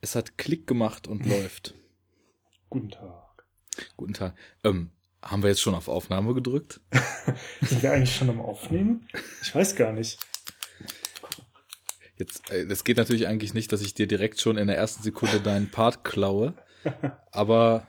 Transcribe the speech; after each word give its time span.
Es 0.00 0.14
hat 0.14 0.38
Klick 0.38 0.66
gemacht 0.66 1.06
und 1.08 1.26
läuft. 1.30 1.74
Guten 2.70 2.90
Tag. 2.90 3.44
Guten 3.96 4.14
Tag. 4.14 4.34
Ähm, 4.64 4.90
haben 5.22 5.42
wir 5.42 5.50
jetzt 5.50 5.60
schon 5.60 5.74
auf 5.74 5.88
Aufnahme 5.88 6.34
gedrückt? 6.34 6.80
Sind 7.62 7.82
wir 7.82 7.92
eigentlich 7.92 8.14
schon 8.14 8.30
am 8.30 8.40
Aufnehmen? 8.40 9.08
Ich 9.42 9.54
weiß 9.54 9.76
gar 9.76 9.92
nicht. 9.92 10.18
Jetzt, 12.16 12.50
äh, 12.50 12.66
das 12.66 12.84
geht 12.84 12.96
natürlich 12.96 13.26
eigentlich 13.26 13.54
nicht, 13.54 13.72
dass 13.72 13.80
ich 13.82 13.94
dir 13.94 14.06
direkt 14.06 14.40
schon 14.40 14.58
in 14.58 14.66
der 14.68 14.76
ersten 14.76 15.02
Sekunde 15.02 15.40
deinen 15.40 15.70
Part 15.70 16.04
klaue. 16.04 16.54
Aber 17.30 17.86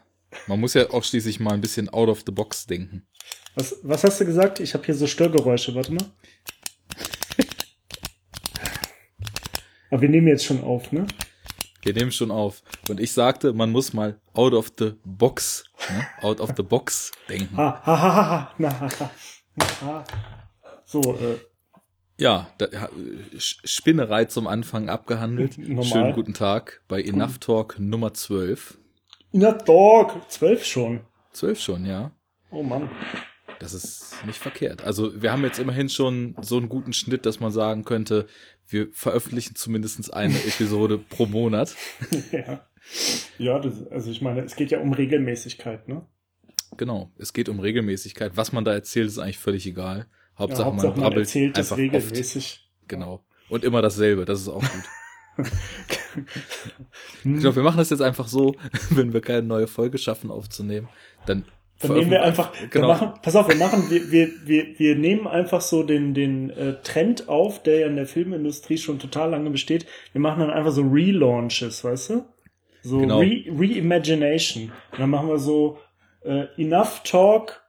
man 0.48 0.60
muss 0.60 0.74
ja 0.74 0.90
auch 0.92 1.04
schließlich 1.04 1.40
mal 1.40 1.54
ein 1.54 1.62
bisschen 1.62 1.90
out 1.90 2.10
of 2.10 2.24
the 2.26 2.32
box 2.32 2.66
denken. 2.66 3.08
Was, 3.56 3.76
was 3.84 4.04
hast 4.04 4.20
du 4.22 4.26
gesagt? 4.26 4.60
Ich 4.60 4.74
habe 4.74 4.86
hier 4.86 4.96
so 4.96 5.08
Störgeräusche. 5.08 5.74
Warte 5.76 5.94
mal. 5.94 6.06
Aber 9.92 10.02
wir 10.02 10.10
nehmen 10.10 10.28
jetzt 10.28 10.46
schon 10.46 10.64
auf, 10.64 10.92
ne? 10.92 11.08
Wir 11.82 11.94
nehmen 11.94 12.12
schon 12.12 12.32
auf. 12.32 12.62
Und 12.90 13.00
ich 13.00 13.12
sagte, 13.14 13.54
man 13.54 13.72
muss 13.72 13.94
mal 13.94 14.20
out 14.34 14.54
of 14.54 14.72
the 14.78 14.94
box, 15.06 15.64
ne? 15.90 16.08
out 16.22 16.40
of 16.42 16.52
the 16.58 16.64
box 16.64 17.12
denken. 17.30 17.56
Ha, 17.58 17.82
ha, 17.86 18.16
ha, 18.16 18.54
na. 18.58 20.04
So, 20.86 21.02
äh, 21.16 21.38
Ja, 22.18 22.50
da, 22.58 22.68
Spinnerei 23.38 24.26
zum 24.26 24.48
Anfang 24.48 24.90
abgehandelt. 24.90 25.58
Normal. 25.58 25.86
Schönen 25.86 26.14
guten 26.14 26.34
Tag 26.34 26.82
bei 26.88 27.02
Enough 27.02 27.38
Talk 27.40 27.80
Nummer 27.80 28.14
12. 28.14 28.78
in 29.32 29.40
der 29.42 29.54
Dog. 29.54 30.30
Zwölf 30.30 30.66
schon. 30.66 31.02
12 31.34 31.60
schon, 31.60 31.86
ja. 31.86 32.12
Oh 32.52 32.64
Mann. 32.64 32.90
Das 33.60 33.74
ist 33.74 34.16
nicht 34.26 34.40
verkehrt. 34.40 34.84
Also 34.84 35.22
wir 35.22 35.32
haben 35.32 35.44
jetzt 35.44 35.60
immerhin 35.60 35.90
schon 35.90 36.36
so 36.42 36.58
einen 36.58 36.70
guten 36.70 36.94
Schnitt, 36.94 37.26
dass 37.26 37.40
man 37.40 37.52
sagen 37.52 37.84
könnte, 37.86 38.28
wir 38.70 38.90
veröffentlichen 38.92 39.56
zumindest 39.56 40.14
eine 40.14 40.36
Episode 40.36 40.98
pro 40.98 41.26
Monat. 41.26 41.76
ja. 42.32 42.66
Ja, 43.38 43.60
das, 43.60 43.88
also 43.88 44.10
ich 44.10 44.22
meine, 44.22 44.42
es 44.42 44.56
geht 44.56 44.72
ja 44.72 44.80
um 44.80 44.94
Regelmäßigkeit, 44.94 45.88
ne? 45.88 46.06
Genau, 46.78 47.12
es 47.18 47.34
geht 47.34 47.50
um 47.50 47.60
Regelmäßigkeit. 47.60 48.36
Was 48.36 48.52
man 48.52 48.64
da 48.64 48.74
erzählt, 48.74 49.08
ist 49.08 49.20
eigentlich 49.20 49.40
völlig 49.40 49.66
egal. 49.66 50.08
Hauptsache, 50.38 50.62
ja, 50.62 50.66
Hauptsache 50.68 51.00
man 51.00 51.10
man 51.12 51.20
erzählt 51.20 51.58
das 51.58 51.72
einfach 51.72 51.84
oft. 51.84 51.94
regelmäßig. 51.96 52.70
Genau. 52.88 53.26
Und 53.50 53.64
immer 53.64 53.82
dasselbe, 53.82 54.26
das 54.26 54.42
ist 54.42 54.48
auch 54.48 54.62
gut. 54.62 55.48
Ich 57.24 57.40
glaube, 57.40 57.58
wir 57.58 57.64
machen 57.64 57.78
das 57.78 57.92
jetzt 57.92 58.02
einfach 58.02 58.28
so, 58.28 58.56
wenn 58.90 59.14
wir 59.14 59.22
keine 59.22 59.44
neue 59.44 59.68
Folge 59.68 59.98
schaffen 59.98 60.32
aufzunehmen, 60.32 60.90
dann 61.26 61.46
Dann 61.80 61.94
nehmen 61.94 62.12
wir 62.12 62.24
einfach, 62.24 62.52
genau. 62.70 62.90
machen, 62.90 63.14
pass 63.22 63.36
auf, 63.38 63.48
wir 63.48 63.56
machen, 63.56 63.90
wir, 63.90 64.12
wir, 64.12 64.30
wir, 64.46 64.80
wir 64.80 64.96
nehmen 64.96 65.28
einfach 65.28 65.62
so 65.62 65.84
den, 65.84 66.14
den 66.14 66.50
äh, 66.50 66.82
Trend 66.84 67.30
auf, 67.30 67.64
der 67.64 67.80
ja 67.80 67.88
in 67.88 67.96
der 67.96 68.06
Filmindustrie 68.06 68.78
schon 68.78 69.00
total 69.00 69.30
lange 69.30 69.50
besteht. 69.50 69.86
Wir 70.12 70.20
machen 70.20 70.42
dann 70.42 70.52
einfach 70.52 70.72
so 70.72 70.82
Relaunches, 70.82 71.84
weißt 71.84 72.10
du? 72.10 72.26
So 72.82 73.00
Genau. 73.00 73.20
Re 73.20 73.46
Reimagination. 73.48 74.72
Und 74.92 75.00
dann 75.00 75.10
machen 75.10 75.30
wir 75.30 75.40
so 75.40 75.78
äh, 76.22 76.48
Enough 76.58 77.02
Talk, 77.04 77.64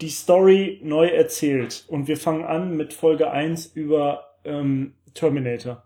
die 0.00 0.08
Story 0.08 0.80
neu 0.82 1.06
erzählt. 1.06 1.84
Und 1.86 2.08
wir 2.08 2.16
fangen 2.16 2.44
an 2.44 2.76
mit 2.76 2.92
Folge 2.92 3.30
1 3.30 3.66
über 3.66 4.34
ähm, 4.44 4.94
Terminator. 5.14 5.84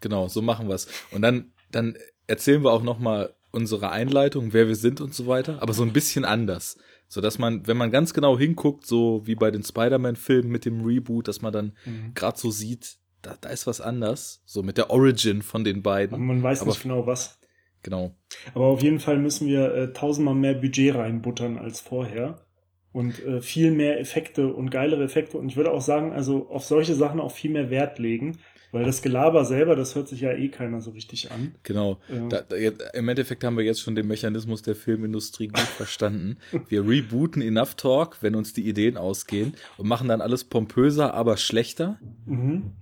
Genau, 0.00 0.28
so 0.28 0.40
machen 0.40 0.68
wir's. 0.68 0.88
Und 1.10 1.22
dann, 1.22 1.52
dann 1.70 1.96
erzählen 2.26 2.62
wir 2.62 2.72
auch 2.72 2.82
noch 2.82 2.98
mal 2.98 3.34
unsere 3.50 3.90
Einleitung, 3.90 4.52
wer 4.52 4.68
wir 4.68 4.76
sind 4.76 5.00
und 5.00 5.14
so 5.14 5.26
weiter, 5.26 5.62
aber 5.62 5.72
so 5.72 5.82
ein 5.82 5.92
bisschen 5.92 6.24
anders. 6.24 6.76
So 7.08 7.20
dass 7.22 7.38
man, 7.38 7.66
wenn 7.66 7.76
man 7.78 7.90
ganz 7.90 8.12
genau 8.12 8.38
hinguckt, 8.38 8.86
so 8.86 9.22
wie 9.24 9.34
bei 9.34 9.50
den 9.50 9.62
Spider-Man-Filmen 9.62 10.50
mit 10.50 10.64
dem 10.66 10.84
Reboot, 10.84 11.26
dass 11.28 11.40
man 11.40 11.52
dann 11.52 11.72
Mhm. 11.86 12.12
gerade 12.14 12.38
so 12.38 12.50
sieht, 12.50 12.96
da, 13.22 13.34
da 13.40 13.48
ist 13.48 13.66
was 13.66 13.80
anders. 13.80 14.42
So 14.44 14.62
mit 14.62 14.76
der 14.78 14.90
Origin 14.90 15.40
von 15.42 15.64
den 15.64 15.76
Aber 15.78 15.82
beiden. 15.82 16.24
man 16.26 16.42
weiß 16.42 16.60
Aber- 16.62 16.70
nicht 16.70 16.82
genau 16.82 17.06
was. 17.06 17.38
Genau. 17.82 18.14
Aber 18.54 18.66
auf 18.66 18.82
jeden 18.82 19.00
Fall 19.00 19.18
müssen 19.18 19.46
wir 19.48 19.72
äh, 19.74 19.92
tausendmal 19.92 20.34
mehr 20.34 20.54
Budget 20.54 20.94
reinbuttern 20.96 21.56
als 21.58 21.80
vorher. 21.80 22.44
Und 22.92 23.24
äh, 23.24 23.40
viel 23.40 23.70
mehr 23.70 24.00
Effekte 24.00 24.52
und 24.52 24.70
geilere 24.70 25.04
Effekte. 25.04 25.38
Und 25.38 25.48
ich 25.48 25.56
würde 25.56 25.70
auch 25.70 25.80
sagen, 25.80 26.12
also 26.12 26.48
auf 26.50 26.64
solche 26.64 26.94
Sachen 26.94 27.20
auch 27.20 27.30
viel 27.32 27.50
mehr 27.52 27.70
Wert 27.70 27.98
legen. 27.98 28.38
Weil 28.70 28.84
das 28.84 29.00
Gelaber 29.00 29.44
selber, 29.44 29.76
das 29.76 29.94
hört 29.94 30.08
sich 30.08 30.20
ja 30.20 30.32
eh 30.32 30.48
keiner 30.48 30.80
so 30.80 30.90
richtig 30.90 31.30
an. 31.30 31.54
Genau. 31.62 31.98
Ja. 32.08 32.28
Da, 32.28 32.40
da, 32.42 32.56
Im 32.94 33.08
Endeffekt 33.08 33.42
haben 33.44 33.56
wir 33.56 33.64
jetzt 33.64 33.80
schon 33.80 33.94
den 33.94 34.06
Mechanismus 34.06 34.62
der 34.62 34.74
Filmindustrie 34.74 35.48
gut 35.48 35.58
verstanden. 35.76 36.36
Wir 36.68 36.86
rebooten 36.86 37.40
Enough 37.40 37.74
Talk, 37.76 38.18
wenn 38.20 38.34
uns 38.34 38.52
die 38.52 38.68
Ideen 38.68 38.96
ausgehen 38.96 39.54
und 39.78 39.88
machen 39.88 40.08
dann 40.08 40.20
alles 40.20 40.44
pompöser, 40.44 41.14
aber 41.14 41.36
schlechter. 41.36 41.98
Mhm. 42.26 42.72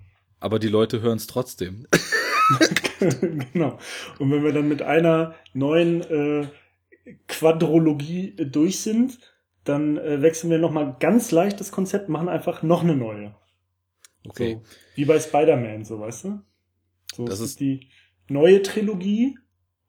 Aber 0.41 0.59
die 0.59 0.69
Leute 0.69 1.01
hören 1.03 1.19
es 1.19 1.27
trotzdem. 1.27 1.87
genau. 3.53 3.79
Und 4.19 4.31
wenn 4.31 4.45
wir 4.45 4.53
dann 4.53 4.69
mit 4.69 4.83
einer 4.83 5.35
neuen 5.53 6.03
äh, 6.03 6.47
Quadrologie 7.29 8.35
äh, 8.37 8.47
durch 8.47 8.81
sind, 8.81 9.19
dann 9.65 9.99
äh, 9.99 10.23
wechseln 10.23 10.51
wir 10.51 10.59
nochmal 10.59 10.97
ganz 11.01 11.31
leicht 11.31 11.61
das 11.61 11.73
Konzept, 11.73 12.09
machen 12.09 12.29
einfach 12.29 12.63
noch 12.63 12.83
eine 12.83 12.97
neue. 12.97 13.35
Okay. 14.31 14.55
So, 14.55 14.63
wie 14.97 15.05
bei 15.05 15.19
Spider-Man, 15.21 15.85
so 15.85 16.01
weißt 16.01 16.25
du? 16.25 16.41
So, 17.15 17.25
Das 17.25 17.41
ist- 17.41 17.61
die 17.61 17.89
neue 18.29 18.63
Trilogie 18.63 19.39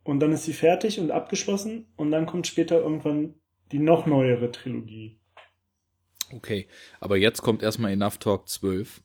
und 0.03 0.20
dann 0.20 0.31
ist 0.31 0.46
sie 0.46 0.53
fertig 0.53 1.00
und 1.00 1.12
abgeschlossen 1.12 1.88
und 1.96 2.12
dann 2.12 2.25
kommt 2.25 2.48
später 2.48 2.78
irgendwann 2.80 3.36
die 3.72 3.80
noch 3.80 4.06
neuere 4.06 4.52
Trilogie. 4.52 5.20
Okay, 6.34 6.68
aber 7.00 7.18
jetzt 7.18 7.42
kommt 7.42 7.64
erstmal 7.64 7.92
Enough 7.92 8.18
Talk 8.18 8.48
12. 8.50 9.02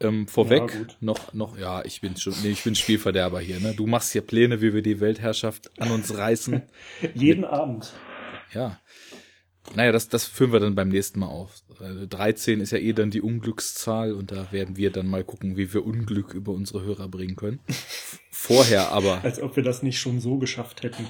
Ähm, 0.00 0.26
vorweg 0.26 0.70
Ja, 0.72 0.78
gut. 0.78 0.96
noch, 1.00 1.32
noch, 1.34 1.56
ja, 1.58 1.84
ich 1.84 2.00
bin 2.00 2.16
schon, 2.16 2.34
nee, 2.42 2.48
ich 2.50 2.64
bin 2.64 2.74
Spielverderber 2.74 3.40
hier, 3.40 3.60
ne? 3.60 3.74
Du 3.74 3.86
machst 3.86 4.10
hier 4.12 4.22
Pläne, 4.22 4.60
wie 4.60 4.74
wir 4.74 4.82
die 4.82 4.98
Weltherrschaft 5.00 5.70
an 5.80 5.92
uns 5.92 6.16
reißen. 6.16 6.62
Jeden 7.14 7.44
Abend. 7.44 7.92
Ja. 8.52 8.80
Naja, 9.76 9.92
das, 9.92 10.08
das 10.08 10.26
führen 10.26 10.52
wir 10.52 10.58
dann 10.58 10.74
beim 10.74 10.88
nächsten 10.88 11.20
Mal 11.20 11.28
auf. 11.28 11.61
Äh, 11.82 12.06
13 12.06 12.60
ist 12.60 12.70
ja 12.72 12.78
eh 12.78 12.92
dann 12.92 13.10
die 13.10 13.20
Unglückszahl 13.20 14.12
und 14.12 14.30
da 14.30 14.52
werden 14.52 14.76
wir 14.76 14.90
dann 14.90 15.08
mal 15.08 15.24
gucken, 15.24 15.56
wie 15.56 15.72
wir 15.74 15.84
Unglück 15.84 16.32
über 16.34 16.52
unsere 16.52 16.82
Hörer 16.84 17.08
bringen 17.08 17.36
können. 17.36 17.60
Vorher 18.30 18.90
aber, 18.92 19.22
Als 19.24 19.40
ob 19.42 19.56
wir 19.56 19.62
das 19.62 19.82
nicht 19.82 19.98
schon 19.98 20.20
so 20.20 20.38
geschafft 20.38 20.82
hätten. 20.82 21.06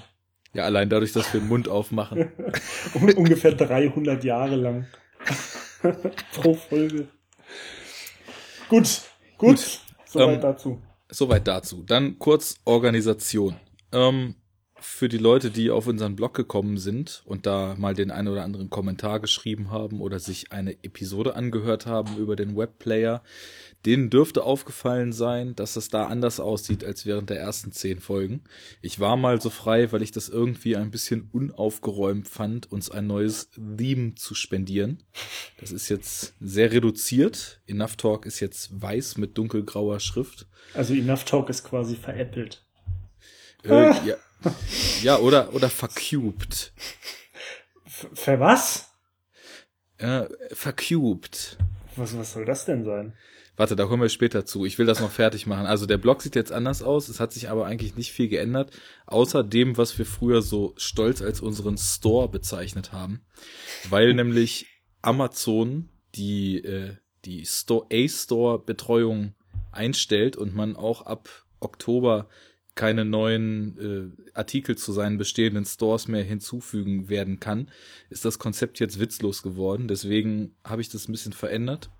ja, 0.54 0.64
allein 0.64 0.88
dadurch, 0.88 1.12
dass 1.12 1.32
wir 1.32 1.40
den 1.40 1.48
Mund 1.48 1.68
aufmachen. 1.68 2.30
Un- 2.94 3.12
Ungefähr 3.14 3.52
300 3.52 4.24
Jahre 4.24 4.56
lang. 4.56 4.86
Pro 6.34 6.54
Folge. 6.54 7.08
Gut, 8.68 9.02
gut. 9.38 9.48
Gut. 9.56 9.80
Soweit 10.06 10.34
Ähm, 10.36 10.40
dazu. 10.40 10.82
Soweit 11.10 11.46
dazu. 11.46 11.82
Dann 11.86 12.18
kurz 12.18 12.56
Organisation. 12.64 13.56
Ähm, 13.92 14.34
für 14.82 15.08
die 15.08 15.18
Leute, 15.18 15.50
die 15.50 15.70
auf 15.70 15.86
unseren 15.86 16.16
Blog 16.16 16.34
gekommen 16.34 16.76
sind 16.76 17.22
und 17.24 17.46
da 17.46 17.74
mal 17.78 17.94
den 17.94 18.10
einen 18.10 18.28
oder 18.28 18.42
anderen 18.42 18.68
Kommentar 18.68 19.20
geschrieben 19.20 19.70
haben 19.70 20.00
oder 20.00 20.18
sich 20.18 20.52
eine 20.52 20.72
Episode 20.82 21.36
angehört 21.36 21.86
haben 21.86 22.16
über 22.18 22.36
den 22.36 22.56
Webplayer, 22.56 23.22
denen 23.86 24.10
dürfte 24.10 24.42
aufgefallen 24.44 25.12
sein, 25.12 25.54
dass 25.54 25.76
es 25.76 25.88
da 25.88 26.06
anders 26.06 26.40
aussieht 26.40 26.84
als 26.84 27.06
während 27.06 27.30
der 27.30 27.40
ersten 27.40 27.72
zehn 27.72 28.00
Folgen. 28.00 28.42
Ich 28.80 29.00
war 29.00 29.16
mal 29.16 29.40
so 29.40 29.50
frei, 29.50 29.92
weil 29.92 30.02
ich 30.02 30.10
das 30.10 30.28
irgendwie 30.28 30.76
ein 30.76 30.90
bisschen 30.90 31.28
unaufgeräumt 31.32 32.28
fand, 32.28 32.70
uns 32.70 32.90
ein 32.90 33.06
neues 33.06 33.50
Theme 33.50 34.14
zu 34.14 34.34
spendieren. 34.34 35.02
Das 35.58 35.72
ist 35.72 35.88
jetzt 35.88 36.34
sehr 36.40 36.72
reduziert. 36.72 37.60
Enough 37.66 37.96
Talk 37.96 38.26
ist 38.26 38.40
jetzt 38.40 38.80
weiß 38.80 39.16
mit 39.16 39.38
dunkelgrauer 39.38 40.00
Schrift. 40.00 40.46
Also 40.74 40.94
Enough 40.94 41.24
Talk 41.24 41.48
ist 41.50 41.64
quasi 41.64 41.96
veräppelt. 41.96 42.64
Äh, 43.64 43.92
ja, 44.06 44.16
ja, 45.02 45.18
oder, 45.18 45.54
oder 45.54 45.68
vercubed. 45.68 46.72
Für 47.86 48.40
was? 48.40 48.92
Äh, 49.98 50.24
vercubed. 50.52 51.58
was? 51.96 52.16
Was 52.16 52.32
soll 52.32 52.44
das 52.44 52.64
denn 52.64 52.84
sein? 52.84 53.14
Warte, 53.56 53.76
da 53.76 53.84
kommen 53.84 54.02
wir 54.02 54.08
später 54.08 54.46
zu. 54.46 54.64
Ich 54.64 54.78
will 54.78 54.86
das 54.86 55.00
noch 55.00 55.10
fertig 55.10 55.46
machen. 55.46 55.66
Also 55.66 55.84
der 55.86 55.98
Blog 55.98 56.22
sieht 56.22 56.34
jetzt 56.34 56.52
anders 56.52 56.82
aus. 56.82 57.08
Es 57.08 57.20
hat 57.20 57.32
sich 57.32 57.50
aber 57.50 57.66
eigentlich 57.66 57.96
nicht 57.96 58.10
viel 58.10 58.28
geändert, 58.28 58.70
außer 59.06 59.44
dem, 59.44 59.76
was 59.76 59.98
wir 59.98 60.06
früher 60.06 60.40
so 60.40 60.74
stolz 60.78 61.20
als 61.20 61.40
unseren 61.40 61.76
Store 61.76 62.28
bezeichnet 62.28 62.92
haben. 62.92 63.20
Weil 63.90 64.14
nämlich 64.14 64.66
Amazon 65.02 65.90
die, 66.14 66.64
äh, 66.64 66.96
die 67.24 67.44
Store, 67.44 67.86
A-Store-Betreuung 67.92 69.34
einstellt 69.70 70.36
und 70.36 70.54
man 70.54 70.74
auch 70.74 71.02
ab 71.02 71.28
Oktober 71.60 72.28
keine 72.74 73.04
neuen 73.04 74.14
äh, 74.24 74.30
Artikel 74.34 74.76
zu 74.76 74.92
seinen 74.92 75.18
bestehenden 75.18 75.64
Stores 75.64 76.08
mehr 76.08 76.22
hinzufügen 76.24 77.08
werden 77.08 77.38
kann, 77.38 77.68
ist 78.08 78.24
das 78.24 78.38
Konzept 78.38 78.80
jetzt 78.80 78.98
witzlos 78.98 79.42
geworden. 79.42 79.88
Deswegen 79.88 80.54
habe 80.64 80.80
ich 80.80 80.88
das 80.88 81.08
ein 81.08 81.12
bisschen 81.12 81.32
verändert. 81.34 81.90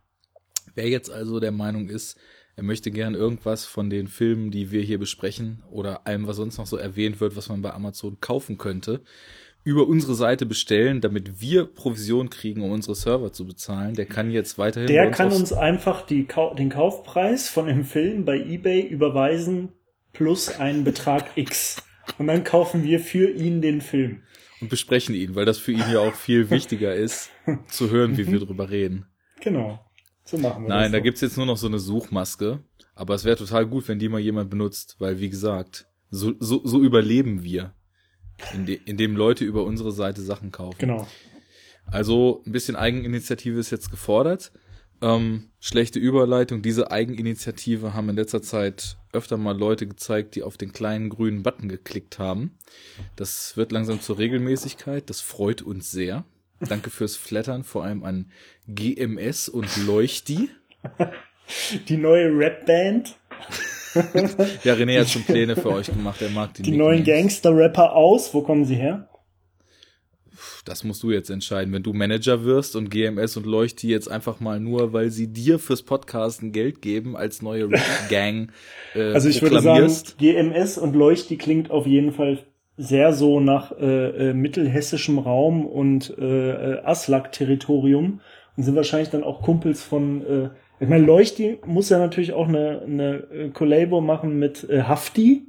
Wer 0.74 0.88
jetzt 0.88 1.10
also 1.10 1.40
der 1.40 1.52
Meinung 1.52 1.88
ist, 1.88 2.16
er 2.56 2.62
möchte 2.62 2.90
gern 2.90 3.14
irgendwas 3.14 3.64
von 3.64 3.90
den 3.90 4.08
Filmen, 4.08 4.50
die 4.50 4.70
wir 4.70 4.82
hier 4.82 4.98
besprechen 4.98 5.62
oder 5.70 6.06
allem, 6.06 6.26
was 6.26 6.36
sonst 6.36 6.58
noch 6.58 6.66
so 6.66 6.76
erwähnt 6.76 7.20
wird, 7.20 7.36
was 7.36 7.48
man 7.48 7.62
bei 7.62 7.72
Amazon 7.72 8.18
kaufen 8.20 8.56
könnte, 8.58 9.02
über 9.64 9.86
unsere 9.86 10.14
Seite 10.14 10.44
bestellen, 10.44 11.00
damit 11.00 11.40
wir 11.40 11.66
Provision 11.66 12.30
kriegen, 12.30 12.62
um 12.62 12.70
unsere 12.72 12.94
Server 12.94 13.32
zu 13.32 13.46
bezahlen, 13.46 13.94
der 13.94 14.06
kann 14.06 14.30
jetzt 14.30 14.58
weiterhin 14.58 14.88
Der 14.88 15.10
kann 15.10 15.28
aufs- 15.28 15.38
uns 15.38 15.52
einfach 15.52 16.04
die, 16.04 16.26
den 16.58 16.68
Kaufpreis 16.70 17.48
von 17.48 17.66
dem 17.66 17.84
Film 17.84 18.24
bei 18.24 18.38
eBay 18.38 18.80
überweisen 18.86 19.68
plus 20.12 20.48
einen 20.48 20.84
Betrag 20.84 21.36
X. 21.36 21.82
Und 22.18 22.26
dann 22.26 22.44
kaufen 22.44 22.82
wir 22.84 23.00
für 23.00 23.30
ihn 23.30 23.62
den 23.62 23.80
Film. 23.80 24.22
Und 24.60 24.68
besprechen 24.70 25.14
ihn, 25.14 25.34
weil 25.34 25.44
das 25.44 25.58
für 25.58 25.72
ihn 25.72 25.84
ja 25.92 26.00
auch 26.00 26.14
viel 26.14 26.50
wichtiger 26.50 26.94
ist, 26.94 27.30
zu 27.68 27.90
hören, 27.90 28.16
wie 28.16 28.26
wir 28.30 28.38
drüber 28.40 28.70
reden. 28.70 29.06
Genau. 29.40 29.84
So 30.24 30.38
machen 30.38 30.64
wir 30.64 30.68
Nein, 30.68 30.82
das. 30.84 30.92
da 30.92 30.98
so. 30.98 31.02
gibt's 31.02 31.20
jetzt 31.20 31.36
nur 31.36 31.46
noch 31.46 31.56
so 31.56 31.66
eine 31.66 31.78
Suchmaske. 31.78 32.60
Aber 32.94 33.14
es 33.14 33.24
wäre 33.24 33.36
total 33.36 33.66
gut, 33.66 33.88
wenn 33.88 33.98
die 33.98 34.08
mal 34.08 34.20
jemand 34.20 34.50
benutzt, 34.50 34.96
weil 34.98 35.18
wie 35.18 35.30
gesagt, 35.30 35.86
so, 36.10 36.34
so, 36.38 36.60
so 36.64 36.80
überleben 36.82 37.42
wir, 37.42 37.74
inde- 38.52 38.78
indem 38.84 39.16
Leute 39.16 39.44
über 39.44 39.64
unsere 39.64 39.92
Seite 39.92 40.20
Sachen 40.20 40.50
kaufen. 40.52 40.76
Genau. 40.78 41.06
Also 41.86 42.42
ein 42.46 42.52
bisschen 42.52 42.76
Eigeninitiative 42.76 43.58
ist 43.58 43.70
jetzt 43.70 43.90
gefordert. 43.90 44.52
Ähm, 45.02 45.50
schlechte 45.60 45.98
Überleitung. 45.98 46.62
Diese 46.62 46.90
Eigeninitiative 46.90 47.92
haben 47.92 48.08
in 48.08 48.16
letzter 48.16 48.40
Zeit 48.40 48.96
öfter 49.12 49.36
mal 49.36 49.58
Leute 49.58 49.86
gezeigt, 49.86 50.36
die 50.36 50.42
auf 50.42 50.56
den 50.56 50.72
kleinen 50.72 51.10
grünen 51.10 51.42
Button 51.42 51.68
geklickt 51.68 52.18
haben. 52.18 52.56
Das 53.16 53.56
wird 53.56 53.72
langsam 53.72 54.00
zur 54.00 54.18
Regelmäßigkeit. 54.18 55.10
Das 55.10 55.20
freut 55.20 55.60
uns 55.60 55.90
sehr. 55.90 56.24
Danke 56.60 56.90
fürs 56.90 57.16
Flattern, 57.16 57.64
vor 57.64 57.84
allem 57.84 58.04
an 58.04 58.30
GMS 58.68 59.48
und 59.48 59.68
Leuchti. 59.84 60.48
Die 61.88 61.96
neue 61.96 62.28
Rap-Band, 62.28 63.16
Ja, 64.64 64.74
René 64.74 65.00
hat 65.00 65.10
schon 65.10 65.22
Pläne 65.22 65.56
für 65.56 65.70
euch 65.70 65.86
gemacht. 65.86 66.22
Er 66.22 66.30
mag 66.30 66.54
die 66.54 66.62
die 66.62 66.76
neuen. 66.76 67.04
Gangster-Rapper 67.04 67.94
aus. 67.94 68.32
Wo 68.32 68.42
kommen 68.42 68.64
sie 68.64 68.76
her? 68.76 69.08
Das 70.64 70.84
musst 70.84 71.02
du 71.02 71.10
jetzt 71.10 71.30
entscheiden. 71.30 71.72
Wenn 71.72 71.82
du 71.82 71.92
Manager 71.92 72.44
wirst 72.44 72.76
und 72.76 72.90
GMS 72.90 73.36
und 73.36 73.46
Leuchti 73.46 73.88
jetzt 73.88 74.10
einfach 74.10 74.40
mal 74.40 74.60
nur, 74.60 74.92
weil 74.92 75.10
sie 75.10 75.32
dir 75.32 75.58
fürs 75.58 75.82
Podcasten 75.82 76.52
Geld 76.52 76.82
geben, 76.82 77.16
als 77.16 77.42
neue 77.42 77.70
Rap-Gang 77.70 78.50
äh, 78.94 79.12
Also 79.12 79.28
ich 79.28 79.42
würde 79.42 79.60
sagen. 79.60 79.92
GMS 80.18 80.78
und 80.78 80.94
Leuchti 80.94 81.36
klingt 81.36 81.70
auf 81.70 81.86
jeden 81.86 82.12
Fall 82.12 82.38
sehr 82.76 83.12
so 83.12 83.40
nach 83.40 83.72
äh, 83.72 84.30
äh, 84.30 84.34
mittelhessischem 84.34 85.18
Raum 85.18 85.66
und 85.66 86.16
äh, 86.18 86.50
äh, 86.74 86.84
Aslak-Territorium 86.84 88.20
und 88.56 88.62
sind 88.62 88.76
wahrscheinlich 88.76 89.10
dann 89.10 89.24
auch 89.24 89.42
Kumpels 89.42 89.82
von, 89.82 90.26
äh, 90.26 90.50
ich 90.80 90.88
meine, 90.88 91.04
Leuchti 91.04 91.58
muss 91.64 91.90
ja 91.90 91.98
natürlich 91.98 92.32
auch 92.32 92.48
eine, 92.48 92.82
eine 92.82 93.14
äh, 93.32 93.48
Collabo 93.50 94.00
machen 94.00 94.38
mit 94.38 94.68
äh, 94.68 94.82
Hafti. 94.82 95.46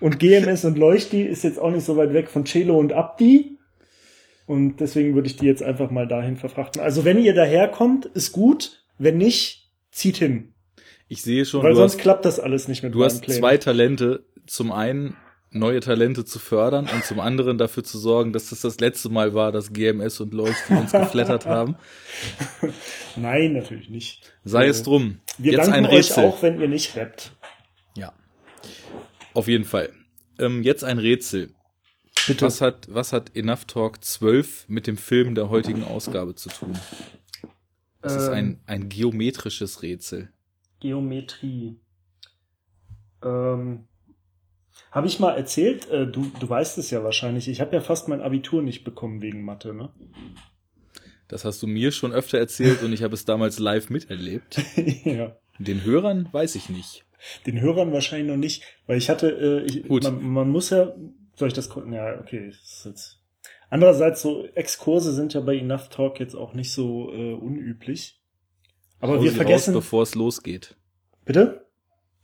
Und 0.00 0.18
GMS 0.18 0.64
und 0.64 0.78
Leuchti 0.78 1.22
ist 1.22 1.44
jetzt 1.44 1.58
auch 1.58 1.70
nicht 1.70 1.84
so 1.84 1.96
weit 1.96 2.12
weg 2.12 2.28
von 2.30 2.44
Celo 2.46 2.78
und 2.78 2.92
Abdi. 2.92 3.56
Und 4.46 4.76
deswegen 4.80 5.14
würde 5.14 5.28
ich 5.28 5.36
die 5.36 5.46
jetzt 5.46 5.62
einfach 5.62 5.90
mal 5.90 6.06
dahin 6.08 6.36
verfrachten. 6.36 6.80
Also 6.80 7.04
wenn 7.04 7.18
ihr 7.18 7.34
daherkommt, 7.34 8.06
ist 8.06 8.32
gut. 8.32 8.84
Wenn 8.96 9.18
nicht, 9.18 9.68
zieht 9.90 10.16
hin. 10.16 10.54
Ich 11.08 11.22
sehe 11.22 11.44
schon, 11.44 11.62
Weil 11.62 11.74
sonst 11.74 11.94
hast, 11.94 12.00
klappt 12.00 12.24
das 12.24 12.40
alles 12.40 12.66
nicht 12.68 12.82
mit 12.82 12.94
du 12.94 13.04
hast 13.04 13.22
Plänen. 13.22 13.40
zwei 13.40 13.56
Talente. 13.58 14.24
Zum 14.46 14.72
einen 14.72 15.16
neue 15.50 15.80
Talente 15.80 16.24
zu 16.24 16.38
fördern 16.38 16.88
und 16.92 17.04
zum 17.04 17.20
anderen 17.20 17.58
dafür 17.58 17.84
zu 17.84 17.98
sorgen, 17.98 18.32
dass 18.32 18.50
das 18.50 18.60
das 18.62 18.80
letzte 18.80 19.08
Mal 19.10 19.34
war, 19.34 19.52
dass 19.52 19.72
GMS 19.72 20.20
und 20.20 20.34
Leuchti 20.34 20.74
uns 20.74 20.92
geflattert 20.92 21.46
haben. 21.46 21.76
Nein, 23.16 23.52
natürlich 23.54 23.88
nicht. 23.88 24.32
Sei 24.44 24.66
Äh, 24.66 24.68
es 24.68 24.82
drum. 24.82 25.18
Wir 25.38 25.52
Jetzt 25.52 25.68
danken 25.68 25.86
euch 25.86 26.16
auch, 26.18 26.42
wenn 26.42 26.60
ihr 26.60 26.68
nicht 26.68 26.96
rappt. 26.96 27.32
Auf 29.38 29.46
jeden 29.46 29.64
Fall. 29.64 29.92
Ähm, 30.40 30.64
jetzt 30.64 30.82
ein 30.82 30.98
Rätsel. 30.98 31.54
Bitte. 32.26 32.44
Was 32.44 32.60
hat, 32.60 32.92
was 32.92 33.12
hat 33.12 33.36
Enough 33.36 33.66
Talk 33.66 34.02
12 34.02 34.68
mit 34.68 34.88
dem 34.88 34.96
Film 34.96 35.36
der 35.36 35.48
heutigen 35.48 35.84
Ausgabe 35.84 36.34
zu 36.34 36.48
tun? 36.48 36.72
Ist 38.02 38.26
Ähm, 38.26 38.32
ein, 38.32 38.60
ein 38.66 38.88
geometrisches 38.88 39.82
Rätsel. 39.82 40.32
Geometrie. 40.80 41.78
Ähm, 43.22 43.84
habe 44.90 45.06
ich 45.06 45.20
mal 45.20 45.36
erzählt, 45.36 45.88
äh, 45.88 46.10
du, 46.10 46.32
du 46.40 46.48
weißt 46.48 46.76
es 46.78 46.90
ja 46.90 47.04
wahrscheinlich, 47.04 47.46
ich 47.46 47.60
habe 47.60 47.76
ja 47.76 47.80
fast 47.80 48.08
mein 48.08 48.20
Abitur 48.20 48.60
nicht 48.60 48.82
bekommen 48.82 49.22
wegen 49.22 49.44
Mathe, 49.44 49.72
ne? 49.72 49.90
Das 51.28 51.44
hast 51.44 51.62
du 51.62 51.68
mir 51.68 51.92
schon 51.92 52.10
öfter 52.10 52.38
erzählt 52.38 52.82
und 52.82 52.92
ich 52.92 53.04
habe 53.04 53.14
es 53.14 53.24
damals 53.24 53.60
live 53.60 53.88
miterlebt. 53.88 54.60
ja. 55.04 55.36
Den 55.60 55.84
Hörern 55.84 56.28
weiß 56.32 56.56
ich 56.56 56.70
nicht. 56.70 57.04
Den 57.46 57.60
Hörern 57.60 57.92
wahrscheinlich 57.92 58.28
noch 58.28 58.36
nicht, 58.36 58.62
weil 58.86 58.98
ich 58.98 59.10
hatte, 59.10 59.28
äh, 59.28 59.66
ich, 59.66 59.86
Gut. 59.86 60.04
Man, 60.04 60.22
man 60.22 60.48
muss 60.50 60.70
ja, 60.70 60.94
soll 61.36 61.48
ich 61.48 61.54
das 61.54 61.68
gucken? 61.68 61.92
Ja, 61.92 62.18
okay. 62.20 62.48
ist 62.48 62.84
jetzt. 62.84 63.20
Andererseits, 63.70 64.22
so 64.22 64.46
Exkurse 64.54 65.12
sind 65.12 65.34
ja 65.34 65.40
bei 65.40 65.56
Enough 65.56 65.88
Talk 65.90 66.20
jetzt 66.20 66.34
auch 66.34 66.54
nicht 66.54 66.72
so 66.72 67.12
äh, 67.12 67.34
unüblich. 67.34 68.20
Aber 69.00 69.14
Hau 69.14 69.22
wir 69.22 69.30
sie 69.30 69.36
vergessen. 69.36 69.74
Raus, 69.74 69.84
bevor 69.84 70.02
es 70.02 70.14
losgeht. 70.14 70.76
bitte? 71.24 71.68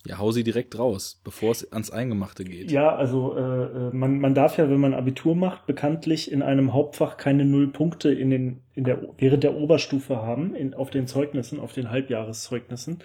Ja, 0.07 0.19
hau 0.19 0.33
sie 0.33 0.45
direkt 0.45 0.79
raus, 0.79 1.23
bevor 1.25 1.53
es 1.53 1.73
ans 1.73 1.91
Eingemachte 1.91 2.45
geht. 2.45 2.71
Ja, 2.71 2.95
also 2.95 3.37
äh, 3.39 3.41
äh, 3.41 3.91
man, 3.95 4.19
man 4.19 4.35
darf 4.35 4.59
ja, 4.59 4.69
wenn 4.69 4.81
man 4.81 4.93
Abitur 4.93 5.35
macht, 5.35 5.65
bekanntlich 5.65 6.31
in 6.31 6.43
einem 6.43 6.75
Hauptfach 6.75 7.17
keine 7.17 7.47
null 7.47 7.69
Punkte 7.69 8.13
in 8.13 8.29
den, 8.29 8.61
in 8.75 8.85
der, 8.85 9.01
während 9.17 9.45
der 9.45 9.55
Oberstufe 9.55 10.17
haben, 10.17 10.55
in, 10.55 10.75
auf 10.75 10.91
den 10.91 11.07
Zeugnissen, 11.07 11.59
auf 11.59 11.73
den 11.73 11.91
Halbjahreszeugnissen. 11.91 13.03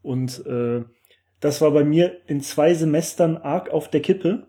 Und 0.00 0.46
äh, 0.46 0.84
das 1.40 1.60
war 1.60 1.70
bei 1.70 1.84
mir 1.84 2.20
in 2.26 2.40
zwei 2.40 2.74
Semestern 2.74 3.36
arg 3.36 3.70
auf 3.70 3.88
der 3.90 4.00
Kippe. 4.00 4.48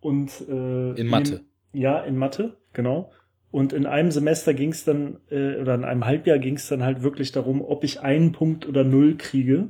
Und 0.00 0.30
äh, 0.48 1.00
In 1.00 1.06
Mathe. 1.06 1.44
ja, 1.72 2.00
in 2.00 2.16
Mathe, 2.16 2.58
genau. 2.72 3.10
Und 3.50 3.72
in 3.72 3.86
einem 3.86 4.10
Semester 4.10 4.52
ging 4.52 4.72
es 4.72 4.84
dann, 4.84 5.20
äh, 5.30 5.56
oder 5.56 5.76
in 5.76 5.84
einem 5.84 6.04
Halbjahr 6.04 6.38
ging 6.38 6.56
es 6.56 6.68
dann 6.68 6.82
halt 6.82 7.02
wirklich 7.02 7.32
darum, 7.32 7.62
ob 7.62 7.84
ich 7.84 8.00
einen 8.00 8.32
Punkt 8.32 8.66
oder 8.66 8.84
null 8.84 9.16
kriege. 9.16 9.68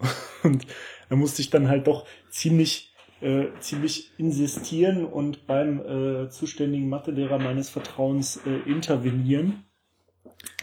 Und 0.42 0.66
da 1.08 1.16
musste 1.16 1.40
ich 1.40 1.48
dann 1.50 1.68
halt 1.68 1.86
doch 1.86 2.06
ziemlich, 2.28 2.92
äh, 3.20 3.46
ziemlich 3.60 4.12
insistieren 4.18 5.04
und 5.04 5.46
beim 5.46 5.80
äh, 5.80 6.30
zuständigen 6.30 6.88
Mathelehrer 6.88 7.38
meines 7.38 7.68
Vertrauens 7.68 8.40
äh, 8.46 8.70
intervenieren. 8.70 9.64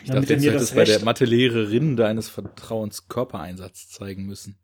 Ich 0.04 0.10
dachte, 0.10 0.34
jetzt 0.34 0.46
hättest 0.46 0.76
bei 0.76 0.84
der 0.84 1.04
Mathelehrerin 1.04 1.96
deines 1.96 2.30
Vertrauens 2.30 3.08
Körpereinsatz 3.08 3.90
zeigen 3.90 4.26
müssen. 4.26 4.58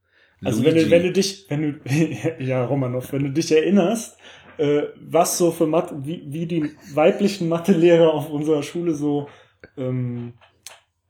Also 0.43 0.63
wenn 0.63 0.75
du, 0.75 0.89
wenn 0.89 1.03
du 1.03 1.11
dich, 1.11 1.45
wenn 1.49 1.61
du, 1.61 1.79
ja, 2.43 2.65
Romanov, 2.65 3.11
wenn 3.13 3.23
du 3.23 3.31
dich 3.31 3.51
erinnerst, 3.51 4.17
äh, 4.57 4.83
was 4.95 5.37
so 5.37 5.51
für 5.51 5.67
Mathe, 5.67 5.95
wie, 6.03 6.23
wie 6.27 6.45
die 6.45 6.71
weiblichen 6.93 7.49
Mathelehrer 7.49 8.13
auf 8.13 8.29
unserer 8.29 8.63
Schule 8.63 8.93
so 8.93 9.27
ähm, 9.77 10.33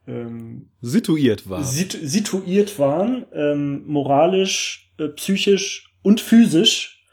ähm, 0.07 0.69
situiert 0.81 1.50
war. 1.50 1.63
sit 1.63 1.97
situiert 2.01 2.77
waren, 2.80 3.25
ähm, 3.33 3.83
moralisch, 3.85 4.91
äh, 4.97 5.09
psychisch 5.09 5.94
und 6.01 6.21
physisch, 6.21 7.05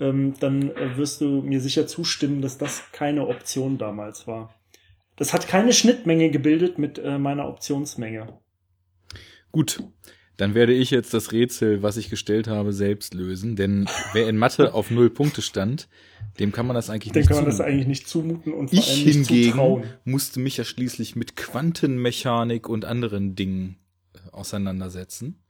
ähm, 0.00 0.34
dann 0.40 0.70
äh, 0.70 0.96
wirst 0.96 1.20
du 1.20 1.42
mir 1.42 1.60
sicher 1.60 1.86
zustimmen, 1.86 2.42
dass 2.42 2.58
das 2.58 2.82
keine 2.92 3.26
Option 3.28 3.78
damals 3.78 4.26
war. 4.26 4.54
Das 5.16 5.32
hat 5.32 5.46
keine 5.46 5.72
Schnittmenge 5.72 6.30
gebildet 6.30 6.78
mit 6.78 6.98
äh, 6.98 7.18
meiner 7.18 7.48
Optionsmenge. 7.48 8.40
Gut, 9.52 9.80
dann 10.36 10.54
werde 10.54 10.72
ich 10.72 10.90
jetzt 10.90 11.14
das 11.14 11.32
Rätsel, 11.32 11.82
was 11.82 11.96
ich 11.96 12.10
gestellt 12.10 12.48
habe, 12.48 12.72
selbst 12.72 13.14
lösen. 13.14 13.56
Denn 13.56 13.86
wer 14.12 14.28
in 14.28 14.36
Mathe 14.36 14.74
auf 14.74 14.90
null 14.90 15.10
Punkte 15.10 15.42
stand, 15.42 15.88
dem 16.40 16.50
kann 16.52 16.66
man 16.66 16.74
das 16.74 16.90
eigentlich 16.90 17.12
Dem 17.12 17.20
nicht 17.20 17.28
kann 17.28 17.36
man 17.36 17.44
das 17.46 17.56
zumuten. 17.58 17.72
eigentlich 17.72 17.86
nicht 17.86 18.08
zumuten 18.08 18.52
und 18.52 18.70
vor 18.70 18.78
Ich 18.78 18.88
allem 18.90 19.04
nicht 19.04 19.14
hingegen 19.28 19.50
zutrauen. 19.52 19.84
musste 20.04 20.40
mich 20.40 20.56
ja 20.56 20.64
schließlich 20.64 21.14
mit 21.14 21.36
Quantenmechanik 21.36 22.68
und 22.68 22.84
anderen 22.84 23.36
Dingen 23.36 23.76
äh, 24.14 24.30
auseinandersetzen. 24.32 25.40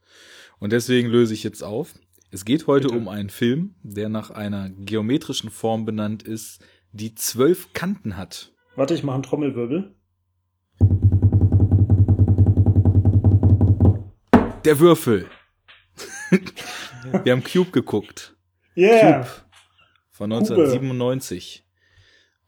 Und 0.59 0.71
deswegen 0.71 1.09
löse 1.09 1.33
ich 1.33 1.43
jetzt 1.43 1.63
auf. 1.63 1.93
Es 2.31 2.45
geht 2.45 2.67
heute 2.67 2.87
Bitte. 2.87 2.99
um 2.99 3.07
einen 3.07 3.29
Film, 3.29 3.75
der 3.83 4.09
nach 4.09 4.29
einer 4.29 4.69
geometrischen 4.69 5.49
Form 5.49 5.85
benannt 5.85 6.23
ist, 6.23 6.59
die 6.91 7.15
zwölf 7.15 7.73
Kanten 7.73 8.17
hat. 8.17 8.51
Warte, 8.75 8.93
ich 8.93 9.03
mache 9.03 9.15
einen 9.15 9.23
Trommelwirbel. 9.23 9.95
Der 14.65 14.79
Würfel. 14.79 15.29
Wir 17.23 17.33
haben 17.33 17.43
Cube 17.43 17.69
geguckt. 17.69 18.35
Yeah! 18.75 19.19
Cube 19.19 19.27
von 20.09 20.31
1997. 20.31 21.63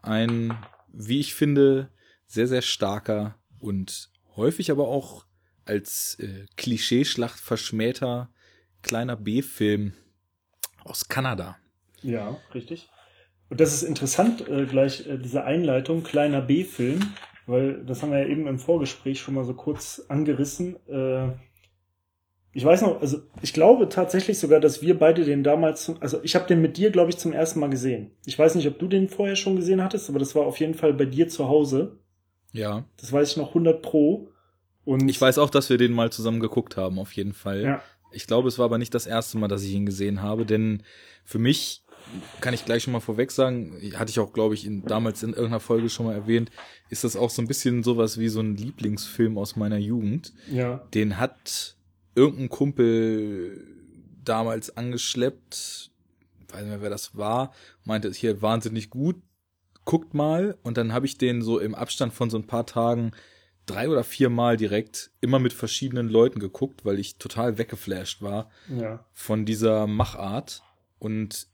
Ein, 0.01 0.57
wie 0.91 1.19
ich 1.19 1.35
finde, 1.35 1.91
sehr, 2.25 2.47
sehr 2.47 2.63
starker 2.63 3.35
und 3.59 4.09
häufig 4.35 4.71
aber 4.71 4.87
auch 4.87 5.25
als 5.65 6.17
äh, 6.19 6.47
Klischeeschlacht 6.55 7.39
verschmähter 7.39 8.31
kleiner 8.81 9.15
B-Film 9.15 9.93
aus 10.83 11.09
Kanada. 11.09 11.57
Ja, 12.01 12.35
richtig. 12.55 12.89
Und 13.49 13.59
das 13.61 13.75
ist 13.75 13.83
interessant, 13.83 14.47
äh, 14.47 14.65
gleich 14.65 15.05
äh, 15.05 15.19
diese 15.19 15.43
Einleitung, 15.43 16.01
kleiner 16.01 16.41
B-Film, 16.41 17.13
weil 17.45 17.85
das 17.85 18.01
haben 18.01 18.11
wir 18.11 18.19
ja 18.19 18.27
eben 18.27 18.47
im 18.47 18.57
Vorgespräch 18.57 19.19
schon 19.19 19.35
mal 19.35 19.45
so 19.45 19.53
kurz 19.53 20.01
angerissen. 20.07 20.77
Äh, 20.87 21.33
ich 22.57 22.65
weiß 22.65 22.81
noch, 22.81 23.01
also 23.01 23.19
ich 23.43 23.53
glaube 23.53 23.87
tatsächlich 23.87 24.39
sogar, 24.39 24.59
dass 24.59 24.81
wir 24.81 24.97
beide 24.97 25.23
den 25.23 25.43
damals, 25.43 25.83
zum, 25.83 25.97
also 26.01 26.19
ich 26.23 26.33
habe 26.33 26.47
den 26.47 26.59
mit 26.59 26.75
dir, 26.75 26.89
glaube 26.89 27.11
ich, 27.11 27.17
zum 27.19 27.31
ersten 27.31 27.59
Mal 27.59 27.69
gesehen. 27.69 28.09
Ich 28.25 28.39
weiß 28.39 28.55
nicht, 28.55 28.67
ob 28.67 28.79
du 28.79 28.87
den 28.87 29.09
vorher 29.09 29.35
schon 29.35 29.57
gesehen 29.57 29.83
hattest, 29.83 30.09
aber 30.09 30.17
das 30.17 30.33
war 30.33 30.47
auf 30.47 30.59
jeden 30.59 30.73
Fall 30.73 30.91
bei 30.95 31.05
dir 31.05 31.27
zu 31.27 31.47
Hause. 31.49 31.99
Ja. 32.53 32.83
Das 32.99 33.13
weiß 33.13 33.29
ich 33.29 33.37
noch 33.37 33.49
100 33.49 33.83
pro. 33.83 34.29
Und 34.85 35.07
Ich 35.07 35.21
weiß 35.21 35.37
auch, 35.37 35.51
dass 35.51 35.69
wir 35.69 35.77
den 35.77 35.91
mal 35.91 36.11
zusammen 36.11 36.39
geguckt 36.39 36.77
haben, 36.77 36.97
auf 36.97 37.11
jeden 37.11 37.33
Fall. 37.33 37.61
Ja. 37.61 37.81
Ich 38.11 38.25
glaube, 38.25 38.47
es 38.47 38.57
war 38.57 38.65
aber 38.65 38.79
nicht 38.79 38.95
das 38.95 39.05
erste 39.05 39.37
Mal, 39.37 39.49
dass 39.49 39.61
ich 39.61 39.73
ihn 39.73 39.85
gesehen 39.85 40.23
habe, 40.23 40.43
denn 40.43 40.81
für 41.25 41.37
mich 41.37 41.83
kann 42.41 42.55
ich 42.55 42.65
gleich 42.65 42.81
schon 42.81 42.93
mal 42.93 43.01
vorweg 43.01 43.31
sagen, 43.31 43.79
hatte 43.97 44.09
ich 44.09 44.17
auch, 44.17 44.33
glaube 44.33 44.55
ich, 44.55 44.65
in, 44.65 44.83
damals 44.83 45.21
in 45.21 45.29
irgendeiner 45.29 45.59
Folge 45.59 45.89
schon 45.89 46.07
mal 46.07 46.15
erwähnt, 46.15 46.49
ist 46.89 47.03
das 47.03 47.15
auch 47.15 47.29
so 47.29 47.39
ein 47.39 47.47
bisschen 47.47 47.83
sowas 47.83 48.17
wie 48.17 48.29
so 48.29 48.39
ein 48.39 48.55
Lieblingsfilm 48.55 49.37
aus 49.37 49.55
meiner 49.57 49.77
Jugend. 49.77 50.33
Ja. 50.51 50.87
Den 50.95 51.19
hat 51.19 51.76
irgendein 52.17 52.49
Kumpel 52.49 53.65
damals 54.23 54.75
angeschleppt, 54.75 55.91
weiß 56.49 56.61
nicht 56.61 56.69
mehr, 56.69 56.81
wer 56.81 56.89
das 56.89 57.15
war, 57.15 57.53
meinte, 57.85 58.11
hier 58.11 58.41
wahnsinnig 58.41 58.89
gut, 58.89 59.15
guckt 59.85 60.13
mal. 60.13 60.57
Und 60.63 60.77
dann 60.77 60.91
habe 60.93 61.05
ich 61.05 61.17
den 61.17 61.41
so 61.41 61.59
im 61.59 61.75
Abstand 61.75 62.13
von 62.13 62.29
so 62.29 62.37
ein 62.37 62.47
paar 62.47 62.65
Tagen 62.65 63.11
drei 63.65 63.89
oder 63.89 64.03
vier 64.03 64.29
Mal 64.29 64.57
direkt 64.57 65.11
immer 65.21 65.39
mit 65.39 65.53
verschiedenen 65.53 66.09
Leuten 66.09 66.39
geguckt, 66.39 66.83
weil 66.85 66.99
ich 66.99 67.17
total 67.17 67.57
weggeflasht 67.57 68.21
war 68.21 68.49
Ja. 68.69 69.05
von 69.13 69.45
dieser 69.45 69.87
Machart. 69.87 70.63
Und 70.99 71.47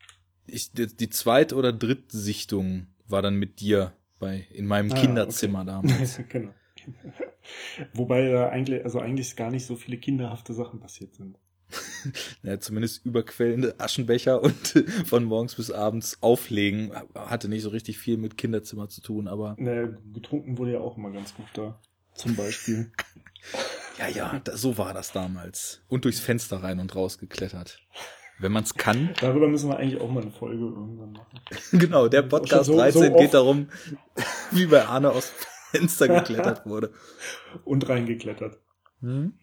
ich, 0.46 0.72
die, 0.72 0.88
die 0.88 1.10
zweite 1.10 1.55
oder 1.55 1.74
dritte 1.74 2.17
Sichtung 2.17 2.88
war 3.08 3.22
dann 3.22 3.36
mit 3.36 3.60
dir 3.60 3.93
bei, 4.20 4.48
in 4.51 4.65
meinem 4.67 4.91
Ah, 4.91 4.96
Kinderzimmer 4.96 5.65
damals. 5.65 6.20
genau. 6.29 6.53
Wobei 7.94 8.30
da 8.30 8.50
eigentlich, 8.50 8.84
also 8.84 9.00
eigentlich 9.00 9.36
gar 9.36 9.52
nicht 9.52 9.66
so 9.66 9.75
viele 9.75 9.98
kinderhafte 9.98 10.54
Sachen 10.54 10.80
passiert 10.80 11.13
sind. 11.16 11.38
Ja, 12.44 12.60
zumindest 12.60 13.06
überquellende 13.06 13.80
Aschenbecher 13.80 14.42
und 14.44 14.56
von 15.06 15.24
morgens 15.24 15.56
bis 15.56 15.72
abends 15.72 16.18
auflegen 16.22 16.92
hatte 17.16 17.48
nicht 17.48 17.63
so 17.63 17.70
richtig 17.70 17.98
viel 17.98 18.18
mit 18.18 18.38
Kinderzimmer 18.38 18.90
zu 18.90 19.02
tun, 19.02 19.28
aber 19.30 19.56
Naja, 19.58 19.88
getrunken 20.13 20.58
wurde 20.58 20.74
ja 20.74 20.80
auch 20.82 20.98
immer 20.98 21.12
ganz 21.12 21.34
gut 21.34 21.46
da. 21.54 21.80
Zum 22.13 22.36
Beispiel. 22.36 22.92
ja, 23.98 24.08
ja, 24.10 24.42
da, 24.44 24.56
so 24.58 24.78
war 24.78 24.94
das 24.94 25.13
damals. 25.13 25.82
Und 25.88 26.04
durchs 26.06 26.20
Fenster 26.20 26.58
rein 26.62 26.80
und 26.80 26.94
raus 26.94 27.18
geklettert. 27.18 27.80
Wenn 28.38 28.52
man's 28.52 28.74
kann. 28.75 29.12
Darüber 29.22 29.48
müssen 29.48 29.70
wir 29.70 29.78
eigentlich 29.78 30.02
auch 30.02 30.12
mal 30.12 30.22
eine 30.24 30.32
Folge 30.32 30.66
irgendwann 30.66 31.13
machen. 31.13 31.40
Genau, 31.72 32.08
der 32.10 32.24
Podcast 32.24 32.66
So- 32.66 32.74
so 32.74 32.78
13 32.80 33.13
oft. 33.13 33.22
geht 33.22 33.34
darum, 33.34 33.70
wie 34.52 34.66
bei 34.66 34.86
Arne 34.86 35.12
aus 35.12 35.32
Fenster 35.74 36.08
geklettert 36.20 36.65
wurde. 36.65 36.92
Und 37.65 37.88
reingeklettert. 37.89 38.60
Hm? 39.01 39.34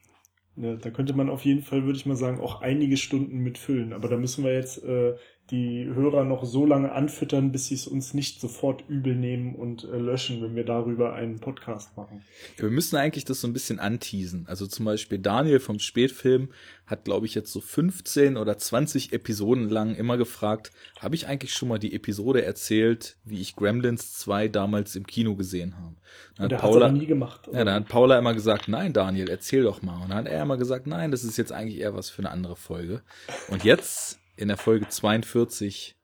Ja, 0.57 0.77
da 0.77 0.91
könnte 0.91 1.15
man 1.15 1.31
auf 1.31 1.45
jeden 1.45 1.63
Fall, 1.63 1.85
würde 1.85 1.99
ich 1.99 2.07
mal 2.07 2.17
sagen, 2.17 2.41
auch 2.41 2.61
einige 2.61 2.97
Stunden 2.97 3.39
mitfüllen. 3.39 3.93
Aber 3.93 4.09
da 4.09 4.17
müssen 4.17 4.45
wir 4.45 4.53
jetzt 4.53 4.83
äh, 4.85 5.17
die 5.51 5.85
Hörer 5.87 6.25
noch 6.25 6.45
so 6.45 6.65
lange 6.65 6.93
anfüttern, 6.93 7.53
bis 7.53 7.67
sie 7.67 7.75
es 7.75 7.87
uns 7.87 8.15
nicht 8.15 8.41
sofort 8.41 8.85
übel 8.89 9.15
nehmen 9.15 9.55
und 9.55 9.85
äh, 9.85 9.97
löschen, 9.99 10.41
wenn 10.43 10.55
wir 10.55 10.65
darüber 10.65 11.15
einen 11.15 11.41
Podcast 11.41 11.97
machen. 11.97 12.23
Ja, 12.57 12.65
wir 12.65 12.71
müssen 12.71 12.97
eigentlich 12.97 13.25
das 13.25 13.41
so 13.41 13.49
ein 13.49 13.53
bisschen 13.53 13.81
anteasen. 13.81 14.45
Also 14.49 14.67
zum 14.67 14.85
Beispiel 14.85 15.19
Daniel 15.19 15.61
vom 15.61 15.79
Spätfilm 15.79 16.51
hat, 16.87 17.05
glaube 17.05 17.27
ich, 17.27 17.35
jetzt 17.35 17.53
so 17.53 17.61
15 17.61 18.37
oder 18.37 18.59
20 18.59 19.13
Episoden 19.13 19.69
lang 19.69 19.95
immer 19.95 20.17
gefragt, 20.17 20.73
habe 20.99 21.15
ich 21.15 21.27
eigentlich 21.27 21.53
schon 21.55 21.69
mal 21.69 21.79
die 21.79 21.95
Episode 21.95 22.45
erzählt, 22.45 23.17
wie 23.25 23.41
ich 23.41 23.55
Gremlins 23.57 24.15
2 24.19 24.49
damals 24.49 24.97
im 24.97 25.07
Kino 25.07 25.37
gesehen 25.37 25.77
habe? 25.77 25.95
Dann 26.37 26.47
Und 26.47 26.53
hat 26.55 26.65
aber 26.65 26.93
nie 26.93 27.07
gemacht. 27.07 27.49
ja, 27.53 27.65
dann 27.65 27.75
hat 27.75 27.89
Paula 27.89 28.19
immer 28.19 28.35
gesagt, 28.35 28.69
nein, 28.69 28.93
Daniel, 28.93 29.29
erzähl 29.29 29.63
doch 29.63 29.83
mal. 29.83 30.03
Und 30.03 30.11
dann 30.11 30.19
hat 30.19 30.27
er 30.27 30.43
immer 30.43 30.57
gesagt, 30.57 30.87
nein, 30.87 31.11
das 31.11 31.23
ist 31.25 31.37
jetzt 31.37 31.53
eigentlich 31.53 31.79
eher 31.79 31.95
was 31.95 32.11
für 32.11 32.21
eine 32.23 32.31
andere 32.31 32.57
Folge. 32.57 33.03
Und 33.49 33.65
jetzt 33.65 34.19
in 34.41 34.49
der 34.49 34.57
Folge 34.57 34.89
42, 34.89 35.97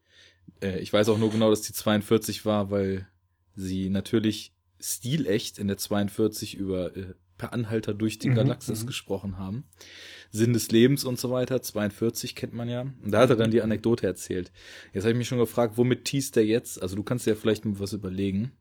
äh, 0.63 0.79
ich 0.79 0.93
weiß 0.93 1.09
auch 1.09 1.19
nur 1.19 1.31
genau, 1.31 1.51
dass 1.51 1.63
die 1.63 1.73
42 1.73 2.45
war, 2.45 2.71
weil 2.71 3.09
sie 3.55 3.89
natürlich 3.91 4.53
stilecht 4.79 5.59
in 5.59 5.69
der 5.69 5.79
42 5.79 6.55
über 6.57 6.97
äh, 6.97 7.15
Per 7.39 7.53
Anhalter 7.53 7.93
durch 7.93 8.19
die 8.19 8.31
Mhm, 8.31 8.35
Galaxis 8.35 8.83
mhm. 8.83 8.87
gesprochen 8.87 9.39
haben. 9.39 9.65
Sinn 10.31 10.55
des 10.55 10.71
Lebens 10.71 11.05
und 11.05 11.19
so 11.21 11.31
weiter, 11.31 11.61
42 11.61 12.35
kennt 12.35 12.55
man 12.55 12.69
ja. 12.69 12.83
Und 12.83 13.11
da 13.11 13.21
hat 13.21 13.29
er 13.31 13.37
dann 13.37 13.51
die 13.51 13.61
Anekdote 13.61 14.07
erzählt. 14.07 14.53
Jetzt 14.95 15.05
habe 15.05 15.13
ich 15.13 15.19
mich 15.19 15.29
schon 15.29 15.39
gefragt, 15.39 15.77
womit 15.77 16.07
teast 16.07 16.37
er 16.39 16.45
jetzt? 16.47 16.81
Also 16.81 16.97
du 16.97 17.03
kannst 17.03 17.27
dir 17.27 17.31
ja 17.33 17.37
vielleicht 17.37 17.67
mal 17.67 17.79
was 17.79 17.93
überlegen. 17.93 18.53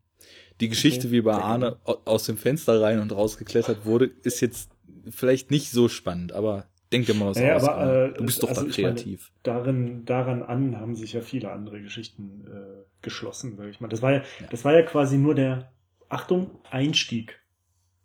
Die 0.60 0.68
Geschichte, 0.68 1.06
Okay. 1.06 1.12
wie 1.16 1.20
bei 1.22 1.34
Arne 1.36 1.78
au- 1.84 2.00
aus 2.04 2.24
dem 2.24 2.36
Fenster 2.36 2.80
rein 2.82 3.00
und 3.00 3.12
rausgeklettert 3.12 3.86
wurde, 3.86 4.10
ist 4.22 4.40
jetzt 4.42 4.68
vielleicht 5.08 5.50
nicht 5.50 5.70
so 5.70 5.88
spannend, 5.88 6.32
aber 6.32 6.68
denk 6.96 7.06
dir 7.06 7.14
mal 7.14 7.28
was 7.30 7.36
Naja, 7.38 7.56
aus. 7.56 7.64
aber, 7.68 8.06
äh, 8.06 8.12
du 8.14 8.24
bist 8.24 8.42
doch 8.42 8.48
also 8.48 8.62
da 8.62 8.68
ich 8.68 8.78
meine, 8.78 8.94
kreativ. 8.94 9.30
darin, 9.42 10.04
daran 10.04 10.42
an 10.42 10.78
haben 10.80 10.94
sich 10.96 11.12
ja 11.12 11.20
viele 11.20 11.52
andere 11.52 11.80
Geschichten 11.80 12.44
äh, 12.46 12.84
geschlossen, 13.02 13.56
sage 13.56 13.70
ich 13.70 13.80
mal. 13.80 13.88
Das 13.88 14.02
war 14.02 14.12
ja, 14.12 14.18
Ja. 14.40 14.46
das 14.50 14.64
war 14.64 14.74
ja 14.74 14.82
quasi 14.82 15.18
nur 15.18 15.34
der, 15.34 15.70
Achtung, 16.08 16.50
Einstieg. 16.70 17.40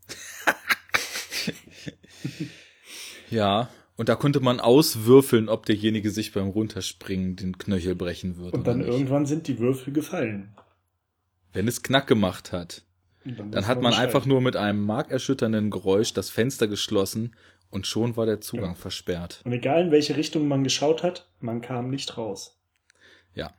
ja, 3.29 3.69
und 3.95 4.09
da 4.09 4.15
konnte 4.15 4.39
man 4.39 4.59
auswürfeln, 4.59 5.49
ob 5.49 5.65
derjenige 5.65 6.11
sich 6.11 6.33
beim 6.33 6.47
Runterspringen 6.49 7.35
den 7.35 7.57
Knöchel 7.57 7.95
brechen 7.95 8.37
wird. 8.37 8.53
Und 8.53 8.67
dann 8.67 8.81
irgendwann 8.81 9.25
sind 9.25 9.47
die 9.47 9.59
Würfel 9.59 9.93
gefallen. 9.93 10.55
Wenn 11.53 11.67
es 11.67 11.83
Knack 11.83 12.07
gemacht 12.07 12.51
hat, 12.51 12.83
dann 13.25 13.53
wissen 13.53 13.67
hat 13.67 13.81
man 13.81 13.91
Bescheid. 13.91 14.07
einfach 14.07 14.25
nur 14.25 14.41
mit 14.41 14.55
einem 14.55 14.83
markerschütternden 14.85 15.69
Geräusch 15.69 16.13
das 16.13 16.29
Fenster 16.29 16.67
geschlossen 16.67 17.35
und 17.71 17.87
schon 17.87 18.15
war 18.17 18.25
der 18.25 18.41
Zugang 18.41 18.71
Ja. 18.71 18.75
versperrt. 18.75 19.41
Und 19.45 19.53
egal 19.53 19.85
in 19.85 19.91
welche 19.91 20.15
Richtung 20.17 20.47
man 20.47 20.63
geschaut 20.63 21.03
hat, 21.03 21.29
man 21.39 21.61
kam 21.61 21.89
nicht 21.89 22.17
raus. 22.17 22.61
Ja. 23.33 23.53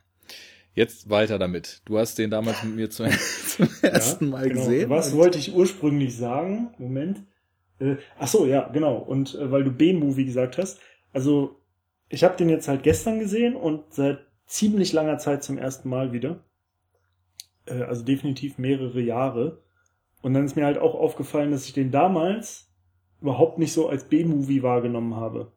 Jetzt 0.75 1.09
weiter 1.09 1.37
damit. 1.37 1.81
Du 1.85 1.97
hast 1.97 2.17
den 2.17 2.31
damals 2.31 2.63
mit 2.63 2.75
mir 2.75 2.89
zum, 2.89 3.09
zum 3.47 3.67
ersten 3.81 4.29
Mal 4.29 4.47
genau. 4.49 4.61
gesehen. 4.61 4.89
Was 4.89 5.15
wollte 5.15 5.37
ich 5.37 5.53
ursprünglich 5.53 6.15
sagen? 6.15 6.73
Moment. 6.77 7.23
Äh, 7.79 7.97
ach 8.17 8.27
so, 8.27 8.45
ja, 8.45 8.69
genau. 8.69 8.97
Und 8.97 9.35
äh, 9.35 9.51
weil 9.51 9.63
du 9.63 9.71
B-Movie 9.71 10.25
gesagt 10.25 10.57
hast, 10.57 10.79
also 11.11 11.59
ich 12.09 12.23
habe 12.23 12.37
den 12.37 12.49
jetzt 12.49 12.67
halt 12.67 12.83
gestern 12.83 13.19
gesehen 13.19 13.55
und 13.55 13.93
seit 13.93 14.19
ziemlich 14.45 14.93
langer 14.93 15.17
Zeit 15.17 15.43
zum 15.43 15.57
ersten 15.57 15.89
Mal 15.89 16.11
wieder. 16.11 16.43
Äh, 17.65 17.83
also 17.83 18.03
definitiv 18.03 18.57
mehrere 18.57 19.01
Jahre. 19.01 19.63
Und 20.21 20.33
dann 20.33 20.45
ist 20.45 20.55
mir 20.55 20.65
halt 20.65 20.77
auch 20.77 20.95
aufgefallen, 20.95 21.51
dass 21.51 21.65
ich 21.65 21.73
den 21.73 21.91
damals 21.91 22.72
überhaupt 23.23 23.57
nicht 23.57 23.73
so 23.73 23.89
als 23.89 24.03
B-Movie 24.03 24.61
wahrgenommen 24.61 25.15
habe. 25.15 25.51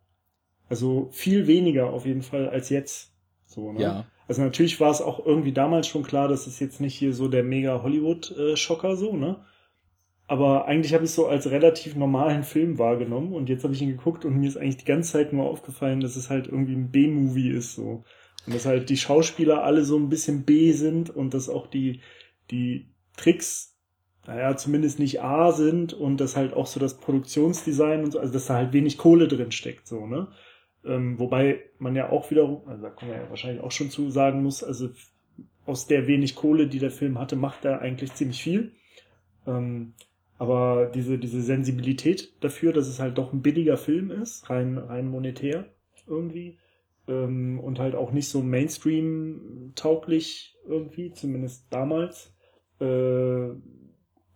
Also 0.69 1.09
viel 1.11 1.47
weniger 1.47 1.93
auf 1.93 2.07
jeden 2.07 2.23
Fall 2.23 2.49
als 2.49 2.71
jetzt. 2.71 3.13
So, 3.45 3.73
ne? 3.73 3.83
Ja. 3.83 4.07
Also 4.29 4.43
natürlich 4.43 4.81
war 4.81 4.91
es 4.91 5.03
auch 5.03 5.25
irgendwie 5.25 5.53
damals 5.53 5.87
schon 5.87 6.03
klar, 6.03 6.29
dass 6.29 6.47
es 6.47 6.59
jetzt 6.59 6.81
nicht 6.81 6.95
hier 6.95 7.13
so 7.13 7.29
der 7.29 7.45
mega 7.45 7.83
Hollywood-Schocker 7.83 8.97
so, 8.97 9.15
ne? 9.17 9.45
Aber 10.29 10.67
eigentlich 10.67 10.93
habe 10.93 11.05
ich 11.05 11.11
es 11.11 11.17
so 11.17 11.29
als 11.29 11.51
relativ 11.51 11.95
normalen 11.95 12.43
Film 12.43 12.79
wahrgenommen 12.79 13.33
und 13.33 13.49
jetzt 13.49 13.63
habe 13.63 13.75
ich 13.75 13.83
ihn 13.83 13.91
geguckt 13.91 14.25
und 14.25 14.37
mir 14.37 14.49
ist 14.49 14.57
eigentlich 14.57 14.79
die 14.79 14.85
ganze 14.85 15.13
Zeit 15.13 15.33
nur 15.33 15.45
aufgefallen, 15.45 16.01
dass 16.01 16.17
es 16.17 16.31
halt 16.31 16.49
irgendwie 16.49 16.75
ein 16.75 16.91
B-Movie 16.91 17.51
ist 17.51 17.75
so. 17.75 18.03
Und 18.47 18.55
dass 18.55 18.67
halt 18.67 18.91
die 18.91 18.97
Schauspieler 18.97 19.63
alle 19.63 19.85
so 19.85 19.97
ein 19.97 20.09
bisschen 20.09 20.45
B 20.45 20.73
sind 20.73 21.11
und 21.11 21.35
dass 21.35 21.49
auch 21.49 21.69
die, 21.69 22.01
die 22.51 22.89
Tricks, 23.17 23.76
naja, 24.27 24.57
zumindest 24.57 24.99
nicht 24.99 25.23
A 25.23 25.53
sind 25.53 25.93
und 25.93 26.21
dass 26.21 26.37
halt 26.37 26.55
auch 26.55 26.67
so 26.67 26.81
das 26.81 26.99
Produktionsdesign 26.99 28.05
und 28.05 28.13
so, 28.13 28.19
also 28.19 28.33
dass 28.33 28.47
da 28.47 28.55
halt 28.55 28.73
wenig 28.73 28.99
Kohle 28.99 29.29
drin 29.29 29.53
steckt, 29.53 29.87
so, 29.87 30.07
ne? 30.07 30.29
Ähm, 30.85 31.19
wobei 31.19 31.65
man 31.79 31.97
ja 31.97 32.11
auch 32.11 32.31
wiederum, 32.31 32.67
also 32.69 32.83
da 32.83 32.91
kann 32.91 33.09
man 33.09 33.19
ja 33.19 33.29
wahrscheinlich 33.29 33.63
auch 33.63 33.73
schon 33.73 33.91
zu 33.91 34.11
sagen 34.11 34.43
muss, 34.43 34.63
also 34.63 34.91
aus 35.65 35.87
der 35.87 36.07
wenig 36.07 36.37
Kohle, 36.37 36.69
die 36.69 36.79
der 36.79 36.93
Film 36.93 37.19
hatte, 37.19 37.37
macht 37.37 37.65
er 37.65 37.81
eigentlich 37.81 38.15
ziemlich 38.15 38.43
viel. 38.43 38.73
Ähm, 39.47 39.95
aber 40.39 40.91
diese, 40.95 41.19
diese 41.19 41.43
Sensibilität 41.43 42.33
dafür, 42.41 42.73
dass 42.73 42.89
es 42.89 43.01
halt 43.01 43.19
doch 43.19 43.33
ein 43.33 43.43
billiger 43.43 43.77
Film 43.77 44.11
ist, 44.11 44.49
rein, 44.51 44.79
rein 44.79 45.09
monetär 45.09 45.67
irgendwie, 46.07 46.59
ähm, 47.09 47.61
und 47.61 47.79
halt 47.79 47.95
auch 47.95 48.11
nicht 48.13 48.29
so 48.29 48.43
Mainstream-tauglich 48.43 50.57
irgendwie, 50.67 51.13
zumindest 51.13 51.67
damals, 51.71 52.35
äh, 52.81 53.51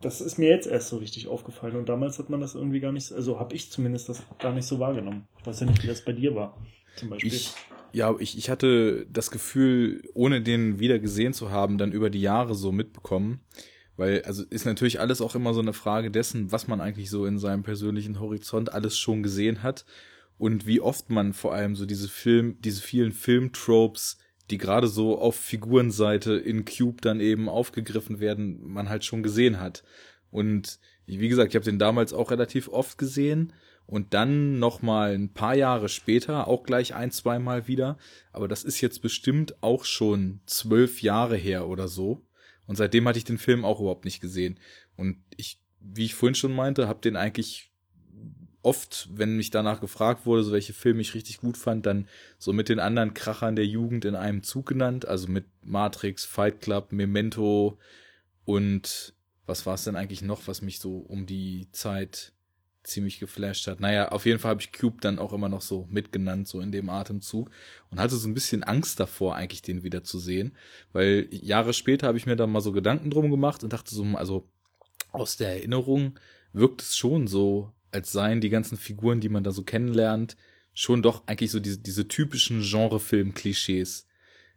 das 0.01 0.21
ist 0.21 0.39
mir 0.39 0.49
jetzt 0.49 0.67
erst 0.67 0.89
so 0.89 0.97
richtig 0.99 1.29
aufgefallen 1.29 1.77
und 1.77 1.89
damals 1.89 2.19
hat 2.19 2.31
man 2.31 2.41
das 2.41 2.55
irgendwie 2.55 2.81
gar 2.81 2.93
nicht, 2.93 3.07
so- 3.07 3.15
also 3.15 3.39
habe 3.39 3.55
ich 3.55 3.71
zumindest 3.71 4.09
das 4.09 4.23
gar 4.39 4.53
nicht 4.53 4.67
so 4.67 4.79
wahrgenommen. 4.79 5.27
Ich 5.39 5.47
weiß 5.47 5.61
ja 5.61 5.67
nicht, 5.67 5.83
wie 5.83 5.87
das 5.89 6.05
bei 6.05 6.13
dir 6.13 6.35
war, 6.35 6.57
zum 6.97 7.11
Beispiel. 7.11 7.33
Ich, 7.33 7.53
ja, 7.93 8.15
ich, 8.19 8.39
ich 8.39 8.49
hatte 8.51 9.07
das 9.13 9.31
Gefühl, 9.31 10.03
ohne 10.15 10.41
den 10.43 10.79
wieder 10.79 10.99
gesehen 10.99 11.33
zu 11.33 11.51
haben, 11.51 11.77
dann 11.77 11.93
über 11.93 12.09
die 12.11 12.21
Jahre 12.21 12.55
so 12.55 12.73
mitbekommen. 12.73 13.41
Weil, 13.97 14.23
also 14.23 14.45
ist 14.49 14.65
natürlich 14.65 14.99
alles 15.01 15.21
auch 15.21 15.35
immer 15.35 15.53
so 15.53 15.61
eine 15.61 15.75
Frage 15.75 16.11
dessen, 16.11 16.51
was 16.53 16.69
man 16.69 16.81
eigentlich 16.81 17.11
so 17.11 17.27
in 17.27 17.39
seinem 17.39 17.63
persönlichen 17.63 18.19
Horizont 18.19 18.73
alles 18.73 18.97
schon 18.97 19.23
gesehen 19.23 19.63
hat 19.63 19.85
und 20.39 20.67
wie 20.67 20.81
oft 20.81 21.11
man 21.11 21.35
vor 21.35 21.53
allem 21.53 21.77
so 21.77 21.85
diese 21.85 22.09
Film, 22.09 22.57
diese 22.63 22.81
vielen 22.81 23.13
Filmtropes, 23.13 24.17
die 24.51 24.59
gerade 24.59 24.89
so 24.89 25.19
auf 25.19 25.37
Figurenseite 25.37 26.35
in 26.35 26.65
Cube 26.65 27.01
dann 27.01 27.21
eben 27.21 27.49
aufgegriffen 27.49 28.21
werden, 28.21 28.61
man 28.67 28.89
halt 28.89 29.05
schon 29.05 29.23
gesehen 29.23 29.61
hat. 29.61 29.85
Und 30.31 30.79
wie 31.07 31.29
gesagt, 31.29 31.51
ich 31.51 31.57
habe 31.57 31.65
den 31.65 31.79
damals 31.79 32.13
auch 32.13 32.31
relativ 32.31 32.69
oft 32.69 32.99
gesehen 32.99 33.53
und 33.87 34.15
dann 34.15 34.59
noch 34.61 34.83
mal 34.83 35.15
ein 35.15 35.33
paar 35.33 35.57
Jahre 35.57 35.89
später 35.89 36.47
auch 36.47 36.63
gleich 36.63 36.95
ein, 36.95 37.11
zweimal 37.11 37.67
wieder. 37.67 37.99
Aber 38.33 38.47
das 38.47 38.63
ist 38.63 38.81
jetzt 38.81 39.03
bestimmt 39.03 39.61
auch 39.63 39.85
schon 39.85 40.41
zwölf 40.47 41.03
Jahre 41.03 41.37
her 41.37 41.67
oder 41.67 41.89
so. 41.89 42.25
Und 42.67 42.77
seitdem 42.77 43.09
hatte 43.09 43.19
ich 43.19 43.25
den 43.25 43.39
Film 43.39 43.65
auch 43.65 43.81
überhaupt 43.81 44.05
nicht 44.05 44.21
gesehen. 44.21 44.61
Und 44.97 45.19
ich, 45.37 45.61
wie 45.81 46.05
ich 46.05 46.15
vorhin 46.15 46.37
schon 46.37 46.55
meinte, 46.55 46.87
habe 46.87 47.01
den 47.01 47.17
eigentlich 47.17 47.70
oft, 48.63 49.09
wenn 49.13 49.37
mich 49.37 49.51
danach 49.51 49.81
gefragt 49.81 50.27
wurde, 50.27 50.45
so 50.45 50.53
welche 50.53 50.73
Filme 50.73 51.01
ich 51.01 51.15
richtig 51.15 51.39
gut 51.41 51.57
fand, 51.57 51.87
dann 51.87 52.09
so 52.39 52.53
mit 52.53 52.69
den 52.69 52.79
anderen 52.79 53.15
Krachern 53.15 53.57
der 53.57 53.67
Jugend 53.67 54.05
in 54.05 54.15
einem 54.15 54.43
Zug 54.43 54.67
genannt, 54.67 55.07
also 55.07 55.29
mit 55.29 55.47
Matrix, 55.63 56.25
Fight 56.25 56.61
Club, 56.61 56.93
Memento 56.93 57.79
und 58.45 59.15
was 59.47 59.67
war 59.67 59.75
es 59.75 59.85
denn 59.85 59.97
eigentlich 59.97 60.23
noch, 60.23 60.47
was 60.47 60.63
mich 60.63 60.79
so 60.79 60.99
um 60.99 61.27
die 61.27 61.69
Zeit 61.73 62.33
ziemlich 62.83 63.19
geflasht 63.21 63.67
hat. 63.67 63.81
Naja, 63.81 64.09
auf 64.09 64.27
jeden 64.27 64.39
Fall 64.39 64.51
habe 64.51 64.61
ich 64.61 64.73
Cube 64.73 65.01
dann 65.01 65.19
auch 65.19 65.33
immer 65.33 65.49
noch 65.49 65.61
so 65.61 65.87
mitgenannt, 65.91 66.49
so 66.49 66.61
in 66.61 66.73
dem 66.73 66.89
Atemzug. 66.89 67.51
Und 67.91 68.01
hatte 68.01 68.17
so 68.17 68.29
ein 68.29 68.35
bisschen 68.35 68.63
Angst 68.63 69.01
davor, 69.01 69.37
eigentlich 69.37 69.63
den 69.63 69.83
wieder 69.83 70.03
zu 70.03 70.19
sehen. 70.19 70.57
Weil 70.93 71.29
Jahre 71.31 71.73
später 71.73 72.07
habe 72.07 72.19
ich 72.19 72.27
mir 72.27 72.37
dann 72.37 72.51
mal 72.51 72.61
so 72.61 72.73
Gedanken 72.73 73.11
drum 73.11 73.31
gemacht 73.31 73.63
und 73.63 73.73
dachte 73.73 73.95
so, 73.95 74.05
also 74.15 74.49
aus 75.13 75.37
der 75.37 75.49
Erinnerung 75.49 76.19
wirkt 76.53 76.83
es 76.83 76.97
schon 76.97 77.27
so, 77.27 77.73
als 77.93 78.13
seien 78.13 78.41
die 78.41 78.51
ganzen 78.51 78.77
Figuren, 78.77 79.21
die 79.21 79.29
man 79.29 79.45
da 79.45 79.51
so 79.51 79.63
kennenlernt, 79.63 80.37
schon 80.73 81.03
doch 81.03 81.27
eigentlich 81.27 81.51
so 81.51 81.61
diese, 81.61 81.79
diese 81.79 82.09
typischen 82.09 82.63
Genrefilm-Klischees. 82.63 84.07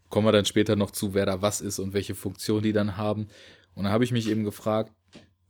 Kommen 0.10 0.28
wir 0.28 0.32
dann 0.32 0.46
später 0.46 0.76
noch 0.76 0.92
zu, 0.92 1.14
wer 1.14 1.26
da 1.26 1.42
was 1.42 1.62
ist 1.62 1.80
und 1.80 1.94
welche 1.94 2.16
Funktion 2.16 2.62
die 2.62 2.74
dann 2.74 2.98
haben. 2.98 3.28
Und 3.74 3.86
dann 3.86 3.94
habe 3.94 4.04
ich 4.04 4.12
mich 4.12 4.30
eben 4.30 4.44
gefragt, 4.44 4.92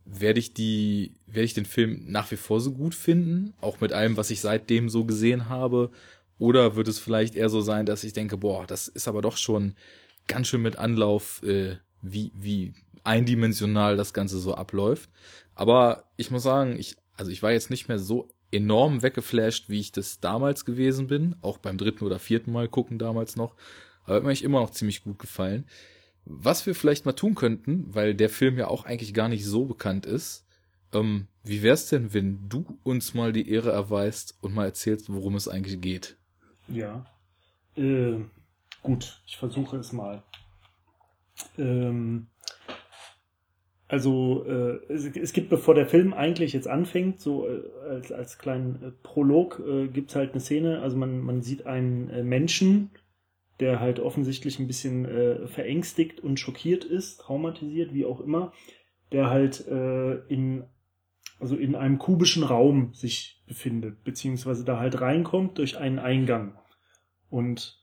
werde 0.06 0.38
ich 0.38 0.54
die, 0.54 1.14
werde 1.26 1.44
ich 1.44 1.54
den 1.54 1.66
Film 1.66 2.04
nach 2.06 2.30
wie 2.30 2.36
vor 2.36 2.60
so 2.60 2.72
gut 2.72 2.94
finden, 2.94 3.54
auch 3.60 3.80
mit 3.80 3.92
allem, 3.92 4.16
was 4.16 4.30
ich 4.30 4.40
seitdem 4.40 4.88
so 4.88 5.04
gesehen 5.04 5.48
habe, 5.48 5.90
oder 6.38 6.76
wird 6.76 6.88
es 6.88 6.98
vielleicht 6.98 7.36
eher 7.36 7.48
so 7.48 7.60
sein, 7.60 7.86
dass 7.86 8.04
ich 8.04 8.12
denke, 8.12 8.36
boah, 8.36 8.66
das 8.66 8.88
ist 8.88 9.08
aber 9.08 9.22
doch 9.22 9.36
schon 9.36 9.74
ganz 10.26 10.48
schön 10.48 10.62
mit 10.62 10.76
Anlauf, 10.76 11.42
äh, 11.42 11.76
wie, 12.02 12.32
wie 12.34 12.74
eindimensional 13.04 13.96
das 13.96 14.12
Ganze 14.12 14.38
so 14.38 14.54
abläuft. 14.54 15.10
Aber 15.54 16.04
ich 16.16 16.30
muss 16.30 16.42
sagen, 16.42 16.76
ich, 16.78 16.96
also 17.16 17.30
ich 17.30 17.42
war 17.42 17.52
jetzt 17.52 17.70
nicht 17.70 17.88
mehr 17.88 17.98
so 17.98 18.28
enorm 18.52 19.02
weggeflasht, 19.02 19.68
wie 19.68 19.80
ich 19.80 19.92
das 19.92 20.20
damals 20.20 20.64
gewesen 20.64 21.06
bin, 21.06 21.36
auch 21.42 21.58
beim 21.58 21.78
dritten 21.78 22.04
oder 22.04 22.18
vierten 22.18 22.52
Mal 22.52 22.68
gucken 22.68 22.98
damals 22.98 23.36
noch, 23.36 23.54
aber 24.04 24.16
hat 24.16 24.24
mir 24.24 24.42
immer 24.42 24.60
noch 24.60 24.70
ziemlich 24.70 25.02
gut 25.02 25.18
gefallen. 25.18 25.66
Was 26.26 26.64
wir 26.66 26.74
vielleicht 26.74 27.04
mal 27.04 27.12
tun 27.12 27.34
könnten, 27.34 27.86
weil 27.94 28.14
der 28.14 28.30
Film 28.30 28.56
ja 28.56 28.68
auch 28.68 28.84
eigentlich 28.84 29.12
gar 29.12 29.28
nicht 29.28 29.44
so 29.44 29.66
bekannt 29.66 30.06
ist, 30.06 30.46
ähm, 30.92 31.26
wie 31.42 31.62
wär's 31.62 31.88
denn, 31.88 32.14
wenn 32.14 32.48
du 32.48 32.78
uns 32.82 33.12
mal 33.12 33.32
die 33.32 33.48
Ehre 33.50 33.72
erweist 33.72 34.38
und 34.40 34.54
mal 34.54 34.64
erzählst, 34.64 35.12
worum 35.12 35.34
es 35.34 35.48
eigentlich 35.48 35.80
geht? 35.80 36.16
Ja. 36.68 37.04
Äh, 37.76 38.20
gut, 38.82 39.20
ich 39.26 39.36
versuche 39.36 39.76
es 39.76 39.92
mal. 39.92 40.22
Ähm, 41.58 42.28
also 43.94 44.44
äh, 44.44 44.92
es, 44.92 45.06
es, 45.06 45.32
gibt, 45.32 45.50
bevor 45.50 45.76
der 45.76 45.86
Film 45.86 46.14
eigentlich 46.14 46.52
jetzt 46.52 46.66
anfängt, 46.66 47.20
so 47.20 47.46
äh, 47.46 47.62
als, 47.88 48.10
als 48.10 48.38
kleinen 48.38 48.82
äh, 48.82 48.90
Prolog, 49.04 49.62
äh, 49.64 49.86
gibt 49.86 50.16
halt 50.16 50.32
eine 50.32 50.40
Szene, 50.40 50.80
also 50.80 50.96
man, 50.96 51.20
man 51.20 51.42
sieht 51.42 51.64
einen 51.64 52.10
äh, 52.10 52.24
Menschen, 52.24 52.90
der 53.60 53.78
halt 53.78 54.00
offensichtlich 54.00 54.58
ein 54.58 54.66
bisschen 54.66 55.04
äh, 55.04 55.46
verängstigt 55.46 56.18
und 56.18 56.40
schockiert 56.40 56.84
ist, 56.84 57.20
traumatisiert, 57.20 57.94
wie 57.94 58.04
auch 58.04 58.20
immer, 58.20 58.52
der 59.12 59.30
halt 59.30 59.64
in 60.28 60.64
also 61.38 61.54
in 61.54 61.76
einem 61.76 61.98
kubischen 61.98 62.42
Raum 62.42 62.94
sich 62.94 63.44
befindet, 63.46 64.02
beziehungsweise 64.02 64.64
da 64.64 64.80
halt 64.80 65.00
reinkommt 65.00 65.58
durch 65.58 65.78
einen 65.78 66.00
Eingang. 66.00 66.58
Und 67.28 67.80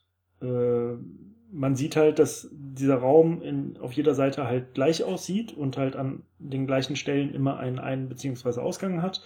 man 1.51 1.75
sieht 1.75 1.95
halt, 1.95 2.19
dass 2.19 2.49
dieser 2.51 2.95
Raum 2.95 3.41
in, 3.41 3.77
auf 3.77 3.93
jeder 3.93 4.15
Seite 4.15 4.45
halt 4.45 4.73
gleich 4.73 5.03
aussieht 5.03 5.53
und 5.53 5.77
halt 5.77 5.95
an 5.95 6.23
den 6.39 6.67
gleichen 6.67 6.95
Stellen 6.95 7.33
immer 7.33 7.57
einen 7.57 7.79
Ein- 7.79 8.09
beziehungsweise 8.09 8.61
Ausgang 8.61 9.01
hat. 9.01 9.21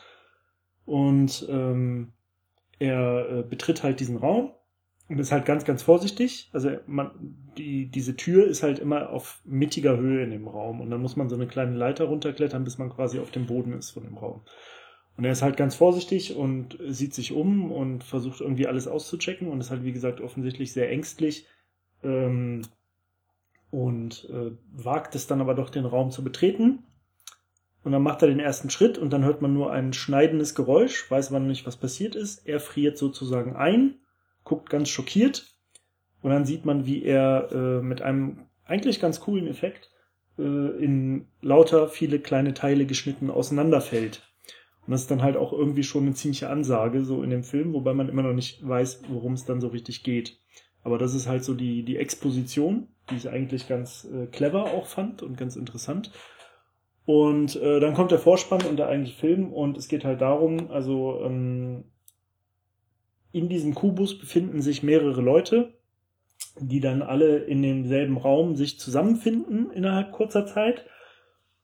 Und 0.85 1.47
ähm, 1.49 2.13
er 2.79 3.29
äh, 3.29 3.43
betritt 3.43 3.83
halt 3.83 3.99
diesen 3.99 4.17
Raum 4.17 4.51
und 5.07 5.19
ist 5.19 5.31
halt 5.31 5.45
ganz, 5.45 5.65
ganz 5.65 5.83
vorsichtig. 5.83 6.49
Also 6.53 6.71
man, 6.87 7.11
die, 7.57 7.87
diese 7.87 8.15
Tür 8.15 8.47
ist 8.47 8.63
halt 8.63 8.79
immer 8.79 9.09
auf 9.09 9.41
mittiger 9.45 9.97
Höhe 9.97 10.23
in 10.23 10.31
dem 10.31 10.47
Raum. 10.47 10.81
Und 10.81 10.89
dann 10.89 11.01
muss 11.01 11.15
man 11.15 11.29
so 11.29 11.35
eine 11.35 11.47
kleine 11.47 11.75
Leiter 11.75 12.05
runterklettern, 12.05 12.63
bis 12.63 12.77
man 12.77 12.89
quasi 12.89 13.19
auf 13.19 13.31
dem 13.31 13.45
Boden 13.45 13.73
ist 13.73 13.91
von 13.91 14.03
dem 14.03 14.17
Raum. 14.17 14.41
Und 15.17 15.23
er 15.23 15.31
ist 15.31 15.41
halt 15.41 15.57
ganz 15.57 15.75
vorsichtig 15.75 16.35
und 16.35 16.77
sieht 16.87 17.13
sich 17.13 17.31
um 17.31 17.71
und 17.71 18.03
versucht 18.03 18.41
irgendwie 18.41 18.67
alles 18.67 18.87
auszuchecken 18.87 19.47
und 19.47 19.61
ist 19.61 19.71
halt, 19.71 19.83
wie 19.83 19.93
gesagt, 19.93 20.19
offensichtlich 20.19 20.73
sehr 20.73 20.91
ängstlich. 20.91 21.47
Ähm, 22.05 22.61
und 23.71 24.29
äh, 24.29 24.51
wagt 24.71 25.15
es 25.15 25.27
dann 25.27 25.41
aber 25.41 25.55
doch, 25.55 25.69
den 25.69 25.85
Raum 25.85 26.11
zu 26.11 26.23
betreten. 26.23 26.83
Und 27.83 27.91
dann 27.91 28.03
macht 28.03 28.21
er 28.21 28.29
den 28.29 28.39
ersten 28.39 28.69
Schritt 28.69 28.97
und 28.97 29.11
dann 29.11 29.25
hört 29.25 29.41
man 29.41 29.53
nur 29.53 29.71
ein 29.71 29.93
schneidendes 29.93 30.55
Geräusch, 30.55 31.09
weiß 31.11 31.31
man 31.31 31.47
nicht, 31.47 31.67
was 31.67 31.77
passiert 31.77 32.15
ist. 32.15 32.47
Er 32.47 32.59
friert 32.59 32.97
sozusagen 32.97 33.55
ein 33.55 33.95
guckt 34.45 34.69
ganz 34.69 34.87
schockiert 34.87 35.53
und 36.21 36.31
dann 36.31 36.45
sieht 36.45 36.63
man, 36.63 36.85
wie 36.85 37.03
er 37.03 37.49
äh, 37.51 37.81
mit 37.81 38.01
einem 38.01 38.45
eigentlich 38.63 39.01
ganz 39.01 39.19
coolen 39.19 39.47
Effekt 39.47 39.91
äh, 40.37 40.41
in 40.41 41.27
lauter 41.41 41.89
viele 41.89 42.19
kleine 42.19 42.53
Teile 42.53 42.85
geschnitten 42.85 43.29
auseinanderfällt. 43.29 44.21
Und 44.85 44.91
das 44.91 45.01
ist 45.01 45.11
dann 45.11 45.23
halt 45.23 45.35
auch 45.35 45.51
irgendwie 45.51 45.83
schon 45.83 46.03
eine 46.03 46.13
ziemliche 46.13 46.49
Ansage 46.49 47.03
so 47.03 47.23
in 47.23 47.31
dem 47.31 47.43
Film, 47.43 47.73
wobei 47.73 47.93
man 47.93 48.07
immer 48.07 48.21
noch 48.21 48.33
nicht 48.33 48.65
weiß, 48.65 49.01
worum 49.09 49.33
es 49.33 49.45
dann 49.45 49.59
so 49.59 49.67
richtig 49.67 50.03
geht. 50.03 50.39
Aber 50.85 50.99
das 50.99 51.15
ist 51.15 51.27
halt 51.27 51.43
so 51.43 51.55
die, 51.55 51.81
die 51.81 51.97
Exposition, 51.97 52.87
die 53.09 53.15
ich 53.15 53.27
eigentlich 53.27 53.67
ganz 53.67 54.05
äh, 54.05 54.27
clever 54.27 54.65
auch 54.65 54.85
fand 54.85 55.23
und 55.23 55.35
ganz 55.35 55.55
interessant. 55.55 56.11
Und 57.05 57.55
äh, 57.55 57.79
dann 57.79 57.95
kommt 57.95 58.11
der 58.11 58.19
Vorspann 58.19 58.61
und 58.61 58.77
der 58.77 58.87
eigentliche 58.87 59.19
Film 59.19 59.51
und 59.51 59.77
es 59.77 59.87
geht 59.87 60.05
halt 60.05 60.21
darum, 60.21 60.69
also 60.69 61.21
ähm, 61.23 61.85
in 63.31 63.49
diesem 63.49 63.73
Kubus 63.73 64.19
befinden 64.19 64.61
sich 64.61 64.83
mehrere 64.83 65.21
Leute, 65.21 65.73
die 66.59 66.81
dann 66.81 67.01
alle 67.01 67.37
in 67.39 67.63
demselben 67.63 68.17
Raum 68.17 68.55
sich 68.55 68.79
zusammenfinden 68.79 69.71
innerhalb 69.71 70.11
kurzer 70.11 70.45
Zeit. 70.45 70.85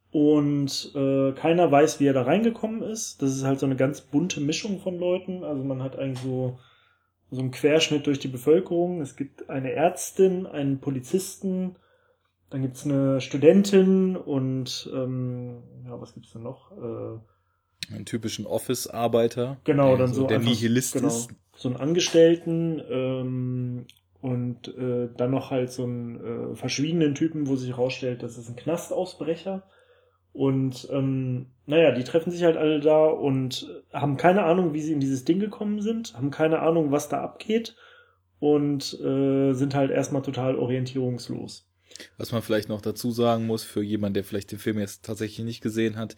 Und 0.09 0.93
äh, 0.95 1.31
keiner 1.33 1.71
weiß, 1.71 1.99
wie 1.99 2.07
er 2.07 2.13
da 2.13 2.23
reingekommen 2.23 2.81
ist. 2.81 3.21
Das 3.21 3.35
ist 3.35 3.43
halt 3.43 3.59
so 3.59 3.67
eine 3.67 3.75
ganz 3.75 4.01
bunte 4.01 4.41
Mischung 4.41 4.79
von 4.79 4.97
Leuten. 4.97 5.43
Also 5.43 5.63
man 5.63 5.83
hat 5.83 5.97
eigentlich 5.97 6.23
so, 6.23 6.57
so 7.31 7.39
einen 7.39 7.51
Querschnitt 7.51 8.05
durch 8.05 8.19
die 8.19 8.27
Bevölkerung. 8.27 9.01
Es 9.01 9.15
gibt 9.15 9.49
eine 9.49 9.71
Ärztin, 9.71 10.45
einen 10.45 10.79
Polizisten, 10.79 11.77
dann 12.49 12.61
gibt's 12.61 12.85
eine 12.85 13.21
Studentin 13.21 14.17
und 14.17 14.89
ähm, 14.93 15.63
ja, 15.85 15.99
was 15.99 16.13
gibt's 16.13 16.33
denn 16.33 16.43
noch? 16.43 16.71
Äh, 16.71 17.93
einen 17.93 18.05
typischen 18.05 18.45
Office-Arbeiter. 18.45 19.57
Genau, 19.63 19.95
dann 19.95 20.09
so, 20.09 20.21
so 20.21 20.27
der 20.27 20.37
einfach, 20.37 20.51
Nihilist 20.51 20.93
genau, 20.93 21.07
ist 21.07 21.29
so 21.55 21.69
einen 21.69 21.77
Angestellten 21.77 22.81
ähm, 22.89 23.85
und 24.21 24.67
äh, 24.67 25.09
dann 25.15 25.31
noch 25.31 25.49
halt 25.49 25.71
so 25.71 25.83
einen 25.83 26.51
äh, 26.51 26.55
verschwiegenen 26.55 27.15
Typen, 27.15 27.47
wo 27.47 27.55
sich 27.55 27.69
herausstellt, 27.69 28.21
das 28.21 28.37
ist 28.37 28.49
ein 28.49 28.57
Knastausbrecher. 28.57 29.63
Und 30.33 30.87
ähm, 30.91 31.47
naja, 31.65 31.91
die 31.91 32.03
treffen 32.03 32.31
sich 32.31 32.43
halt 32.43 32.57
alle 32.57 32.79
da 32.79 33.05
und 33.05 33.69
haben 33.91 34.17
keine 34.17 34.43
Ahnung, 34.43 34.73
wie 34.73 34.81
sie 34.81 34.93
in 34.93 34.99
dieses 34.99 35.25
Ding 35.25 35.39
gekommen 35.39 35.81
sind, 35.81 36.13
haben 36.13 36.31
keine 36.31 36.59
Ahnung, 36.59 36.91
was 36.91 37.09
da 37.09 37.21
abgeht 37.21 37.75
und 38.39 38.99
äh, 39.01 39.53
sind 39.53 39.75
halt 39.75 39.91
erstmal 39.91 40.21
total 40.21 40.55
orientierungslos. 40.55 41.67
Was 42.17 42.31
man 42.31 42.41
vielleicht 42.41 42.69
noch 42.69 42.81
dazu 42.81 43.11
sagen 43.11 43.45
muss, 43.45 43.63
für 43.63 43.83
jemanden, 43.83 44.15
der 44.15 44.23
vielleicht 44.23 44.51
den 44.51 44.59
Film 44.59 44.79
jetzt 44.79 45.05
tatsächlich 45.05 45.45
nicht 45.45 45.61
gesehen 45.61 45.97
hat, 45.97 46.15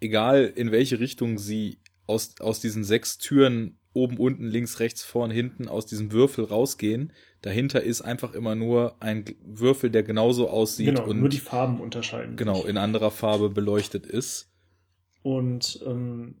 egal 0.00 0.52
in 0.54 0.70
welche 0.70 1.00
Richtung 1.00 1.38
sie 1.38 1.80
aus, 2.06 2.34
aus 2.40 2.60
diesen 2.60 2.84
sechs 2.84 3.18
Türen 3.18 3.78
oben, 3.92 4.18
unten, 4.18 4.44
links, 4.44 4.80
rechts, 4.80 5.02
vorn, 5.02 5.30
hinten 5.30 5.68
aus 5.68 5.86
diesem 5.86 6.12
Würfel 6.12 6.44
rausgehen. 6.44 7.12
Dahinter 7.42 7.82
ist 7.82 8.02
einfach 8.02 8.34
immer 8.34 8.54
nur 8.54 8.96
ein 9.00 9.24
Würfel, 9.44 9.90
der 9.90 10.02
genauso 10.02 10.48
aussieht 10.48 10.86
genau, 10.86 11.06
und 11.06 11.20
nur 11.20 11.28
die 11.28 11.38
Farben 11.38 11.80
unterscheiden. 11.80 12.36
Genau, 12.36 12.64
in 12.64 12.76
anderer 12.76 13.10
Farbe 13.10 13.48
beleuchtet 13.48 14.06
ist. 14.06 14.50
Und 15.22 15.80
ähm, 15.86 16.36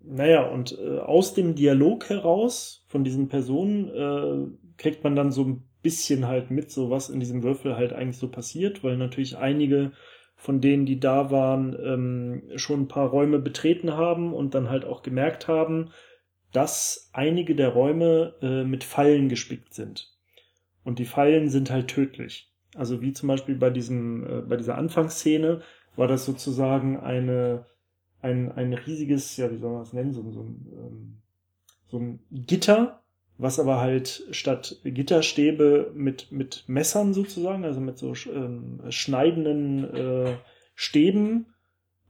naja, 0.00 0.46
und 0.46 0.78
äh, 0.78 0.98
aus 0.98 1.34
dem 1.34 1.54
Dialog 1.54 2.08
heraus 2.08 2.84
von 2.86 3.04
diesen 3.04 3.28
Personen 3.28 3.88
äh, 3.88 4.78
kriegt 4.78 5.04
man 5.04 5.16
dann 5.16 5.32
so 5.32 5.44
ein 5.44 5.64
bisschen 5.82 6.26
halt 6.26 6.50
mit, 6.50 6.70
so 6.70 6.90
was 6.90 7.10
in 7.10 7.20
diesem 7.20 7.42
Würfel 7.42 7.76
halt 7.76 7.92
eigentlich 7.92 8.18
so 8.18 8.28
passiert, 8.28 8.82
weil 8.82 8.96
natürlich 8.96 9.36
einige 9.36 9.92
von 10.34 10.60
denen, 10.60 10.86
die 10.86 11.00
da 11.00 11.30
waren, 11.30 11.76
ähm, 11.84 12.42
schon 12.56 12.82
ein 12.82 12.88
paar 12.88 13.08
Räume 13.08 13.38
betreten 13.40 13.96
haben 13.96 14.32
und 14.32 14.54
dann 14.54 14.70
halt 14.70 14.84
auch 14.84 15.02
gemerkt 15.02 15.48
haben, 15.48 15.90
dass 16.52 17.10
einige 17.12 17.54
der 17.54 17.70
Räume 17.70 18.34
äh, 18.40 18.64
mit 18.64 18.84
Fallen 18.84 19.28
gespickt 19.28 19.74
sind. 19.74 20.16
Und 20.88 20.98
die 20.98 21.04
Fallen 21.04 21.50
sind 21.50 21.70
halt 21.70 21.88
tödlich. 21.88 22.50
Also 22.74 23.02
wie 23.02 23.12
zum 23.12 23.28
Beispiel 23.28 23.56
bei 23.56 23.68
diesem, 23.68 24.24
äh, 24.26 24.40
bei 24.40 24.56
dieser 24.56 24.78
Anfangsszene 24.78 25.60
war 25.96 26.08
das 26.08 26.24
sozusagen 26.24 26.98
eine, 26.98 27.66
ein, 28.22 28.50
ein 28.52 28.72
riesiges, 28.72 29.36
ja, 29.36 29.52
wie 29.52 29.58
soll 29.58 29.72
man 29.72 29.80
das 29.80 29.92
nennen, 29.92 30.14
so, 30.14 30.22
so, 30.30 30.40
ein, 30.40 30.66
ähm, 30.72 31.16
so 31.88 31.98
ein 31.98 32.20
Gitter, 32.30 33.02
was 33.36 33.60
aber 33.60 33.82
halt 33.82 34.28
statt 34.30 34.80
Gitterstäbe 34.82 35.92
mit, 35.94 36.32
mit 36.32 36.64
Messern 36.68 37.12
sozusagen, 37.12 37.66
also 37.66 37.80
mit 37.80 37.98
so 37.98 38.14
ähm, 38.32 38.80
schneidenden 38.88 39.94
äh, 39.94 40.36
Stäben 40.74 41.48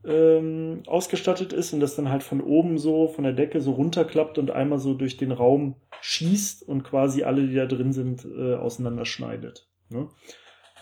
ähm, 0.05 0.83
ausgestattet 0.87 1.53
ist 1.53 1.73
und 1.73 1.79
das 1.79 1.95
dann 1.95 2.09
halt 2.09 2.23
von 2.23 2.41
oben 2.41 2.77
so, 2.77 3.07
von 3.07 3.23
der 3.23 3.33
Decke 3.33 3.61
so 3.61 3.71
runterklappt 3.71 4.37
und 4.37 4.51
einmal 4.51 4.79
so 4.79 4.93
durch 4.93 5.17
den 5.17 5.31
Raum 5.31 5.75
schießt 6.01 6.67
und 6.67 6.83
quasi 6.83 7.23
alle, 7.23 7.47
die 7.47 7.55
da 7.55 7.65
drin 7.65 7.91
sind, 7.91 8.25
äh, 8.25 8.55
auseinanderschneidet. 8.55 9.67
Ne? 9.89 10.07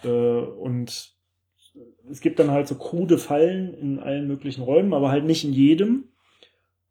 Äh, 0.04 0.10
und 0.10 1.16
es 2.10 2.22
gibt 2.22 2.40
dann 2.40 2.52
halt 2.52 2.68
so 2.68 2.76
krude 2.76 3.18
Fallen 3.18 3.74
in 3.74 4.00
allen 4.00 4.28
möglichen 4.28 4.62
Räumen, 4.62 4.94
aber 4.94 5.12
halt 5.12 5.26
nicht 5.26 5.44
in 5.44 5.54
jedem. 5.54 6.06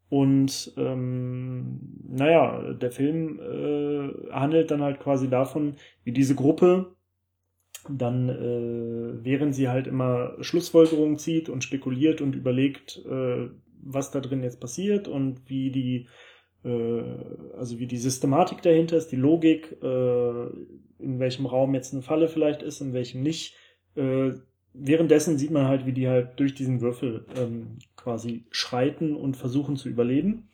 Und 0.09 0.73
ähm, 0.77 1.81
naja, 2.09 2.73
der 2.75 2.93
Film 2.93 3.41
äh, 3.41 4.33
handelt 4.33 4.71
dann 4.71 4.83
halt 4.83 5.01
quasi 5.01 5.29
davon, 5.29 5.77
wie 6.05 6.13
diese 6.13 6.37
Gruppe 6.37 6.96
dann, 7.89 8.29
äh, 8.29 9.25
während 9.25 9.55
sie 9.55 9.69
halt 9.69 9.87
immer 9.87 10.37
Schlussfolgerungen 10.41 11.19
zieht 11.19 11.49
und 11.49 11.65
spekuliert 11.65 12.21
und 12.21 12.35
überlegt, 12.35 13.05
äh, 13.07 13.49
was 13.83 14.11
da 14.11 14.21
drin 14.21 14.43
jetzt 14.43 14.61
passiert 14.61 15.09
und 15.09 15.49
wie 15.49 15.71
die, 15.71 16.07
äh, 16.65 17.03
also 17.57 17.79
wie 17.79 17.87
die 17.87 17.99
Systematik 17.99 18.63
dahinter 18.63 18.97
ist, 18.97 19.13
die 19.13 19.17
Logik, 19.17 19.77
äh, 19.83 20.47
in 20.99 21.19
welchem 21.19 21.47
Raum 21.47 21.75
jetzt 21.75 21.93
eine 21.93 22.03
Falle 22.03 22.29
vielleicht 22.29 22.63
ist, 22.63 22.81
in 22.81 22.93
welchem 22.93 23.23
nicht. 23.23 23.55
Äh, 23.95 24.33
währenddessen 24.73 25.39
sieht 25.39 25.51
man 25.51 25.67
halt, 25.67 25.87
wie 25.87 25.93
die 25.93 26.09
halt 26.09 26.39
durch 26.39 26.55
diesen 26.55 26.81
Würfel 26.81 27.27
ähm, 27.37 27.79
quasi 27.97 28.47
schreiten 28.51 29.17
und 29.17 29.37
versuchen 29.37 29.77
zu 29.77 29.89
überleben. 29.89 30.49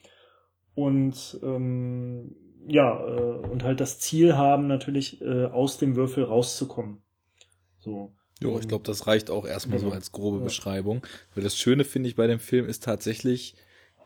Und 0.74 1.38
ähm, 1.42 2.34
ja, 2.66 3.04
äh, 3.06 3.46
und 3.48 3.64
halt 3.64 3.80
das 3.80 3.98
Ziel 3.98 4.36
haben, 4.36 4.66
natürlich 4.66 5.20
äh, 5.20 5.46
aus 5.46 5.78
dem 5.78 5.96
Würfel 5.96 6.24
rauszukommen. 6.24 7.01
So. 7.84 8.12
Jo, 8.40 8.58
ich 8.58 8.66
glaube, 8.66 8.84
das 8.84 9.06
reicht 9.06 9.30
auch 9.30 9.46
erstmal 9.46 9.78
genau. 9.78 9.90
so 9.90 9.94
als 9.94 10.10
grobe 10.12 10.38
ja. 10.38 10.44
Beschreibung. 10.44 11.06
Weil 11.34 11.44
das 11.44 11.56
Schöne, 11.56 11.84
finde 11.84 12.08
ich, 12.08 12.16
bei 12.16 12.26
dem 12.26 12.40
Film 12.40 12.66
ist 12.66 12.82
tatsächlich 12.82 13.54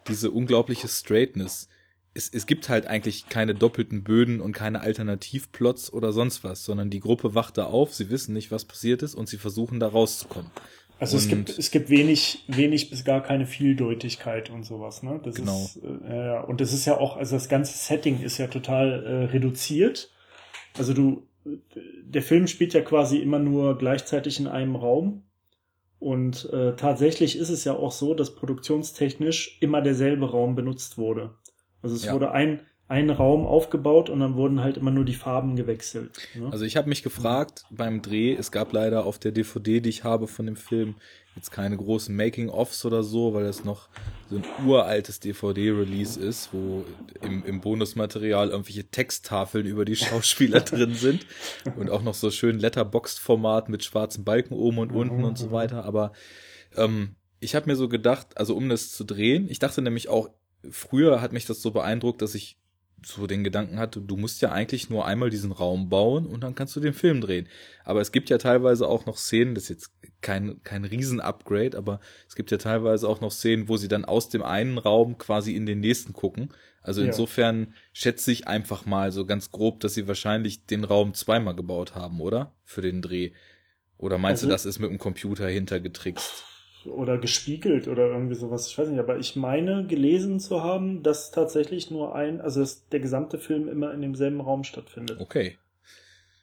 diese 0.08 0.30
unglaubliche 0.30 0.88
Straightness. 0.88 1.68
Es, 2.14 2.28
es 2.28 2.46
gibt 2.46 2.68
halt 2.68 2.86
eigentlich 2.86 3.28
keine 3.28 3.54
doppelten 3.54 4.02
Böden 4.02 4.40
und 4.40 4.52
keine 4.52 4.80
Alternativplots 4.80 5.92
oder 5.92 6.12
sonst 6.12 6.44
was, 6.44 6.64
sondern 6.64 6.90
die 6.90 7.00
Gruppe 7.00 7.34
wacht 7.34 7.58
da 7.58 7.64
auf, 7.64 7.94
sie 7.94 8.10
wissen 8.10 8.32
nicht, 8.32 8.50
was 8.50 8.64
passiert 8.64 9.02
ist 9.02 9.14
und 9.14 9.28
sie 9.28 9.36
versuchen 9.36 9.80
da 9.80 9.88
rauszukommen. 9.88 10.50
Also 10.98 11.16
und 11.16 11.22
es 11.22 11.28
gibt, 11.28 11.58
es 11.58 11.70
gibt 11.70 11.90
wenig, 11.90 12.44
wenig 12.48 12.88
bis 12.88 13.04
gar 13.04 13.22
keine 13.22 13.46
Vieldeutigkeit 13.46 14.48
und 14.48 14.64
sowas, 14.64 15.02
ne? 15.02 15.20
Das 15.22 15.34
genau. 15.34 15.62
ist, 15.62 15.76
äh, 15.76 16.40
und 16.46 16.62
das 16.62 16.72
ist 16.72 16.86
ja 16.86 16.96
auch, 16.96 17.18
also 17.18 17.36
das 17.36 17.50
ganze 17.50 17.76
Setting 17.76 18.22
ist 18.22 18.38
ja 18.38 18.46
total 18.46 19.04
äh, 19.04 19.24
reduziert. 19.26 20.10
Also 20.78 20.94
du, 20.94 21.28
der 22.02 22.22
Film 22.22 22.46
spielt 22.46 22.74
ja 22.74 22.80
quasi 22.80 23.18
immer 23.18 23.38
nur 23.38 23.78
gleichzeitig 23.78 24.40
in 24.40 24.46
einem 24.46 24.76
Raum. 24.76 25.22
Und 25.98 26.50
äh, 26.52 26.76
tatsächlich 26.76 27.38
ist 27.38 27.48
es 27.48 27.64
ja 27.64 27.74
auch 27.74 27.92
so, 27.92 28.14
dass 28.14 28.34
produktionstechnisch 28.34 29.58
immer 29.60 29.80
derselbe 29.80 30.30
Raum 30.30 30.54
benutzt 30.54 30.98
wurde. 30.98 31.34
Also 31.82 31.96
es 31.96 32.04
ja. 32.04 32.12
wurde 32.12 32.32
ein, 32.32 32.60
ein 32.88 33.10
Raum 33.10 33.46
aufgebaut 33.46 34.10
und 34.10 34.20
dann 34.20 34.36
wurden 34.36 34.60
halt 34.60 34.76
immer 34.76 34.92
nur 34.92 35.04
die 35.04 35.14
Farben 35.14 35.56
gewechselt. 35.56 36.12
Ne? 36.34 36.48
Also 36.52 36.64
ich 36.64 36.76
habe 36.76 36.88
mich 36.88 37.02
gefragt 37.02 37.64
beim 37.70 38.00
Dreh, 38.00 38.32
es 38.34 38.52
gab 38.52 38.72
leider 38.72 39.04
auf 39.04 39.18
der 39.18 39.32
DVD, 39.32 39.80
die 39.80 39.88
ich 39.88 40.04
habe 40.04 40.28
von 40.28 40.46
dem 40.46 40.54
Film, 40.54 40.94
jetzt 41.34 41.50
keine 41.50 41.76
großen 41.76 42.14
Making-ofs 42.14 42.84
oder 42.84 43.02
so, 43.02 43.34
weil 43.34 43.44
es 43.44 43.64
noch 43.64 43.88
so 44.30 44.36
ein 44.36 44.44
uraltes 44.64 45.18
DVD-Release 45.18 46.18
ist, 46.18 46.50
wo 46.52 46.84
im, 47.22 47.44
im 47.44 47.60
Bonusmaterial 47.60 48.50
irgendwelche 48.50 48.88
Texttafeln 48.88 49.66
über 49.66 49.84
die 49.84 49.96
Schauspieler 49.96 50.60
drin 50.60 50.94
sind 50.94 51.26
und 51.76 51.90
auch 51.90 52.02
noch 52.02 52.14
so 52.14 52.30
schön 52.30 52.58
Letterboxd-Format 52.58 53.68
mit 53.68 53.84
schwarzen 53.84 54.24
Balken 54.24 54.54
oben 54.54 54.78
und 54.78 54.92
unten 54.92 55.24
und 55.24 55.36
so 55.36 55.50
weiter. 55.50 55.84
Aber 55.84 56.12
ähm, 56.76 57.16
ich 57.40 57.54
habe 57.56 57.66
mir 57.66 57.76
so 57.76 57.88
gedacht, 57.88 58.38
also 58.38 58.56
um 58.56 58.68
das 58.68 58.92
zu 58.92 59.04
drehen, 59.04 59.48
ich 59.50 59.58
dachte 59.58 59.82
nämlich 59.82 60.08
auch, 60.08 60.30
früher 60.70 61.20
hat 61.20 61.32
mich 61.32 61.46
das 61.46 61.60
so 61.60 61.70
beeindruckt, 61.70 62.22
dass 62.22 62.34
ich 62.34 62.58
so 63.04 63.26
den 63.26 63.44
Gedanken 63.44 63.78
hatte, 63.78 64.00
du 64.00 64.16
musst 64.16 64.42
ja 64.42 64.52
eigentlich 64.52 64.90
nur 64.90 65.06
einmal 65.06 65.30
diesen 65.30 65.52
Raum 65.52 65.88
bauen 65.88 66.26
und 66.26 66.42
dann 66.42 66.54
kannst 66.54 66.74
du 66.76 66.80
den 66.80 66.94
Film 66.94 67.20
drehen. 67.20 67.48
Aber 67.84 68.00
es 68.00 68.10
gibt 68.10 68.30
ja 68.30 68.38
teilweise 68.38 68.88
auch 68.88 69.06
noch 69.06 69.18
Szenen, 69.18 69.54
das 69.54 69.64
ist 69.64 69.68
jetzt 69.68 69.90
kein, 70.22 70.62
kein 70.62 70.84
Riesen-Upgrade, 70.84 71.76
aber 71.76 72.00
es 72.26 72.34
gibt 72.34 72.50
ja 72.50 72.58
teilweise 72.58 73.08
auch 73.08 73.20
noch 73.20 73.30
Szenen, 73.30 73.68
wo 73.68 73.76
sie 73.76 73.88
dann 73.88 74.04
aus 74.04 74.28
dem 74.28 74.42
einen 74.42 74.78
Raum 74.78 75.18
quasi 75.18 75.54
in 75.54 75.66
den 75.66 75.80
nächsten 75.80 76.14
gucken. 76.14 76.52
Also 76.82 77.00
ja. 77.00 77.08
insofern 77.08 77.74
schätze 77.92 78.32
ich 78.32 78.48
einfach 78.48 78.86
mal 78.86 79.12
so 79.12 79.26
ganz 79.26 79.50
grob, 79.50 79.80
dass 79.80 79.94
sie 79.94 80.08
wahrscheinlich 80.08 80.66
den 80.66 80.84
Raum 80.84 81.14
zweimal 81.14 81.54
gebaut 81.54 81.94
haben, 81.94 82.20
oder? 82.20 82.54
Für 82.64 82.80
den 82.80 83.02
Dreh. 83.02 83.32
Oder 83.98 84.18
meinst 84.18 84.42
also, 84.42 84.46
du, 84.46 84.52
das 84.52 84.66
ist 84.66 84.78
mit 84.78 84.90
dem 84.90 84.98
Computer 84.98 85.48
hintergetrickst? 85.48 86.44
Oder 86.88 87.18
gespiegelt 87.18 87.88
oder 87.88 88.08
irgendwie 88.08 88.34
sowas. 88.34 88.68
Ich 88.68 88.78
weiß 88.78 88.88
nicht, 88.88 88.98
aber 88.98 89.18
ich 89.18 89.36
meine 89.36 89.86
gelesen 89.86 90.40
zu 90.40 90.62
haben, 90.62 91.02
dass 91.02 91.30
tatsächlich 91.30 91.90
nur 91.90 92.14
ein, 92.14 92.40
also 92.40 92.60
dass 92.60 92.88
der 92.88 93.00
gesamte 93.00 93.38
Film 93.38 93.68
immer 93.68 93.92
in 93.92 94.02
demselben 94.02 94.40
Raum 94.40 94.64
stattfindet. 94.64 95.20
Okay. 95.20 95.58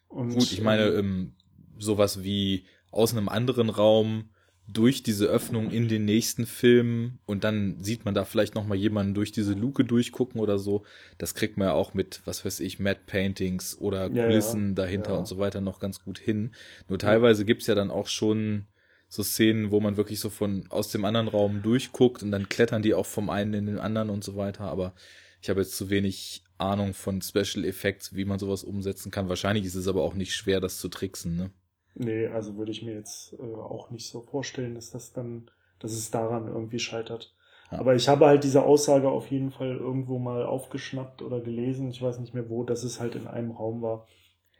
Und, 0.08 0.34
Gut, 0.34 0.52
ich 0.52 0.62
meine, 0.62 0.86
ähm, 0.90 0.98
ähm, 1.00 1.34
sowas 1.78 2.24
wie 2.24 2.66
aus 2.92 3.14
einem 3.14 3.30
anderen 3.30 3.70
Raum 3.70 4.30
durch 4.68 5.04
diese 5.04 5.26
Öffnung 5.26 5.72
in 5.72 5.90
den 5.90 6.06
nächsten 6.06 6.46
Film 6.46 7.20
und 7.26 7.44
dann 7.44 7.84
sieht 7.84 8.06
man 8.06 8.14
da 8.14 8.24
vielleicht 8.24 8.56
noch 8.56 8.66
mal 8.66 8.76
jemanden 8.76 9.14
durch 9.14 9.34
diese 9.34 9.54
Luke 9.54 9.84
durchgucken 9.84 10.40
oder 10.40 10.58
so. 10.58 10.86
Das 11.18 11.36
kriegt 11.36 11.58
man 11.58 11.68
ja 11.68 11.74
auch 11.74 11.94
mit, 11.94 12.22
was 12.26 12.46
weiß 12.46 12.62
ich, 12.62 12.80
Matte 12.80 13.02
Paintings 13.06 13.78
oder 13.78 14.10
Kulissen 14.10 14.70
ja, 14.70 14.76
dahinter 14.76 15.14
ja. 15.14 15.18
und 15.18 15.28
so 15.28 15.38
weiter 15.38 15.60
noch 15.60 15.80
ganz 15.80 16.02
gut 16.02 16.18
hin. 16.18 16.52
Nur 16.88 16.98
teilweise 16.98 17.44
gibt's 17.44 17.68
ja 17.68 17.76
dann 17.76 17.92
auch 17.92 18.08
schon 18.08 18.68
so 19.14 19.22
Szenen, 19.22 19.70
wo 19.70 19.80
man 19.80 19.96
wirklich 19.96 20.20
so 20.20 20.32
von 20.32 20.66
aus 20.70 20.90
dem 20.90 21.06
anderen 21.06 21.28
Raum 21.28 21.62
durchguckt 21.62 22.24
und 22.24 22.32
dann 22.32 22.50
klettern 22.50 22.82
die 22.82 22.96
auch 22.96 23.06
vom 23.06 23.30
einen 23.30 23.54
in 23.54 23.66
den 23.68 23.78
anderen 23.78 24.10
und 24.10 24.24
so 24.24 24.36
weiter. 24.36 24.64
Aber 24.64 24.96
ich 25.40 25.52
habe 25.52 25.62
jetzt 25.62 25.78
zu 25.78 25.92
wenig 25.92 26.44
Ahnung 26.58 26.96
von 26.96 27.22
Special 27.22 27.64
Effects, 27.64 28.16
wie 28.16 28.26
man 28.26 28.40
sowas 28.40 28.64
umsetzen 28.64 29.12
kann. 29.12 29.30
Wahrscheinlich 29.30 29.66
ist 29.66 29.76
es 29.76 29.88
aber 29.88 30.02
auch 30.02 30.16
nicht 30.16 30.34
schwer, 30.34 30.60
das 30.60 30.80
zu 30.80 30.90
tricksen, 30.90 31.36
ne? 31.36 31.52
Nee, 31.94 32.26
also 32.26 32.58
würde 32.58 32.72
ich 32.72 32.82
mir 32.82 32.96
jetzt 32.96 33.34
äh, 33.34 33.44
auch 33.44 33.92
nicht 33.92 34.10
so 34.10 34.22
vorstellen, 34.22 34.74
dass 34.74 34.90
das 34.90 35.14
dann, 35.14 35.52
dass 35.78 35.92
es 35.92 36.10
daran 36.10 36.48
irgendwie 36.48 36.80
scheitert. 36.80 37.36
Ja. 37.72 37.78
Aber 37.78 37.94
ich 37.94 38.08
habe 38.10 38.26
halt 38.26 38.44
diese 38.44 38.64
Aussage 38.64 39.10
auf 39.10 39.30
jeden 39.30 39.52
Fall 39.52 39.78
irgendwo 39.78 40.18
mal 40.18 40.44
aufgeschnappt 40.44 41.22
oder 41.22 41.40
gelesen, 41.40 41.92
ich 41.92 42.02
weiß 42.02 42.18
nicht 42.18 42.34
mehr 42.34 42.50
wo, 42.50 42.64
dass 42.64 42.84
es 42.84 43.00
halt 43.00 43.14
in 43.14 43.28
einem 43.28 43.52
Raum 43.52 43.84
war. 43.84 44.08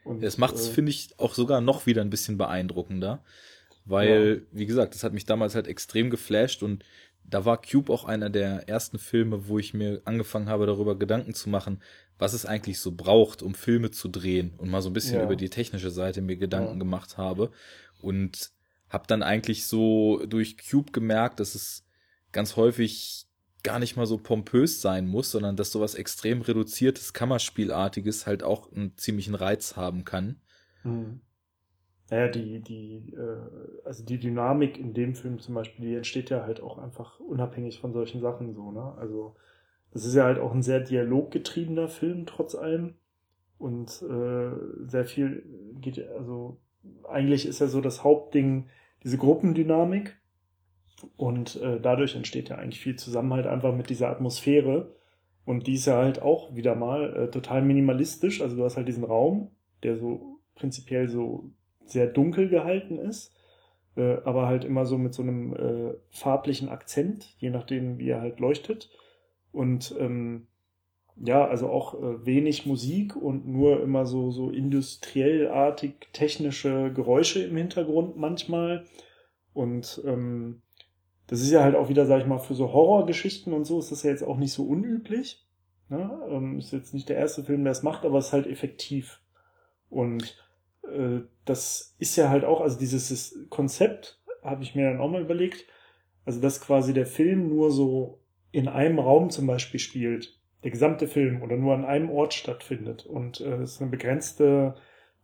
Und, 0.04 0.22
das 0.22 0.38
macht 0.38 0.54
es, 0.54 0.68
äh, 0.68 0.72
finde 0.72 0.90
ich, 0.90 1.18
auch 1.18 1.34
sogar 1.34 1.60
noch 1.60 1.86
wieder 1.86 2.02
ein 2.02 2.10
bisschen 2.10 2.38
beeindruckender, 2.38 3.24
weil, 3.84 4.42
ja. 4.50 4.58
wie 4.58 4.66
gesagt, 4.66 4.94
das 4.94 5.04
hat 5.04 5.12
mich 5.12 5.24
damals 5.24 5.54
halt 5.54 5.66
extrem 5.66 6.10
geflasht 6.10 6.62
und 6.62 6.84
da 7.24 7.44
war 7.44 7.60
Cube 7.60 7.92
auch 7.92 8.04
einer 8.04 8.30
der 8.30 8.68
ersten 8.68 8.98
Filme, 8.98 9.48
wo 9.48 9.58
ich 9.58 9.74
mir 9.74 10.02
angefangen 10.04 10.48
habe, 10.48 10.66
darüber 10.66 10.98
Gedanken 10.98 11.34
zu 11.34 11.48
machen, 11.48 11.80
was 12.18 12.32
es 12.32 12.46
eigentlich 12.46 12.78
so 12.78 12.92
braucht, 12.92 13.42
um 13.42 13.54
Filme 13.54 13.90
zu 13.90 14.08
drehen 14.08 14.52
und 14.58 14.70
mal 14.70 14.82
so 14.82 14.90
ein 14.90 14.92
bisschen 14.92 15.16
ja. 15.16 15.24
über 15.24 15.36
die 15.36 15.50
technische 15.50 15.90
Seite 15.90 16.20
mir 16.20 16.36
Gedanken 16.36 16.74
ja. 16.74 16.78
gemacht 16.78 17.16
habe 17.16 17.50
und 18.00 18.50
habe 18.88 19.06
dann 19.06 19.22
eigentlich 19.22 19.66
so 19.66 20.24
durch 20.26 20.56
Cube 20.58 20.92
gemerkt, 20.92 21.40
dass 21.40 21.54
es 21.54 21.84
ganz 22.30 22.56
häufig 22.56 23.26
gar 23.62 23.78
nicht 23.78 23.96
mal 23.96 24.06
so 24.06 24.18
pompös 24.18 24.82
sein 24.82 25.06
muss, 25.06 25.30
sondern 25.30 25.56
dass 25.56 25.72
sowas 25.72 25.94
extrem 25.94 26.42
reduziertes, 26.42 27.14
Kammerspielartiges 27.14 28.26
halt 28.26 28.42
auch 28.42 28.70
einen 28.70 28.96
ziemlichen 28.98 29.34
Reiz 29.34 29.76
haben 29.76 30.04
kann. 30.04 30.40
Mhm 30.84 31.20
naja, 32.10 32.28
die, 32.28 32.60
die, 32.60 33.14
äh, 33.14 33.84
also 33.84 34.04
die 34.04 34.18
Dynamik 34.18 34.78
in 34.78 34.92
dem 34.92 35.14
Film 35.14 35.38
zum 35.38 35.54
Beispiel, 35.54 35.86
die 35.86 35.94
entsteht 35.94 36.30
ja 36.30 36.42
halt 36.42 36.62
auch 36.62 36.78
einfach 36.78 37.18
unabhängig 37.20 37.80
von 37.80 37.92
solchen 37.92 38.20
Sachen 38.20 38.52
so, 38.52 38.70
ne? 38.72 38.94
Also 38.98 39.36
das 39.92 40.04
ist 40.04 40.14
ja 40.14 40.24
halt 40.24 40.38
auch 40.38 40.52
ein 40.52 40.62
sehr 40.62 40.80
dialoggetriebener 40.80 41.88
Film 41.88 42.26
trotz 42.26 42.54
allem. 42.54 42.94
Und 43.58 44.02
äh, 44.02 44.50
sehr 44.86 45.04
viel 45.04 45.44
geht, 45.80 46.06
also 46.10 46.58
eigentlich 47.08 47.46
ist 47.46 47.60
ja 47.60 47.68
so 47.68 47.80
das 47.80 48.02
Hauptding 48.04 48.68
diese 49.04 49.16
Gruppendynamik. 49.16 50.16
Und 51.16 51.60
äh, 51.62 51.80
dadurch 51.80 52.16
entsteht 52.16 52.48
ja 52.48 52.56
eigentlich 52.56 52.80
viel 52.80 52.96
Zusammenhalt 52.96 53.46
einfach 53.46 53.74
mit 53.74 53.88
dieser 53.88 54.10
Atmosphäre. 54.10 54.94
Und 55.44 55.66
die 55.66 55.74
ist 55.74 55.86
ja 55.86 55.96
halt 55.96 56.20
auch 56.20 56.54
wieder 56.56 56.74
mal 56.74 57.14
äh, 57.16 57.30
total 57.30 57.62
minimalistisch. 57.62 58.42
Also 58.42 58.56
du 58.56 58.64
hast 58.64 58.76
halt 58.76 58.88
diesen 58.88 59.04
Raum, 59.04 59.52
der 59.82 59.96
so 59.96 60.40
prinzipiell 60.56 61.08
so 61.08 61.50
sehr 61.86 62.06
dunkel 62.06 62.48
gehalten 62.48 62.98
ist, 62.98 63.32
äh, 63.96 64.16
aber 64.24 64.46
halt 64.46 64.64
immer 64.64 64.86
so 64.86 64.98
mit 64.98 65.14
so 65.14 65.22
einem 65.22 65.54
äh, 65.54 65.94
farblichen 66.10 66.68
Akzent, 66.68 67.34
je 67.38 67.50
nachdem, 67.50 67.98
wie 67.98 68.08
er 68.08 68.20
halt 68.20 68.40
leuchtet. 68.40 68.90
Und 69.52 69.94
ähm, 69.98 70.46
ja, 71.16 71.46
also 71.46 71.68
auch 71.68 71.94
äh, 71.94 72.26
wenig 72.26 72.66
Musik 72.66 73.14
und 73.14 73.46
nur 73.46 73.82
immer 73.82 74.04
so, 74.04 74.30
so 74.30 74.50
industriellartig 74.50 75.94
technische 76.12 76.92
Geräusche 76.92 77.44
im 77.44 77.56
Hintergrund 77.56 78.16
manchmal. 78.16 78.84
Und 79.52 80.02
ähm, 80.04 80.62
das 81.28 81.40
ist 81.40 81.52
ja 81.52 81.62
halt 81.62 81.76
auch 81.76 81.88
wieder, 81.88 82.06
sag 82.06 82.20
ich 82.20 82.26
mal, 82.26 82.38
für 82.38 82.54
so 82.54 82.72
Horrorgeschichten 82.72 83.52
und 83.52 83.64
so 83.64 83.78
ist 83.78 83.92
das 83.92 84.02
ja 84.02 84.10
jetzt 84.10 84.24
auch 84.24 84.36
nicht 84.36 84.52
so 84.52 84.64
unüblich. 84.64 85.46
Ne? 85.88 86.10
Ähm, 86.28 86.58
ist 86.58 86.72
jetzt 86.72 86.94
nicht 86.94 87.08
der 87.08 87.16
erste 87.16 87.44
Film, 87.44 87.62
der 87.62 87.72
es 87.72 87.82
macht, 87.82 88.04
aber 88.04 88.18
es 88.18 88.26
ist 88.26 88.32
halt 88.32 88.46
effektiv. 88.46 89.20
Und 89.88 90.43
äh, 90.92 91.20
das 91.44 91.94
ist 91.98 92.16
ja 92.16 92.28
halt 92.28 92.44
auch, 92.44 92.60
also 92.60 92.78
dieses 92.78 93.46
Konzept 93.50 94.20
habe 94.42 94.62
ich 94.62 94.74
mir 94.74 94.90
dann 94.90 95.00
auch 95.00 95.10
mal 95.10 95.22
überlegt. 95.22 95.66
Also 96.24 96.40
dass 96.40 96.60
quasi 96.60 96.94
der 96.94 97.06
Film 97.06 97.48
nur 97.48 97.70
so 97.70 98.18
in 98.50 98.68
einem 98.68 98.98
Raum 98.98 99.30
zum 99.30 99.46
Beispiel 99.46 99.80
spielt, 99.80 100.38
der 100.62 100.70
gesamte 100.70 101.06
Film 101.06 101.42
oder 101.42 101.56
nur 101.56 101.74
an 101.74 101.84
einem 101.84 102.10
Ort 102.10 102.32
stattfindet 102.32 103.04
und 103.04 103.40
äh, 103.40 103.56
es 103.56 103.80
eine 103.80 103.90
begrenzte 103.90 104.74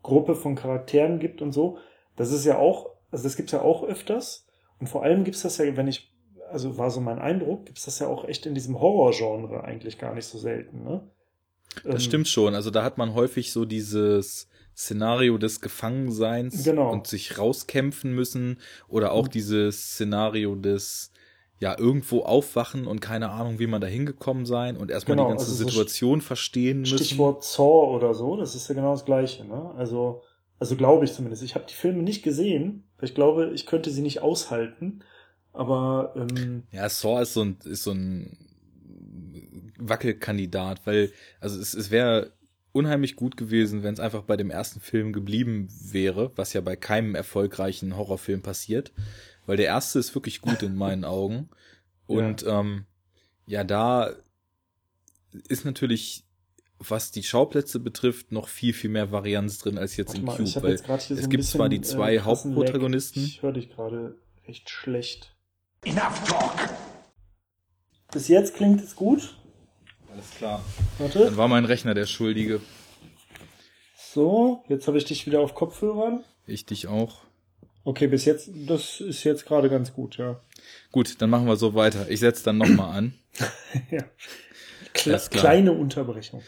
Gruppe 0.02 0.34
von 0.34 0.54
Charakteren 0.54 1.18
gibt 1.18 1.40
und 1.40 1.52
so. 1.52 1.78
Das 2.16 2.32
ist 2.32 2.44
ja 2.44 2.58
auch, 2.58 2.90
also 3.10 3.24
das 3.24 3.36
gibt's 3.36 3.52
ja 3.52 3.62
auch 3.62 3.82
öfters. 3.84 4.46
Und 4.78 4.88
vor 4.88 5.02
allem 5.02 5.24
gibt's 5.24 5.42
das 5.42 5.58
ja, 5.58 5.76
wenn 5.76 5.88
ich, 5.88 6.12
also 6.50 6.76
war 6.76 6.90
so 6.90 7.00
mein 7.00 7.18
Eindruck, 7.18 7.66
gibt's 7.66 7.84
das 7.84 7.98
ja 7.98 8.08
auch 8.08 8.24
echt 8.24 8.46
in 8.46 8.54
diesem 8.54 8.80
Horrorgenre 8.80 9.64
eigentlich 9.64 9.98
gar 9.98 10.14
nicht 10.14 10.26
so 10.26 10.38
selten, 10.38 10.82
ne? 10.82 11.08
Das 11.84 11.94
Ähm, 11.94 12.00
stimmt 12.00 12.28
schon. 12.28 12.54
Also 12.54 12.70
da 12.70 12.82
hat 12.82 12.98
man 12.98 13.14
häufig 13.14 13.52
so 13.52 13.64
dieses 13.64 14.48
Szenario 14.76 15.38
des 15.38 15.60
Gefangenseins 15.60 16.64
Genau. 16.64 16.90
und 16.92 17.06
sich 17.06 17.38
rauskämpfen 17.38 18.14
müssen 18.14 18.58
oder 18.88 19.12
auch 19.12 19.26
Mhm. 19.26 19.30
dieses 19.30 19.90
Szenario 19.92 20.54
des 20.54 21.12
ja 21.58 21.78
irgendwo 21.78 22.20
aufwachen 22.22 22.86
und 22.86 23.00
keine 23.00 23.28
Ahnung, 23.30 23.58
wie 23.58 23.66
man 23.66 23.82
da 23.82 23.86
hingekommen 23.86 24.46
sein 24.46 24.78
und 24.78 24.90
erstmal 24.90 25.16
Genau, 25.16 25.28
die 25.28 25.32
ganze 25.32 25.50
also 25.50 25.56
so 25.62 25.68
Situation 25.68 26.22
verstehen 26.22 26.80
müssen. 26.80 26.96
Stichwort 26.96 27.44
Saw 27.44 27.94
oder 27.94 28.14
so, 28.14 28.36
das 28.38 28.54
ist 28.54 28.68
ja 28.68 28.74
genau 28.74 28.92
das 28.92 29.04
Gleiche, 29.04 29.44
ne? 29.44 29.74
Also, 29.76 30.22
also 30.58 30.74
glaube 30.76 31.04
ich 31.04 31.12
zumindest. 31.12 31.42
Ich 31.42 31.54
habe 31.54 31.66
die 31.68 31.74
Filme 31.74 32.02
nicht 32.02 32.22
gesehen, 32.22 32.84
weil 32.98 33.10
ich 33.10 33.14
glaube, 33.14 33.50
ich 33.54 33.66
könnte 33.66 33.90
sie 33.90 34.00
nicht 34.00 34.22
aushalten. 34.22 35.00
Aber 35.52 36.14
ähm, 36.16 36.62
Ja, 36.72 36.88
Saw 36.88 37.20
ist 37.20 37.34
so 37.34 37.42
ein, 37.42 37.58
ist 37.64 37.82
so 37.82 37.90
ein 37.90 38.49
Wackelkandidat, 39.80 40.86
weil, 40.86 41.12
also 41.40 41.58
es, 41.58 41.74
es 41.74 41.90
wäre 41.90 42.32
unheimlich 42.72 43.16
gut 43.16 43.36
gewesen, 43.36 43.82
wenn 43.82 43.94
es 43.94 44.00
einfach 44.00 44.22
bei 44.22 44.36
dem 44.36 44.50
ersten 44.50 44.80
Film 44.80 45.12
geblieben 45.12 45.68
wäre, 45.82 46.32
was 46.36 46.52
ja 46.52 46.60
bei 46.60 46.76
keinem 46.76 47.14
erfolgreichen 47.14 47.96
Horrorfilm 47.96 48.42
passiert, 48.42 48.92
weil 49.46 49.56
der 49.56 49.66
erste 49.66 49.98
ist 49.98 50.14
wirklich 50.14 50.40
gut 50.40 50.62
in 50.62 50.76
meinen 50.76 51.04
Augen. 51.06 51.48
Und 52.06 52.44
ähm, 52.46 52.86
ja, 53.46 53.64
da 53.64 54.14
ist 55.48 55.64
natürlich, 55.64 56.24
was 56.78 57.10
die 57.10 57.22
Schauplätze 57.22 57.80
betrifft, 57.80 58.32
noch 58.32 58.48
viel, 58.48 58.72
viel 58.72 58.90
mehr 58.90 59.12
Varianz 59.12 59.58
drin 59.58 59.78
als 59.78 59.96
jetzt 59.96 60.08
warte 60.08 60.20
im 60.20 60.26
mal, 60.26 60.36
Cube, 60.36 60.62
weil 60.62 60.70
jetzt 60.72 60.84
gerade 60.84 61.02
hier 61.02 61.16
es 61.16 61.22
so 61.22 61.28
gibt 61.28 61.42
bisschen, 61.42 61.58
zwar 61.58 61.68
die 61.68 61.80
zwei 61.80 62.14
äh, 62.14 62.20
Hauptprotagonisten. 62.20 63.24
Ich 63.24 63.42
höre 63.42 63.52
dich 63.52 63.70
gerade 63.70 64.16
recht 64.46 64.70
schlecht. 64.70 65.36
Enough 65.84 66.28
talk! 66.28 66.70
Bis 68.12 68.28
jetzt 68.28 68.54
klingt 68.54 68.82
es 68.82 68.96
gut. 68.96 69.36
Alles 70.12 70.30
klar. 70.36 70.64
Warte. 70.98 71.18
Dann 71.20 71.36
war 71.36 71.48
mein 71.48 71.64
Rechner 71.64 71.94
der 71.94 72.06
Schuldige. 72.06 72.60
So, 73.96 74.64
jetzt 74.68 74.88
habe 74.88 74.98
ich 74.98 75.04
dich 75.04 75.26
wieder 75.26 75.40
auf 75.40 75.54
Kopfhörern. 75.54 76.24
Ich 76.46 76.66
dich 76.66 76.88
auch. 76.88 77.22
Okay, 77.84 78.08
bis 78.08 78.24
jetzt, 78.24 78.50
das 78.66 79.00
ist 79.00 79.24
jetzt 79.24 79.46
gerade 79.46 79.70
ganz 79.70 79.92
gut, 79.92 80.18
ja. 80.18 80.40
Gut, 80.92 81.20
dann 81.22 81.30
machen 81.30 81.46
wir 81.46 81.56
so 81.56 81.74
weiter. 81.74 82.10
Ich 82.10 82.20
setze 82.20 82.44
dann 82.44 82.58
nochmal 82.58 82.96
an. 82.96 83.14
ja. 83.90 84.04
Kle 84.92 85.20
kleine 85.30 85.72
Unterbrechung. 85.72 86.42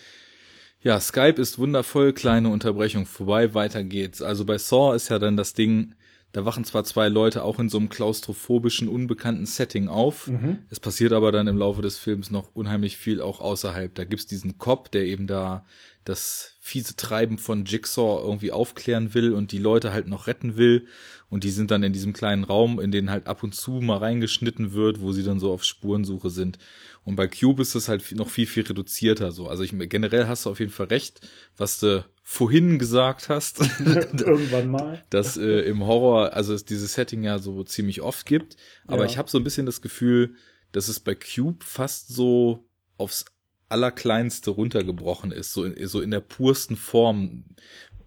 Ja, 0.83 0.99
Skype 0.99 1.41
ist 1.41 1.59
wundervoll, 1.59 2.13
kleine 2.13 2.49
Unterbrechung 2.49 3.07
vorbei, 3.07 3.55
weiter 3.55 3.85
geht's. 3.85 4.21
Also 4.21 4.45
bei 4.45 4.59
Saw 4.59 4.97
ist 4.97 5.09
ja 5.09 5.21
dann 5.21 5.37
das 5.37 5.55
Ding, 5.55 5.95
da 6.33 6.47
wachen 6.47 6.65
zwar 6.65 6.85
zwei 6.85 7.09
Leute 7.09 7.45
auch 7.45 7.59
in 7.59 7.69
so 7.69 7.79
einem 7.79 7.91
klaustrophobischen, 7.91 8.89
unbekannten 8.89 9.45
Setting 9.45 9.89
auf. 9.89 10.29
Mhm. 10.29 10.59
Es 10.71 10.81
passiert 10.81 11.13
aber 11.13 11.31
dann 11.31 11.47
im 11.47 11.59
Laufe 11.59 11.83
des 11.83 11.99
Films 11.99 12.31
noch 12.31 12.55
unheimlich 12.55 12.97
viel 12.97 13.21
auch 13.21 13.41
außerhalb. 13.41 13.95
Da 13.95 14.05
gibt's 14.05 14.27
diesen 14.27 14.57
Cop, 14.57 14.91
der 14.91 15.05
eben 15.05 15.27
da 15.27 15.65
das 16.05 16.57
fiese 16.61 16.97
Treiben 16.97 17.39
von 17.39 17.65
Jigsaw 17.65 18.23
irgendwie 18.25 18.51
aufklären 18.51 19.15
will 19.15 19.35
und 19.35 19.53
die 19.53 19.59
Leute 19.59 19.93
halt 19.93 20.09
noch 20.09 20.27
retten 20.27 20.57
will. 20.57 20.87
Und 21.29 21.45
die 21.45 21.51
sind 21.51 21.71
dann 21.71 21.83
in 21.83 21.93
diesem 21.93 22.13
kleinen 22.13 22.45
Raum, 22.45 22.81
in 22.81 22.93
den 22.93 23.11
halt 23.11 23.27
ab 23.27 23.43
und 23.43 23.55
zu 23.55 23.73
mal 23.73 23.99
reingeschnitten 23.99 24.73
wird, 24.73 25.01
wo 25.01 25.13
sie 25.13 25.23
dann 25.23 25.39
so 25.39 25.53
auf 25.53 25.65
Spurensuche 25.65 26.31
sind. 26.31 26.59
Und 27.05 27.17
bei 27.17 27.29
Cube 27.29 27.63
ist 27.63 27.75
es 27.75 27.89
halt 27.89 28.11
noch 28.13 28.31
viel, 28.31 28.47
viel 28.47 28.65
reduzierter 28.65 29.33
so. 29.33 29.49
Also 29.49 29.63
ich, 29.65 29.73
generell 29.89 30.29
hast 30.29 30.47
du 30.47 30.51
auf 30.51 30.61
jeden 30.61 30.73
Fall 30.73 30.87
recht, 30.87 31.21
was 31.57 31.79
du 31.81 32.05
vorhin 32.23 32.79
gesagt 32.79 33.29
hast, 33.29 33.61
Irgendwann 33.81 34.69
mal. 34.69 35.03
dass 35.11 35.37
äh, 35.37 35.61
im 35.63 35.85
Horror, 35.85 36.33
also 36.35 36.55
es 36.55 36.65
dieses 36.65 36.95
Setting 36.95 37.23
ja 37.25 37.39
so 37.39 37.65
ziemlich 37.65 38.01
oft 38.01 38.27
gibt. 38.27 38.57
Aber 38.87 39.05
Ja. 39.05 39.11
ich 39.11 39.19
habe 39.19 39.29
so 39.31 39.39
ein 39.39 39.45
bisschen 39.45 39.67
das 39.67 39.83
Gefühl, 39.83 40.35
dass 40.71 40.89
es 40.89 41.01
bei 41.01 41.15
Cube 41.15 41.65
fast 41.65 42.09
so 42.09 42.69
aufs 42.97 43.25
Allerkleinste 43.69 44.51
runtergebrochen 44.51 45.33
ist, 45.33 45.53
so 45.53 45.65
in, 45.65 45.87
so 45.89 46.01
in 46.01 46.11
der 46.11 46.21
pursten 46.21 46.77
Form. 46.77 47.45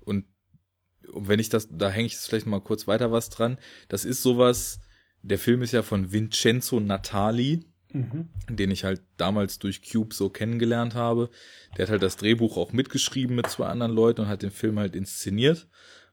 Und 0.02 0.26
wenn 1.14 1.40
ich 1.40 1.50
das, 1.50 1.68
da 1.72 1.90
hänge 1.90 2.08
ich 2.08 2.14
jetzt 2.14 2.28
vielleicht 2.28 2.46
mal 2.46 2.62
kurz 2.62 2.88
weiter 2.88 3.12
was 3.12 3.30
dran. 3.30 3.58
Das 3.88 4.06
ist 4.06 4.22
sowas, 4.22 4.80
der 5.24 5.40
Film 5.40 5.62
ist 5.62 5.72
ja 5.74 5.82
von 5.82 6.12
Vincenzo 6.12 6.80
Natali, 6.80 7.66
Mhm. 7.96 8.30
den 8.50 8.72
ich 8.72 8.84
halt 8.84 9.02
damals 9.18 9.58
durch 9.60 9.82
Cube 9.82 10.14
so 10.14 10.30
kennengelernt 10.30 10.96
habe. 10.96 11.30
Der 11.78 11.84
hat 11.86 11.92
halt 11.92 12.04
das 12.04 12.18
Drehbuch 12.18 12.58
auch 12.58 12.74
mitgeschrieben 12.74 13.36
mit 13.36 13.48
zwei 13.48 13.68
anderen 13.68 13.94
Leuten 13.94 14.22
und 14.22 14.28
hat 14.28 14.42
den 14.42 14.52
Film 14.52 14.78
halt 14.78 14.96
inszeniert. 14.96 15.68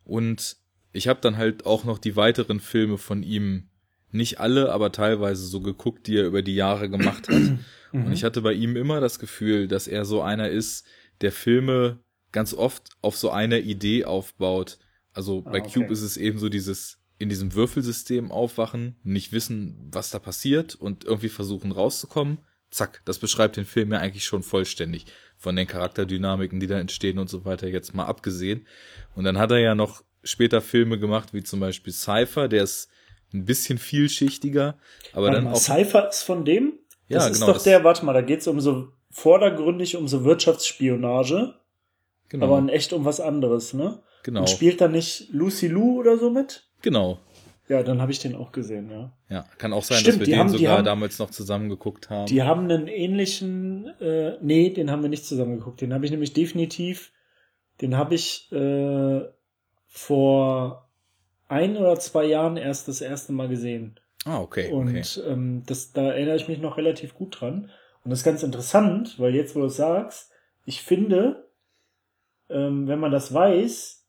Und 0.05 0.57
ich 0.93 1.09
habe 1.09 1.21
dann 1.21 1.37
halt 1.37 1.67
auch 1.67 1.85
noch 1.85 1.99
die 1.99 2.17
weiteren 2.17 2.61
Filme 2.61 2.99
von 2.99 3.23
ihm, 3.23 3.69
nicht 4.11 4.41
alle, 4.41 4.73
aber 4.73 4.93
teilweise 4.93 5.45
so 5.47 5.61
geguckt, 5.61 6.07
die 6.07 6.17
er 6.19 6.27
über 6.27 6.43
die 6.43 6.55
Jahre 6.55 6.89
gemacht 6.89 7.29
hat. 7.29 7.41
Mhm. 7.93 8.07
Und 8.07 8.13
ich 8.13 8.25
hatte 8.25 8.43
bei 8.43 8.53
ihm 8.53 8.77
immer 8.77 9.01
das 9.01 9.19
Gefühl, 9.19 9.69
dass 9.69 9.87
er 9.89 10.05
so 10.05 10.23
einer 10.23 10.51
ist, 10.51 10.87
der 11.21 11.33
Filme 11.33 11.99
ganz 12.31 12.55
oft 12.55 12.91
auf 13.01 13.17
so 13.17 13.31
einer 13.31 13.59
Idee 13.59 14.05
aufbaut. 14.05 14.79
Also 15.13 15.43
bei 15.43 15.61
Ah, 15.61 15.63
okay. 15.65 15.81
Cube 15.81 15.93
ist 15.93 16.03
es 16.03 16.17
eben 16.17 16.39
so 16.39 16.49
dieses 16.49 17.02
in 17.23 17.29
diesem 17.29 17.55
Würfelsystem 17.55 18.31
aufwachen, 18.31 18.97
nicht 19.05 19.33
wissen, 19.33 19.89
was 19.93 20.11
da 20.11 20.19
passiert 20.19 20.75
und 20.75 21.05
irgendwie 21.05 21.29
versuchen 21.29 21.73
rauszukommen. 21.73 22.39
Zack, 22.71 23.03
das 23.05 23.19
beschreibt 23.19 23.57
den 23.57 23.65
Film 23.65 23.93
ja 23.93 23.99
eigentlich 23.99 24.25
schon 24.25 24.43
vollständig. 24.43 25.07
Von 25.37 25.57
den 25.57 25.67
Charakterdynamiken, 25.67 26.59
die 26.61 26.67
da 26.67 26.79
entstehen 26.79 27.19
und 27.19 27.29
so 27.29 27.45
weiter, 27.45 27.69
jetzt 27.69 27.95
mal 27.95 28.07
abgesehen. 28.07 28.67
Und 29.15 29.25
dann 29.25 29.39
hat 29.39 29.51
er 29.51 29.59
ja 29.59 29.75
noch 29.75 30.03
später 30.25 30.61
Filme 30.61 30.99
gemacht, 30.99 31.33
wie 31.35 31.43
zum 31.43 31.61
Beispiel 31.61 31.93
Cypher, 31.93 32.49
der 32.49 32.65
ist 32.65 32.89
ein 33.33 33.45
bisschen 33.45 33.79
vielschichtiger, 33.79 34.77
aber 35.13 35.27
Warte 35.27 35.37
dann 35.37 35.45
mal, 35.45 35.53
auch. 35.53 35.61
Cypher 35.61 36.09
ist 36.09 36.23
von 36.23 36.45
dem? 36.45 36.75
Ja, 37.09 37.19
das 37.19 37.31
ist 37.31 37.41
genau, 37.41 37.53
doch 37.53 37.63
der, 37.63 37.85
warte 37.85 38.05
mal, 38.05 38.13
da 38.13 38.21
geht's 38.23 38.47
um 38.47 38.61
so 38.61 38.89
vordergründig 39.11 39.97
um 39.97 40.09
so 40.09 40.25
Wirtschaftsspionage, 40.25 41.55
Genau, 42.29 42.47
aber 42.47 42.59
in 42.59 42.71
echt 42.71 42.95
um 42.95 43.05
was 43.05 43.21
anderes, 43.21 43.75
ne? 43.75 44.03
genau, 44.23 44.41
Und 44.41 44.51
spielt 44.51 44.81
da 44.81 44.89
nicht 44.89 45.29
Lucy 45.33 45.69
Lou 45.69 45.99
oder 45.99 46.17
so 46.17 46.31
mit? 46.31 46.67
Genau. 46.83 47.19
Ja, 47.69 47.83
dann 47.83 48.03
habe 48.03 48.13
ich 48.13 48.19
den 48.19 48.35
auch 48.35 48.53
gesehen, 48.53 48.91
ja. 48.91 49.13
Ja, 49.31 49.47
kann 49.57 49.73
auch 49.73 49.85
sein, 49.85 49.99
Stimmt, 49.99 50.21
dass 50.23 50.27
wir 50.27 50.35
den 50.35 50.39
haben- 50.41 50.49
sogar 50.51 50.79
haben- 50.79 50.85
damals 50.85 51.19
noch 51.19 51.31
zusammen 51.31 51.69
geguckt 51.69 52.11
haben. 52.11 52.27
Die 52.27 52.43
haben 52.43 52.65
einen 52.71 52.87
ähnlichen, 52.89 53.87
äh, 54.01 54.37
nee, 54.43 54.71
den 54.71 54.91
haben 54.91 55.03
wir 55.03 55.09
nicht 55.09 55.25
zusammen 55.25 55.59
geguckt. 55.59 55.81
Den 55.81 55.95
habe 55.95 56.05
ich 56.05 56.11
nämlich 56.11 56.33
definitiv, 56.35 57.13
den 57.81 57.97
habe 57.97 58.15
ich 58.15 58.51
äh, 58.53 59.23
vor 59.87 60.89
ein 61.49 61.77
oder 61.77 61.99
zwei 61.99 62.25
Jahren 62.25 62.57
erst 62.57 62.89
das 62.89 63.01
erste 63.01 63.33
Mal 63.33 63.49
gesehen. 63.49 63.99
ah, 64.25 64.41
okay, 64.41 64.67
okay. 64.67 64.75
Und 64.75 65.25
ähm, 65.27 65.63
das, 65.67 65.93
da 65.93 66.13
erinnere 66.13 66.37
ich 66.37 66.49
mich 66.49 66.59
noch 66.59 66.77
relativ 66.77 67.15
gut 67.15 67.41
dran. 67.41 67.71
Und 68.05 68.11
das 68.11 68.21
ist 68.21 68.25
ganz 68.25 68.43
interessant, 68.43 69.19
weil 69.19 69.35
jetzt, 69.35 69.55
wo 69.55 69.61
du 69.61 69.67
es 69.67 69.77
sagst, 69.77 70.31
ich 70.65 70.83
finde, 70.83 71.49
ähm, 72.49 72.89
wenn 72.89 72.99
man 73.01 73.13
das 73.13 73.33
weiß, 73.33 74.05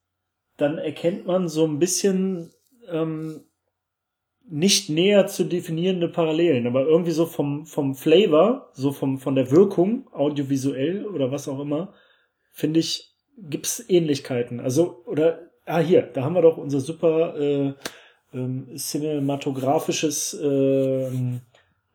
dann 0.58 0.78
erkennt 0.78 1.26
man 1.26 1.48
so 1.50 1.66
ein 1.66 1.80
bisschen 1.80 2.53
ähm, 2.90 3.42
nicht 4.50 4.90
näher 4.90 5.28
zu 5.28 5.46
definierende 5.46 6.10
Parallelen, 6.10 6.68
aber 6.68 6.86
irgendwie 6.86 7.12
so 7.12 7.26
vom, 7.26 7.66
vom 7.66 7.96
Flavor, 7.96 8.70
so 8.74 8.92
vom, 8.92 9.18
von 9.20 9.36
der 9.36 9.52
Wirkung, 9.52 10.08
audiovisuell 10.12 11.06
oder 11.06 11.32
was 11.32 11.48
auch 11.48 11.60
immer, 11.60 11.94
finde 12.52 12.80
ich, 12.80 13.14
gibt's 13.38 13.84
Ähnlichkeiten. 13.88 14.60
Also, 14.60 15.04
oder, 15.06 15.50
ah, 15.66 15.80
hier, 15.80 16.02
da 16.02 16.24
haben 16.24 16.36
wir 16.36 16.42
doch 16.42 16.58
unser 16.58 16.82
super 16.82 17.40
äh, 17.40 17.74
ähm, 18.34 18.68
cinematografisches 18.76 20.38
ähm, 20.42 21.42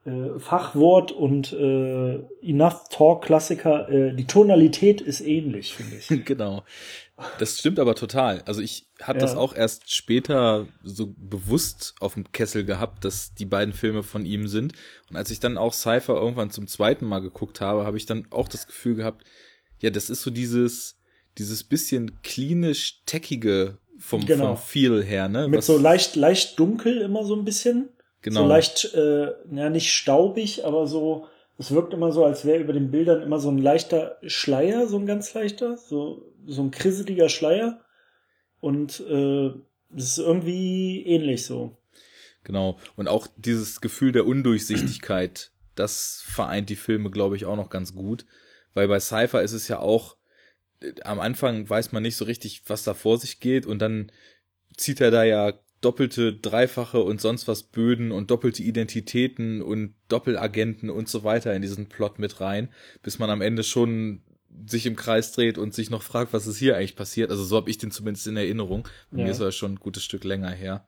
äh, 0.05 0.39
Fachwort 0.39 1.13
und 1.13 1.53
äh, 1.53 2.21
Enough 2.43 2.89
Talk 2.91 3.23
Klassiker. 3.25 3.89
Äh, 3.89 4.15
die 4.15 4.27
Tonalität 4.27 5.01
ist 5.01 5.21
ähnlich, 5.21 5.75
finde 5.75 5.97
ich. 5.97 6.09
genau. 6.25 6.63
Das 7.39 7.59
stimmt 7.59 7.79
aber 7.81 7.95
total. 7.95 8.43
Also 8.47 8.61
ich 8.61 8.87
habe 9.03 9.19
das 9.19 9.33
Ja. 9.33 9.39
auch 9.39 9.55
erst 9.55 9.93
später 9.95 10.67
so 10.85 11.15
bewusst 11.17 11.95
auf 12.01 12.15
dem 12.15 12.31
Kessel 12.33 12.65
gehabt, 12.65 13.05
dass 13.05 13.35
die 13.35 13.45
beiden 13.45 13.75
Filme 13.75 14.03
von 14.03 14.25
ihm 14.25 14.47
sind. 14.49 14.73
Und 15.11 15.17
als 15.17 15.31
ich 15.31 15.41
dann 15.41 15.59
auch 15.59 15.73
Cypher 15.73 16.15
irgendwann 16.15 16.51
zum 16.51 16.67
zweiten 16.69 17.07
Mal 17.07 17.19
geguckt 17.21 17.61
habe, 17.61 17.85
habe 17.85 17.97
ich 17.97 18.07
dann 18.07 18.27
auch 18.31 18.47
das 18.49 18.67
Gefühl 18.67 18.95
gehabt, 18.95 19.25
ja, 19.81 19.91
das 19.91 20.11
ist 20.11 20.23
so 20.23 20.31
dieses, 20.31 20.97
dieses 21.39 21.65
bisschen 21.65 22.23
klinisch 22.23 23.03
teckige 23.07 23.79
vom, 23.99 24.25
Genau. 24.25 24.55
vom 24.55 24.65
Feel 24.65 25.03
her, 25.03 25.29
ne? 25.29 25.49
Mit 25.49 25.59
Was- 25.59 25.67
so 25.67 25.77
leicht, 25.79 26.15
leicht 26.17 26.59
dunkel 26.59 26.99
immer 27.01 27.25
so 27.25 27.35
ein 27.35 27.45
bisschen. 27.45 27.89
genau. 28.23 28.43
So 28.43 28.47
leicht, 28.49 28.95
äh, 28.95 29.33
ja, 29.53 29.71
nicht 29.71 29.93
staubig, 29.93 30.65
aber 30.65 30.87
so, 30.87 31.27
es 31.59 31.73
wirkt 31.73 31.93
immer 31.93 32.13
so, 32.13 32.25
als 32.25 32.45
wäre 32.45 32.61
über 32.61 32.73
den 32.73 32.91
Bildern 32.93 33.21
immer 33.21 33.41
so 33.41 33.51
ein 33.51 33.59
leichter 33.59 34.19
Schleier, 34.23 34.87
so 34.87 34.97
ein 34.97 35.07
ganz 35.07 35.35
leichter, 35.35 35.77
so, 35.77 36.33
so 36.47 36.63
ein 36.63 36.71
krisseliger 36.71 37.29
Schleier. 37.29 37.85
Und 38.61 39.01
äh, 39.01 39.51
das 39.91 40.05
ist 40.05 40.19
irgendwie 40.19 41.05
ähnlich 41.05 41.45
so. 41.45 41.77
Genau. 42.45 42.79
Und 42.95 43.09
auch 43.09 43.27
dieses 43.37 43.81
Gefühl 43.81 44.13
der 44.13 44.27
Undurchsichtigkeit, 44.27 45.51
das 45.75 46.23
vereint 46.25 46.71
die 46.71 46.77
Filme, 46.77 47.11
glaube 47.11 47.37
ich, 47.37 47.45
auch 47.45 47.57
noch 47.57 47.71
ganz 47.71 47.93
gut. 47.93 48.25
Weil 48.75 48.87
bei 48.87 49.01
Cypher 49.01 49.43
ist 49.43 49.53
es 49.53 49.67
ja 49.67 49.81
auch, 49.81 50.17
am 51.03 51.19
Anfang 51.19 51.69
weiß 51.69 51.91
man 51.91 52.05
nicht 52.05 52.17
so 52.17 52.25
richtig, 52.25 52.63
was 52.69 52.85
da 52.85 52.95
vor 52.95 53.19
sich 53.19 53.41
geht 53.41 53.67
und 53.67 53.81
dann 53.81 54.13
zieht 54.77 55.01
er 55.01 55.11
da 55.11 55.25
ja 55.25 55.55
doppelte, 55.81 56.35
dreifache 56.35 57.01
und 57.01 57.21
sonst 57.21 57.47
was 57.47 57.63
Böden 57.63 58.11
und 58.11 58.31
doppelte 58.31 58.63
Identitäten 58.63 59.63
und 59.63 59.95
Doppelagenten 60.09 60.91
und 60.91 61.09
so 61.09 61.25
weiter 61.25 61.55
in 61.55 61.63
diesen 61.63 61.89
Plot 61.89 62.19
mit 62.19 62.41
rein, 62.41 62.69
bis 63.03 63.19
man 63.19 63.31
am 63.31 63.41
Ende 63.41 63.63
schon 63.63 64.23
sich 64.67 64.87
im 64.87 64.97
Kreis 64.97 65.33
dreht 65.33 65.59
und 65.59 65.75
sich 65.75 65.91
noch 65.91 66.03
fragt, 66.03 66.33
was 66.33 66.47
ist 66.47 66.59
hier 66.59 66.77
eigentlich 66.77 66.97
passiert. 66.97 67.31
Also 67.31 67.45
so 67.45 67.57
habe 67.57 67.71
ich 67.71 67.79
den 67.79 67.91
zumindest 67.91 68.27
in 68.27 68.37
Erinnerung. 68.37 68.89
Bei 69.11 69.19
ja. 69.19 69.25
mir 69.25 69.31
ist 69.31 69.41
er 69.41 69.53
schon 69.53 69.73
ein 69.73 69.81
gutes 69.81 70.03
Stück 70.03 70.25
länger 70.25 70.51
her. 70.51 70.87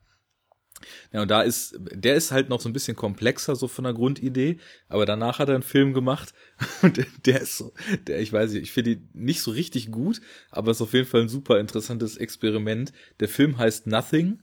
Ja, 1.13 1.23
und 1.23 1.31
da 1.31 1.43
ist, 1.43 1.79
der 1.79 2.15
ist 2.15 2.33
halt 2.33 2.49
noch 2.49 2.61
so 2.61 2.69
ein 2.69 2.73
bisschen 2.73 2.97
komplexer, 2.97 3.55
so 3.55 3.69
von 3.69 3.85
der 3.85 3.93
Grundidee, 3.93 4.59
aber 4.89 5.05
danach 5.05 5.39
hat 5.39 5.49
er 5.49 5.55
einen 5.55 5.63
Film 5.63 5.93
gemacht 5.93 6.33
und 6.83 7.05
der 7.27 7.43
ist 7.43 7.59
so, 7.59 7.75
der, 8.07 8.21
ich 8.21 8.33
weiß 8.33 8.53
nicht, 8.53 8.63
ich 8.63 8.73
finde 8.73 8.93
ihn 8.93 9.11
nicht 9.13 9.43
so 9.43 9.51
richtig 9.51 9.91
gut, 9.91 10.23
aber 10.51 10.71
ist 10.71 10.81
auf 10.81 10.95
jeden 10.95 11.07
Fall 11.07 11.23
ein 11.23 11.29
super 11.29 11.61
interessantes 11.61 12.17
Experiment. 12.17 12.93
Der 13.21 13.29
Film 13.29 13.59
heißt 13.59 13.87
Nothing 13.87 14.43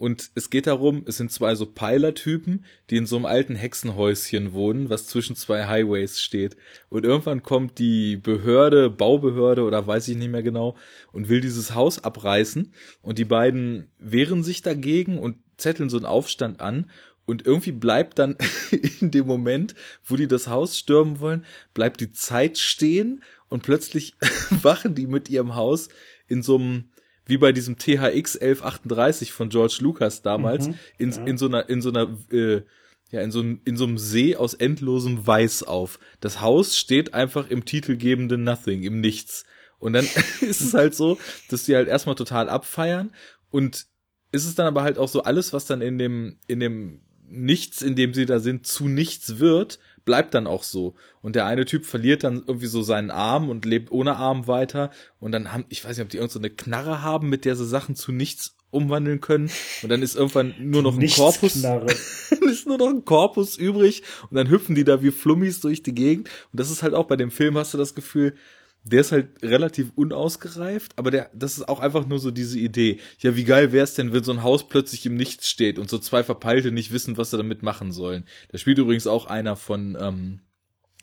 und 0.00 0.30
es 0.34 0.48
geht 0.48 0.66
darum, 0.66 1.02
es 1.06 1.18
sind 1.18 1.30
zwei 1.30 1.54
so 1.54 1.66
Peilertypen, 1.66 2.64
die 2.88 2.96
in 2.96 3.04
so 3.04 3.16
einem 3.16 3.26
alten 3.26 3.54
Hexenhäuschen 3.54 4.54
wohnen, 4.54 4.88
was 4.88 5.06
zwischen 5.06 5.36
zwei 5.36 5.66
Highways 5.66 6.22
steht. 6.22 6.56
Und 6.88 7.04
irgendwann 7.04 7.42
kommt 7.42 7.78
die 7.78 8.16
Behörde, 8.16 8.88
Baubehörde 8.88 9.62
oder 9.62 9.86
weiß 9.86 10.08
ich 10.08 10.16
nicht 10.16 10.30
mehr 10.30 10.42
genau, 10.42 10.74
und 11.12 11.28
will 11.28 11.42
dieses 11.42 11.74
Haus 11.74 12.02
abreißen. 12.02 12.72
Und 13.02 13.18
die 13.18 13.26
beiden 13.26 13.90
wehren 13.98 14.42
sich 14.42 14.62
dagegen 14.62 15.18
und 15.18 15.36
zetteln 15.58 15.90
so 15.90 15.98
einen 15.98 16.06
Aufstand 16.06 16.62
an. 16.62 16.90
Und 17.26 17.44
irgendwie 17.44 17.72
bleibt 17.72 18.18
dann 18.18 18.38
in 19.00 19.10
dem 19.10 19.26
Moment, 19.26 19.74
wo 20.02 20.16
die 20.16 20.28
das 20.28 20.48
Haus 20.48 20.78
stürmen 20.78 21.20
wollen, 21.20 21.44
bleibt 21.74 22.00
die 22.00 22.10
Zeit 22.10 22.56
stehen 22.56 23.22
und 23.50 23.64
plötzlich 23.64 24.14
wachen 24.62 24.94
die 24.94 25.06
mit 25.06 25.28
ihrem 25.28 25.56
Haus 25.56 25.90
in 26.26 26.42
so 26.42 26.56
einem 26.56 26.84
wie 27.30 27.38
bei 27.38 27.52
diesem 27.52 27.78
THX 27.78 28.36
1138 28.36 29.32
von 29.32 29.48
George 29.48 29.78
Lucas 29.80 30.22
damals, 30.22 30.68
mhm, 30.68 30.74
in, 30.98 31.10
ja. 31.10 31.24
in 31.24 31.38
so 31.38 31.46
einer, 31.46 31.68
in 31.68 31.80
so 31.80 31.88
einer, 31.88 32.18
äh, 32.30 32.62
ja, 33.10 33.22
in 33.22 33.30
so, 33.30 33.40
in 33.40 33.76
so 33.76 33.84
einem 33.84 33.98
See 33.98 34.36
aus 34.36 34.54
endlosem 34.54 35.26
Weiß 35.26 35.62
auf. 35.62 35.98
Das 36.20 36.40
Haus 36.40 36.76
steht 36.76 37.14
einfach 37.14 37.48
im 37.48 37.64
titelgebenden 37.64 38.44
Nothing, 38.44 38.82
im 38.82 39.00
Nichts. 39.00 39.44
Und 39.78 39.94
dann 39.94 40.04
ist 40.40 40.60
es 40.60 40.74
halt 40.74 40.94
so, 40.94 41.18
dass 41.48 41.64
die 41.64 41.74
halt 41.74 41.88
erstmal 41.88 42.14
total 42.14 42.48
abfeiern 42.48 43.12
und 43.50 43.86
ist 44.32 44.46
es 44.46 44.54
dann 44.54 44.66
aber 44.66 44.82
halt 44.82 44.98
auch 44.98 45.08
so 45.08 45.22
alles, 45.22 45.52
was 45.52 45.66
dann 45.66 45.80
in 45.80 45.98
dem, 45.98 46.38
in 46.46 46.60
dem 46.60 47.00
Nichts, 47.28 47.82
in 47.82 47.94
dem 47.94 48.12
sie 48.12 48.26
da 48.26 48.40
sind, 48.40 48.66
zu 48.66 48.88
nichts 48.88 49.38
wird, 49.38 49.78
bleibt 50.10 50.34
dann 50.34 50.48
auch 50.48 50.64
so. 50.64 50.96
Und 51.22 51.36
der 51.36 51.46
eine 51.46 51.66
Typ 51.66 51.86
verliert 51.86 52.24
dann 52.24 52.42
irgendwie 52.44 52.66
so 52.66 52.82
seinen 52.82 53.12
Arm 53.12 53.48
und 53.48 53.64
lebt 53.64 53.92
ohne 53.92 54.16
Arm 54.16 54.48
weiter. 54.48 54.90
Und 55.20 55.30
dann 55.30 55.52
haben, 55.52 55.66
ich 55.68 55.84
weiß 55.84 55.96
nicht, 55.96 56.04
ob 56.04 56.10
die 56.10 56.16
irgend 56.16 56.32
so 56.32 56.40
eine 56.40 56.50
Knarre 56.50 57.00
haben, 57.00 57.28
mit 57.28 57.44
der 57.44 57.54
sie 57.54 57.64
Sachen 57.64 57.94
zu 57.94 58.10
nichts 58.10 58.56
umwandeln 58.72 59.20
können. 59.20 59.48
Und 59.84 59.88
dann 59.88 60.02
ist 60.02 60.16
irgendwann 60.16 60.52
nur 60.58 60.82
noch 60.82 60.98
ein 60.98 61.08
Korpus. 61.08 61.54
ist 62.40 62.66
nur 62.66 62.78
noch 62.78 62.88
ein 62.88 63.04
Korpus 63.04 63.56
übrig. 63.56 64.02
Und 64.28 64.36
dann 64.36 64.50
hüpfen 64.50 64.74
die 64.74 64.82
da 64.82 65.00
wie 65.00 65.12
Flummis 65.12 65.60
durch 65.60 65.84
die 65.84 65.94
Gegend. 65.94 66.28
Und 66.52 66.58
das 66.58 66.72
ist 66.72 66.82
halt 66.82 66.94
auch 66.94 67.06
bei 67.06 67.14
dem 67.14 67.30
Film, 67.30 67.56
hast 67.56 67.72
du 67.72 67.78
das 67.78 67.94
Gefühl, 67.94 68.34
der 68.82 69.02
ist 69.02 69.12
halt 69.12 69.42
relativ 69.42 69.92
unausgereift, 69.94 70.98
aber 70.98 71.10
der, 71.10 71.30
das 71.34 71.58
ist 71.58 71.68
auch 71.68 71.80
einfach 71.80 72.06
nur 72.06 72.18
so 72.18 72.30
diese 72.30 72.58
Idee. 72.58 72.98
Ja, 73.18 73.36
wie 73.36 73.44
geil 73.44 73.72
wär's 73.72 73.94
denn, 73.94 74.12
wenn 74.12 74.24
so 74.24 74.32
ein 74.32 74.42
Haus 74.42 74.68
plötzlich 74.68 75.04
im 75.06 75.16
Nichts 75.16 75.48
steht 75.48 75.78
und 75.78 75.90
so 75.90 75.98
zwei 75.98 76.24
Verpeilte 76.24 76.72
nicht 76.72 76.92
wissen, 76.92 77.16
was 77.16 77.30
sie 77.30 77.36
damit 77.36 77.62
machen 77.62 77.92
sollen. 77.92 78.24
Da 78.50 78.58
spielt 78.58 78.78
übrigens 78.78 79.06
auch 79.06 79.26
einer 79.26 79.56
von, 79.56 79.98
ähm, 80.00 80.40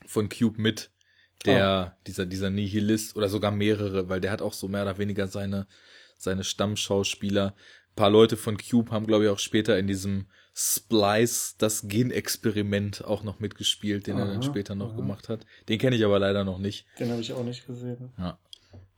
von 0.06 0.28
Cube 0.28 0.60
mit, 0.60 0.90
der, 1.44 1.94
oh. 1.94 2.02
dieser, 2.06 2.26
dieser 2.26 2.50
Nihilist 2.50 3.16
oder 3.16 3.28
sogar 3.28 3.50
mehrere, 3.50 4.08
weil 4.08 4.20
der 4.20 4.32
hat 4.32 4.42
auch 4.42 4.52
so 4.52 4.68
mehr 4.68 4.82
oder 4.82 4.98
weniger 4.98 5.28
seine, 5.28 5.66
seine 6.16 6.44
Stammschauspieler. 6.44 7.54
Ein 7.90 7.94
paar 7.94 8.10
Leute 8.10 8.36
von 8.36 8.56
Cube 8.58 8.90
haben, 8.90 9.06
glaube 9.06 9.24
ich, 9.24 9.30
auch 9.30 9.38
später 9.38 9.78
in 9.78 9.86
diesem 9.86 10.26
Splice, 10.60 11.54
das 11.58 11.86
Genexperiment, 11.86 13.04
auch 13.04 13.22
noch 13.22 13.38
mitgespielt, 13.38 14.08
den 14.08 14.16
aha, 14.16 14.24
er 14.24 14.32
dann 14.32 14.42
später 14.42 14.74
noch 14.74 14.90
aha. 14.90 14.96
gemacht 14.96 15.28
hat. 15.28 15.46
Den 15.68 15.78
kenne 15.78 15.94
ich 15.94 16.04
aber 16.04 16.18
leider 16.18 16.42
noch 16.42 16.58
nicht. 16.58 16.84
Den 16.98 17.12
habe 17.12 17.20
ich 17.20 17.32
auch 17.32 17.44
nicht 17.44 17.64
gesehen. 17.64 18.10
Ja. 18.18 18.40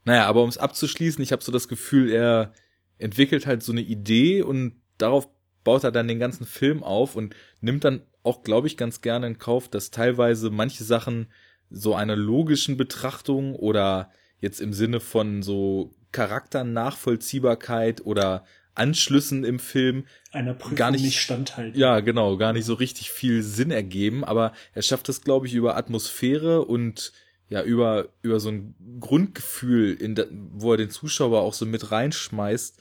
Naja, 0.03 0.25
aber 0.25 0.41
um 0.41 0.49
es 0.49 0.57
abzuschließen, 0.57 1.23
ich 1.23 1.31
habe 1.31 1.43
so 1.43 1.51
das 1.51 1.67
Gefühl, 1.67 2.09
er 2.09 2.51
entwickelt 2.97 3.45
halt 3.45 3.61
so 3.61 3.73
eine 3.73 3.81
Idee 3.81 4.41
und 4.41 4.81
darauf 4.97 5.29
baut 5.63 5.83
er 5.83 5.91
dann 5.91 6.07
den 6.07 6.17
ganzen 6.17 6.47
Film 6.47 6.81
auf 6.81 7.15
und 7.15 7.35
nimmt 7.59 7.83
dann 7.83 8.01
auch, 8.23 8.41
glaube 8.41 8.65
ich, 8.65 8.75
ganz 8.75 9.01
gerne 9.01 9.27
in 9.27 9.37
Kauf, 9.37 9.69
dass 9.69 9.91
teilweise 9.91 10.49
manche 10.49 10.83
Sachen 10.83 11.27
so 11.69 11.93
einer 11.93 12.15
logischen 12.15 12.75
Betrachtung 12.75 13.55
oder 13.55 14.09
jetzt 14.39 14.61
im 14.61 14.73
Sinne 14.73 14.99
von 14.99 15.43
so 15.43 15.93
Charakternachvollziehbarkeit 16.11 18.03
oder 18.03 18.45
Anschlüssen 18.73 19.43
im 19.43 19.59
Film 19.59 20.05
einer 20.31 20.53
Prüfung 20.53 20.77
gar 20.77 20.91
nicht, 20.91 21.03
nicht 21.03 21.19
standhalten. 21.19 21.79
Ja, 21.79 21.99
genau, 21.99 22.37
gar 22.37 22.53
nicht 22.53 22.65
so 22.65 22.73
richtig 22.73 23.11
viel 23.11 23.43
Sinn 23.43 23.71
ergeben, 23.71 24.23
aber 24.23 24.53
er 24.73 24.81
schafft 24.81 25.09
es, 25.09 25.21
glaube 25.21 25.47
ich, 25.47 25.53
über 25.53 25.75
Atmosphäre 25.75 26.65
und 26.65 27.11
ja, 27.49 27.63
über, 27.63 28.09
über 28.21 28.39
so 28.39 28.49
ein 28.49 28.75
Grundgefühl, 29.01 29.93
in 29.93 30.15
der, 30.15 30.27
wo 30.31 30.71
er 30.71 30.77
den 30.77 30.89
Zuschauer 30.89 31.41
auch 31.41 31.53
so 31.53 31.65
mit 31.65 31.91
reinschmeißt, 31.91 32.79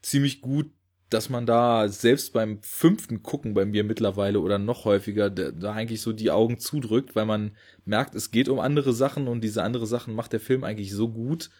ziemlich 0.00 0.40
gut, 0.40 0.70
dass 1.10 1.28
man 1.28 1.46
da 1.46 1.88
selbst 1.88 2.32
beim 2.32 2.62
fünften 2.62 3.22
Gucken 3.22 3.54
bei 3.54 3.64
mir 3.64 3.84
mittlerweile 3.84 4.40
oder 4.40 4.58
noch 4.58 4.84
häufiger 4.84 5.30
da, 5.30 5.50
da 5.50 5.72
eigentlich 5.72 6.00
so 6.00 6.12
die 6.12 6.30
Augen 6.30 6.58
zudrückt, 6.58 7.16
weil 7.16 7.26
man 7.26 7.56
merkt, 7.84 8.14
es 8.14 8.30
geht 8.30 8.48
um 8.48 8.60
andere 8.60 8.92
Sachen 8.92 9.28
und 9.28 9.42
diese 9.42 9.62
andere 9.62 9.86
Sachen 9.86 10.14
macht 10.14 10.32
der 10.32 10.40
Film 10.40 10.64
eigentlich 10.64 10.92
so 10.92 11.08
gut, 11.08 11.50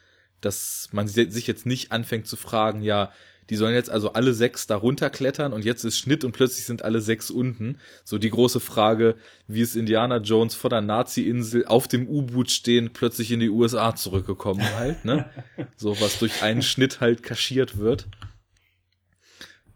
dass 0.41 0.89
man 0.93 1.09
sich 1.09 1.47
jetzt 1.47 1.67
nicht 1.67 1.93
anfängt 1.93 2.27
zu 2.27 2.37
fragen, 2.37 2.83
ja, 2.83 3.11
die 3.51 3.57
sollen 3.57 3.75
jetzt 3.75 3.91
also 3.91 4.13
alle 4.13 4.35
sechs 4.35 4.67
da 4.67 4.77
runterklettern 4.77 5.53
und 5.53 5.65
jetzt 5.65 5.85
ist 5.85 5.99
Schnitt 5.99 6.25
und 6.25 6.33
plötzlich 6.33 6.67
sind 6.67 6.83
alle 6.83 7.01
sechs 7.01 7.31
unten. 7.31 7.79
So 8.05 8.19
die 8.19 8.31
große 8.31 8.61
Frage, 8.61 9.17
wie 9.47 9.63
ist 9.63 9.77
Indiana 9.77 10.19
Jones 10.19 10.55
vor 10.55 10.71
der 10.71 10.83
Nazi-Insel 10.83 11.67
auf 11.67 11.89
dem 11.89 12.09
U-Boot 12.09 12.51
stehen, 12.51 12.91
plötzlich 12.93 13.31
in 13.31 13.41
die 13.41 13.49
USA 13.49 13.95
zurückgekommen 13.95 14.65
halt, 14.77 15.05
ne? 15.05 15.31
So 15.77 15.99
was 16.01 16.19
durch 16.19 16.43
einen 16.43 16.63
Schnitt 16.63 17.01
halt 17.01 17.23
kaschiert 17.23 17.79
wird. 17.79 18.07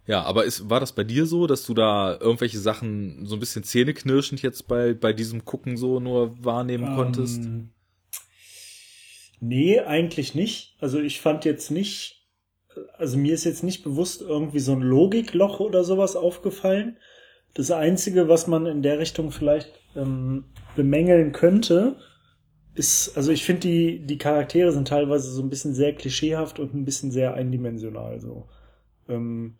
Ja, 0.06 0.22
aber 0.22 0.44
ist, 0.44 0.68
war 0.68 0.80
das 0.80 0.92
bei 0.92 1.04
dir 1.04 1.26
so, 1.26 1.46
dass 1.46 1.64
du 1.64 1.74
da 1.74 2.18
irgendwelche 2.20 2.58
Sachen 2.58 3.24
so 3.24 3.36
ein 3.36 3.40
bisschen 3.40 3.62
zähneknirschend 3.62 4.42
jetzt 4.42 4.66
bei, 4.66 4.94
bei 4.94 5.12
diesem 5.12 5.44
Gucken 5.44 5.76
so 5.76 6.00
nur 6.00 6.44
wahrnehmen 6.44 6.88
um, 6.88 6.96
konntest? 6.96 7.42
Nee, 9.40 9.80
eigentlich 9.80 10.34
nicht. 10.34 10.76
Also 10.80 11.00
ich 11.00 11.20
fand 11.20 11.44
jetzt 11.44 11.70
nicht 11.70 12.21
also 12.96 13.16
mir 13.16 13.34
ist 13.34 13.44
jetzt 13.44 13.62
nicht 13.62 13.82
bewusst 13.82 14.22
irgendwie 14.22 14.60
so 14.60 14.72
ein 14.72 14.82
Logikloch 14.82 15.60
oder 15.60 15.84
sowas 15.84 16.16
aufgefallen. 16.16 16.96
Das 17.54 17.70
Einzige, 17.70 18.28
was 18.28 18.46
man 18.46 18.66
in 18.66 18.82
der 18.82 18.98
Richtung 18.98 19.30
vielleicht 19.30 19.72
ähm, 19.94 20.44
bemängeln 20.74 21.32
könnte, 21.32 21.96
ist, 22.74 23.16
also 23.16 23.32
ich 23.32 23.44
finde, 23.44 23.60
die, 23.60 24.06
die 24.06 24.18
Charaktere 24.18 24.72
sind 24.72 24.88
teilweise 24.88 25.30
so 25.30 25.42
ein 25.42 25.50
bisschen 25.50 25.74
sehr 25.74 25.94
klischeehaft 25.94 26.58
und 26.58 26.74
ein 26.74 26.84
bisschen 26.84 27.10
sehr 27.10 27.34
eindimensional. 27.34 28.20
So. 28.20 28.48
Ähm, 29.08 29.58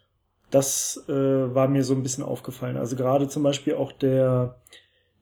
das 0.51 1.05
äh, 1.09 1.13
war 1.13 1.69
mir 1.69 1.85
so 1.85 1.95
ein 1.95 2.03
bisschen 2.03 2.25
aufgefallen. 2.25 2.77
Also 2.77 2.97
gerade 2.97 3.29
zum 3.29 3.43
Beispiel 3.43 3.75
auch 3.75 3.93
der, 3.93 4.61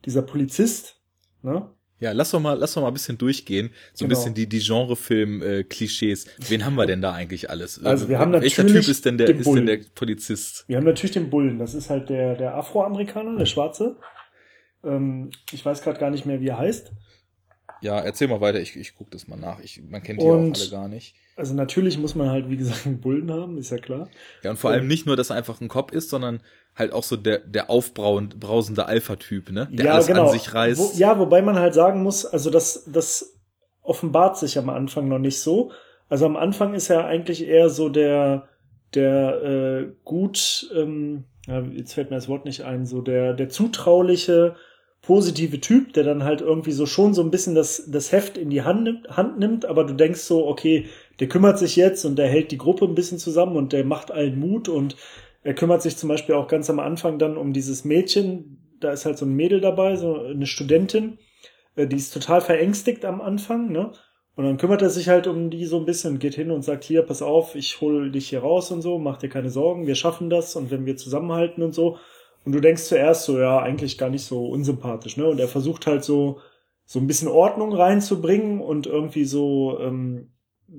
dieser 0.04 0.22
Polizist, 0.22 1.00
ne? 1.42 1.70
Ja, 2.00 2.12
lass 2.12 2.30
doch 2.30 2.40
mal, 2.40 2.54
lass 2.58 2.74
doch 2.74 2.82
mal 2.82 2.88
ein 2.88 2.94
bisschen 2.94 3.18
durchgehen. 3.18 3.70
So 3.92 4.04
genau. 4.04 4.16
ein 4.16 4.18
bisschen 4.18 4.34
die, 4.34 4.48
die 4.48 4.60
Genrefilm-Klischees. 4.60 6.26
Wen 6.48 6.64
haben 6.64 6.74
wir 6.74 6.86
denn 6.86 7.02
da 7.02 7.12
eigentlich 7.12 7.50
alles? 7.50 7.84
Also 7.84 8.08
wir 8.08 8.18
haben 8.18 8.30
natürlich. 8.30 8.56
Welcher 8.56 8.72
Typ 8.72 8.88
ist 8.88 9.04
denn 9.04 9.18
der, 9.18 9.28
ist 9.28 9.46
denn 9.46 9.66
der 9.66 9.80
Polizist? 9.94 10.64
Wir 10.66 10.78
haben 10.78 10.84
natürlich 10.84 11.12
den 11.12 11.28
Bullen. 11.28 11.58
Das 11.58 11.74
ist 11.74 11.90
halt 11.90 12.08
der, 12.08 12.36
der 12.36 12.56
Afroamerikaner, 12.56 13.36
der 13.36 13.46
Schwarze. 13.46 13.96
Ähm, 14.82 15.30
ich 15.52 15.64
weiß 15.64 15.82
gerade 15.82 16.00
gar 16.00 16.10
nicht 16.10 16.24
mehr, 16.24 16.40
wie 16.40 16.48
er 16.48 16.58
heißt. 16.58 16.90
Ja, 17.82 17.98
erzähl 17.98 18.28
mal 18.28 18.40
weiter. 18.40 18.60
Ich, 18.60 18.76
ich 18.76 18.94
guck 18.94 19.10
das 19.10 19.28
mal 19.28 19.36
nach. 19.36 19.60
Ich, 19.60 19.82
man 19.88 20.02
kennt 20.02 20.20
die 20.20 20.26
und, 20.26 20.56
auch 20.56 20.60
alle 20.60 20.70
gar 20.70 20.88
nicht. 20.88 21.14
Also 21.36 21.54
natürlich 21.54 21.98
muss 21.98 22.14
man 22.14 22.28
halt, 22.28 22.50
wie 22.50 22.56
gesagt, 22.56 22.86
einen 22.86 23.00
Bullen 23.00 23.30
haben, 23.30 23.56
ist 23.56 23.70
ja 23.70 23.78
klar. 23.78 24.08
Ja, 24.42 24.50
und 24.50 24.58
vor 24.58 24.70
allem 24.70 24.86
nicht 24.86 25.06
nur, 25.06 25.16
dass 25.16 25.30
er 25.30 25.36
einfach 25.36 25.60
ein 25.60 25.68
Kopf 25.68 25.92
ist, 25.92 26.10
sondern 26.10 26.42
halt 26.76 26.92
auch 26.92 27.02
so 27.02 27.16
der, 27.16 27.38
der 27.38 27.70
aufbrausende 27.70 28.86
Alpha-Typ, 28.86 29.50
ne? 29.50 29.68
Der 29.70 29.86
ja, 29.86 29.92
alles 29.94 30.06
genau. 30.06 30.26
an 30.26 30.32
sich 30.32 30.54
reißt. 30.54 30.80
Wo, 30.80 30.98
ja, 30.98 31.18
wobei 31.18 31.42
man 31.42 31.58
halt 31.58 31.74
sagen 31.74 32.02
muss, 32.02 32.24
also 32.24 32.50
das, 32.50 32.84
das 32.86 33.36
offenbart 33.82 34.38
sich 34.38 34.58
am 34.58 34.68
Anfang 34.68 35.08
noch 35.08 35.18
nicht 35.18 35.40
so. 35.40 35.72
Also 36.08 36.26
am 36.26 36.36
Anfang 36.36 36.74
ist 36.74 36.90
er 36.90 37.06
eigentlich 37.06 37.46
eher 37.46 37.70
so 37.70 37.88
der, 37.88 38.48
der 38.94 39.42
äh, 39.42 39.92
gut, 40.04 40.70
ähm, 40.74 41.24
ja, 41.46 41.60
jetzt 41.60 41.94
fällt 41.94 42.10
mir 42.10 42.16
das 42.16 42.28
Wort 42.28 42.44
nicht 42.44 42.62
ein, 42.62 42.86
so 42.86 43.00
der, 43.00 43.34
der 43.34 43.48
zutrauliche, 43.48 44.56
positive 45.02 45.60
Typ, 45.60 45.92
der 45.94 46.04
dann 46.04 46.24
halt 46.24 46.40
irgendwie 46.40 46.72
so 46.72 46.86
schon 46.86 47.14
so 47.14 47.22
ein 47.22 47.30
bisschen 47.30 47.54
das, 47.54 47.84
das 47.90 48.12
Heft 48.12 48.36
in 48.36 48.50
die 48.50 48.62
Hand 48.62 48.84
nimmt, 48.84 49.08
Hand 49.16 49.38
nimmt, 49.38 49.64
aber 49.64 49.84
du 49.84 49.94
denkst 49.94 50.20
so, 50.20 50.46
okay, 50.46 50.86
der 51.20 51.28
kümmert 51.28 51.58
sich 51.58 51.76
jetzt 51.76 52.04
und 52.04 52.16
der 52.16 52.28
hält 52.28 52.50
die 52.50 52.58
Gruppe 52.58 52.84
ein 52.84 52.94
bisschen 52.94 53.18
zusammen 53.18 53.56
und 53.56 53.72
der 53.72 53.84
macht 53.84 54.10
allen 54.10 54.38
Mut 54.38 54.68
und 54.68 54.96
er 55.42 55.54
kümmert 55.54 55.82
sich 55.82 55.96
zum 55.96 56.08
Beispiel 56.08 56.34
auch 56.34 56.48
ganz 56.48 56.68
am 56.70 56.80
Anfang 56.80 57.18
dann 57.18 57.36
um 57.36 57.52
dieses 57.52 57.84
Mädchen, 57.84 58.76
da 58.80 58.92
ist 58.92 59.04
halt 59.04 59.18
so 59.18 59.26
ein 59.26 59.34
Mädel 59.34 59.60
dabei, 59.60 59.96
so 59.96 60.20
eine 60.20 60.46
Studentin, 60.46 61.18
äh, 61.76 61.86
die 61.86 61.96
ist 61.96 62.12
total 62.12 62.40
verängstigt 62.40 63.04
am 63.04 63.20
Anfang, 63.20 63.70
ne? 63.70 63.92
Und 64.36 64.44
dann 64.44 64.56
kümmert 64.56 64.80
er 64.80 64.90
sich 64.90 65.08
halt 65.08 65.26
um 65.26 65.50
die 65.50 65.66
so 65.66 65.78
ein 65.78 65.84
bisschen, 65.84 66.18
geht 66.18 66.34
hin 66.34 66.50
und 66.50 66.62
sagt, 66.62 66.84
hier, 66.84 67.02
pass 67.02 67.20
auf, 67.20 67.56
ich 67.56 67.80
hol 67.80 68.10
dich 68.10 68.28
hier 68.28 68.40
raus 68.40 68.70
und 68.70 68.80
so, 68.80 68.98
mach 68.98 69.18
dir 69.18 69.28
keine 69.28 69.50
Sorgen, 69.50 69.86
wir 69.86 69.96
schaffen 69.96 70.30
das 70.30 70.56
und 70.56 70.70
wenn 70.70 70.86
wir 70.86 70.96
zusammenhalten 70.96 71.62
und 71.62 71.74
so. 71.74 71.98
Und 72.44 72.52
du 72.52 72.60
denkst 72.60 72.84
zuerst 72.84 73.24
so, 73.24 73.38
ja, 73.38 73.58
eigentlich 73.58 73.98
gar 73.98 74.08
nicht 74.08 74.24
so 74.24 74.46
unsympathisch, 74.46 75.16
ne? 75.16 75.26
Und 75.26 75.40
er 75.40 75.48
versucht 75.48 75.86
halt 75.86 76.04
so, 76.04 76.38
so 76.86 76.98
ein 76.98 77.06
bisschen 77.06 77.28
Ordnung 77.28 77.72
reinzubringen 77.72 78.60
und 78.60 78.86
irgendwie 78.86 79.24
so, 79.24 79.78
ähm, 79.80 80.32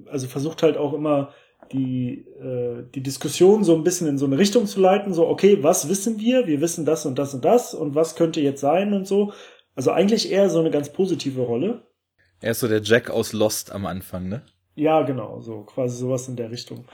also 0.08 0.28
versucht 0.28 0.64
halt 0.64 0.78
auch 0.78 0.94
immer 0.94 1.34
die, 1.72 2.26
äh, 2.40 2.84
die 2.94 3.02
Diskussion 3.02 3.64
so 3.64 3.76
ein 3.76 3.84
bisschen 3.84 4.08
in 4.08 4.18
so 4.18 4.26
eine 4.26 4.38
Richtung 4.38 4.66
zu 4.66 4.80
leiten, 4.80 5.14
so, 5.14 5.28
okay, 5.28 5.64
was 5.64 5.90
wissen 5.90 6.20
wir? 6.20 6.48
Wir 6.48 6.62
wissen 6.62 6.86
das 6.86 7.06
und 7.06 7.18
das 7.18 7.34
und 7.34 7.46
das 7.46 7.74
und 7.74 7.96
was 7.96 8.16
könnte 8.16 8.42
jetzt 8.42 8.62
sein 8.62 8.94
und 8.94 9.08
so. 9.08 9.34
Also 9.76 9.92
eigentlich 9.92 10.32
eher 10.32 10.50
so 10.50 10.60
eine 10.60 10.72
ganz 10.72 10.92
positive 10.92 11.42
Rolle. 11.42 11.84
Er 12.42 12.52
ist 12.52 12.60
so 12.60 12.68
der 12.68 12.82
Jack 12.82 13.10
aus 13.10 13.34
Lost 13.34 13.72
am 13.72 13.86
Anfang, 13.86 14.28
ne? 14.28 14.42
Ja, 14.76 15.04
genau, 15.04 15.40
so 15.42 15.62
quasi 15.62 15.98
sowas 15.98 16.28
in 16.28 16.36
der 16.36 16.52
Richtung. 16.52 16.86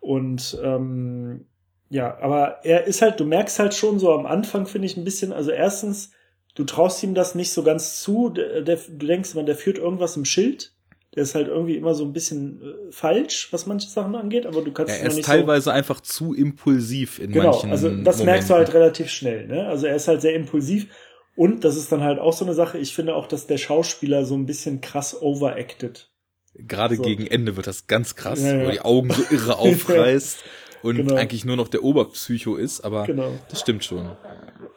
Und 0.00 0.58
ähm, 0.62 1.46
ja, 1.88 2.18
aber 2.20 2.64
er 2.64 2.84
ist 2.86 3.02
halt, 3.02 3.20
du 3.20 3.24
merkst 3.24 3.58
halt 3.58 3.74
schon 3.74 3.98
so 3.98 4.12
am 4.12 4.26
Anfang, 4.26 4.66
finde 4.66 4.86
ich, 4.86 4.96
ein 4.96 5.04
bisschen, 5.04 5.32
also 5.32 5.50
erstens, 5.50 6.10
du 6.54 6.64
traust 6.64 7.02
ihm 7.02 7.14
das 7.14 7.34
nicht 7.34 7.52
so 7.52 7.62
ganz 7.62 8.00
zu, 8.02 8.30
der, 8.30 8.62
der, 8.62 8.76
du 8.76 9.06
denkst, 9.06 9.34
man, 9.34 9.46
der 9.46 9.56
führt 9.56 9.78
irgendwas 9.78 10.16
im 10.16 10.24
Schild. 10.24 10.74
Der 11.16 11.22
ist 11.22 11.34
halt 11.34 11.48
irgendwie 11.48 11.76
immer 11.76 11.94
so 11.94 12.04
ein 12.04 12.12
bisschen 12.12 12.60
äh, 12.60 12.92
falsch, 12.92 13.48
was 13.50 13.66
manche 13.66 13.88
Sachen 13.88 14.14
angeht, 14.14 14.44
aber 14.46 14.60
du 14.62 14.70
kannst 14.72 14.94
ja, 14.94 15.00
er 15.02 15.08
ist 15.10 15.24
teilweise 15.24 15.64
so 15.64 15.70
einfach 15.70 16.00
zu 16.02 16.34
impulsiv 16.34 17.18
in 17.18 17.32
genau, 17.32 17.52
manchen 17.52 17.70
also 17.70 17.88
das 17.88 17.96
Momenten. 18.18 18.26
merkst 18.26 18.50
du 18.50 18.54
halt 18.54 18.74
relativ 18.74 19.08
schnell, 19.10 19.46
ne? 19.46 19.66
Also 19.66 19.86
er 19.86 19.96
ist 19.96 20.08
halt 20.08 20.20
sehr 20.20 20.34
impulsiv 20.34 20.86
und 21.34 21.64
das 21.64 21.76
ist 21.76 21.90
dann 21.90 22.02
halt 22.02 22.18
auch 22.18 22.32
so 22.34 22.44
eine 22.44 22.54
Sache, 22.54 22.76
ich 22.78 22.94
finde 22.94 23.14
auch, 23.14 23.26
dass 23.26 23.46
der 23.46 23.56
Schauspieler 23.58 24.24
so 24.26 24.34
ein 24.36 24.44
bisschen 24.46 24.80
krass 24.82 25.16
overacted. 25.20 26.10
Gerade 26.54 26.96
So. 26.96 27.02
gegen 27.02 27.26
Ende 27.26 27.56
wird 27.56 27.66
das 27.66 27.86
ganz 27.86 28.14
krass, 28.14 28.42
Ja, 28.42 28.56
ja. 28.56 28.66
wo 28.66 28.70
die 28.70 28.80
Augen 28.80 29.10
so 29.10 29.22
irre 29.30 29.58
aufreißt 29.58 30.38
und 30.82 30.96
Genau. 30.96 31.14
eigentlich 31.14 31.44
nur 31.44 31.56
noch 31.56 31.68
der 31.68 31.82
Oberpsycho 31.82 32.56
ist, 32.56 32.82
aber 32.82 33.04
Genau. 33.06 33.32
das 33.50 33.60
stimmt 33.60 33.84
schon. 33.84 34.10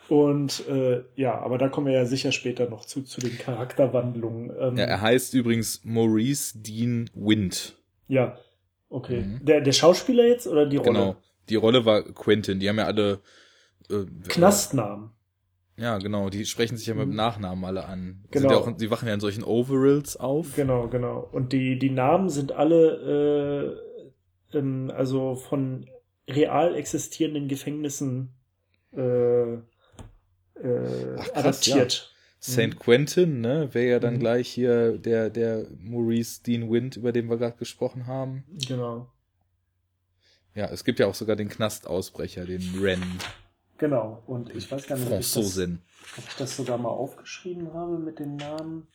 Und 0.10 0.68
äh, 0.68 1.04
ja, 1.16 1.40
aber 1.40 1.58
da 1.58 1.70
kommen 1.70 1.88
wir 1.88 1.94
ja 1.94 2.06
sicher 2.06 2.32
später 2.32 2.70
noch 2.70 2.86
zu, 2.86 3.04
zu 3.04 3.22
den 3.22 3.38
Charakterwandlungen. 3.38 4.52
Ähm, 4.60 4.78
Ja, 4.78 4.86
er 4.86 5.02
heißt 5.02 5.34
übrigens 5.36 5.82
Maurice 5.84 6.58
Dean 6.58 7.10
Wind. 7.14 7.78
ja, 8.08 8.38
okay. 8.90 9.22
Mhm. 9.22 9.46
Der, 9.46 9.62
der 9.62 9.72
Schauspieler 9.72 10.26
jetzt 10.26 10.48
oder 10.48 10.66
die 10.66 10.78
Rolle? 10.78 10.90
Genau. 10.92 11.16
Die 11.50 11.56
Rolle 11.56 11.86
war 11.86 12.02
Quentin. 12.04 12.60
Die 12.60 12.68
haben 12.70 12.78
ja 12.78 12.86
alle 12.86 13.20
äh, 13.90 14.06
Knastnamen. 14.28 15.12
Ja, 15.78 15.98
genau. 15.98 16.30
Die 16.30 16.46
sprechen 16.46 16.76
sich 16.76 16.88
ja 16.88 16.94
mit 16.94 17.04
dem 17.04 17.16
Nachnamen 17.16 17.64
alle 17.64 17.86
an. 17.86 18.26
Genau. 18.32 18.52
Ja 18.52 18.58
auch, 18.58 18.76
die 18.76 18.92
wachen 18.92 19.08
ja 19.08 19.14
in 19.14 19.20
solchen 19.20 19.44
Overalls 19.44 20.18
auf. 20.18 20.56
Genau, 20.56 20.88
genau. 20.90 21.28
Und 21.32 21.54
die, 21.54 21.80
die 21.80 21.90
Namen 21.90 22.30
sind 22.30 22.52
alle 22.52 23.78
äh, 24.54 24.58
ähm, 24.58 24.92
also 24.94 25.36
von 25.36 25.86
real 26.28 26.76
existierenden 26.76 27.48
Gefängnissen 27.48 28.34
äh, 28.92 29.58
äh, 30.64 31.16
Ach, 31.18 31.24
krass, 31.28 31.36
adaptiert. 31.36 32.14
St. 32.42 32.80
Quentin, 32.80 33.42
ne, 33.42 33.74
wäre 33.74 33.90
ja 33.92 34.00
dann 34.00 34.16
Mhm. 34.16 34.20
gleich 34.20 34.48
hier 34.48 34.98
der, 34.98 35.30
der 35.30 35.66
Maurice 35.82 36.42
Dean 36.44 36.72
Wind, 36.72 36.96
über 36.96 37.12
den 37.12 37.30
wir 37.30 37.38
gerade 37.38 37.58
gesprochen 37.58 38.08
haben. 38.08 38.46
Genau. 38.68 39.12
Ja, 40.56 40.66
es 40.70 40.84
gibt 40.84 41.00
ja 41.00 41.08
auch 41.08 41.16
sogar 41.16 41.36
den 41.36 41.50
Knastausbrecher, 41.50 42.46
den 42.46 42.62
Ren. 42.82 43.04
Genau. 43.78 44.24
Und 44.26 44.56
ich 44.56 44.72
weiß 44.72 44.88
gar 44.88 44.98
nicht, 44.98 45.12
ob 45.12 45.20
ich, 45.20 45.34
das, 45.34 45.58
ob 46.18 46.24
ich 46.28 46.36
das 46.38 46.56
sogar 46.58 46.78
mal 46.78 46.90
aufgeschrieben 46.90 47.74
habe 47.74 47.98
mit 48.00 48.20
den 48.20 48.36
Namen. 48.36 48.88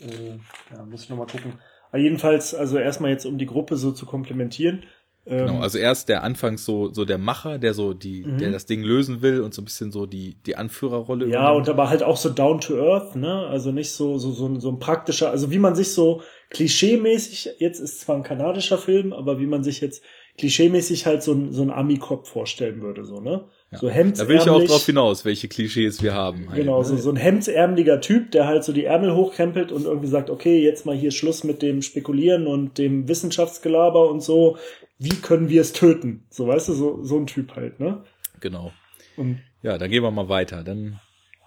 Äh, 0.00 0.38
ja, 0.72 0.84
muss 0.84 1.04
ich 1.04 1.10
nochmal 1.10 1.26
gucken. 1.26 1.54
Aber 1.90 1.98
jedenfalls, 1.98 2.54
also 2.54 2.78
erstmal 2.78 3.10
jetzt, 3.10 3.26
um 3.26 3.36
die 3.38 3.46
Gruppe 3.46 3.76
so 3.76 3.92
zu 3.92 4.06
komplementieren. 4.06 4.84
Ähm, 5.30 5.46
Genau, 5.46 5.60
also 5.60 5.78
er 5.78 5.92
ist 5.92 6.08
der 6.08 6.22
anfangs 6.24 6.64
so, 6.64 6.92
so 6.92 7.04
der 7.04 7.18
Macher, 7.18 7.58
der 7.58 7.72
so 7.72 7.94
die, 7.94 8.24
Mhm. 8.24 8.38
der 8.38 8.50
das 8.50 8.66
Ding 8.66 8.82
lösen 8.82 9.22
will 9.22 9.40
und 9.40 9.54
so 9.54 9.62
ein 9.62 9.64
bisschen 9.64 9.92
so 9.92 10.04
die, 10.06 10.36
die 10.46 10.56
Anführerrolle. 10.56 11.26
Ja, 11.28 11.42
übernimmt. 11.50 11.68
und 11.68 11.72
aber 11.74 11.88
halt 11.88 12.02
auch 12.02 12.16
so 12.16 12.28
down 12.30 12.60
to 12.60 12.74
earth, 12.76 13.14
ne? 13.16 13.46
Also 13.46 13.70
nicht 13.72 13.92
so, 13.92 14.18
so, 14.18 14.32
so, 14.32 14.46
ein- 14.46 14.60
so 14.60 14.68
ein 14.70 14.78
praktischer, 14.80 15.30
also 15.30 15.50
wie 15.50 15.58
man 15.58 15.74
sich 15.74 15.92
so 15.92 16.22
klischeemäßig, 16.50 17.50
jetzt 17.58 17.80
ist 17.80 18.00
zwar 18.00 18.16
ein 18.16 18.22
kanadischer 18.22 18.78
Film, 18.78 19.12
aber 19.12 19.38
wie 19.40 19.46
man 19.46 19.62
sich 19.64 19.80
jetzt 19.80 20.02
klischeemäßig 20.38 21.06
halt 21.06 21.22
so 21.22 21.32
ein, 21.32 21.52
so 21.52 21.62
ein 21.62 21.70
Ami-Cop 21.70 22.26
vorstellen 22.26 22.80
würde, 22.82 23.04
so, 23.04 23.20
ne? 23.20 23.44
Ja. 23.72 23.78
So 23.78 23.88
Hemdsärmlich. 23.88 24.38
Da 24.42 24.48
will 24.48 24.56
ich 24.58 24.64
auch 24.64 24.68
drauf 24.72 24.86
hinaus, 24.86 25.24
welche 25.24 25.46
Klischees 25.48 26.02
wir 26.02 26.14
haben. 26.14 26.48
halt, 26.48 26.56
Genau, 26.56 26.78
ne? 26.78 26.84
so, 26.84 26.96
so 26.96 27.10
ein 27.10 27.16
hemdsärmeliger 27.16 28.00
Typ, 28.00 28.30
der 28.32 28.46
halt 28.46 28.64
so 28.64 28.72
die 28.72 28.84
Ärmel 28.84 29.14
hochkrempelt 29.14 29.70
und 29.70 29.84
irgendwie 29.84 30.08
sagt, 30.08 30.28
okay, 30.30 30.60
jetzt 30.62 30.86
mal 30.86 30.96
hier 30.96 31.10
Schluss 31.12 31.44
mit 31.44 31.62
dem 31.62 31.82
Spekulieren 31.82 32.46
und 32.46 32.78
dem 32.78 33.06
Wissenschaftsgelaber 33.08 34.08
und 34.10 34.22
so. 34.22 34.56
Wie 35.00 35.16
können 35.16 35.48
wir 35.48 35.62
es 35.62 35.72
töten? 35.72 36.24
So, 36.30 36.46
weißt 36.46 36.68
du, 36.68 36.74
so, 36.74 37.02
so 37.02 37.18
ein 37.18 37.26
Typ 37.26 37.56
halt, 37.56 37.80
ne? 37.80 38.04
Genau. 38.38 38.70
Und 39.16 39.40
Ja, 39.62 39.78
dann 39.78 39.90
gehen 39.90 40.02
wir 40.02 40.10
mal 40.10 40.28
weiter. 40.28 40.62
Dann, 40.62 41.00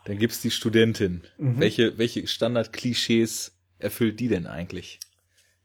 dann 0.06 0.18
gibt's 0.18 0.41
die 0.41 0.51
Studentin. 0.51 1.22
Mhm. 1.38 1.60
Welche, 1.60 1.97
welche 1.99 2.28
Standard-Klischees 2.28 3.56
erfüllt 3.80 4.20
die 4.20 4.28
denn 4.28 4.47
eigentlich? 4.47 4.99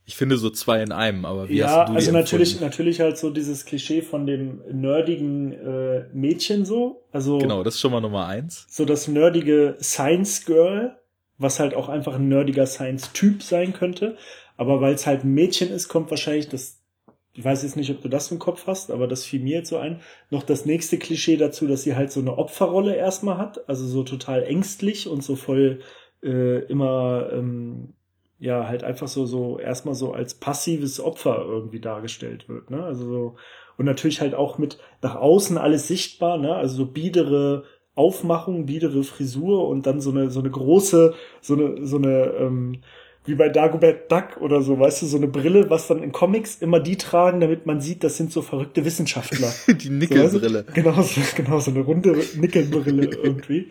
Ich 0.05 0.16
finde 0.16 0.36
so 0.39 0.49
zwei 0.51 0.82
in 0.82 0.93
einem, 0.93 1.24
aber 1.24 1.49
wie 1.49 1.57
ja, 1.57 1.66
hast 1.66 1.89
du 1.89 1.93
die 1.93 1.97
also 1.97 2.12
natürlich, 2.12 2.53
empfunden? 2.53 2.64
natürlich 2.70 3.01
halt 3.01 3.18
so 3.18 3.30
dieses 3.30 3.64
Klischee 3.66 4.01
von 4.03 4.26
dem 4.26 4.61
nerdigen 4.70 5.53
äh, 5.53 6.05
Mädchen 6.14 6.64
so. 6.64 7.05
Also 7.12 7.39
Genau, 7.39 7.62
das 7.62 7.74
ist 7.74 7.80
schon 7.80 7.93
mal 7.93 8.01
Nummer 8.01 8.26
eins. 8.26 8.66
so 8.70 8.84
das 8.86 9.09
nerdige 9.09 9.76
Science 9.82 10.45
Girl, 10.47 10.97
was 11.36 11.61
halt 11.61 11.74
auch 11.74 11.89
einfach 11.91 12.14
ein 12.14 12.28
nerdiger 12.28 12.66
Science-Typ 12.66 13.43
sein 13.43 13.72
könnte. 13.74 14.16
Aber 14.57 14.80
weil 14.80 14.95
es 14.95 15.07
halt 15.07 15.24
ein 15.24 15.34
Mädchen 15.34 15.70
ist, 15.70 15.89
kommt 15.89 16.11
wahrscheinlich 16.11 16.49
das, 16.49 16.77
ich 17.39 17.45
weiß 17.45 17.62
jetzt 17.62 17.76
nicht, 17.76 17.89
ob 17.93 18.03
du 18.03 18.09
das 18.09 18.32
im 18.32 18.41
Kopf 18.41 18.66
hast, 18.66 18.91
aber 18.91 19.07
das 19.07 19.24
fiel 19.24 19.41
mir 19.41 19.59
jetzt 19.59 19.68
so 19.68 19.76
ein, 19.76 20.01
noch 20.28 20.43
das 20.43 20.66
nächste 20.66 20.99
Klischee 20.99 21.36
dazu, 21.36 21.68
dass 21.68 21.84
sie 21.84 21.95
halt 21.95 22.11
so 22.11 22.18
eine 22.18 22.36
Opferrolle 22.36 22.97
erstmal 22.97 23.39
hat, 23.39 23.68
also 23.68 23.86
so 23.86 24.03
total 24.03 24.43
ängstlich 24.43 25.09
und 25.09 25.22
so 25.22 25.36
voll 25.36 25.78
äh, 26.20 26.64
immer, 26.64 27.30
ähm, 27.32 27.95
ja, 28.41 28.66
halt 28.66 28.82
einfach 28.82 29.07
so, 29.07 29.24
so 29.24 29.57
erstmal 29.61 29.95
so 29.95 30.12
als 30.12 30.34
passives 30.34 30.99
Opfer 30.99 31.45
irgendwie 31.47 31.78
dargestellt 31.78 32.49
wird, 32.49 32.70
ne? 32.70 32.82
Also 32.82 33.05
so, 33.09 33.36
und 33.76 33.84
natürlich 33.84 34.20
halt 34.20 34.34
auch 34.34 34.59
mit 34.59 34.78
nach 35.01 35.14
außen 35.14 35.59
alles 35.59 35.86
sichtbar, 35.86 36.39
ne? 36.39 36.57
Also 36.57 36.74
so 36.74 36.86
biedere 36.86 37.62
Aufmachung, 37.95 38.66
biedere 38.66 39.05
Frisur 39.05 39.68
und 39.68 39.86
dann 39.86 40.01
so 40.01 40.11
eine, 40.11 40.30
so 40.30 40.41
eine 40.41 40.51
große, 40.51 41.14
so 41.41 41.55
eine, 41.55 41.86
so 41.86 41.99
eine, 41.99 42.32
ähm, 42.41 42.80
wie 43.28 43.34
bei 43.34 43.48
Dagobert 43.48 44.10
Duck 44.10 44.38
oder 44.40 44.62
so, 44.62 44.78
weißt 44.78 45.02
du, 45.02 45.06
so 45.06 45.18
eine 45.18 45.28
Brille, 45.28 45.70
was 45.70 45.86
dann 45.86 46.02
in 46.02 46.12
Comics 46.12 46.56
immer 46.56 46.80
die 46.80 46.96
tragen, 46.96 47.40
damit 47.40 47.66
man 47.66 47.80
sieht, 47.80 48.02
das 48.02 48.16
sind 48.16 48.32
so 48.32 48.42
verrückte 48.42 48.84
Wissenschaftler. 48.84 49.52
Die 49.68 49.90
Nickelbrille. 49.90 50.30
So, 50.30 50.54
weißt 50.54 50.68
du? 50.68 50.82
genau, 50.82 51.02
so, 51.02 51.20
genau, 51.36 51.60
so 51.60 51.70
eine 51.70 51.80
runde 51.80 52.16
Nickelbrille 52.36 53.04
irgendwie. 53.22 53.70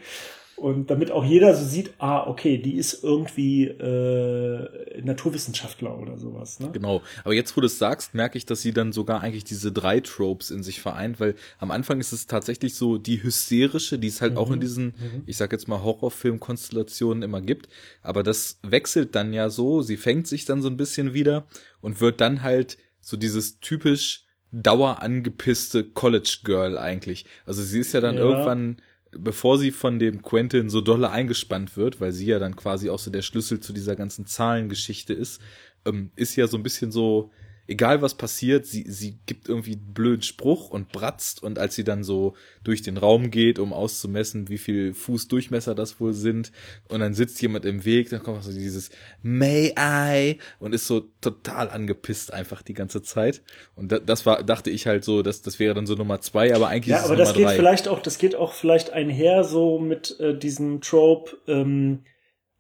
Und 0.58 0.90
damit 0.90 1.12
auch 1.12 1.24
jeder 1.24 1.56
so 1.56 1.64
sieht, 1.64 1.92
ah, 2.00 2.26
okay, 2.28 2.58
die 2.58 2.78
ist 2.78 3.04
irgendwie 3.04 3.66
äh, 3.66 5.02
Naturwissenschaftler 5.04 5.98
oder 6.00 6.18
sowas. 6.18 6.60
Ne? 6.60 6.72
Genau. 6.74 7.04
Aber 7.24 7.34
jetzt, 7.36 7.56
wo 7.56 7.62
du 7.62 7.68
es 7.68 7.78
sagst, 7.78 8.16
merke 8.16 8.40
ich, 8.40 8.46
dass 8.48 8.62
sie 8.64 8.74
dann 8.74 8.92
sogar 8.92 9.22
eigentlich 9.22 9.44
diese 9.44 9.72
drei 9.72 10.00
Tropes 10.00 10.50
in 10.50 10.64
sich 10.64 10.82
vereint, 10.82 11.20
weil 11.20 11.36
am 11.60 11.70
Anfang 11.70 12.00
ist 12.00 12.12
es 12.12 12.26
tatsächlich 12.26 12.74
so 12.74 12.98
die 12.98 13.22
hysterische, 13.22 14.00
die 14.00 14.08
es 14.08 14.20
halt 14.22 14.36
auch 14.36 14.50
in 14.50 14.60
diesen, 14.60 14.86
Mhm. 14.88 15.24
ich 15.28 15.38
sag 15.38 15.52
jetzt 15.52 15.68
mal, 15.68 15.84
Horrorfilm-Konstellationen 15.84 17.22
immer 17.22 17.42
gibt. 17.42 17.70
Aber 18.02 18.24
das 18.24 18.60
wechselt 18.64 19.14
dann 19.16 19.34
ja 19.34 19.50
so, 19.52 19.84
sie 19.84 19.98
fängt 19.98 20.26
sich 20.28 20.46
dann 20.46 20.64
so 20.64 20.70
ein 20.70 20.78
bisschen 20.78 21.14
wieder 21.14 21.46
und 21.82 22.02
wird 22.02 22.20
dann 22.20 22.42
halt 22.42 22.78
so 23.00 23.16
dieses 23.16 23.60
typisch 23.60 24.24
dauerangepisste 24.52 25.84
College 25.84 26.40
Girl 26.44 26.78
eigentlich. 26.78 27.26
Also 27.46 27.62
sie 27.64 27.80
ist 27.80 27.94
ja 27.94 28.02
dann 28.02 28.16
Ja. 28.16 28.22
irgendwann 28.22 28.78
bevor 29.18 29.58
sie 29.58 29.72
von 29.72 30.00
dem 30.00 30.22
Quentin 30.22 30.70
so 30.70 30.82
dolle 30.82 31.10
eingespannt 31.12 31.78
wird, 31.78 32.00
weil 32.02 32.12
sie 32.12 32.28
ja 32.28 32.40
dann 32.40 32.56
quasi 32.56 32.90
auch 32.90 33.00
so 33.00 33.12
der 33.12 33.22
Schlüssel 33.22 33.60
zu 33.60 33.74
dieser 33.74 33.96
ganzen 33.96 34.26
Zahlengeschichte 34.26 35.14
ist, 35.14 35.42
ähm, 35.86 36.12
ist 36.16 36.36
ja 36.36 36.48
so 36.48 36.58
ein 36.58 36.64
bisschen 36.64 36.92
so, 36.92 37.32
egal 37.68 38.02
was 38.02 38.16
passiert, 38.16 38.66
sie, 38.66 38.86
sie 38.88 39.20
gibt 39.26 39.50
irgendwie 39.50 39.74
einen 39.74 39.94
blöden 39.94 40.22
Spruch 40.22 40.70
und 40.70 40.92
bratzt 40.92 41.44
und 41.44 41.60
als 41.60 41.76
sie 41.76 41.84
dann 41.84 42.04
so 42.04 42.34
durch 42.64 42.82
den 42.82 42.98
Raum 42.98 43.30
geht, 43.30 43.60
um 43.60 43.74
auszumessen, 43.74 44.50
wie 44.50 44.58
viel 44.58 44.94
Fußdurchmesser 44.94 45.76
das 45.76 46.00
wohl 46.00 46.14
sind 46.14 46.52
und 46.88 47.02
dann 47.02 47.14
sitzt 47.14 47.42
jemand 47.42 47.66
im 47.66 47.84
Weg, 47.84 48.10
dann 48.10 48.24
kommt 48.24 48.44
so 48.44 48.52
dieses 48.52 48.90
May 49.22 49.74
I? 49.78 50.40
und 50.60 50.74
ist 50.74 50.88
so 50.88 51.02
total 51.22 51.70
angepisst 51.70 52.34
einfach 52.34 52.62
die 52.62 52.74
ganze 52.74 53.02
Zeit. 53.02 53.42
Und 53.76 53.92
da, 53.92 54.00
das 54.00 54.26
war, 54.26 54.44
dachte 54.44 54.70
ich 54.70 54.88
halt 54.88 55.04
so, 55.04 55.22
dass 55.22 55.42
das 55.42 55.60
wäre 55.60 55.74
dann 55.74 55.86
so 55.86 55.96
Nummer 55.96 56.22
zwei, 56.22 56.56
aber 56.56 56.70
eigentlich 56.70 56.88
Ja, 56.88 56.98
ist 56.98 57.04
es 57.04 57.10
aber 57.10 57.18
das 57.18 57.30
Nummer 57.30 57.38
geht 57.40 57.48
drei. 57.48 57.56
vielleicht 57.58 57.88
auch, 57.88 58.02
das 58.02 58.18
geht 58.18 58.36
auch 58.36 58.54
vielleicht 58.54 58.92
einher 58.92 59.44
so 59.44 59.78
mit 59.80 60.18
äh, 60.20 60.38
diesem 60.38 60.80
Trope, 60.80 61.38
ähm, 61.48 62.06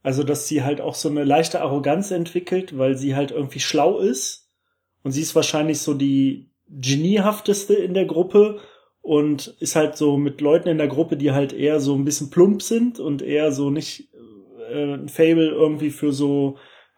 also 0.03 0.23
dass 0.23 0.47
sie 0.47 0.63
halt 0.63 0.81
auch 0.81 0.95
so 0.95 1.09
eine 1.09 1.23
leichte 1.23 1.61
Arroganz 1.61 2.11
entwickelt, 2.11 2.77
weil 2.77 2.97
sie 2.97 3.15
halt 3.15 3.31
irgendwie 3.31 3.59
schlau 3.59 3.99
ist 3.99 4.46
und 5.07 5.13
sie 5.13 5.21
ist 5.21 5.35
wahrscheinlich 5.35 5.79
so 5.79 5.93
die 5.93 6.49
geniehafteste 6.67 7.73
in 7.73 7.93
der 7.93 8.03
Gruppe 8.03 8.59
und 9.01 9.55
ist 9.61 9.77
halt 9.77 9.95
so 9.95 10.17
mit 10.17 10.41
Leuten 10.41 10.67
in 10.67 10.79
der 10.79 10.89
Gruppe, 10.89 11.15
die 11.15 11.31
halt 11.31 11.53
eher 11.53 11.79
so 11.79 11.95
ein 11.95 12.03
bisschen 12.03 12.29
plump 12.29 12.61
sind 12.61 12.99
und 12.99 13.21
eher 13.21 13.53
so 13.53 13.69
nicht 13.69 14.09
äh, 14.69 14.95
ein 14.95 15.07
Fable 15.07 15.47
irgendwie 15.47 15.91
für 15.91 16.11
so 16.11 16.57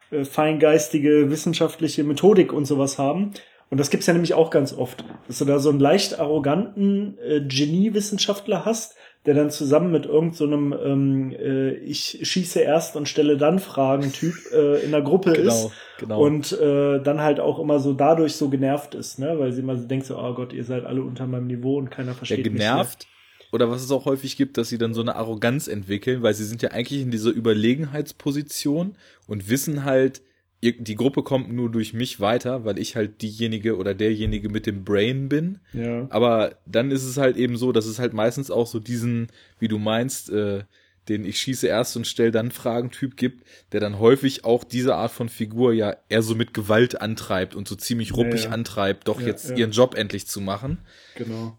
äh, 0.10 0.26
feingeistige 0.26 1.30
wissenschaftliche 1.30 2.04
Methodik 2.04 2.52
und 2.52 2.66
sowas 2.66 2.98
haben. 2.98 3.34
Und 3.70 3.80
das 3.80 3.92
gibt's 3.92 4.08
ja 4.08 4.14
nämlich 4.14 4.34
auch 4.34 4.50
ganz 4.50 4.74
oft, 4.74 5.06
dass 5.28 5.38
du 5.38 5.46
da 5.46 5.60
so 5.60 5.70
einen 5.70 5.80
leicht 5.80 6.20
arroganten 6.20 7.16
äh, 7.20 7.42
Genie-Wissenschaftler 7.42 8.66
hast, 8.66 8.96
der 9.26 9.34
dann 9.34 9.52
zusammen 9.52 9.92
mit 9.92 10.06
irgendeinem 10.06 10.72
so 10.72 10.78
ähm, 10.86 11.32
äh, 11.32 11.72
ich 11.72 12.20
schieße 12.22 12.62
erst 12.62 12.96
und 12.96 13.10
stelle 13.10 13.38
dann 13.38 13.60
Fragen 13.60 14.12
Typ 14.14 14.36
äh, 14.54 14.82
in 14.84 14.92
der 14.92 15.02
Gruppe 15.02 15.34
genau, 15.34 15.50
ist 15.50 15.72
genau. 15.98 16.22
und 16.22 16.52
äh, 16.54 17.02
dann 17.02 17.22
halt 17.22 17.40
auch 17.40 17.60
immer 17.60 17.80
so 17.80 17.94
dadurch 17.94 18.36
so 18.36 18.50
genervt 18.50 18.96
ist, 18.96 19.20
ne, 19.20 19.38
weil 19.38 19.52
sie 19.52 19.62
immer 19.62 19.76
so 19.76 19.86
denkt 19.86 20.06
so, 20.06 20.18
oh 20.18 20.34
Gott, 20.34 20.54
ihr 20.54 20.64
seid 20.64 20.86
alle 20.86 21.02
unter 21.02 21.28
meinem 21.28 21.48
Niveau 21.48 21.78
und 21.78 21.92
keiner 21.92 22.14
versteht 22.14 22.46
der 22.46 22.54
genervt, 22.54 23.00
mich. 23.00 23.52
Oder 23.52 23.70
was 23.70 23.84
es 23.84 23.92
auch 23.92 24.06
häufig 24.06 24.38
gibt, 24.38 24.58
dass 24.58 24.70
sie 24.70 24.78
dann 24.78 24.94
so 24.94 25.02
eine 25.02 25.16
Arroganz 25.16 25.68
entwickeln, 25.68 26.22
weil 26.22 26.34
sie 26.34 26.46
sind 26.46 26.62
ja 26.62 26.72
eigentlich 26.72 27.02
in 27.02 27.12
dieser 27.12 27.32
Überlegenheitsposition 27.32 28.96
und 29.28 29.50
wissen 29.50 29.84
halt, 29.86 30.22
die 30.62 30.96
Gruppe 30.96 31.24
kommt 31.24 31.52
nur 31.52 31.72
durch 31.72 31.94
mich 31.94 32.20
weiter, 32.20 32.66
weil 32.66 32.80
ich 32.80 32.96
halt 32.96 33.22
diejenige 33.22 33.78
oder 33.78 33.94
derjenige 33.94 34.50
mit 34.50 34.66
dem 34.66 34.84
Brain 34.84 35.30
bin. 35.30 35.60
Ja. 35.72 36.08
Aber 36.10 36.58
dann 36.66 36.92
ist 36.92 37.04
es 37.04 37.18
halt 37.18 37.38
eben 37.38 37.56
so, 37.56 37.72
dass 37.72 37.86
es 37.86 37.98
halt 37.98 38.14
meistens 38.14 38.52
auch 38.52 38.68
so 38.68 38.80
diesen, 38.80 39.28
wie 39.60 39.70
du 39.70 39.80
meinst, 39.80 40.30
äh, 40.30 40.64
den 41.08 41.26
ich 41.26 41.40
schieße 41.40 41.68
erst 41.68 41.96
und 41.96 42.06
stell 42.06 42.32
dann 42.32 42.52
Fragen-Typ 42.52 43.16
gibt, 43.16 43.46
der 43.72 43.80
dann 43.80 44.00
häufig 44.00 44.44
auch 44.44 44.64
diese 44.64 44.96
Art 44.96 45.12
von 45.12 45.30
Figur 45.30 45.74
ja 45.74 45.96
eher 46.10 46.22
so 46.22 46.36
mit 46.36 46.54
Gewalt 46.54 47.02
antreibt 47.02 47.56
und 47.56 47.68
so 47.68 47.76
ziemlich 47.76 48.16
ruppig 48.16 48.44
ja, 48.44 48.50
ja. 48.50 48.54
antreibt, 48.54 49.08
doch 49.08 49.22
ja, 49.22 49.28
jetzt 49.28 49.50
ihren 49.58 49.72
Job 49.72 49.96
endlich 49.96 50.28
zu 50.28 50.42
machen. 50.42 50.80
Genau. 51.16 51.58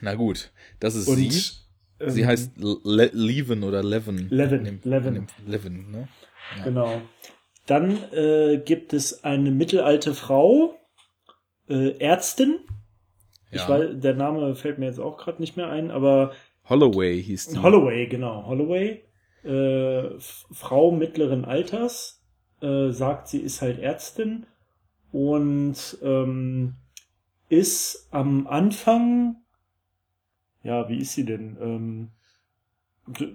Na 0.00 0.14
gut, 0.14 0.50
das 0.80 0.94
ist 0.94 1.06
und, 1.06 1.16
sie. 1.16 1.52
Ähm, 2.00 2.10
sie 2.10 2.26
heißt 2.26 2.52
Le 2.56 3.10
Leven 3.12 3.62
oder 3.62 3.82
Leven. 3.82 4.28
Leven. 4.30 4.80
Leven. 4.82 5.26
Leven, 5.46 5.90
ne? 5.90 6.08
Genau. 6.64 7.02
Dann 7.66 7.98
äh, 8.12 8.58
gibt 8.58 8.92
es 8.92 9.24
eine 9.24 9.50
mittelalte 9.50 10.14
Frau, 10.14 10.74
äh, 11.68 11.98
Ärztin. 11.98 12.60
Ja. 13.50 13.62
Ich 13.62 13.68
weiß, 13.68 13.90
der 13.94 14.14
Name 14.14 14.54
fällt 14.54 14.78
mir 14.78 14.86
jetzt 14.86 15.00
auch 15.00 15.16
gerade 15.16 15.40
nicht 15.40 15.56
mehr 15.56 15.70
ein, 15.70 15.90
aber 15.90 16.32
Holloway 16.68 17.22
hieß 17.22 17.48
die. 17.48 17.58
Holloway, 17.58 18.06
genau. 18.06 18.46
Holloway, 18.46 19.04
äh, 19.44 20.18
Frau 20.18 20.90
mittleren 20.90 21.44
Alters, 21.44 22.22
äh, 22.60 22.90
sagt, 22.90 23.28
sie 23.28 23.40
ist 23.40 23.62
halt 23.62 23.78
Ärztin 23.78 24.46
und 25.12 25.98
ähm, 26.02 26.74
ist 27.48 28.08
am 28.10 28.46
Anfang, 28.46 29.36
ja, 30.62 30.88
wie 30.88 30.98
ist 30.98 31.12
sie 31.12 31.24
denn? 31.24 31.56
Ähm, 31.60 32.10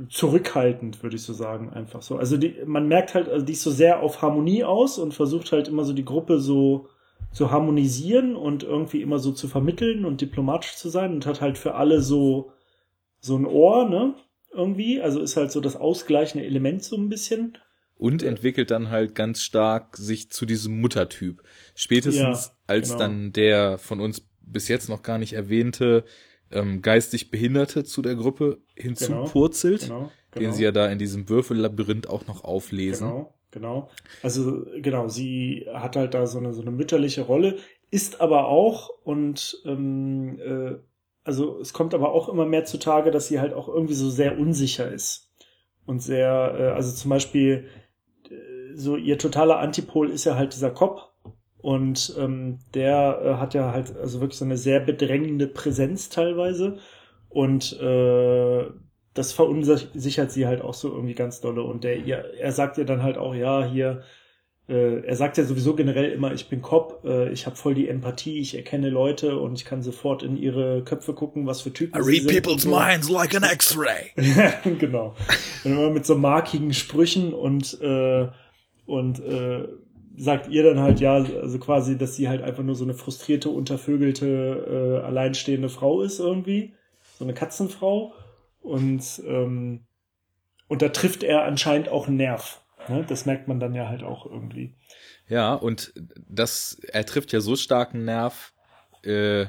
zurückhaltend, 0.09 1.03
würde 1.03 1.15
ich 1.15 1.21
so 1.21 1.33
sagen, 1.33 1.69
einfach 1.69 2.01
so. 2.01 2.17
Also 2.17 2.37
die, 2.37 2.55
man 2.65 2.87
merkt 2.87 3.13
halt, 3.13 3.29
also 3.29 3.45
die 3.45 3.53
ist 3.53 3.61
so 3.61 3.71
sehr 3.71 4.01
auf 4.01 4.21
Harmonie 4.21 4.63
aus 4.63 4.97
und 4.97 5.13
versucht 5.13 5.51
halt 5.51 5.67
immer 5.67 5.83
so 5.83 5.93
die 5.93 6.05
Gruppe 6.05 6.39
so 6.39 6.87
zu 7.31 7.51
harmonisieren 7.51 8.35
und 8.35 8.63
irgendwie 8.63 9.01
immer 9.01 9.19
so 9.19 9.31
zu 9.31 9.47
vermitteln 9.47 10.05
und 10.05 10.21
diplomatisch 10.21 10.75
zu 10.75 10.89
sein 10.89 11.13
und 11.13 11.25
hat 11.27 11.41
halt 11.41 11.57
für 11.57 11.75
alle 11.75 12.01
so 12.01 12.51
so 13.19 13.35
ein 13.37 13.45
Ohr, 13.45 13.87
ne? 13.87 14.15
Irgendwie, 14.51 15.01
also 15.01 15.19
ist 15.19 15.37
halt 15.37 15.51
so 15.51 15.61
das 15.61 15.75
ausgleichende 15.75 16.45
Element 16.45 16.83
so 16.83 16.95
ein 16.95 17.09
bisschen. 17.09 17.57
Und 17.95 18.23
entwickelt 18.23 18.71
dann 18.71 18.89
halt 18.89 19.13
ganz 19.13 19.41
stark 19.41 19.97
sich 19.97 20.31
zu 20.31 20.45
diesem 20.45 20.79
Muttertyp. 20.79 21.43
Spätestens 21.75 22.45
ja, 22.45 22.51
als 22.65 22.89
genau. 22.89 22.99
dann 22.99 23.33
der 23.33 23.77
von 23.77 23.99
uns 23.99 24.25
bis 24.41 24.67
jetzt 24.67 24.89
noch 24.89 25.03
gar 25.03 25.17
nicht 25.17 25.33
erwähnte 25.33 26.05
ähm, 26.51 26.81
geistig 26.81 27.31
Behinderte 27.31 27.83
zu 27.83 28.01
der 28.01 28.15
Gruppe 28.15 28.59
hinzupurzelt, 28.75 29.81
genau, 29.81 29.95
genau, 29.95 30.11
genau. 30.31 30.45
den 30.45 30.53
sie 30.53 30.63
ja 30.63 30.71
da 30.71 30.87
in 30.87 30.99
diesem 30.99 31.29
Würfellabyrinth 31.29 32.09
auch 32.09 32.27
noch 32.27 32.43
auflesen. 32.43 33.07
Genau, 33.07 33.33
genau. 33.51 33.89
Also 34.23 34.65
genau, 34.81 35.07
sie 35.07 35.67
hat 35.73 35.95
halt 35.95 36.13
da 36.13 36.27
so 36.27 36.39
eine 36.39 36.53
so 36.53 36.61
eine 36.61 36.71
mütterliche 36.71 37.21
Rolle, 37.21 37.57
ist 37.91 38.21
aber 38.21 38.47
auch 38.47 38.89
und 39.03 39.61
ähm, 39.65 40.39
äh, 40.39 40.75
also 41.23 41.59
es 41.59 41.73
kommt 41.73 41.93
aber 41.93 42.11
auch 42.11 42.29
immer 42.29 42.45
mehr 42.45 42.65
zutage, 42.65 43.11
dass 43.11 43.27
sie 43.27 43.39
halt 43.39 43.53
auch 43.53 43.67
irgendwie 43.67 43.93
so 43.93 44.09
sehr 44.09 44.39
unsicher 44.39 44.91
ist 44.91 45.29
und 45.85 46.01
sehr, 46.01 46.55
äh, 46.57 46.75
also 46.75 46.91
zum 46.95 47.09
Beispiel 47.09 47.67
äh, 48.29 48.75
so 48.75 48.95
ihr 48.95 49.17
totaler 49.17 49.59
Antipol 49.59 50.09
ist 50.09 50.25
ja 50.25 50.35
halt 50.35 50.53
dieser 50.53 50.71
Kopf 50.71 51.08
und 51.61 52.15
ähm, 52.17 52.59
der 52.73 53.21
äh, 53.23 53.33
hat 53.35 53.53
ja 53.53 53.73
halt 53.73 53.95
also 53.97 54.21
wirklich 54.21 54.37
so 54.39 54.45
eine 54.45 54.57
sehr 54.57 54.79
bedrängende 54.79 55.47
Präsenz 55.47 56.09
teilweise. 56.09 56.77
Und 57.27 57.79
äh, 57.79 58.65
das 59.13 59.33
verunsichert 59.33 60.31
sie 60.31 60.47
halt 60.47 60.61
auch 60.61 60.73
so 60.73 60.89
irgendwie 60.89 61.15
ganz 61.15 61.41
dolle. 61.41 61.63
Und 61.63 61.83
der, 61.83 61.97
ihr, 61.97 62.23
er 62.39 62.51
sagt 62.53 62.77
ja 62.77 62.85
dann 62.85 63.03
halt 63.03 63.17
auch, 63.17 63.35
ja, 63.35 63.65
hier, 63.65 64.03
äh, 64.69 65.01
er 65.01 65.15
sagt 65.17 65.37
ja 65.37 65.43
sowieso 65.43 65.75
generell 65.75 66.11
immer, 66.11 66.31
ich 66.31 66.47
bin 66.47 66.61
Cop, 66.61 67.03
äh, 67.03 67.29
ich 67.31 67.45
habe 67.45 67.57
voll 67.57 67.73
die 67.73 67.89
Empathie, 67.89 68.39
ich 68.39 68.55
erkenne 68.55 68.89
Leute 68.89 69.37
und 69.37 69.55
ich 69.55 69.65
kann 69.65 69.83
sofort 69.83 70.23
in 70.23 70.37
ihre 70.37 70.83
Köpfe 70.85 71.13
gucken, 71.13 71.45
was 71.45 71.59
für 71.61 71.73
Typen 71.73 72.01
I 72.01 72.05
read 72.05 72.27
people's 72.27 72.63
so. 72.63 72.69
minds 72.69 73.09
like 73.09 73.35
an 73.35 73.43
X-ray. 73.43 74.11
genau. 74.79 75.13
Und 75.65 75.71
immer 75.71 75.89
mit 75.89 76.05
so 76.05 76.15
markigen 76.15 76.73
Sprüchen 76.73 77.33
und 77.33 77.79
äh, 77.81 78.29
und 78.85 79.19
äh, 79.19 79.67
sagt 80.19 80.49
ihr 80.49 80.63
dann 80.63 80.79
halt 80.79 80.99
ja, 80.99 81.13
also 81.13 81.59
quasi, 81.59 81.97
dass 81.97 82.15
sie 82.15 82.27
halt 82.27 82.41
einfach 82.41 82.63
nur 82.63 82.75
so 82.75 82.83
eine 82.83 82.93
frustrierte, 82.93 83.49
untervögelte, 83.49 84.99
äh, 85.01 85.05
alleinstehende 85.05 85.69
Frau 85.69 86.01
ist 86.01 86.19
irgendwie. 86.19 86.73
So 87.17 87.23
eine 87.23 87.33
Katzenfrau. 87.33 88.13
Und, 88.61 89.23
ähm, 89.25 89.85
und 90.67 90.81
da 90.81 90.89
trifft 90.89 91.23
er 91.23 91.45
anscheinend 91.45 91.87
auch 91.87 92.07
einen 92.07 92.17
Nerv. 92.17 92.61
Ne? 92.89 93.05
Das 93.07 93.25
merkt 93.25 93.47
man 93.47 93.61
dann 93.61 93.73
ja 93.73 93.87
halt 93.87 94.03
auch 94.03 94.25
irgendwie. 94.25 94.75
Ja, 95.29 95.53
und 95.53 95.93
das, 96.27 96.81
er 96.91 97.05
trifft 97.05 97.31
ja 97.31 97.39
so 97.39 97.55
starken 97.55 98.03
Nerv, 98.03 98.53
äh, 99.03 99.45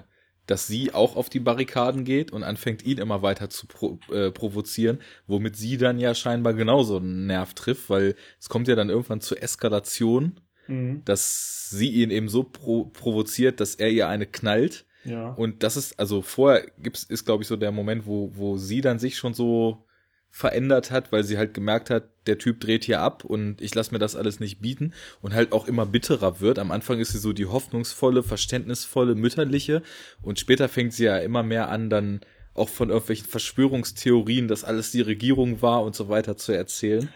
dass 0.46 0.68
sie 0.68 0.94
auch 0.94 1.16
auf 1.16 1.28
die 1.28 1.40
Barrikaden 1.40 2.04
geht 2.04 2.32
und 2.32 2.44
anfängt, 2.44 2.84
ihn 2.84 2.98
immer 2.98 3.22
weiter 3.22 3.50
zu 3.50 3.66
pro, 3.66 3.98
äh, 4.12 4.30
provozieren, 4.30 5.00
womit 5.26 5.56
sie 5.56 5.78
dann 5.78 5.98
ja 5.98 6.14
scheinbar 6.14 6.54
genauso 6.54 6.98
einen 6.98 7.26
Nerv 7.26 7.54
trifft, 7.54 7.90
weil 7.90 8.14
es 8.38 8.48
kommt 8.48 8.68
ja 8.68 8.76
dann 8.76 8.90
irgendwann 8.90 9.20
zur 9.20 9.42
Eskalation 9.42 10.40
mhm. 10.70 11.02
dass 11.04 11.70
sie 11.70 11.90
ihn 11.90 12.10
eben 12.10 12.28
so 12.28 12.44
pro 12.44 12.84
provoziert, 12.86 13.60
dass 13.60 13.74
er 13.74 13.90
ihr 13.90 14.08
eine 14.08 14.26
knallt. 14.26 14.86
Ja. 15.04 15.30
Und 15.30 15.62
das 15.62 15.76
ist, 15.76 15.98
also 15.98 16.22
vorher 16.22 16.66
gibt's, 16.78 17.04
ist, 17.04 17.24
glaube 17.24 17.42
ich, 17.42 17.48
so 17.48 17.56
der 17.56 17.72
Moment, 17.72 18.06
wo, 18.06 18.32
wo 18.34 18.56
sie 18.56 18.80
dann 18.80 18.98
sich 18.98 19.16
schon 19.16 19.34
so 19.34 19.84
verändert 20.30 20.90
hat, 20.90 21.10
weil 21.10 21.24
sie 21.24 21.38
halt 21.38 21.54
gemerkt 21.54 21.90
hat, 21.90 22.04
der 22.26 22.38
Typ 22.38 22.60
dreht 22.60 22.84
hier 22.84 23.00
ab 23.00 23.24
und 23.24 23.60
ich 23.60 23.74
lasse 23.74 23.92
mir 23.92 23.98
das 23.98 24.14
alles 24.14 24.38
nicht 24.38 24.60
bieten 24.60 24.92
und 25.20 25.34
halt 25.34 25.52
auch 25.52 25.66
immer 25.66 25.86
bitterer 25.86 26.40
wird. 26.40 26.58
Am 26.60 26.70
Anfang 26.70 27.00
ist 27.00 27.12
sie 27.12 27.18
so 27.18 27.32
die 27.32 27.46
hoffnungsvolle, 27.46 28.22
verständnisvolle, 28.22 29.16
mütterliche 29.16 29.82
und 30.22 30.38
später 30.38 30.68
fängt 30.68 30.92
sie 30.92 31.04
ja 31.04 31.18
immer 31.18 31.42
mehr 31.42 31.68
an, 31.68 31.90
dann 31.90 32.20
auch 32.54 32.68
von 32.68 32.90
irgendwelchen 32.90 33.26
Verschwörungstheorien, 33.26 34.46
dass 34.46 34.64
alles 34.64 34.92
die 34.92 35.00
Regierung 35.00 35.62
war 35.62 35.82
und 35.82 35.96
so 35.96 36.08
weiter 36.08 36.36
zu 36.36 36.52
erzählen. 36.52 37.08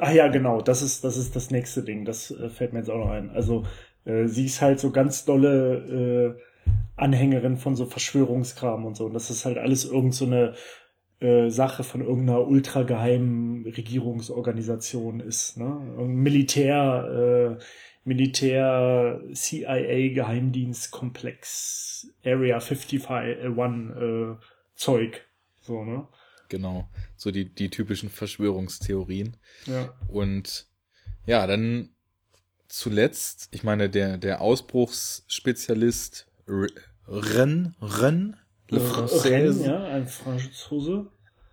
Ah 0.00 0.12
ja, 0.12 0.28
genau, 0.28 0.60
das 0.60 0.82
ist, 0.82 1.04
das 1.04 1.16
ist 1.16 1.36
das 1.36 1.50
nächste 1.50 1.82
Ding. 1.82 2.04
Das 2.04 2.30
äh, 2.30 2.48
fällt 2.48 2.72
mir 2.72 2.80
jetzt 2.80 2.90
auch 2.90 2.98
noch 2.98 3.10
ein. 3.10 3.30
Also 3.30 3.64
äh, 4.04 4.26
sie 4.26 4.46
ist 4.46 4.60
halt 4.60 4.80
so 4.80 4.90
ganz 4.90 5.24
dolle 5.24 6.36
äh, 6.36 6.40
Anhängerin 6.96 7.56
von 7.56 7.76
so 7.76 7.86
Verschwörungskram 7.86 8.84
und 8.84 8.96
so. 8.96 9.06
Und 9.06 9.14
das 9.14 9.30
ist 9.30 9.44
halt 9.44 9.58
alles 9.58 9.84
irgend 9.84 10.14
so 10.14 10.26
äh, 11.20 11.50
Sache 11.50 11.84
von 11.84 12.02
irgendeiner 12.02 12.46
ultrageheimen 12.46 13.66
Regierungsorganisation 13.66 15.20
ist. 15.20 15.56
Ne? 15.56 15.66
Militär, 16.06 17.58
äh, 17.58 17.62
Militär, 18.04 19.20
CIA, 19.32 20.14
Geheimdienstkomplex, 20.14 22.12
Area 22.24 22.58
51 22.58 23.00
äh, 23.00 24.36
Zeug. 24.74 25.26
So, 25.60 25.84
ne? 25.84 26.06
Genau, 26.48 26.88
so 27.16 27.30
die, 27.30 27.52
die 27.52 27.70
typischen 27.70 28.10
Verschwörungstheorien. 28.10 29.36
Ja. 29.66 29.94
Und 30.08 30.66
ja, 31.26 31.46
dann 31.46 31.90
zuletzt, 32.68 33.48
ich 33.52 33.64
meine, 33.64 33.88
der, 33.88 34.18
der 34.18 34.40
Ausbruchsspezialist 34.40 36.26
Ren, 37.08 37.74
Ren, 37.80 38.36
Le 38.68 38.80
Française. 38.80 39.64
ja, 39.64 39.84
ein 39.84 40.06
Franzose. 40.06 41.06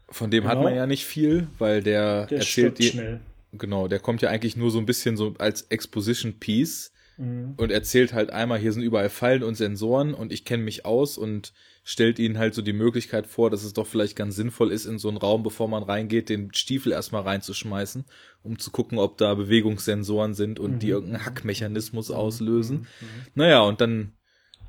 Von 0.10 0.32
dem 0.32 0.44
genau. 0.44 0.56
hat 0.56 0.64
man 0.64 0.76
ja 0.76 0.86
nicht 0.86 1.06
viel, 1.06 1.48
weil 1.58 1.82
der, 1.82 2.26
der 2.28 2.40
erzählt 2.40 2.80
die, 2.80 2.90
schnell. 2.90 3.20
Genau, 3.54 3.88
der 3.88 4.00
kommt 4.00 4.22
ja 4.22 4.30
eigentlich 4.30 4.56
nur 4.56 4.72
so 4.72 4.80
ein 4.80 4.86
bisschen 4.86 5.16
so 5.16 5.36
als 5.38 5.64
Exposition 5.64 6.40
Piece 6.40 6.92
mhm. 7.18 7.54
und 7.58 7.72
erzählt 7.72 8.14
halt 8.14 8.32
einmal, 8.32 8.60
hier 8.60 8.74
sind 8.74 8.82
überall 8.82 9.10
Fallen 9.10 9.44
und 9.44 9.56
Sensoren 9.56 10.14
und 10.14 10.32
ich 10.32 10.46
kenne 10.46 10.64
mich 10.64 10.86
aus 10.86 11.18
und 11.18 11.54
stellt 11.84 12.18
ihnen 12.18 12.38
halt 12.38 12.54
so 12.54 12.62
die 12.62 12.74
Möglichkeit 12.74 13.28
vor, 13.28 13.50
dass 13.50 13.64
es 13.64 13.74
doch 13.74 13.86
vielleicht 13.86 14.16
ganz 14.16 14.36
sinnvoll 14.36 14.72
ist, 14.72 14.86
in 14.86 15.00
so 15.00 15.10
einen 15.10 15.18
Raum, 15.18 15.44
bevor 15.44 15.68
man 15.68 15.84
reingeht, 15.84 16.30
den 16.30 16.54
Stiefel 16.54 16.94
erstmal 16.94 17.24
reinzuschmeißen, 17.24 18.06
um 18.42 18.58
zu 18.58 18.72
gucken, 18.72 18.98
ob 18.98 19.18
da 19.18 19.34
Bewegungssensoren 19.34 20.34
sind 20.34 20.60
und 20.60 20.74
mhm. 20.74 20.80
die 20.80 20.90
irgendeinen 20.90 21.26
Hackmechanismus 21.26 22.10
mhm. 22.10 22.16
auslösen. 22.16 22.78
Mhm. 22.78 22.82
mhm. 22.82 23.08
Naja, 23.36 23.62
und 23.62 23.82
dann 23.82 24.14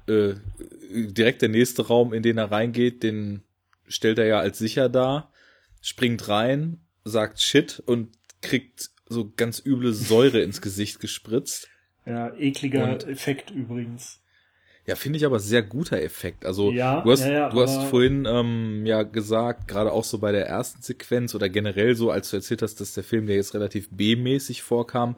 äh, 0.09 0.35
direkt 0.91 1.43
der 1.43 1.49
nächste 1.49 1.87
Raum, 1.87 2.13
in 2.13 2.23
den 2.23 2.37
er 2.37 2.51
reingeht, 2.51 3.03
den 3.03 3.43
stellt 3.87 4.19
er 4.19 4.27
ja 4.27 4.39
als 4.41 4.59
sicher 4.59 4.89
dar, 4.89 5.33
springt 5.81 6.29
rein, 6.29 6.81
sagt 7.05 7.41
Shit 7.41 7.83
und 7.87 8.09
kriegt 8.43 8.91
so 9.07 9.33
ganz 9.37 9.63
üble 9.65 9.93
Säure 9.93 10.41
ins 10.41 10.61
Gesicht 10.61 10.99
gespritzt. 10.99 11.69
Ja, 12.07 12.35
ekliger 12.35 12.93
und, 12.93 13.07
Effekt 13.07 13.51
übrigens. 13.51 14.21
Ja, 14.87 14.97
finde 14.97 15.17
ich 15.17 15.25
aber 15.25 15.41
sehr 15.41 15.63
guter 15.63 16.03
Effekt. 16.03 16.45
Also 16.45 16.71
ja, 16.71 17.01
du 17.01 17.11
hast, 17.11 17.21
ja, 17.21 17.33
ja, 17.33 17.49
du 17.49 17.61
hast 17.61 17.85
vorhin 17.85 18.27
ähm, 18.29 18.85
ja 18.85 19.03
gesagt, 19.03 19.67
gerade 19.67 19.91
auch 19.93 20.05
so 20.05 20.19
bei 20.19 20.31
der 20.31 20.47
ersten 20.47 20.83
Sequenz 20.83 21.35
oder 21.35 21.49
generell 21.49 21.95
so, 21.95 22.11
als 22.11 22.31
du 22.31 22.37
erzählt 22.37 22.61
hast, 22.61 22.81
dass 22.81 22.93
der 22.93 23.05
Film 23.05 23.27
dir 23.27 23.35
jetzt 23.35 23.55
relativ 23.55 23.89
B-mäßig 23.91 24.63
vorkam, 24.63 25.17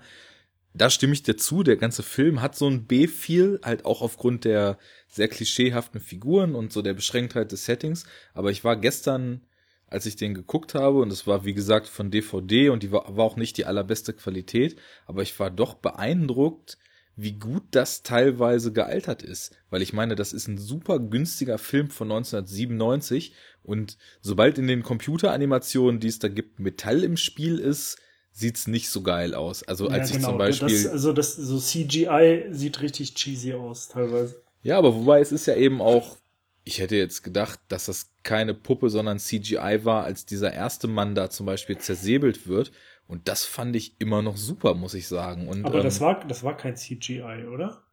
da 0.73 0.89
stimme 0.91 1.15
ich 1.15 1.23
dir 1.25 1.37
zu. 1.37 1.65
Der 1.65 1.77
ganze 1.77 2.03
Film 2.05 2.43
hat 2.43 2.55
so 2.55 2.69
ein 2.69 2.85
B-Feel, 2.85 3.61
halt 3.65 3.85
auch 3.85 4.03
aufgrund 4.03 4.45
der 4.45 4.79
sehr 5.09 5.29
klischeehaften 5.29 6.01
Figuren 6.01 6.55
und 6.55 6.73
so 6.73 6.83
der 6.83 6.95
Beschränktheit 6.95 7.51
des 7.51 7.65
Settings. 7.65 8.05
Aber 8.35 8.51
ich 8.51 8.63
war 8.63 8.77
gestern, 8.77 9.41
als 9.89 10.07
ich 10.07 10.15
den 10.15 10.35
geguckt 10.35 10.75
habe, 10.75 11.01
und 11.01 11.13
es 11.13 11.27
war 11.27 11.45
wie 11.45 11.55
gesagt 11.55 11.89
von 11.89 12.11
DVD 12.11 12.69
und 12.69 12.83
die 12.83 12.93
war, 12.93 13.17
war 13.17 13.25
auch 13.25 13.37
nicht 13.37 13.57
die 13.57 13.65
allerbeste 13.65 14.13
Qualität, 14.13 14.77
aber 15.07 15.23
ich 15.23 15.39
war 15.41 15.51
doch 15.51 15.75
beeindruckt, 15.75 16.79
wie 17.17 17.33
gut 17.33 17.63
das 17.71 18.03
teilweise 18.03 18.73
gealtert 18.73 19.23
ist. 19.23 19.57
Weil 19.71 19.81
ich 19.81 19.95
meine, 19.95 20.15
das 20.15 20.35
ist 20.35 20.49
ein 20.49 20.59
super 20.59 21.01
günstiger 21.01 21.57
Film 21.57 21.91
von 21.91 22.13
1997 22.13 23.35
und 23.63 23.97
sobald 24.21 24.59
in 24.59 24.69
den 24.69 24.83
Computeranimationen, 24.83 25.99
die 25.99 26.09
es 26.09 26.19
da 26.19 26.29
gibt, 26.29 26.61
Metall 26.61 27.03
im 27.03 27.17
Spiel 27.17 27.59
ist, 27.59 27.97
sieht's 28.33 28.67
nicht 28.67 28.91
so 28.91 29.03
geil 29.03 29.35
aus. 29.35 29.63
Also 29.63 29.89
als 29.89 30.11
ja, 30.11 30.17
genau. 30.17 30.29
ich 30.29 30.31
zum 30.31 30.39
Beispiel. 30.39 30.83
Das, 30.83 30.93
also 30.93 31.13
das 31.15 31.37
so 31.37 31.59
CGI 31.59 32.49
sieht 32.51 32.83
richtig 32.83 33.15
cheesy 33.15 33.55
aus 33.55 33.89
teilweise. 33.89 34.43
Ja, 34.63 34.77
aber 34.77 34.95
wobei 34.95 35.21
es 35.21 35.33
ist 35.33 35.47
ja 35.47 35.57
eben 35.57 35.81
auch, 35.81 36.19
ich 36.65 36.81
hätte 36.81 36.97
jetzt 36.97 37.23
gedacht, 37.23 37.61
dass 37.69 37.87
das 37.87 38.11
keine 38.25 38.53
Puppe, 38.53 38.91
sondern 38.91 39.19
CGI 39.19 39.81
war, 39.85 40.05
als 40.05 40.27
dieser 40.27 40.53
erste 40.53 40.87
Mann 40.87 41.15
da 41.15 41.31
zum 41.31 41.47
Beispiel 41.47 41.79
zersäbelt 41.79 42.47
wird. 42.47 42.73
Und 43.07 43.29
das 43.29 43.45
fand 43.45 43.77
ich 43.77 44.01
immer 44.01 44.23
noch 44.23 44.37
super, 44.37 44.75
muss 44.75 44.95
ich 44.95 45.07
sagen. 45.07 45.49
Und, 45.49 45.65
Aber 45.65 45.83
das 45.83 45.99
ähm, 45.99 46.07
war, 46.07 46.25
das 46.27 46.43
war 46.43 46.57
kein 46.57 46.77
CGI, 46.77 47.47
oder? 47.53 47.85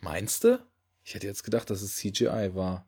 Meinst 0.00 0.44
du? 0.44 0.58
Ich 1.02 1.14
hätte 1.14 1.26
jetzt 1.26 1.44
gedacht, 1.44 1.70
dass 1.70 1.82
es 1.82 1.96
CGI 1.96 2.54
war. 2.54 2.86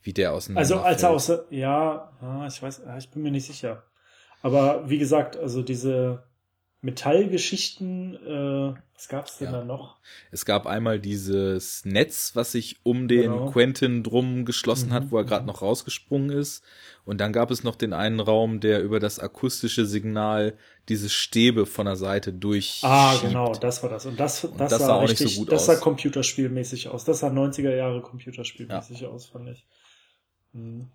Wie 0.00 0.12
der 0.12 0.32
auseinander. 0.32 0.60
Also 0.60 0.80
als 0.80 1.02
er 1.02 1.10
aus, 1.10 1.32
ja, 1.50 2.44
ich 2.46 2.62
weiß, 2.62 2.82
ich 2.98 3.10
bin 3.10 3.22
mir 3.22 3.30
nicht 3.30 3.46
sicher. 3.46 3.84
Aber 4.42 4.90
wie 4.90 4.98
gesagt, 4.98 5.36
also 5.36 5.62
diese, 5.62 6.24
Metallgeschichten, 6.84 8.14
äh, 8.14 8.74
was 8.94 9.08
gab's 9.08 9.38
denn 9.38 9.52
ja. 9.52 9.60
da 9.60 9.64
noch? 9.64 9.96
Es 10.30 10.44
gab 10.44 10.66
einmal 10.66 11.00
dieses 11.00 11.86
Netz, 11.86 12.32
was 12.34 12.52
sich 12.52 12.76
um 12.82 13.08
den 13.08 13.32
genau. 13.32 13.50
Quentin 13.50 14.02
drum 14.02 14.44
geschlossen 14.44 14.90
mhm. 14.90 14.92
hat, 14.92 15.10
wo 15.10 15.16
er 15.16 15.24
gerade 15.24 15.42
mhm. 15.42 15.48
noch 15.48 15.62
rausgesprungen 15.62 16.28
ist. 16.28 16.62
Und 17.06 17.22
dann 17.22 17.32
gab 17.32 17.50
es 17.50 17.64
noch 17.64 17.76
den 17.76 17.94
einen 17.94 18.20
Raum, 18.20 18.60
der 18.60 18.82
über 18.82 19.00
das 19.00 19.18
akustische 19.18 19.86
Signal 19.86 20.58
diese 20.90 21.08
Stäbe 21.08 21.64
von 21.64 21.86
der 21.86 21.96
Seite 21.96 22.34
durch. 22.34 22.80
Ah, 22.82 23.16
genau, 23.20 23.54
das 23.54 23.82
war 23.82 23.88
das. 23.88 24.04
Und 24.04 24.20
das, 24.20 24.44
Und 24.44 24.60
das, 24.60 24.70
das 24.70 24.80
sah, 24.80 24.86
sah, 24.86 24.94
auch 24.96 25.02
richtig, 25.04 25.20
nicht 25.20 25.34
so 25.36 25.40
gut 25.40 25.52
das 25.52 25.62
aus. 25.62 25.66
Das 25.66 25.76
sah 25.76 25.82
computerspielmäßig 25.82 26.88
aus. 26.88 27.04
Das 27.04 27.20
sah 27.20 27.28
90er 27.28 27.74
Jahre 27.74 28.02
computerspielmäßig 28.02 29.00
ja. 29.00 29.08
aus, 29.08 29.24
fand 29.26 29.48
ich. 29.48 29.66
Mhm. 30.52 30.90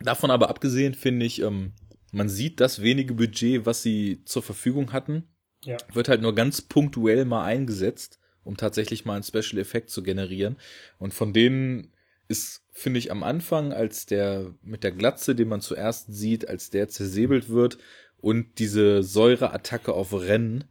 Davon 0.00 0.30
aber 0.30 0.48
abgesehen 0.48 0.94
finde 0.94 1.26
ich, 1.26 1.42
ähm, 1.42 1.72
man 2.12 2.28
sieht 2.28 2.60
das 2.60 2.82
wenige 2.82 3.14
Budget, 3.14 3.66
was 3.66 3.82
sie 3.82 4.22
zur 4.24 4.42
Verfügung 4.42 4.92
hatten, 4.92 5.28
ja. 5.62 5.76
wird 5.92 6.08
halt 6.08 6.22
nur 6.22 6.34
ganz 6.34 6.62
punktuell 6.62 7.24
mal 7.24 7.44
eingesetzt, 7.44 8.18
um 8.42 8.56
tatsächlich 8.56 9.04
mal 9.04 9.14
einen 9.14 9.24
Special 9.24 9.60
Effekt 9.60 9.90
zu 9.90 10.02
generieren. 10.02 10.56
Und 10.98 11.14
von 11.14 11.32
denen 11.32 11.92
ist, 12.28 12.62
finde 12.72 12.98
ich, 12.98 13.10
am 13.10 13.22
Anfang, 13.22 13.72
als 13.72 14.06
der 14.06 14.54
mit 14.62 14.84
der 14.84 14.92
Glatze, 14.92 15.34
den 15.34 15.48
man 15.48 15.60
zuerst 15.60 16.12
sieht, 16.12 16.48
als 16.48 16.70
der 16.70 16.88
zersäbelt 16.88 17.48
wird 17.48 17.78
und 18.18 18.58
diese 18.58 19.02
Säureattacke 19.02 19.92
auf 19.92 20.12
Rennen, 20.12 20.64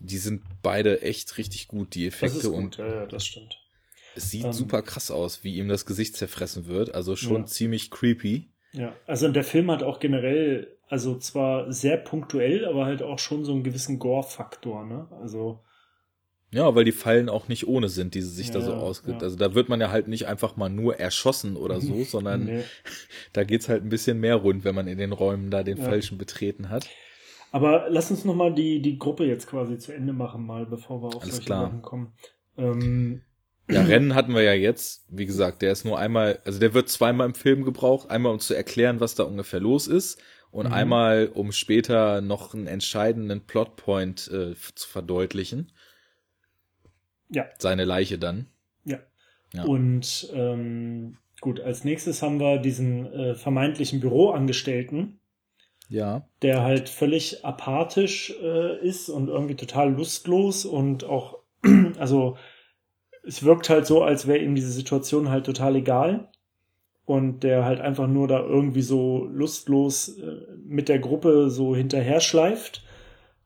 die 0.00 0.18
sind 0.18 0.42
beide 0.62 1.02
echt 1.02 1.38
richtig 1.38 1.68
gut, 1.68 1.94
die 1.94 2.06
Effekte. 2.06 2.50
und 2.50 2.76
ja, 2.76 2.86
ja, 2.86 3.06
das 3.06 3.26
stimmt. 3.26 3.58
Es 4.14 4.30
sieht 4.30 4.44
ähm, 4.44 4.52
super 4.52 4.82
krass 4.82 5.10
aus, 5.10 5.44
wie 5.44 5.56
ihm 5.56 5.68
das 5.68 5.86
Gesicht 5.86 6.16
zerfressen 6.16 6.66
wird. 6.66 6.94
Also 6.94 7.16
schon 7.16 7.42
ja. 7.42 7.46
ziemlich 7.46 7.90
creepy. 7.90 8.50
Ja, 8.72 8.94
also 9.06 9.28
der 9.28 9.44
Film 9.44 9.70
hat 9.70 9.82
auch 9.82 10.00
generell 10.00 10.77
also 10.88 11.18
zwar 11.18 11.70
sehr 11.72 11.96
punktuell, 11.98 12.64
aber 12.64 12.86
halt 12.86 13.02
auch 13.02 13.18
schon 13.18 13.44
so 13.44 13.52
einen 13.52 13.62
gewissen 13.62 13.98
Gore-Faktor, 13.98 14.86
ne? 14.86 15.06
Also. 15.20 15.60
Ja, 16.50 16.74
weil 16.74 16.84
die 16.84 16.92
Fallen 16.92 17.28
auch 17.28 17.48
nicht 17.48 17.68
ohne 17.68 17.90
sind, 17.90 18.14
die 18.14 18.22
sie 18.22 18.30
sich 18.30 18.48
ja, 18.48 18.54
da 18.54 18.60
so 18.62 18.72
ausgibt. 18.72 19.20
Ja. 19.20 19.26
Also 19.26 19.36
da 19.36 19.54
wird 19.54 19.68
man 19.68 19.82
ja 19.82 19.90
halt 19.90 20.08
nicht 20.08 20.26
einfach 20.26 20.56
mal 20.56 20.70
nur 20.70 20.96
erschossen 20.96 21.56
oder 21.56 21.80
so, 21.80 22.04
sondern 22.04 22.44
nee. 22.44 22.62
da 23.34 23.44
geht's 23.44 23.68
halt 23.68 23.84
ein 23.84 23.90
bisschen 23.90 24.18
mehr 24.18 24.36
rund, 24.36 24.64
wenn 24.64 24.74
man 24.74 24.88
in 24.88 24.96
den 24.96 25.12
Räumen 25.12 25.50
da 25.50 25.62
den 25.62 25.76
ja. 25.76 25.84
falschen 25.84 26.16
betreten 26.16 26.70
hat. 26.70 26.86
Aber 27.52 27.86
lass 27.90 28.10
uns 28.10 28.24
nochmal 28.24 28.54
die, 28.54 28.80
die 28.80 28.98
Gruppe 28.98 29.24
jetzt 29.24 29.46
quasi 29.46 29.78
zu 29.78 29.92
Ende 29.92 30.12
machen, 30.12 30.46
mal, 30.46 30.66
bevor 30.66 31.02
wir 31.02 31.08
auf 31.08 31.22
Alles 31.22 31.36
solche 31.36 31.46
klar. 31.46 31.66
Sachen 31.66 31.82
kommen. 31.82 32.12
Ähm, 32.56 33.22
ja, 33.70 33.82
Rennen 33.82 34.14
hatten 34.14 34.34
wir 34.34 34.42
ja 34.42 34.54
jetzt. 34.54 35.06
Wie 35.10 35.26
gesagt, 35.26 35.60
der 35.60 35.72
ist 35.72 35.84
nur 35.84 35.98
einmal, 35.98 36.40
also 36.44 36.58
der 36.58 36.72
wird 36.72 36.88
zweimal 36.88 37.26
im 37.26 37.34
Film 37.34 37.64
gebraucht. 37.64 38.10
Einmal, 38.10 38.32
um 38.32 38.38
zu 38.38 38.54
erklären, 38.54 39.00
was 39.00 39.14
da 39.14 39.24
ungefähr 39.24 39.60
los 39.60 39.86
ist 39.86 40.18
und 40.50 40.66
mhm. 40.66 40.72
einmal, 40.72 41.30
um 41.34 41.52
später 41.52 42.20
noch 42.20 42.54
einen 42.54 42.66
entscheidenden 42.66 43.42
Plotpoint 43.42 44.28
äh, 44.28 44.54
zu 44.74 44.88
verdeutlichen. 44.88 45.72
Ja. 47.28 47.46
Seine 47.58 47.84
Leiche 47.84 48.18
dann. 48.18 48.46
Ja. 48.84 48.98
ja. 49.52 49.64
Und 49.64 50.30
ähm, 50.32 51.18
gut, 51.40 51.60
als 51.60 51.84
nächstes 51.84 52.22
haben 52.22 52.40
wir 52.40 52.58
diesen 52.58 53.12
äh, 53.12 53.34
vermeintlichen 53.34 54.00
Büroangestellten. 54.00 55.20
Ja. 55.90 56.26
Der 56.42 56.62
halt 56.62 56.88
völlig 56.88 57.44
apathisch 57.44 58.34
äh, 58.42 58.78
ist 58.86 59.08
und 59.08 59.28
irgendwie 59.28 59.56
total 59.56 59.92
lustlos 59.92 60.64
und 60.64 61.04
auch, 61.04 61.38
also 61.98 62.36
es 63.22 63.42
wirkt 63.42 63.68
halt 63.68 63.86
so, 63.86 64.02
als 64.02 64.26
wäre 64.26 64.38
ihm 64.38 64.54
diese 64.54 64.70
Situation 64.70 65.28
halt 65.30 65.44
total 65.46 65.76
egal 65.76 66.30
und 67.08 67.42
der 67.42 67.64
halt 67.64 67.80
einfach 67.80 68.06
nur 68.06 68.28
da 68.28 68.38
irgendwie 68.38 68.82
so 68.82 69.26
lustlos 69.32 70.18
äh, 70.18 70.42
mit 70.62 70.90
der 70.90 70.98
Gruppe 70.98 71.48
so 71.48 71.74
hinterher 71.74 72.20
schleift. 72.20 72.84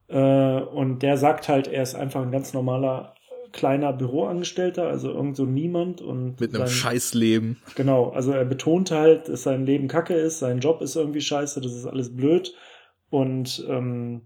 Äh, 0.09 0.17
und 0.17 1.05
der 1.05 1.17
sagt 1.17 1.49
halt, 1.49 1.69
er 1.69 1.85
ist 1.85 1.95
einfach 1.95 2.23
ein 2.23 2.33
ganz 2.33 2.55
normaler 2.55 3.15
kleiner 3.53 3.93
Büroangestellter, 3.93 4.89
also 4.89 5.13
irgend 5.13 5.37
so 5.37 5.45
niemand 5.45 6.01
und 6.01 6.41
mit 6.41 6.57
einem 6.57 6.67
sein, 6.67 6.75
Scheißleben. 6.75 7.59
Genau, 7.77 8.09
also 8.09 8.33
er 8.33 8.45
betont 8.45 8.91
halt, 8.91 9.29
dass 9.29 9.45
sein 9.45 9.65
Leben 9.65 9.87
kacke 9.87 10.15
ist, 10.15 10.41
sein 10.41 10.59
Job 10.59 10.83
ist 10.83 10.97
irgendwie 10.97 11.21
scheiße, 11.21 11.61
das 11.61 11.75
ist 11.77 11.87
alles 11.87 12.17
blöd 12.17 12.53
und 13.11 13.65
ähm, 13.69 14.23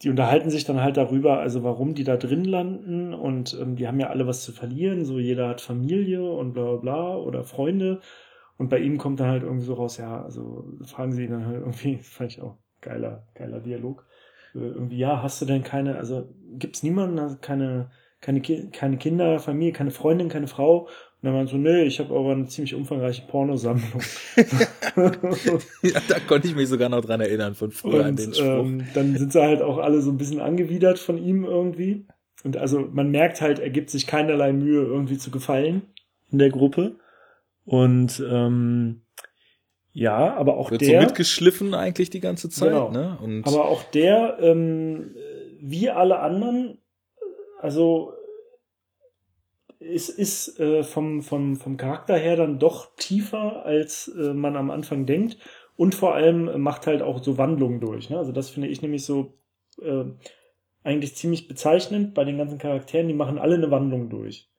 die 0.00 0.08
unterhalten 0.08 0.48
sich 0.48 0.64
dann 0.64 0.80
halt 0.80 0.96
darüber, 0.96 1.40
also 1.40 1.62
warum 1.62 1.94
die 1.94 2.04
da 2.04 2.16
drin 2.16 2.44
landen 2.44 3.12
und 3.12 3.54
ähm, 3.60 3.76
die 3.76 3.86
haben 3.86 4.00
ja 4.00 4.08
alle 4.08 4.26
was 4.26 4.44
zu 4.44 4.52
verlieren, 4.52 5.04
so 5.04 5.18
jeder 5.18 5.48
hat 5.48 5.60
Familie 5.60 6.22
und 6.22 6.54
bla 6.54 6.62
bla 6.62 6.76
bla 6.76 7.16
oder 7.16 7.44
Freunde 7.44 8.00
und 8.58 8.70
bei 8.70 8.78
ihm 8.78 8.98
kommt 8.98 9.20
dann 9.20 9.28
halt 9.28 9.42
irgendwie 9.42 9.66
so 9.66 9.74
raus, 9.74 9.98
ja, 9.98 10.22
also 10.22 10.64
fragen 10.84 11.12
sie 11.12 11.24
ihn 11.24 11.30
dann 11.30 11.46
halt 11.46 11.56
irgendwie, 11.60 11.96
das 11.96 12.08
fand 12.08 12.32
ich 12.32 12.40
auch 12.40 12.56
geiler, 12.80 13.26
geiler 13.34 13.60
Dialog. 13.60 14.06
Äh, 14.54 14.58
irgendwie, 14.58 14.98
ja, 14.98 15.22
hast 15.22 15.40
du 15.40 15.46
denn 15.46 15.62
keine, 15.62 15.96
also 15.96 16.28
gibt's 16.58 16.82
niemanden, 16.82 17.40
keine, 17.40 17.90
keine, 18.20 18.40
keine 18.40 18.96
Kinder, 18.96 19.38
Familie, 19.38 19.72
keine 19.72 19.90
Freundin, 19.90 20.28
keine 20.28 20.46
Frau? 20.46 20.80
Und 20.82 20.90
dann 21.22 21.34
waren 21.34 21.46
so, 21.46 21.56
nö, 21.56 21.82
ich 21.82 21.98
habe 21.98 22.14
aber 22.14 22.32
eine 22.32 22.46
ziemlich 22.46 22.74
umfangreiche 22.74 23.26
Pornosammlung. 23.26 24.02
ja, 25.82 26.00
da 26.08 26.20
konnte 26.26 26.48
ich 26.48 26.54
mich 26.54 26.68
sogar 26.68 26.88
noch 26.88 27.04
dran 27.04 27.20
erinnern 27.20 27.54
von 27.54 27.70
früher 27.70 28.00
und, 28.00 28.04
an 28.04 28.16
den 28.16 28.34
Spruch. 28.34 28.44
Ähm, 28.46 28.86
dann 28.94 29.16
sind 29.16 29.32
sie 29.32 29.42
halt 29.42 29.62
auch 29.62 29.78
alle 29.78 30.00
so 30.00 30.10
ein 30.10 30.18
bisschen 30.18 30.40
angewidert 30.40 30.98
von 30.98 31.18
ihm 31.18 31.44
irgendwie. 31.44 32.06
Und 32.44 32.56
also 32.56 32.80
man 32.80 33.10
merkt 33.10 33.40
halt, 33.40 33.58
er 33.58 33.70
gibt 33.70 33.90
sich 33.90 34.06
keinerlei 34.06 34.52
Mühe, 34.52 34.82
irgendwie 34.82 35.18
zu 35.18 35.30
gefallen 35.30 35.82
in 36.30 36.38
der 36.38 36.50
Gruppe. 36.50 36.96
Und 37.66 38.22
ähm, 38.26 39.02
ja, 39.92 40.34
aber 40.34 40.56
auch 40.56 40.70
Wird 40.70 40.82
der. 40.82 41.00
so 41.00 41.06
mitgeschliffen 41.06 41.74
eigentlich 41.74 42.10
die 42.10 42.20
ganze 42.20 42.48
Zeit, 42.48 42.70
genau. 42.70 42.90
ne? 42.90 43.18
Und 43.20 43.46
aber 43.46 43.66
auch 43.66 43.82
der, 43.82 44.38
ähm, 44.40 45.14
wie 45.60 45.90
alle 45.90 46.20
anderen, 46.20 46.78
also 47.60 48.12
es 49.80 50.08
ist 50.08 50.58
äh, 50.60 50.82
vom, 50.82 51.22
vom, 51.22 51.56
vom 51.56 51.76
Charakter 51.76 52.16
her 52.16 52.36
dann 52.36 52.58
doch 52.58 52.94
tiefer, 52.96 53.64
als 53.64 54.08
äh, 54.08 54.32
man 54.32 54.56
am 54.56 54.70
Anfang 54.70 55.06
denkt. 55.06 55.38
Und 55.76 55.94
vor 55.94 56.14
allem 56.14 56.60
macht 56.62 56.86
halt 56.86 57.02
auch 57.02 57.22
so 57.22 57.36
Wandlungen 57.36 57.80
durch. 57.80 58.08
Ne? 58.08 58.16
Also 58.16 58.32
das 58.32 58.48
finde 58.48 58.68
ich 58.68 58.80
nämlich 58.80 59.04
so 59.04 59.38
äh, 59.82 60.04
eigentlich 60.82 61.16
ziemlich 61.16 61.48
bezeichnend 61.48 62.14
bei 62.14 62.24
den 62.24 62.38
ganzen 62.38 62.58
Charakteren. 62.58 63.08
Die 63.08 63.14
machen 63.14 63.38
alle 63.38 63.56
eine 63.56 63.70
Wandlung 63.70 64.08
durch. 64.08 64.50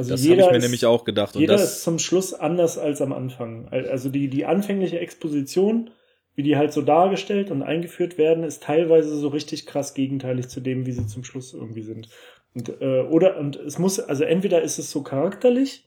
Also 0.00 0.12
das 0.12 0.22
habe 0.22 0.40
ich 0.40 0.46
mir 0.46 0.56
ist, 0.56 0.62
nämlich 0.62 0.86
auch 0.86 1.04
gedacht. 1.04 1.36
Jeder 1.36 1.56
ist 1.56 1.82
zum 1.82 1.98
Schluss 1.98 2.32
anders 2.32 2.78
als 2.78 3.02
am 3.02 3.12
Anfang. 3.12 3.68
Also 3.68 4.08
die, 4.08 4.28
die 4.28 4.46
anfängliche 4.46 4.98
Exposition, 4.98 5.90
wie 6.34 6.42
die 6.42 6.56
halt 6.56 6.72
so 6.72 6.80
dargestellt 6.80 7.50
und 7.50 7.62
eingeführt 7.62 8.16
werden, 8.16 8.42
ist 8.42 8.62
teilweise 8.62 9.14
so 9.14 9.28
richtig 9.28 9.66
krass 9.66 9.92
gegenteilig 9.92 10.48
zu 10.48 10.60
dem, 10.60 10.86
wie 10.86 10.92
sie 10.92 11.06
zum 11.06 11.22
Schluss 11.22 11.52
irgendwie 11.52 11.82
sind. 11.82 12.08
Und, 12.54 12.80
äh, 12.80 13.02
oder, 13.02 13.36
und 13.36 13.56
es 13.56 13.78
muss, 13.78 14.00
also 14.00 14.24
entweder 14.24 14.62
ist 14.62 14.78
es 14.78 14.90
so 14.90 15.02
charakterlich, 15.02 15.86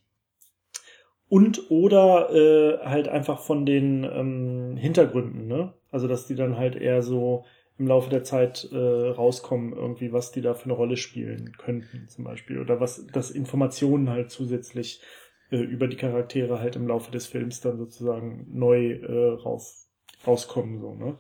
und 1.27 1.71
oder 1.71 2.29
äh, 2.31 2.85
halt 2.85 3.07
einfach 3.07 3.39
von 3.39 3.65
den 3.65 4.03
ähm, 4.03 4.77
Hintergründen, 4.77 5.47
ne? 5.47 5.73
Also 5.89 6.07
dass 6.07 6.27
die 6.27 6.35
dann 6.35 6.57
halt 6.57 6.75
eher 6.75 7.01
so 7.01 7.45
im 7.77 7.87
Laufe 7.87 8.09
der 8.09 8.23
Zeit 8.23 8.69
äh, 8.71 8.77
rauskommen, 8.77 9.73
irgendwie, 9.73 10.13
was 10.13 10.31
die 10.31 10.41
da 10.41 10.53
für 10.53 10.65
eine 10.65 10.73
Rolle 10.73 10.97
spielen 10.97 11.53
könnten, 11.57 12.07
zum 12.07 12.23
Beispiel. 12.23 12.59
Oder 12.59 12.79
was, 12.79 13.07
dass 13.07 13.31
Informationen 13.31 14.09
halt 14.09 14.31
zusätzlich 14.31 15.01
äh, 15.49 15.57
über 15.57 15.87
die 15.87 15.97
Charaktere 15.97 16.59
halt 16.59 16.75
im 16.75 16.87
Laufe 16.87 17.11
des 17.11 17.25
Films 17.25 17.61
dann 17.61 17.77
sozusagen 17.77 18.47
neu 18.51 18.91
äh, 18.91 19.33
raus, 19.41 19.89
rauskommen, 20.25 20.79
so, 20.79 20.93
ne? 20.93 21.17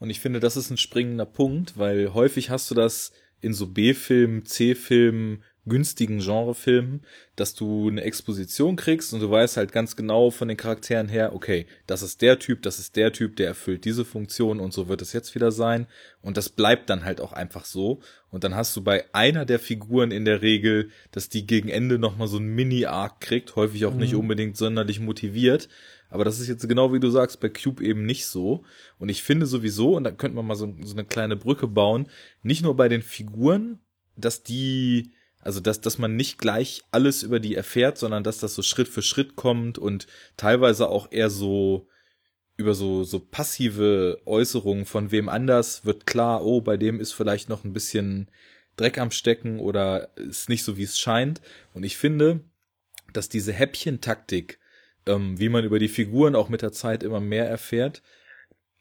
Und 0.00 0.10
ich 0.10 0.20
finde, 0.20 0.40
das 0.40 0.56
ist 0.56 0.70
ein 0.70 0.76
springender 0.76 1.24
Punkt, 1.24 1.78
weil 1.78 2.12
häufig 2.12 2.50
hast 2.50 2.70
du 2.70 2.74
das 2.74 3.12
in 3.40 3.52
so 3.52 3.66
B-Filmen, 3.68 4.44
C-Filmen, 4.44 5.44
günstigen 5.66 6.18
Genrefilmen, 6.18 7.02
dass 7.36 7.54
du 7.54 7.88
eine 7.88 8.02
Exposition 8.02 8.76
kriegst 8.76 9.14
und 9.14 9.20
du 9.20 9.30
weißt 9.30 9.56
halt 9.56 9.72
ganz 9.72 9.96
genau 9.96 10.30
von 10.30 10.48
den 10.48 10.56
Charakteren 10.56 11.08
her, 11.08 11.34
okay, 11.34 11.66
das 11.86 12.02
ist 12.02 12.22
der 12.22 12.38
Typ, 12.38 12.62
das 12.62 12.78
ist 12.78 12.96
der 12.96 13.12
Typ, 13.12 13.36
der 13.36 13.48
erfüllt 13.48 13.84
diese 13.84 14.04
Funktion 14.04 14.60
und 14.60 14.72
so 14.72 14.88
wird 14.88 15.02
es 15.02 15.12
jetzt 15.12 15.34
wieder 15.34 15.52
sein. 15.52 15.86
Und 16.20 16.36
das 16.36 16.48
bleibt 16.48 16.90
dann 16.90 17.04
halt 17.04 17.20
auch 17.20 17.32
einfach 17.32 17.64
so. 17.64 18.00
Und 18.30 18.44
dann 18.44 18.54
hast 18.54 18.76
du 18.76 18.82
bei 18.82 19.04
einer 19.12 19.44
der 19.44 19.58
Figuren 19.58 20.10
in 20.10 20.24
der 20.24 20.42
Regel, 20.42 20.90
dass 21.12 21.28
die 21.28 21.46
gegen 21.46 21.68
Ende 21.68 21.98
nochmal 21.98 22.28
so 22.28 22.38
ein 22.38 22.46
Mini-Arc 22.46 23.20
kriegt, 23.20 23.56
häufig 23.56 23.86
auch 23.86 23.94
mhm. 23.94 24.00
nicht 24.00 24.14
unbedingt 24.14 24.56
sonderlich 24.56 25.00
motiviert. 25.00 25.68
Aber 26.10 26.24
das 26.24 26.38
ist 26.38 26.48
jetzt 26.48 26.68
genau 26.68 26.92
wie 26.92 27.00
du 27.00 27.10
sagst, 27.10 27.40
bei 27.40 27.48
Cube 27.48 27.82
eben 27.82 28.06
nicht 28.06 28.26
so. 28.26 28.64
Und 28.98 29.08
ich 29.08 29.22
finde 29.22 29.46
sowieso, 29.46 29.96
und 29.96 30.04
da 30.04 30.12
könnte 30.12 30.36
man 30.36 30.46
mal 30.46 30.54
so, 30.54 30.72
so 30.82 30.94
eine 30.94 31.04
kleine 31.04 31.36
Brücke 31.36 31.66
bauen, 31.66 32.06
nicht 32.42 32.62
nur 32.62 32.76
bei 32.76 32.88
den 32.88 33.02
Figuren, 33.02 33.80
dass 34.16 34.42
die 34.42 35.12
also, 35.44 35.60
dass, 35.60 35.82
dass 35.82 35.98
man 35.98 36.16
nicht 36.16 36.38
gleich 36.38 36.82
alles 36.90 37.22
über 37.22 37.38
die 37.38 37.54
erfährt, 37.54 37.98
sondern 37.98 38.24
dass 38.24 38.38
das 38.38 38.54
so 38.54 38.62
Schritt 38.62 38.88
für 38.88 39.02
Schritt 39.02 39.36
kommt 39.36 39.76
und 39.76 40.06
teilweise 40.38 40.88
auch 40.88 41.12
eher 41.12 41.28
so 41.28 41.86
über 42.56 42.74
so, 42.74 43.04
so 43.04 43.20
passive 43.20 44.22
Äußerungen 44.24 44.86
von 44.86 45.10
wem 45.10 45.28
anders 45.28 45.84
wird 45.84 46.06
klar, 46.06 46.44
oh, 46.44 46.62
bei 46.62 46.78
dem 46.78 46.98
ist 46.98 47.12
vielleicht 47.12 47.50
noch 47.50 47.62
ein 47.62 47.74
bisschen 47.74 48.30
Dreck 48.76 48.96
am 48.96 49.10
Stecken 49.10 49.60
oder 49.60 50.16
ist 50.16 50.48
nicht 50.48 50.64
so, 50.64 50.78
wie 50.78 50.84
es 50.84 50.98
scheint. 50.98 51.42
Und 51.74 51.84
ich 51.84 51.98
finde, 51.98 52.40
dass 53.12 53.28
diese 53.28 53.52
Häppchentaktik, 53.52 54.60
ähm, 55.06 55.38
wie 55.38 55.50
man 55.50 55.64
über 55.64 55.78
die 55.78 55.88
Figuren 55.88 56.36
auch 56.36 56.48
mit 56.48 56.62
der 56.62 56.72
Zeit 56.72 57.02
immer 57.02 57.20
mehr 57.20 57.48
erfährt, 57.48 58.02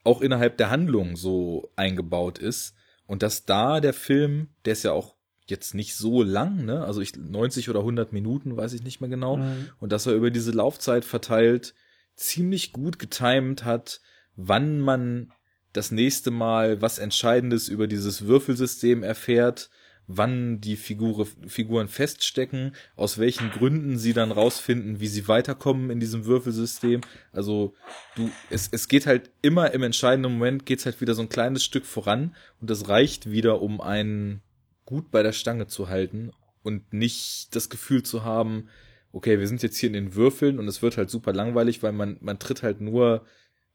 auch 0.06 0.22
innerhalb 0.22 0.58
der 0.58 0.70
Handlung 0.70 1.18
so 1.18 1.72
eingebaut 1.76 2.40
ist. 2.40 2.74
Und 3.06 3.22
dass 3.22 3.44
da 3.44 3.82
der 3.82 3.94
Film, 3.94 4.48
der 4.64 4.74
ist 4.74 4.84
ja 4.84 4.94
auch 4.94 5.16
jetzt 5.48 5.74
nicht 5.74 5.96
so 5.96 6.24
lang, 6.24 6.66
ne? 6.66 6.84
Also 6.84 7.02
ich 7.02 7.16
90 7.16 7.70
oder 7.70 7.80
100 7.80 8.14
Minuten, 8.14 8.56
weiß 8.56 8.74
ich 8.74 8.84
nicht 8.84 9.02
mehr 9.02 9.10
genau. 9.10 9.38
Mhm. 9.38 9.70
Und 9.80 9.92
dass 9.92 10.06
er 10.06 10.14
über 10.14 10.32
diese 10.32 10.52
Laufzeit 10.52 11.06
verteilt 11.06 11.74
ziemlich 12.16 12.72
gut 12.74 13.00
getimt 13.00 13.66
hat, 13.66 14.02
wann 14.36 14.80
man 14.80 15.32
das 15.74 15.92
nächste 15.92 16.32
Mal 16.32 16.82
was 16.82 17.00
Entscheidendes 17.00 17.68
über 17.68 17.88
dieses 17.88 18.26
Würfelsystem 18.26 19.04
erfährt, 19.04 19.70
wann 20.06 20.60
die 20.60 20.76
Figur, 20.76 21.28
Figuren 21.48 21.88
feststecken, 21.88 22.76
aus 22.96 23.18
welchen 23.18 23.50
Gründen 23.52 23.98
sie 23.98 24.14
dann 24.14 24.32
rausfinden, 24.32 25.00
wie 25.00 25.08
sie 25.08 25.28
weiterkommen 25.28 25.90
in 25.90 26.00
diesem 26.00 26.26
Würfelsystem. 26.26 27.02
Also 27.32 27.74
du, 28.16 28.30
es, 28.50 28.70
es 28.72 28.88
geht 28.88 29.08
halt 29.08 29.32
immer 29.42 29.72
im 29.72 29.82
entscheidenden 29.82 30.34
Moment 30.34 30.66
geht's 30.66 30.86
halt 30.86 31.02
wieder 31.02 31.16
so 31.16 31.22
ein 31.22 31.30
kleines 31.30 31.64
Stück 31.64 31.86
voran 31.86 32.36
und 32.62 32.70
das 32.70 32.90
reicht 32.90 33.32
wieder, 33.32 33.62
um 33.62 33.82
einen 33.82 34.43
gut 34.86 35.12
bei 35.12 35.24
der 35.24 35.32
Stange 35.32 35.68
zu 35.68 35.90
halten 35.90 36.32
und 36.64 36.94
nicht 36.94 37.56
das 37.56 37.70
Gefühl 37.70 38.04
zu 38.04 38.24
haben, 38.24 38.70
okay, 39.12 39.40
wir 39.40 39.48
sind 39.48 39.62
jetzt 39.64 39.78
hier 39.78 39.88
in 39.88 39.94
den 39.94 40.16
Würfeln 40.16 40.60
und 40.60 40.68
es 40.68 40.82
wird 40.82 40.98
halt 40.98 41.10
super 41.10 41.34
langweilig, 41.34 41.84
weil 41.84 41.92
man, 41.92 42.18
man 42.22 42.40
tritt 42.40 42.64
halt 42.64 42.82
nur 42.82 43.26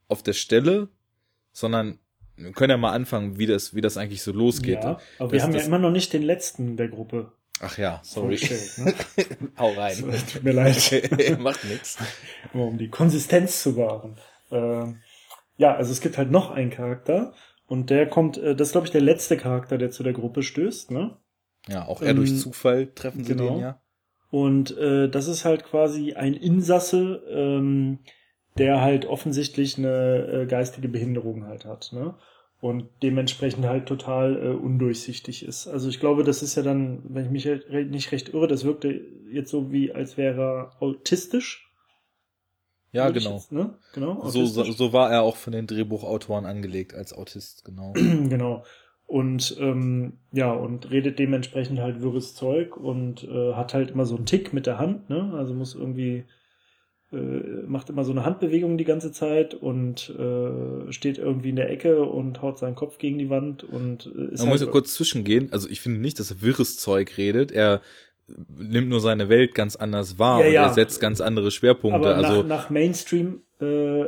auf 0.08 0.22
der 0.22 0.32
Stelle, 0.32 0.88
sondern 1.52 1.98
wir 2.36 2.52
können 2.52 2.70
ja 2.70 2.76
mal 2.76 2.92
anfangen, 2.92 3.38
wie 3.38 3.46
das, 3.46 3.74
wie 3.74 3.80
das 3.80 3.96
eigentlich 3.96 4.22
so 4.22 4.32
losgeht. 4.32 4.84
Ja, 4.84 4.98
aber 5.18 5.30
das, 5.30 5.32
wir 5.32 5.42
haben 5.42 5.54
ja 5.54 5.60
immer 5.60 5.78
noch 5.78 5.90
nicht 5.90 6.12
den 6.12 6.22
letzten 6.22 6.76
der 6.76 6.88
Gruppe. 6.88 7.32
Ach 7.60 7.76
ja, 7.78 8.00
sorry. 8.04 8.38
Ne? 8.76 8.94
Hau 9.58 9.72
rein. 9.72 9.96
So, 9.96 10.10
tut 10.32 10.44
mir 10.44 10.52
leid. 10.52 10.76
Macht 11.40 11.64
nix. 11.64 11.98
Um 12.52 12.78
die 12.78 12.88
Konsistenz 12.88 13.62
zu 13.62 13.76
wahren. 13.76 14.16
Ähm, 14.50 15.00
ja, 15.56 15.74
also 15.74 15.90
es 15.90 16.00
gibt 16.00 16.18
halt 16.18 16.30
noch 16.30 16.52
einen 16.52 16.70
Charakter, 16.70 17.34
und 17.68 17.90
der 17.90 18.08
kommt, 18.08 18.38
äh, 18.38 18.56
das 18.56 18.68
ist, 18.68 18.72
glaube 18.72 18.86
ich, 18.86 18.92
der 18.92 19.02
letzte 19.02 19.36
Charakter, 19.36 19.78
der 19.78 19.90
zu 19.90 20.02
der 20.02 20.14
Gruppe 20.14 20.42
stößt, 20.42 20.90
ne? 20.90 21.16
Ja, 21.68 21.86
auch 21.86 22.00
er 22.00 22.10
ähm, 22.10 22.16
durch 22.16 22.36
Zufall 22.36 22.88
treffen 22.94 23.24
sie 23.24 23.34
genau. 23.34 23.54
den, 23.54 23.60
ja. 23.60 23.82
Und 24.30 24.76
äh, 24.76 25.08
das 25.08 25.28
ist 25.28 25.44
halt 25.44 25.64
quasi 25.64 26.14
ein 26.14 26.34
Insasse, 26.34 27.22
ähm, 27.30 28.00
der 28.56 28.80
halt 28.80 29.06
offensichtlich 29.06 29.78
eine 29.78 30.26
äh, 30.26 30.46
geistige 30.46 30.88
Behinderung 30.88 31.46
halt 31.46 31.66
hat, 31.66 31.90
ne? 31.92 32.14
Und 32.60 32.88
dementsprechend 33.02 33.66
halt 33.66 33.86
total 33.86 34.36
äh, 34.36 34.48
undurchsichtig 34.48 35.44
ist. 35.44 35.68
Also 35.68 35.88
ich 35.88 36.00
glaube, 36.00 36.24
das 36.24 36.42
ist 36.42 36.56
ja 36.56 36.62
dann, 36.62 37.02
wenn 37.04 37.26
ich 37.26 37.30
mich 37.30 37.46
halt 37.46 37.90
nicht 37.90 38.10
recht 38.10 38.30
irre, 38.30 38.48
das 38.48 38.64
wirkte 38.64 39.00
jetzt 39.30 39.50
so 39.50 39.70
wie, 39.70 39.92
als 39.92 40.16
wäre 40.16 40.40
er 40.42 40.82
autistisch. 40.82 41.67
Ja, 42.92 43.10
genau. 43.10 43.34
Jetzt, 43.34 43.52
ne? 43.52 43.74
genau 43.92 44.28
so, 44.28 44.46
so, 44.46 44.64
so 44.64 44.92
war 44.92 45.10
er 45.10 45.22
auch 45.22 45.36
von 45.36 45.52
den 45.52 45.66
Drehbuchautoren 45.66 46.46
angelegt 46.46 46.94
als 46.94 47.12
Autist, 47.12 47.64
genau. 47.64 47.92
genau. 47.94 48.64
Und 49.06 49.56
ähm, 49.58 50.18
ja, 50.32 50.52
und 50.52 50.90
redet 50.90 51.18
dementsprechend 51.18 51.80
halt 51.80 52.02
wirres 52.02 52.34
Zeug 52.34 52.76
und 52.76 53.24
äh, 53.24 53.54
hat 53.54 53.72
halt 53.72 53.90
immer 53.90 54.04
so 54.04 54.16
einen 54.16 54.26
Tick 54.26 54.52
mit 54.52 54.66
der 54.66 54.78
Hand, 54.78 55.08
ne? 55.08 55.32
Also 55.34 55.54
muss 55.54 55.74
irgendwie 55.74 56.24
äh, 57.10 57.16
macht 57.66 57.88
immer 57.88 58.04
so 58.04 58.12
eine 58.12 58.26
Handbewegung 58.26 58.76
die 58.76 58.84
ganze 58.84 59.10
Zeit 59.12 59.54
und 59.54 60.10
äh, 60.10 60.92
steht 60.92 61.16
irgendwie 61.16 61.48
in 61.48 61.56
der 61.56 61.70
Ecke 61.70 62.02
und 62.02 62.42
haut 62.42 62.58
seinen 62.58 62.74
Kopf 62.74 62.98
gegen 62.98 63.18
die 63.18 63.30
Wand 63.30 63.64
und 63.64 64.06
äh, 64.06 64.08
ist 64.08 64.40
Man 64.40 64.40
halt 64.40 64.48
muss 64.48 64.60
ja 64.60 64.66
kurz 64.66 64.92
zwischengehen. 64.92 65.50
Also 65.50 65.70
ich 65.70 65.80
finde 65.80 66.00
nicht, 66.00 66.20
dass 66.20 66.30
er 66.30 66.42
wirres 66.42 66.76
Zeug 66.76 67.16
redet. 67.16 67.50
Er 67.50 67.80
nimmt 68.56 68.88
nur 68.88 69.00
seine 69.00 69.28
Welt 69.28 69.54
ganz 69.54 69.76
anders 69.76 70.18
wahr 70.18 70.40
ja, 70.40 70.46
und 70.46 70.52
ja. 70.52 70.62
er 70.64 70.74
setzt 70.74 71.00
ganz 71.00 71.20
andere 71.20 71.50
Schwerpunkte. 71.50 72.14
Aber 72.14 72.16
also 72.16 72.42
nach, 72.42 72.48
nach 72.48 72.70
Mainstream 72.70 73.42
äh, 73.60 74.06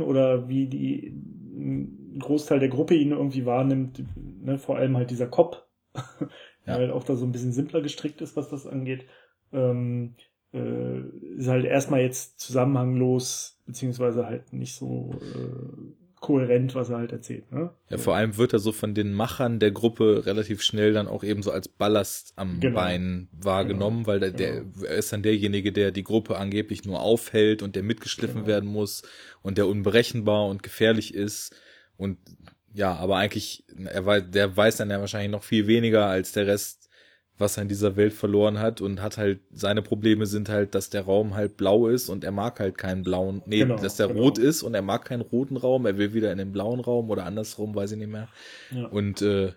oder 0.00 0.48
wie 0.48 0.66
die 0.66 1.14
ein 1.58 2.18
Großteil 2.20 2.60
der 2.60 2.68
Gruppe 2.68 2.94
ihn 2.94 3.10
irgendwie 3.12 3.46
wahrnimmt, 3.46 4.02
ne, 4.42 4.58
vor 4.58 4.76
allem 4.76 4.96
halt 4.96 5.10
dieser 5.10 5.26
Kopf, 5.26 5.62
ja. 5.94 6.74
halt 6.74 6.90
auch 6.90 7.04
da 7.04 7.16
so 7.16 7.24
ein 7.24 7.32
bisschen 7.32 7.52
simpler 7.52 7.80
gestrickt 7.80 8.20
ist, 8.20 8.36
was 8.36 8.48
das 8.48 8.66
angeht, 8.66 9.06
ähm, 9.52 10.14
äh, 10.52 11.00
ist 11.36 11.48
halt 11.48 11.64
erstmal 11.64 12.00
jetzt 12.00 12.40
zusammenhanglos, 12.40 13.60
beziehungsweise 13.66 14.26
halt 14.26 14.52
nicht 14.52 14.74
so 14.74 15.10
äh, 15.20 15.97
kohärent, 16.20 16.74
was 16.74 16.90
er 16.90 16.98
halt 16.98 17.12
erzählt. 17.12 17.50
Ne? 17.52 17.70
Ja, 17.90 17.98
vor 17.98 18.14
allem 18.14 18.36
wird 18.36 18.52
er 18.52 18.58
so 18.58 18.72
von 18.72 18.94
den 18.94 19.12
Machern 19.12 19.58
der 19.58 19.70
Gruppe 19.70 20.26
relativ 20.26 20.62
schnell 20.62 20.92
dann 20.92 21.08
auch 21.08 21.24
eben 21.24 21.42
so 21.42 21.50
als 21.50 21.68
Ballast 21.68 22.32
am 22.36 22.60
genau. 22.60 22.76
Bein 22.76 23.28
wahrgenommen, 23.32 23.98
genau. 24.04 24.08
weil 24.08 24.20
der, 24.20 24.30
der 24.30 24.60
genau. 24.62 24.84
er 24.84 24.96
ist 24.96 25.12
dann 25.12 25.22
derjenige, 25.22 25.72
der 25.72 25.90
die 25.90 26.04
Gruppe 26.04 26.36
angeblich 26.36 26.84
nur 26.84 27.00
aufhält 27.00 27.62
und 27.62 27.76
der 27.76 27.82
mitgeschliffen 27.82 28.42
genau. 28.42 28.46
werden 28.46 28.68
muss 28.68 29.02
und 29.42 29.58
der 29.58 29.68
unberechenbar 29.68 30.46
und 30.46 30.62
gefährlich 30.62 31.14
ist 31.14 31.54
und 31.96 32.18
ja, 32.74 32.94
aber 32.94 33.16
eigentlich, 33.16 33.64
er 33.86 34.06
weiß, 34.06 34.24
der 34.30 34.56
weiß 34.56 34.76
dann 34.76 34.90
ja 34.90 35.00
wahrscheinlich 35.00 35.30
noch 35.30 35.42
viel 35.42 35.66
weniger 35.66 36.06
als 36.06 36.32
der 36.32 36.46
Rest 36.46 36.87
was 37.38 37.56
er 37.56 37.62
in 37.62 37.68
dieser 37.68 37.96
Welt 37.96 38.12
verloren 38.12 38.58
hat 38.58 38.80
und 38.80 39.00
hat 39.00 39.16
halt, 39.16 39.40
seine 39.52 39.82
Probleme 39.82 40.26
sind 40.26 40.48
halt, 40.48 40.74
dass 40.74 40.90
der 40.90 41.02
Raum 41.02 41.34
halt 41.34 41.56
blau 41.56 41.86
ist 41.88 42.08
und 42.08 42.24
er 42.24 42.32
mag 42.32 42.58
halt 42.60 42.76
keinen 42.76 43.02
blauen, 43.02 43.42
nee, 43.46 43.60
genau, 43.60 43.76
dass 43.76 43.96
der 43.96 44.08
genau. 44.08 44.22
rot 44.22 44.38
ist 44.38 44.62
und 44.62 44.74
er 44.74 44.82
mag 44.82 45.04
keinen 45.04 45.22
roten 45.22 45.56
Raum, 45.56 45.86
er 45.86 45.96
will 45.98 46.12
wieder 46.14 46.32
in 46.32 46.38
den 46.38 46.52
blauen 46.52 46.80
Raum 46.80 47.10
oder 47.10 47.24
andersrum, 47.24 47.74
weiß 47.74 47.92
ich 47.92 47.98
nicht 47.98 48.10
mehr. 48.10 48.28
Ja. 48.70 48.86
Und 48.86 49.22
äh, 49.22 49.52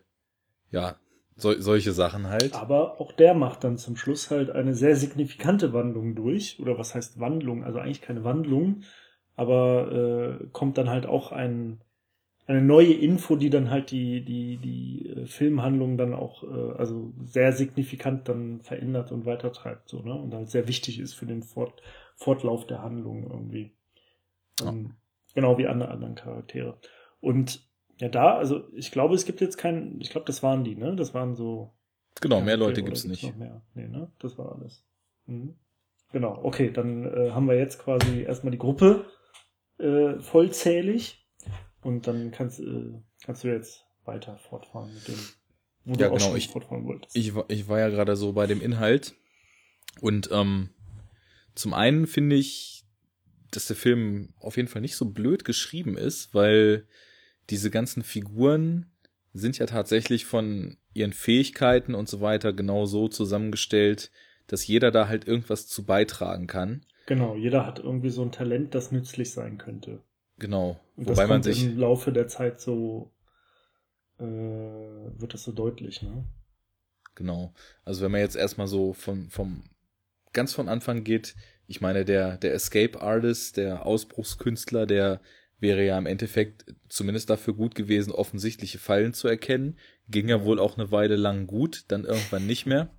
ja, 0.70 0.96
so, 1.36 1.60
solche 1.60 1.92
Sachen 1.92 2.28
halt. 2.28 2.54
Aber 2.54 3.02
auch 3.02 3.12
der 3.14 3.34
macht 3.34 3.64
dann 3.64 3.78
zum 3.78 3.96
Schluss 3.96 4.30
halt 4.30 4.52
eine 4.52 4.76
sehr 4.76 4.96
signifikante 4.96 5.74
Wandlung 5.74 6.16
durch, 6.16 6.60
oder 6.60 6.78
was 6.78 6.94
heißt 6.94 7.20
Wandlung? 7.20 7.64
Also 7.64 7.80
eigentlich 7.80 8.02
keine 8.02 8.24
Wandlung, 8.24 8.84
aber 9.36 10.40
äh, 10.42 10.48
kommt 10.52 10.78
dann 10.78 10.90
halt 10.90 11.08
auch 11.08 11.32
ein 11.32 11.82
eine 12.52 12.62
neue 12.62 12.93
Info, 12.93 13.36
die 13.36 13.49
dann 13.49 13.70
halt 13.70 13.91
die, 13.91 14.24
die, 14.24 14.58
die 14.58 15.10
äh, 15.10 15.26
Filmhandlung 15.26 15.97
dann 15.97 16.14
auch, 16.14 16.43
äh, 16.43 16.78
also 16.78 17.14
sehr 17.24 17.54
signifikant 17.54 18.28
dann 18.28 18.62
verändert 18.62 19.12
und 19.12 19.26
weitertreibt, 19.26 19.89
so, 19.89 20.02
ne? 20.02 20.14
Und 20.14 20.34
halt 20.34 20.49
sehr 20.49 20.68
wichtig 20.68 20.99
ist 20.99 21.14
für 21.14 21.26
den 21.26 21.43
Fort, 21.43 21.82
Fortlauf 22.16 22.68
der 22.68 22.82
Handlung 22.82 23.24
irgendwie. 23.24 23.72
Ja. 24.60 24.70
Ähm, 24.70 24.95
genau 25.34 25.58
wie 25.58 25.68
andere 25.68 25.89
anderen 25.89 26.16
Charaktere. 26.16 26.78
Und 27.20 27.68
ja, 27.99 28.10
da, 28.10 28.38
also 28.38 28.68
ich 28.74 28.91
glaube, 28.91 29.16
es 29.16 29.26
gibt 29.26 29.41
jetzt 29.41 29.58
keinen, 29.58 30.02
ich 30.02 30.10
glaube, 30.10 30.26
das 30.26 30.43
waren 30.43 30.64
die, 30.64 30.76
ne? 30.76 30.95
Das 30.95 31.14
waren 31.14 31.36
so. 31.36 31.74
Genau, 32.20 32.41
mehr 32.41 32.58
Leute 32.58 32.84
gibt's 32.84 33.06
nicht. 33.06 33.24
Noch 33.24 33.36
mehr? 33.36 33.62
Nee, 33.74 33.88
ne? 33.88 34.12
Das 34.20 34.38
war 34.38 34.54
alles. 34.56 34.84
Mhm. 35.26 35.56
Genau, 36.12 36.39
okay, 36.43 36.72
dann 36.72 37.06
äh, 37.06 37.32
haben 37.32 37.47
wir 37.47 37.58
jetzt 37.58 37.80
quasi 37.80 38.24
erstmal 38.24 38.52
die 38.52 38.58
Gruppe 38.58 39.06
äh, 39.78 40.20
vollzählig 40.20 41.21
und 41.82 42.08
dann 42.08 42.32
kannst, 42.32 42.60
äh, 42.60 42.94
kannst 43.24 43.44
du 43.44 43.48
jetzt 43.50 43.86
weiter 44.06 44.38
fortfahren 44.38 44.94
mit 44.94 45.08
dem, 45.08 45.20
wo 45.86 45.94
ja, 45.96 46.10
du 46.10 46.16
genau. 46.16 46.36
ich, 46.36 46.50
fortfahren 46.50 46.86
wolltest. 46.86 47.16
Ich, 47.16 47.34
ich 47.48 47.68
war 47.68 47.80
ja 47.80 47.90
gerade 47.90 48.16
so 48.16 48.34
bei 48.34 48.48
dem 48.48 48.62
Inhalt 48.62 49.16
und 50.00 50.30
ähm, 50.32 50.70
zum 51.56 51.74
einen 51.74 52.08
finde 52.08 52.36
ich, 52.36 52.86
dass 53.52 53.68
der 53.68 53.76
Film 53.76 54.34
auf 54.40 54.58
jeden 54.58 54.70
Fall 54.70 54.82
nicht 54.82 54.96
so 54.96 55.06
blöd 55.06 55.44
geschrieben 55.44 55.98
ist, 55.98 56.34
weil 56.34 56.88
diese 57.50 57.70
ganzen 57.70 58.04
Figuren 58.04 58.86
sind 59.34 59.58
ja 59.58 59.66
tatsächlich 59.66 60.26
von 60.26 60.78
ihren 60.94 61.14
Fähigkeiten 61.14 61.96
und 61.96 62.08
so 62.08 62.22
weiter 62.22 62.54
genau 62.54 62.86
so 62.86 63.08
zusammengestellt, 63.08 64.12
dass 64.48 64.68
jeder 64.68 64.92
da 64.92 65.08
halt 65.08 65.28
irgendwas 65.28 65.68
zu 65.68 65.86
beitragen 65.86 66.48
kann. 66.48 66.86
Genau, 67.06 67.36
jeder 67.36 67.66
hat 67.66 67.80
irgendwie 67.80 68.10
so 68.10 68.22
ein 68.22 68.32
Talent, 68.32 68.76
das 68.76 68.92
nützlich 68.92 69.32
sein 69.32 69.58
könnte. 69.58 70.02
Genau. 70.42 70.80
Und 70.96 71.08
Wobei 71.08 71.28
man 71.28 71.44
sich 71.44 71.64
im 71.64 71.78
Laufe 71.78 72.12
der 72.12 72.28
Zeit 72.28 72.60
so 72.60 73.12
äh, 74.18 74.24
wird 74.24 75.36
das 75.36 75.44
so 75.44 75.52
deutlich, 75.52 76.02
ne? 76.02 76.26
Genau. 77.14 77.54
Also 77.86 78.02
wenn 78.02 78.12
man 78.12 78.22
jetzt 78.22 78.36
erstmal 78.36 78.66
so 78.66 78.94
von, 78.94 79.30
vom 79.30 79.62
ganz 80.34 80.56
von 80.56 80.68
Anfang 80.68 81.04
geht, 81.04 81.36
ich 81.68 81.80
meine, 81.80 82.06
der, 82.06 82.38
der 82.38 82.56
Escape 82.56 83.00
Artist, 83.00 83.58
der 83.58 83.86
Ausbruchskünstler, 83.86 84.88
der 84.88 85.22
wäre 85.60 85.86
ja 85.86 85.96
im 85.96 86.08
Endeffekt 86.08 86.66
zumindest 86.89 87.30
dafür 87.30 87.54
gut 87.54 87.76
gewesen, 87.76 88.12
offensichtliche 88.12 88.80
Fallen 88.80 89.14
zu 89.14 89.28
erkennen. 89.28 89.78
Ging 90.10 90.28
ja 90.28 90.44
wohl 90.44 90.60
auch 90.60 90.76
eine 90.76 90.92
Weile 90.92 91.18
lang 91.18 91.46
gut, 91.46 91.84
dann 91.89 92.04
irgendwann 92.04 92.48
nicht 92.48 92.66
mehr. 92.66 92.89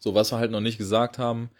So, 0.00 0.16
was 0.16 0.32
wir 0.32 0.38
halt 0.38 0.50
noch 0.50 0.60
nicht 0.60 0.78
gesagt 0.78 1.16
haben, 1.16 1.50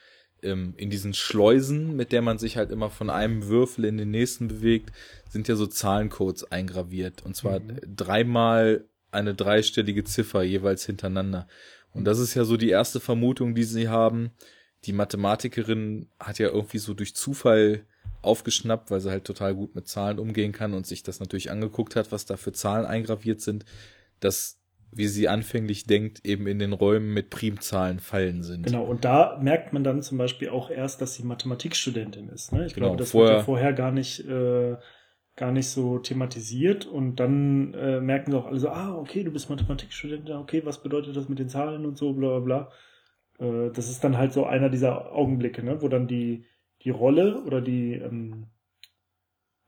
ähm, 0.43 0.75
in 0.77 0.91
diesen 0.91 1.15
Schleusen, 1.15 1.97
mit 1.97 2.13
der 2.13 2.23
man 2.23 2.39
sich 2.39 2.57
halt 2.57 2.71
immer 2.71 2.91
von 2.91 3.11
einem 3.11 3.47
Würfel 3.49 3.85
in 3.85 3.99
den 3.99 4.11
nächsten 4.11 4.49
bewegt, 4.49 4.93
sind 5.29 5.49
ja 5.49 5.57
so 5.57 5.67
Zahlencodes 5.67 6.51
eingraviert. 6.51 7.23
Und 7.25 7.37
zwar 7.37 7.61
mhm. 7.61 7.79
dreimal 7.97 8.85
eine 9.11 9.35
dreistellige 9.35 10.05
Ziffer 10.05 10.43
jeweils 10.43 10.87
hintereinander. 10.87 11.47
Und 11.93 12.05
das 12.05 12.19
ist 12.19 12.35
ja 12.35 12.45
so 12.45 12.57
die 12.57 12.71
erste 12.71 13.01
Vermutung, 13.01 13.55
die 13.55 13.65
sie 13.65 13.89
haben. 13.89 14.31
Die 14.85 14.93
Mathematikerin 14.93 16.09
hat 16.19 16.39
ja 16.39 16.49
irgendwie 16.49 16.79
so 16.79 16.95
durch 16.95 17.15
Zufall 17.15 17.85
aufgeschnappt, 18.23 18.91
weil 18.91 19.01
sie 19.01 19.11
halt 19.11 19.25
total 19.25 19.55
gut 19.55 19.75
mit 19.75 19.89
Zahlen 19.89 20.19
umgehen 20.19 20.53
kann 20.53 20.75
und 20.75 20.87
sich 20.87 21.03
das 21.03 21.21
natürlich 21.21 21.51
angeguckt 21.51 21.97
hat, 21.97 22.13
was 22.13 22.27
da 22.27 22.37
für 22.37 22.53
Zahlen 22.53 22.87
eingraviert 22.87 23.41
sind, 23.41 23.65
dass 24.21 24.60
wie 24.93 25.07
sie 25.07 25.29
anfänglich 25.29 25.85
denkt, 25.85 26.25
eben 26.25 26.47
in 26.47 26.59
den 26.59 26.73
Räumen 26.73 27.15
mit 27.15 27.31
Primzahlen 27.31 28.01
fallen 28.01 28.43
sind. 28.43 28.67
Genau, 28.67 28.85
und 28.85 29.05
da 29.05 29.39
merkt 29.41 29.73
man 29.73 29.85
dann 29.85 30.03
zum 30.03 30.19
Beispiel 30.19 30.49
auch 30.49 30.71
erst, 30.71 31.01
dass 31.01 31.15
sie 31.15 31.23
Mathematikstudentin 31.23 32.29
ist. 32.29 32.53
Ne? 32.53 32.67
Ich 32.67 32.75
genau, 32.75 32.89
glaube, 32.89 32.99
das 32.99 33.13
vorher, 33.13 33.31
wird 33.31 33.41
ja 33.41 33.45
vorher 33.45 33.73
gar 33.73 33.93
nicht, 33.93 34.27
äh, 34.29 34.77
gar 35.37 35.53
nicht 35.53 35.69
so 35.69 35.99
thematisiert 35.99 36.87
und 36.87 37.17
dann 37.17 37.73
äh, 37.75 38.01
merken 38.01 38.33
sie 38.33 38.37
auch 38.37 38.47
alle 38.47 38.59
so, 38.59 38.69
ah, 38.69 38.95
okay, 38.97 39.23
du 39.23 39.31
bist 39.31 39.49
Mathematikstudentin, 39.49 40.37
okay, 40.37 40.63
was 40.65 40.83
bedeutet 40.83 41.17
das 41.17 41.29
mit 41.29 41.39
den 41.39 41.49
Zahlen 41.49 41.87
und 41.87 41.97
so, 41.97 42.13
bla 42.13 42.41
bla 42.41 42.69
bla. 43.39 43.47
Äh, 43.47 43.71
das 43.71 43.89
ist 43.89 44.03
dann 44.03 44.19
halt 44.19 44.33
so 44.33 44.45
einer 44.45 44.71
dieser 44.71 45.13
Augenblicke, 45.13 45.63
ne? 45.63 45.81
wo 45.83 45.89
dann 45.89 46.09
die, 46.09 46.45
die 46.83 46.91
Rolle 46.91 47.43
oder 47.45 47.61
die, 47.61 47.93
ähm, 47.93 48.47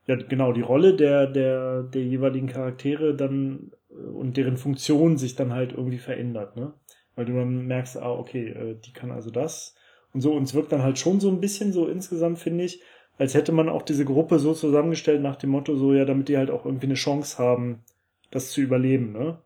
ja, 0.05 0.15
genau, 0.15 0.51
die 0.51 0.61
Rolle 0.61 0.95
der, 0.95 1.27
der, 1.27 1.83
der 1.83 2.03
jeweiligen 2.03 2.47
Charaktere 2.47 3.15
dann 3.15 3.71
und 4.13 4.37
deren 4.37 4.57
Funktion 4.57 5.17
sich 5.17 5.35
dann 5.35 5.53
halt 5.53 5.73
irgendwie 5.73 5.97
verändert, 5.97 6.55
ne? 6.55 6.73
Weil 7.15 7.25
du 7.25 7.33
dann 7.33 7.67
merkst, 7.67 7.97
ah, 7.97 8.11
okay, 8.11 8.49
äh, 8.49 8.75
die 8.79 8.93
kann 8.93 9.11
also 9.11 9.29
das 9.29 9.75
und 10.13 10.21
so. 10.21 10.33
Und 10.33 10.43
es 10.43 10.53
wirkt 10.53 10.71
dann 10.71 10.83
halt 10.83 10.97
schon 10.97 11.19
so 11.19 11.29
ein 11.29 11.41
bisschen 11.41 11.71
so 11.73 11.87
insgesamt, 11.87 12.39
finde 12.39 12.63
ich, 12.63 12.81
als 13.17 13.35
hätte 13.35 13.51
man 13.51 13.69
auch 13.69 13.83
diese 13.83 14.05
Gruppe 14.05 14.39
so 14.39 14.53
zusammengestellt 14.53 15.21
nach 15.21 15.35
dem 15.35 15.51
Motto, 15.51 15.75
so, 15.75 15.93
ja, 15.93 16.05
damit 16.05 16.29
die 16.29 16.37
halt 16.37 16.49
auch 16.49 16.65
irgendwie 16.65 16.87
eine 16.87 16.95
Chance 16.95 17.37
haben, 17.37 17.83
das 18.31 18.51
zu 18.51 18.61
überleben, 18.61 19.11
ne? 19.11 19.39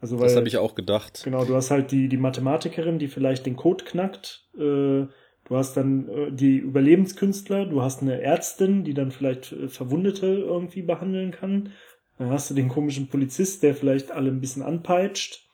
Also, 0.00 0.18
weil, 0.18 0.28
das 0.28 0.36
habe 0.36 0.48
ich 0.48 0.56
auch 0.56 0.74
gedacht. 0.74 1.20
Genau, 1.24 1.44
du 1.44 1.54
hast 1.54 1.70
halt 1.70 1.92
die, 1.92 2.08
die 2.08 2.16
Mathematikerin, 2.16 2.98
die 2.98 3.08
vielleicht 3.08 3.46
den 3.46 3.56
Code 3.56 3.84
knackt, 3.84 4.48
äh, 4.58 5.06
Du 5.50 5.56
hast 5.56 5.76
dann 5.76 6.08
äh, 6.08 6.30
die 6.30 6.58
Überlebenskünstler, 6.58 7.66
du 7.66 7.82
hast 7.82 8.02
eine 8.02 8.22
Ärztin, 8.22 8.84
die 8.84 8.94
dann 8.94 9.10
vielleicht 9.10 9.50
äh, 9.50 9.68
Verwundete 9.68 10.26
irgendwie 10.26 10.82
behandeln 10.82 11.32
kann. 11.32 11.72
Dann 12.20 12.28
hast 12.28 12.50
du 12.50 12.54
den 12.54 12.68
komischen 12.68 13.08
Polizist, 13.08 13.62
der 13.62 13.74
vielleicht 13.74 14.10
alle 14.10 14.30
ein 14.30 14.42
bisschen 14.42 14.60
anpeitscht. 14.62 15.48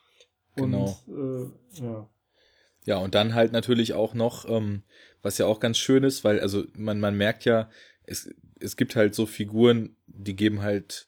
Genau. 0.56 0.98
Und, 1.06 1.54
äh, 1.78 1.80
ja. 1.80 2.10
Ja, 2.84 2.96
und 2.96 3.14
dann 3.14 3.34
halt 3.34 3.52
natürlich 3.52 3.92
auch 3.92 4.14
noch, 4.14 4.48
ähm, 4.48 4.82
was 5.22 5.38
ja 5.38 5.46
auch 5.46 5.60
ganz 5.60 5.78
schön 5.78 6.02
ist, 6.02 6.24
weil, 6.24 6.40
also 6.40 6.64
man, 6.76 6.98
man 6.98 7.16
merkt 7.16 7.44
ja, 7.44 7.70
es, 8.02 8.28
es 8.58 8.76
gibt 8.76 8.96
halt 8.96 9.14
so 9.14 9.26
Figuren, 9.26 9.94
die 10.08 10.34
geben 10.34 10.60
halt 10.60 11.06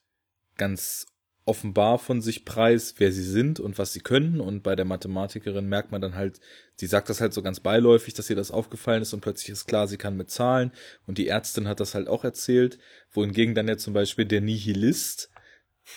ganz 0.55 1.07
offenbar 1.43 1.99
von 1.99 2.21
sich 2.21 2.45
preis, 2.45 2.95
wer 2.99 3.11
sie 3.11 3.23
sind 3.23 3.59
und 3.59 3.77
was 3.77 3.91
sie 3.91 3.99
können. 3.99 4.39
Und 4.39 4.63
bei 4.63 4.77
der 4.77 4.85
Mathematikerin 4.85 5.67
merkt 5.67 5.91
man 5.91 5.99
dann 5.99 6.15
halt, 6.15 6.39
sie 6.75 6.87
sagt 6.87 7.09
das 7.09 7.19
halt 7.19 7.33
so 7.33 7.41
ganz 7.41 7.59
beiläufig, 7.59 8.13
dass 8.13 8.29
ihr 8.29 8.37
das 8.37 8.51
aufgefallen 8.51 9.01
ist 9.01 9.13
und 9.13 9.19
plötzlich 9.19 9.49
ist 9.49 9.65
klar, 9.65 9.89
sie 9.89 9.97
kann 9.97 10.15
mit 10.15 10.31
Zahlen. 10.31 10.71
Und 11.05 11.17
die 11.17 11.27
Ärztin 11.27 11.67
hat 11.67 11.81
das 11.81 11.95
halt 11.95 12.07
auch 12.07 12.23
erzählt, 12.23 12.79
wohingegen 13.11 13.55
dann 13.55 13.67
ja 13.67 13.77
zum 13.77 13.93
Beispiel 13.93 14.23
der 14.23 14.39
Nihilist 14.39 15.31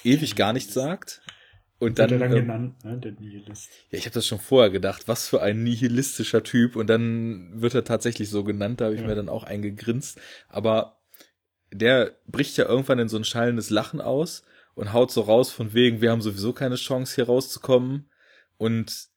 ewig 0.04 0.36
gar 0.36 0.52
nichts 0.52 0.74
sagt. 0.74 1.22
Und 1.78 1.98
dann, 1.98 2.10
dann 2.10 2.22
ähm, 2.22 2.30
genannt, 2.30 2.84
ne, 2.84 2.98
der 2.98 3.12
Nihilist. 3.12 3.68
Ja, 3.90 3.98
ich 3.98 4.04
habe 4.04 4.14
das 4.14 4.26
schon 4.26 4.38
vorher 4.38 4.70
gedacht, 4.70 5.08
was 5.08 5.26
für 5.26 5.42
ein 5.42 5.64
nihilistischer 5.64 6.44
Typ. 6.44 6.76
Und 6.76 6.86
dann 6.86 7.60
wird 7.60 7.74
er 7.74 7.82
tatsächlich 7.82 8.30
so 8.30 8.44
genannt, 8.44 8.80
da 8.80 8.84
habe 8.84 8.94
ich 8.94 9.00
ja. 9.00 9.06
mir 9.08 9.16
dann 9.16 9.28
auch 9.28 9.42
eingegrinst. 9.42 10.20
Aber 10.48 11.00
der 11.72 12.16
bricht 12.26 12.56
ja 12.56 12.66
irgendwann 12.66 13.00
in 13.00 13.08
so 13.08 13.16
ein 13.16 13.24
schallendes 13.24 13.70
Lachen 13.70 14.00
aus 14.00 14.44
und 14.74 14.92
haut 14.92 15.10
so 15.10 15.22
raus 15.22 15.50
von 15.50 15.74
wegen, 15.74 16.00
wir 16.00 16.10
haben 16.10 16.22
sowieso 16.22 16.52
keine 16.52 16.76
Chance 16.76 17.16
hier 17.16 17.26
rauszukommen 17.26 18.08
und 18.58 19.08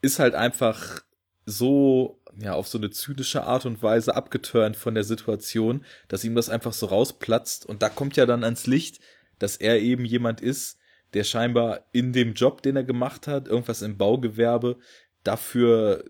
ist 0.00 0.18
halt 0.18 0.34
einfach 0.34 1.02
so, 1.46 2.22
ja, 2.38 2.54
auf 2.54 2.68
so 2.68 2.78
eine 2.78 2.90
zynische 2.90 3.44
Art 3.44 3.66
und 3.66 3.82
Weise 3.82 4.16
abgeturnt 4.16 4.76
von 4.76 4.94
der 4.94 5.04
Situation, 5.04 5.84
dass 6.08 6.24
ihm 6.24 6.34
das 6.34 6.48
einfach 6.48 6.72
so 6.72 6.86
rausplatzt 6.86 7.66
und 7.66 7.82
da 7.82 7.88
kommt 7.88 8.16
ja 8.16 8.26
dann 8.26 8.44
ans 8.44 8.66
Licht, 8.66 9.00
dass 9.38 9.56
er 9.56 9.80
eben 9.80 10.04
jemand 10.04 10.40
ist, 10.40 10.78
der 11.14 11.24
scheinbar 11.24 11.84
in 11.92 12.12
dem 12.12 12.34
Job, 12.34 12.62
den 12.62 12.76
er 12.76 12.84
gemacht 12.84 13.26
hat, 13.26 13.48
irgendwas 13.48 13.82
im 13.82 13.96
Baugewerbe, 13.96 14.78
dafür, 15.22 16.04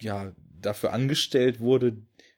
ja, 0.00 0.32
dafür 0.60 0.92
angestellt 0.92 1.60
wurde, 1.60 1.96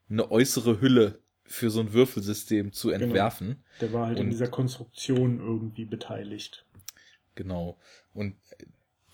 eine 0.09 0.31
äußere 0.31 0.81
Hülle 0.81 1.21
für 1.45 1.71
so 1.71 1.81
ein 1.81 1.93
Würfelsystem 1.93 2.73
zu 2.73 2.89
genau. 2.89 3.05
entwerfen. 3.05 3.49
Genau. 3.49 3.59
Der 3.81 3.93
war 3.93 4.07
halt 4.07 4.19
und, 4.19 4.25
in 4.25 4.31
dieser 4.31 4.49
Konstruktion 4.49 5.39
irgendwie 5.39 5.85
beteiligt. 5.85 6.65
Genau. 7.35 7.79
Und 8.12 8.35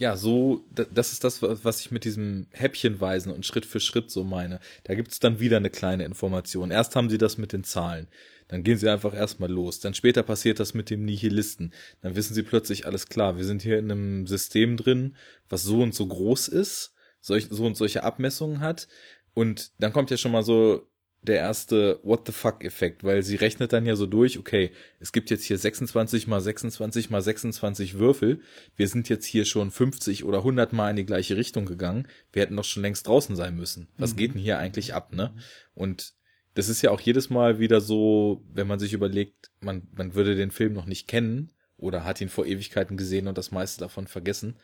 ja, 0.00 0.16
so, 0.16 0.64
das 0.70 1.12
ist 1.12 1.24
das, 1.24 1.42
was 1.42 1.80
ich 1.80 1.90
mit 1.90 2.04
diesem 2.04 2.46
Häppchenweisen 2.52 3.30
und 3.30 3.44
Schritt 3.44 3.66
für 3.66 3.80
Schritt 3.80 4.10
so 4.10 4.24
meine. 4.24 4.58
Da 4.84 4.94
gibt's 4.94 5.20
dann 5.20 5.40
wieder 5.40 5.58
eine 5.58 5.68
kleine 5.68 6.04
Information. 6.04 6.70
Erst 6.70 6.96
haben 6.96 7.10
sie 7.10 7.18
das 7.18 7.36
mit 7.36 7.52
den 7.52 7.64
Zahlen. 7.64 8.08
Dann 8.50 8.64
gehen 8.64 8.78
sie 8.78 8.88
einfach 8.88 9.14
erstmal 9.14 9.50
los. 9.50 9.78
Dann 9.78 9.94
später 9.94 10.24
passiert 10.24 10.58
das 10.58 10.74
mit 10.74 10.90
dem 10.90 11.04
Nihilisten. 11.04 11.72
Dann 12.02 12.16
wissen 12.16 12.34
sie 12.34 12.42
plötzlich, 12.42 12.84
alles 12.84 13.06
klar, 13.06 13.36
wir 13.36 13.44
sind 13.44 13.62
hier 13.62 13.78
in 13.78 13.90
einem 13.92 14.26
System 14.26 14.76
drin, 14.76 15.14
was 15.48 15.62
so 15.62 15.80
und 15.82 15.94
so 15.94 16.04
groß 16.04 16.48
ist, 16.48 16.92
solch, 17.20 17.46
so 17.48 17.64
und 17.64 17.76
solche 17.76 18.02
Abmessungen 18.02 18.58
hat. 18.58 18.88
Und 19.34 19.70
dann 19.78 19.92
kommt 19.92 20.10
ja 20.10 20.16
schon 20.16 20.32
mal 20.32 20.42
so 20.42 20.90
der 21.22 21.36
erste 21.36 22.00
What 22.02 22.26
the 22.26 22.32
fuck 22.32 22.64
Effekt, 22.64 23.04
weil 23.04 23.22
sie 23.22 23.36
rechnet 23.36 23.72
dann 23.72 23.86
ja 23.86 23.94
so 23.94 24.06
durch, 24.06 24.38
okay, 24.38 24.72
es 24.98 25.12
gibt 25.12 25.30
jetzt 25.30 25.44
hier 25.44 25.58
26 25.58 26.26
mal 26.26 26.40
26 26.40 27.10
mal 27.10 27.22
26 27.22 27.98
Würfel, 27.98 28.40
wir 28.74 28.88
sind 28.88 29.08
jetzt 29.08 29.26
hier 29.26 29.44
schon 29.44 29.70
50 29.70 30.24
oder 30.24 30.38
100 30.38 30.72
mal 30.72 30.90
in 30.90 30.96
die 30.96 31.04
gleiche 31.04 31.36
Richtung 31.36 31.66
gegangen, 31.66 32.08
wir 32.32 32.42
hätten 32.42 32.56
doch 32.56 32.64
schon 32.64 32.82
längst 32.82 33.06
draußen 33.06 33.36
sein 33.36 33.54
müssen. 33.54 33.88
Was 33.98 34.14
mhm. 34.14 34.16
geht 34.16 34.34
denn 34.34 34.40
hier 34.40 34.58
eigentlich 34.58 34.94
ab, 34.94 35.14
ne? 35.14 35.34
Und 35.74 36.14
das 36.60 36.68
ist 36.68 36.82
ja 36.82 36.90
auch 36.90 37.00
jedes 37.00 37.30
Mal 37.30 37.58
wieder 37.58 37.80
so, 37.80 38.42
wenn 38.52 38.66
man 38.66 38.78
sich 38.78 38.92
überlegt, 38.92 39.50
man, 39.60 39.88
man 39.92 40.14
würde 40.14 40.36
den 40.36 40.50
Film 40.50 40.72
noch 40.72 40.86
nicht 40.86 41.08
kennen 41.08 41.52
oder 41.76 42.04
hat 42.04 42.20
ihn 42.20 42.28
vor 42.28 42.46
Ewigkeiten 42.46 42.96
gesehen 42.96 43.26
und 43.26 43.38
das 43.38 43.50
meiste 43.50 43.80
davon 43.80 44.06
vergessen, 44.06 44.58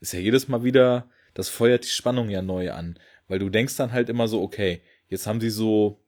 ist 0.00 0.12
ja 0.12 0.20
jedes 0.20 0.48
Mal 0.48 0.64
wieder, 0.64 1.10
das 1.34 1.48
feuert 1.48 1.84
die 1.84 1.88
Spannung 1.88 2.30
ja 2.30 2.42
neu 2.42 2.72
an, 2.72 2.98
weil 3.28 3.38
du 3.38 3.48
denkst 3.48 3.76
dann 3.76 3.92
halt 3.92 4.08
immer 4.08 4.28
so, 4.28 4.40
okay, 4.42 4.82
Jetzt 5.10 5.26
haben 5.26 5.40
sie 5.40 5.50
so 5.50 6.00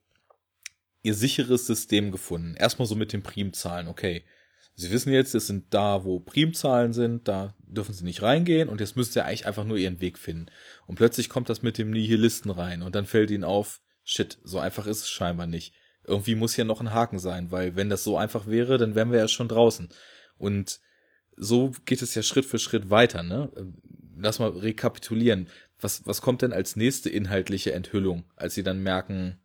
ihr 1.02 1.14
sicheres 1.14 1.66
System 1.66 2.12
gefunden. 2.12 2.54
Erstmal 2.54 2.86
so 2.86 2.94
mit 2.94 3.12
den 3.12 3.24
Primzahlen, 3.24 3.88
okay. 3.88 4.24
Sie 4.74 4.90
wissen 4.90 5.12
jetzt, 5.12 5.34
es 5.34 5.48
sind 5.48 5.74
da, 5.74 6.04
wo 6.04 6.20
Primzahlen 6.20 6.94
sind, 6.94 7.28
da 7.28 7.54
dürfen 7.58 7.92
sie 7.92 8.04
nicht 8.04 8.22
reingehen 8.22 8.70
und 8.70 8.80
jetzt 8.80 8.96
müssen 8.96 9.12
sie 9.12 9.22
eigentlich 9.22 9.46
einfach 9.46 9.64
nur 9.64 9.76
ihren 9.76 10.00
Weg 10.00 10.18
finden. 10.18 10.46
Und 10.86 10.94
plötzlich 10.94 11.28
kommt 11.28 11.50
das 11.50 11.62
mit 11.62 11.76
dem 11.76 11.90
Nihilisten 11.90 12.50
rein 12.50 12.82
und 12.82 12.94
dann 12.94 13.04
fällt 13.04 13.30
ihnen 13.30 13.44
auf, 13.44 13.82
shit, 14.04 14.38
so 14.42 14.58
einfach 14.58 14.86
ist 14.86 15.02
es 15.02 15.10
scheinbar 15.10 15.46
nicht. 15.46 15.74
Irgendwie 16.04 16.34
muss 16.34 16.54
hier 16.54 16.64
noch 16.64 16.80
ein 16.80 16.92
Haken 16.92 17.18
sein, 17.18 17.50
weil 17.50 17.76
wenn 17.76 17.88
das 17.88 18.04
so 18.04 18.16
einfach 18.16 18.46
wäre, 18.46 18.78
dann 18.78 18.94
wären 18.94 19.12
wir 19.12 19.18
ja 19.18 19.28
schon 19.28 19.48
draußen. 19.48 19.88
Und 20.36 20.80
so 21.36 21.72
geht 21.84 22.02
es 22.02 22.14
ja 22.14 22.22
Schritt 22.22 22.44
für 22.44 22.58
Schritt 22.58 22.90
weiter, 22.90 23.22
ne? 23.22 23.50
Lass 24.16 24.38
mal 24.38 24.50
rekapitulieren 24.50 25.48
was, 25.82 26.06
was 26.06 26.22
kommt 26.22 26.42
denn 26.42 26.52
als 26.52 26.76
nächste 26.76 27.10
inhaltliche 27.10 27.72
Enthüllung, 27.72 28.24
als 28.36 28.54
sie 28.54 28.62
dann 28.62 28.82
merken, 28.82 29.40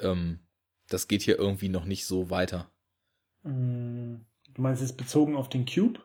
ähm, 0.00 0.40
das 0.88 1.08
geht 1.08 1.22
hier 1.22 1.38
irgendwie 1.38 1.68
noch 1.68 1.84
nicht 1.84 2.06
so 2.06 2.30
weiter? 2.30 2.70
Mm, 3.42 4.16
du 4.54 4.62
meinst 4.62 4.82
es 4.82 4.92
bezogen 4.92 5.36
auf 5.36 5.48
den 5.48 5.66
Cube? 5.66 6.00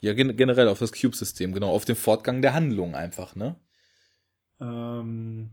Ja, 0.00 0.14
gen 0.14 0.36
generell 0.36 0.68
auf 0.68 0.78
das 0.78 0.92
Cube-System, 0.92 1.52
genau, 1.52 1.70
auf 1.70 1.84
den 1.84 1.96
Fortgang 1.96 2.42
der 2.42 2.54
Handlung 2.54 2.94
einfach, 2.94 3.34
ne? 3.34 3.56
Ähm, 4.60 5.50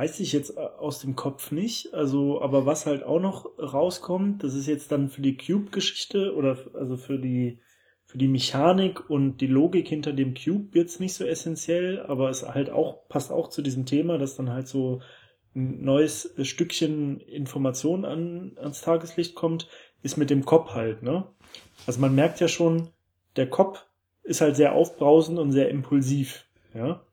weiß 0.00 0.20
ich 0.20 0.32
jetzt 0.32 0.56
äh, 0.56 0.60
aus 0.60 1.00
dem 1.00 1.14
Kopf 1.14 1.50
nicht. 1.50 1.92
Also, 1.92 2.40
aber 2.40 2.64
was 2.64 2.86
halt 2.86 3.02
auch 3.02 3.20
noch 3.20 3.46
rauskommt, 3.58 4.42
das 4.42 4.54
ist 4.54 4.66
jetzt 4.66 4.90
dann 4.92 5.10
für 5.10 5.20
die 5.20 5.36
Cube-Geschichte 5.36 6.34
oder 6.34 6.56
also 6.74 6.96
für 6.96 7.18
die 7.18 7.60
für 8.06 8.16
die 8.18 8.26
Mechanik 8.26 9.08
und 9.08 9.40
die 9.40 9.46
Logik 9.46 9.86
hinter 9.86 10.12
dem 10.12 10.34
Cube 10.34 10.74
wird's 10.74 10.98
nicht 10.98 11.14
so 11.14 11.24
essentiell, 11.24 12.00
aber 12.00 12.28
es 12.28 12.42
halt 12.42 12.68
auch 12.70 13.06
passt 13.08 13.30
auch 13.30 13.50
zu 13.50 13.62
diesem 13.62 13.86
Thema, 13.86 14.18
dass 14.18 14.34
dann 14.34 14.50
halt 14.50 14.66
so 14.66 15.00
ein 15.54 15.84
neues 15.84 16.34
Stückchen 16.42 17.20
Information 17.20 18.04
an, 18.04 18.56
ans 18.56 18.80
Tageslicht 18.80 19.36
kommt, 19.36 19.68
ist 20.02 20.16
mit 20.16 20.30
dem 20.30 20.44
Kopf 20.44 20.70
halt, 20.70 21.04
ne? 21.04 21.26
Also 21.86 22.00
man 22.00 22.14
merkt 22.14 22.40
ja 22.40 22.48
schon, 22.48 22.88
der 23.36 23.48
Kopf 23.48 23.84
ist 24.24 24.40
halt 24.40 24.56
sehr 24.56 24.72
aufbrausend 24.72 25.38
und 25.38 25.52
sehr 25.52 25.68
impulsiv, 25.68 26.46
ja. 26.74 27.04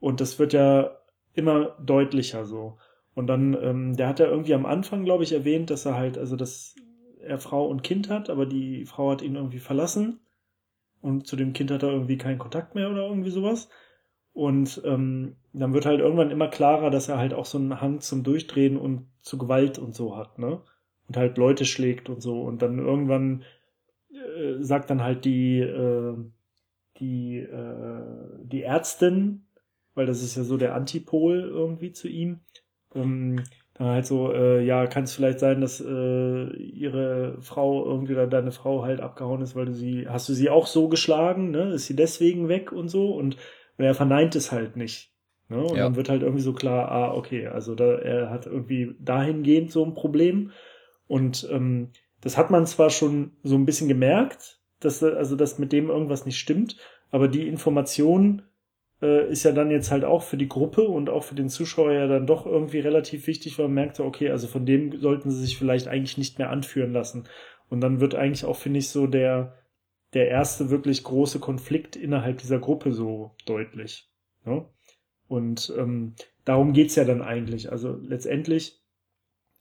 Und 0.00 0.22
das 0.22 0.38
wird 0.38 0.54
ja 0.54 0.96
immer 1.34 1.76
deutlicher 1.80 2.44
so. 2.44 2.78
Und 3.14 3.26
dann, 3.28 3.56
ähm, 3.60 3.96
der 3.96 4.08
hat 4.08 4.18
ja 4.18 4.26
irgendwie 4.26 4.54
am 4.54 4.66
Anfang, 4.66 5.04
glaube 5.04 5.24
ich, 5.24 5.32
erwähnt, 5.32 5.70
dass 5.70 5.86
er 5.86 5.96
halt, 5.96 6.18
also 6.18 6.36
dass 6.36 6.74
er 7.20 7.38
Frau 7.38 7.66
und 7.66 7.82
Kind 7.82 8.08
hat, 8.08 8.28
aber 8.28 8.46
die 8.46 8.84
Frau 8.84 9.10
hat 9.10 9.22
ihn 9.22 9.36
irgendwie 9.36 9.60
verlassen 9.60 10.20
und 11.00 11.26
zu 11.26 11.36
dem 11.36 11.52
Kind 11.52 11.70
hat 11.70 11.82
er 11.82 11.90
irgendwie 11.90 12.18
keinen 12.18 12.38
Kontakt 12.38 12.74
mehr 12.74 12.90
oder 12.90 13.06
irgendwie 13.06 13.30
sowas. 13.30 13.68
Und 14.32 14.82
ähm, 14.84 15.36
dann 15.52 15.72
wird 15.74 15.86
halt 15.86 16.00
irgendwann 16.00 16.32
immer 16.32 16.48
klarer, 16.48 16.90
dass 16.90 17.08
er 17.08 17.18
halt 17.18 17.34
auch 17.34 17.44
so 17.44 17.56
einen 17.56 17.80
Hang 17.80 18.00
zum 18.00 18.24
Durchdrehen 18.24 18.76
und 18.76 19.06
zu 19.20 19.38
Gewalt 19.38 19.78
und 19.78 19.94
so 19.94 20.16
hat, 20.16 20.38
ne? 20.38 20.60
Und 21.06 21.16
halt 21.16 21.38
Leute 21.38 21.66
schlägt 21.66 22.08
und 22.08 22.20
so. 22.20 22.42
Und 22.42 22.62
dann 22.62 22.78
irgendwann 22.78 23.44
äh, 24.10 24.62
sagt 24.62 24.90
dann 24.90 25.02
halt 25.02 25.24
die, 25.24 25.60
äh, 25.60 26.16
die, 26.98 27.38
äh, 27.38 28.02
die 28.42 28.62
Ärztin, 28.62 29.44
weil 29.94 30.06
das 30.06 30.22
ist 30.22 30.36
ja 30.36 30.42
so 30.42 30.56
der 30.56 30.74
Antipol 30.74 31.40
irgendwie 31.40 31.92
zu 31.92 32.08
ihm, 32.08 32.40
ähm, 32.94 33.42
dann 33.74 33.88
halt 33.88 34.06
so, 34.06 34.32
äh, 34.32 34.64
ja, 34.64 34.86
kann 34.86 35.04
es 35.04 35.14
vielleicht 35.14 35.40
sein, 35.40 35.60
dass 35.60 35.80
äh, 35.80 36.56
ihre 36.56 37.38
Frau 37.40 37.84
irgendwie 37.84 38.12
oder 38.12 38.28
deine 38.28 38.52
Frau 38.52 38.84
halt 38.84 39.00
abgehauen 39.00 39.42
ist, 39.42 39.56
weil 39.56 39.66
du 39.66 39.74
sie, 39.74 40.06
hast 40.08 40.28
du 40.28 40.32
sie 40.32 40.48
auch 40.48 40.66
so 40.66 40.88
geschlagen, 40.88 41.50
ne? 41.50 41.72
Ist 41.72 41.86
sie 41.86 41.96
deswegen 41.96 42.48
weg 42.48 42.70
und 42.70 42.88
so? 42.88 43.12
Und, 43.12 43.36
und 43.76 43.84
er 43.84 43.94
verneint 43.94 44.36
es 44.36 44.52
halt 44.52 44.76
nicht. 44.76 45.12
Ne? 45.48 45.62
Und 45.62 45.76
ja. 45.76 45.84
dann 45.84 45.96
wird 45.96 46.08
halt 46.08 46.22
irgendwie 46.22 46.42
so 46.42 46.52
klar, 46.52 46.90
ah, 46.90 47.14
okay, 47.14 47.48
also 47.48 47.74
da, 47.74 47.96
er 47.96 48.30
hat 48.30 48.46
irgendwie 48.46 48.94
dahingehend 49.00 49.72
so 49.72 49.84
ein 49.84 49.94
Problem. 49.94 50.52
Und 51.08 51.48
ähm, 51.50 51.90
das 52.20 52.38
hat 52.38 52.50
man 52.50 52.66
zwar 52.66 52.90
schon 52.90 53.32
so 53.42 53.56
ein 53.56 53.66
bisschen 53.66 53.88
gemerkt, 53.88 54.60
dass 54.80 55.02
also 55.02 55.36
dass 55.36 55.58
mit 55.58 55.72
dem 55.72 55.88
irgendwas 55.90 56.26
nicht 56.26 56.38
stimmt, 56.38 56.76
aber 57.10 57.28
die 57.28 57.48
Information 57.48 58.42
äh, 59.04 59.30
ist 59.30 59.42
ja 59.42 59.52
dann 59.52 59.70
jetzt 59.70 59.90
halt 59.90 60.02
auch 60.02 60.22
für 60.22 60.38
die 60.38 60.48
Gruppe 60.48 60.82
und 60.82 61.10
auch 61.10 61.24
für 61.24 61.34
den 61.34 61.50
Zuschauer 61.50 61.92
ja 61.92 62.06
dann 62.06 62.26
doch 62.26 62.46
irgendwie 62.46 62.80
relativ 62.80 63.26
wichtig, 63.26 63.58
weil 63.58 63.66
man 63.66 63.74
merkte, 63.74 64.02
okay, 64.02 64.30
also 64.30 64.46
von 64.46 64.64
dem 64.64 64.98
sollten 64.98 65.30
sie 65.30 65.42
sich 65.42 65.58
vielleicht 65.58 65.88
eigentlich 65.88 66.16
nicht 66.16 66.38
mehr 66.38 66.48
anführen 66.48 66.92
lassen. 66.92 67.24
Und 67.68 67.82
dann 67.82 68.00
wird 68.00 68.14
eigentlich 68.14 68.46
auch, 68.46 68.56
finde 68.56 68.78
ich, 68.78 68.88
so 68.88 69.06
der, 69.06 69.58
der 70.14 70.28
erste 70.28 70.70
wirklich 70.70 71.04
große 71.04 71.38
Konflikt 71.38 71.96
innerhalb 71.96 72.38
dieser 72.38 72.58
Gruppe 72.58 72.92
so 72.92 73.32
deutlich. 73.44 74.08
Ne? 74.46 74.64
Und 75.28 75.72
ähm, 75.76 76.14
darum 76.46 76.72
geht's 76.72 76.94
ja 76.94 77.04
dann 77.04 77.20
eigentlich. 77.20 77.70
Also 77.70 77.98
letztendlich 78.00 78.80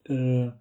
äh, 0.05 0.51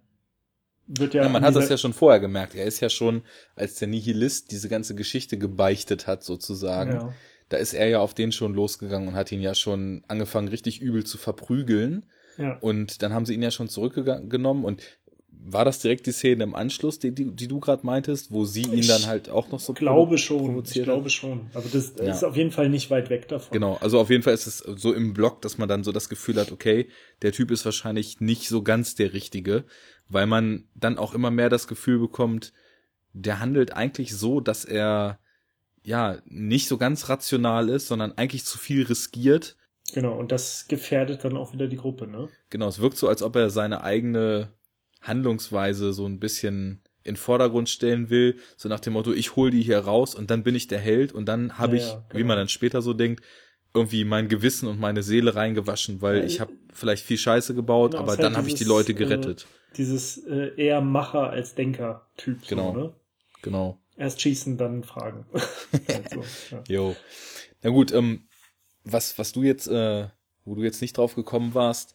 wird 0.89 1.15
ja. 1.15 1.23
ja 1.23 1.29
man 1.29 1.45
hat 1.45 1.55
das 1.55 1.69
ja 1.69 1.77
schon 1.77 1.93
vorher 1.93 2.21
gemerkt. 2.21 2.57
Er 2.57 2.65
ist 2.65 2.81
ja 2.81 2.89
schon, 2.89 3.23
als 3.55 3.77
der 3.77 3.87
Nihilist 3.87 4.51
diese 4.51 4.69
ganze 4.69 4.97
Geschichte 4.97 5.39
gebeichtet 5.39 6.09
hat, 6.09 6.25
sozusagen. 6.25 6.93
Ja 6.93 7.15
da 7.53 7.59
ist 7.59 7.75
er 7.75 7.89
ja 7.89 8.01
auf 8.01 8.15
den 8.15 8.33
schon 8.33 8.55
losgegangen 8.55 9.09
und 9.09 9.15
hat 9.15 9.31
ihn 9.31 9.43
ja 9.43 9.55
schon 9.55 10.03
angefangen, 10.09 10.49
richtig 10.49 10.81
übel 10.81 11.05
zu 11.05 11.19
verprügeln. 11.19 12.05
Ja. 12.39 12.57
Und 12.61 13.03
dann 13.03 13.13
haben 13.13 13.27
sie 13.27 13.35
ihn 13.35 13.43
ja 13.43 13.51
schon 13.51 13.69
zurückgenommen 13.69 14.65
und 14.65 14.83
war 15.45 15.65
das 15.65 15.81
direkt 15.81 16.07
die 16.07 16.13
Szene 16.13 16.45
im 16.45 16.55
Anschluss, 16.55 16.99
die, 16.99 17.13
die, 17.13 17.31
die 17.35 17.49
du 17.49 17.59
gerade 17.61 17.85
meintest, 17.85 18.31
wo 18.31 18.45
sie 18.45 18.63
ihn 18.63 18.87
dann 18.87 19.07
halt 19.07 19.29
auch 19.29 19.51
noch 19.51 19.61
so 19.61 19.73
ich 19.73 19.79
glaube 19.79 20.17
schon, 20.17 20.63
ich 20.65 20.83
glaube 20.83 21.11
schon. 21.11 21.51
Aber 21.53 21.69
das 21.71 21.95
ja. 21.99 22.05
ist 22.05 22.23
auf 22.25 22.37
jeden 22.37 22.53
Fall 22.53 22.69
nicht 22.69 22.91
weit 22.91 23.11
weg 23.11 23.29
davon. 23.29 23.53
Genau, 23.53 23.77
also 23.81 24.01
auf 24.01 24.09
jeden 24.09 24.23
Fall 24.23 24.35
ist 24.35 24.47
es 24.47 24.59
so 24.59 24.93
im 24.93 25.13
Blog, 25.13 25.43
dass 25.43 25.59
man 25.59 25.69
dann 25.69 25.85
so 25.85 25.93
das 25.93 26.09
Gefühl 26.09 26.37
hat, 26.37 26.53
okay, 26.53 26.89
der 27.23 27.33
Typ 27.33 27.51
ist 27.51 27.65
wahrscheinlich 27.65 28.21
nicht 28.21 28.49
so 28.49 28.63
ganz 28.63 28.95
der 28.95 29.13
Richtige, 29.13 29.65
weil 30.09 30.27
man 30.27 30.69
dann 30.75 30.97
auch 30.97 31.13
immer 31.13 31.31
mehr 31.31 31.49
das 31.49 31.67
Gefühl 31.67 31.99
bekommt, 31.99 32.53
der 33.13 33.41
handelt 33.41 33.75
eigentlich 33.75 34.17
so, 34.17 34.41
dass 34.41 34.65
er 34.65 35.19
ja, 35.83 36.19
nicht 36.27 36.69
so 36.69 36.79
ganz 36.79 37.09
rational 37.09 37.69
ist, 37.69 37.89
sondern 37.89 38.13
eigentlich 38.13 38.45
zu 38.45 38.59
viel 38.59 38.85
riskiert. 38.85 39.57
Genau, 39.93 40.17
und 40.17 40.33
das 40.33 40.67
gefährdet 40.69 41.25
dann 41.25 41.37
auch 41.37 41.53
wieder 41.53 41.67
die 41.67 41.77
Gruppe, 41.77 42.07
ne? 42.07 42.29
Genau, 42.51 42.69
es 42.69 42.81
wirkt 42.81 42.97
so, 42.97 43.09
als 43.09 43.23
ob 43.23 43.37
er 43.37 43.51
seine 43.51 43.83
eigene 43.83 44.53
Handlungsweise 45.01 45.93
so 45.93 46.07
ein 46.07 46.21
bisschen 46.21 46.81
in 47.05 47.17
Vordergrund 47.17 47.69
stellen 47.69 48.11
will, 48.11 48.37
so 48.57 48.69
nach 48.69 48.81
dem 48.81 48.93
Motto, 48.93 49.13
ich 49.13 49.35
hol 49.35 49.51
die 49.51 49.63
hier 49.63 49.81
raus 49.81 50.15
und 50.15 50.31
dann 50.31 50.45
bin 50.45 50.55
ich 50.55 50.69
der 50.69 50.79
Held 50.79 51.13
und 51.13 51.27
dann 51.27 51.59
habe 51.59 51.77
ja, 51.77 51.83
ich, 51.83 51.91
genau. 51.93 52.05
wie 52.13 52.25
man 52.25 52.37
dann 52.37 52.49
später 52.49 52.81
so 52.81 52.95
denkt, 52.95 53.25
irgendwie 53.75 54.05
mein 54.05 54.29
Gewissen 54.29 54.69
und 54.69 54.79
meine 54.79 55.03
Seele 55.03 55.35
reingewaschen, 55.35 56.01
weil 56.01 56.19
ja, 56.19 56.25
ich 56.25 56.41
habe 56.41 56.53
vielleicht 56.73 57.05
viel 57.05 57.19
Scheiße 57.19 57.55
gebaut, 57.55 57.93
genau, 57.93 58.03
aber 58.05 58.17
dann 58.17 58.35
halt 58.35 58.37
habe 58.37 58.49
ich 58.49 58.55
die 58.55 58.65
Leute 58.65 58.95
gerettet. 58.95 59.43
Äh, 59.43 59.77
dieses 59.77 60.19
äh, 60.27 60.53
eher 60.57 60.81
Macher 60.81 61.31
als 61.31 61.55
Denker-Typ. 61.55 62.47
Genau. 62.47 62.73
So, 62.73 62.79
ne? 62.79 62.93
Genau. 63.41 63.82
Erst 64.03 64.21
schießen, 64.21 64.57
dann 64.57 64.83
fragen. 64.83 65.25
also, 65.87 66.25
ja. 66.51 66.65
Jo. 66.67 66.97
Na 67.63 67.71
gut, 67.71 67.93
ähm, 67.93 68.27
was, 68.83 69.17
was 69.17 69.31
du 69.31 69.45
jetzt, 69.45 69.69
äh, 69.69 70.09
wo 70.45 70.57
du 70.57 70.65
jetzt 70.65 70.83
nicht 70.83 70.99
drauf 70.99 71.15
gekommen 71.15 71.55
warst, 71.55 71.95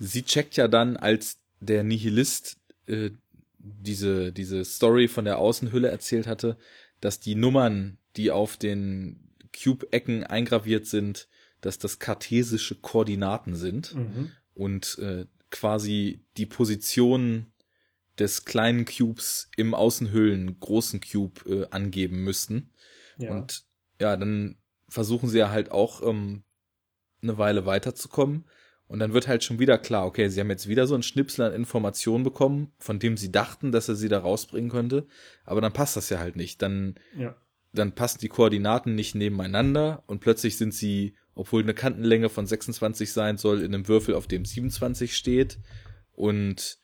sie 0.00 0.24
checkt 0.24 0.56
ja 0.56 0.66
dann, 0.66 0.96
als 0.96 1.38
der 1.60 1.84
Nihilist 1.84 2.56
äh, 2.86 3.10
diese, 3.58 4.32
diese 4.32 4.64
Story 4.64 5.06
von 5.06 5.24
der 5.24 5.38
Außenhülle 5.38 5.88
erzählt 5.88 6.26
hatte, 6.26 6.56
dass 7.00 7.20
die 7.20 7.36
Nummern, 7.36 7.98
die 8.16 8.32
auf 8.32 8.56
den 8.56 9.30
Cube-Ecken 9.56 10.24
eingraviert 10.24 10.86
sind, 10.86 11.28
dass 11.60 11.78
das 11.78 12.00
kartesische 12.00 12.74
Koordinaten 12.74 13.54
sind 13.54 13.94
mhm. 13.94 14.32
und 14.54 14.98
äh, 14.98 15.26
quasi 15.52 16.24
die 16.36 16.46
Positionen 16.46 17.52
des 18.18 18.44
kleinen 18.44 18.84
Cubes 18.84 19.50
im 19.56 19.74
Außenhüllen 19.74 20.58
großen 20.60 21.00
Cube 21.00 21.40
äh, 21.46 21.66
angeben 21.70 22.24
müssten. 22.24 22.70
Ja. 23.18 23.32
Und 23.32 23.64
ja, 24.00 24.16
dann 24.16 24.56
versuchen 24.88 25.28
sie 25.28 25.38
ja 25.38 25.50
halt 25.50 25.70
auch 25.70 26.02
ähm, 26.02 26.42
eine 27.22 27.38
Weile 27.38 27.66
weiterzukommen. 27.66 28.44
Und 28.86 29.00
dann 29.00 29.12
wird 29.12 29.28
halt 29.28 29.44
schon 29.44 29.58
wieder 29.58 29.76
klar, 29.76 30.06
okay, 30.06 30.28
sie 30.28 30.40
haben 30.40 30.48
jetzt 30.48 30.66
wieder 30.66 30.86
so 30.86 30.94
einen 30.94 31.02
Schnipsel 31.02 31.44
an 31.44 31.52
Informationen 31.52 32.24
bekommen, 32.24 32.72
von 32.78 32.98
dem 32.98 33.18
sie 33.18 33.30
dachten, 33.30 33.70
dass 33.70 33.88
er 33.88 33.96
sie 33.96 34.08
da 34.08 34.20
rausbringen 34.20 34.70
könnte. 34.70 35.06
Aber 35.44 35.60
dann 35.60 35.74
passt 35.74 35.96
das 35.96 36.08
ja 36.08 36.18
halt 36.18 36.36
nicht. 36.36 36.62
Dann, 36.62 36.94
ja. 37.14 37.36
dann 37.74 37.94
passen 37.94 38.20
die 38.20 38.30
Koordinaten 38.30 38.94
nicht 38.94 39.14
nebeneinander 39.14 40.04
und 40.06 40.20
plötzlich 40.20 40.56
sind 40.56 40.72
sie, 40.72 41.16
obwohl 41.34 41.62
eine 41.62 41.74
Kantenlänge 41.74 42.30
von 42.30 42.46
26 42.46 43.12
sein 43.12 43.36
soll, 43.36 43.60
in 43.60 43.74
einem 43.74 43.88
Würfel, 43.88 44.14
auf 44.14 44.26
dem 44.26 44.46
27 44.46 45.14
steht. 45.14 45.58
Und 46.12 46.78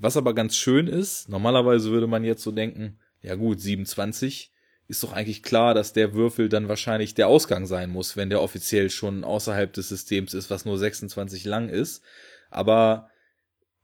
was 0.00 0.16
aber 0.16 0.34
ganz 0.34 0.56
schön 0.56 0.86
ist, 0.86 1.28
normalerweise 1.28 1.90
würde 1.90 2.06
man 2.06 2.24
jetzt 2.24 2.42
so 2.42 2.50
denken, 2.50 2.98
ja 3.22 3.34
gut, 3.34 3.60
27 3.60 4.50
ist 4.88 5.02
doch 5.02 5.12
eigentlich 5.12 5.42
klar, 5.42 5.74
dass 5.74 5.92
der 5.92 6.14
Würfel 6.14 6.48
dann 6.48 6.68
wahrscheinlich 6.68 7.14
der 7.14 7.28
Ausgang 7.28 7.66
sein 7.66 7.90
muss, 7.90 8.16
wenn 8.16 8.30
der 8.30 8.42
offiziell 8.42 8.90
schon 8.90 9.24
außerhalb 9.24 9.72
des 9.72 9.88
Systems 9.88 10.34
ist, 10.34 10.50
was 10.50 10.64
nur 10.64 10.78
26 10.78 11.44
lang 11.44 11.68
ist. 11.68 12.02
Aber 12.50 13.08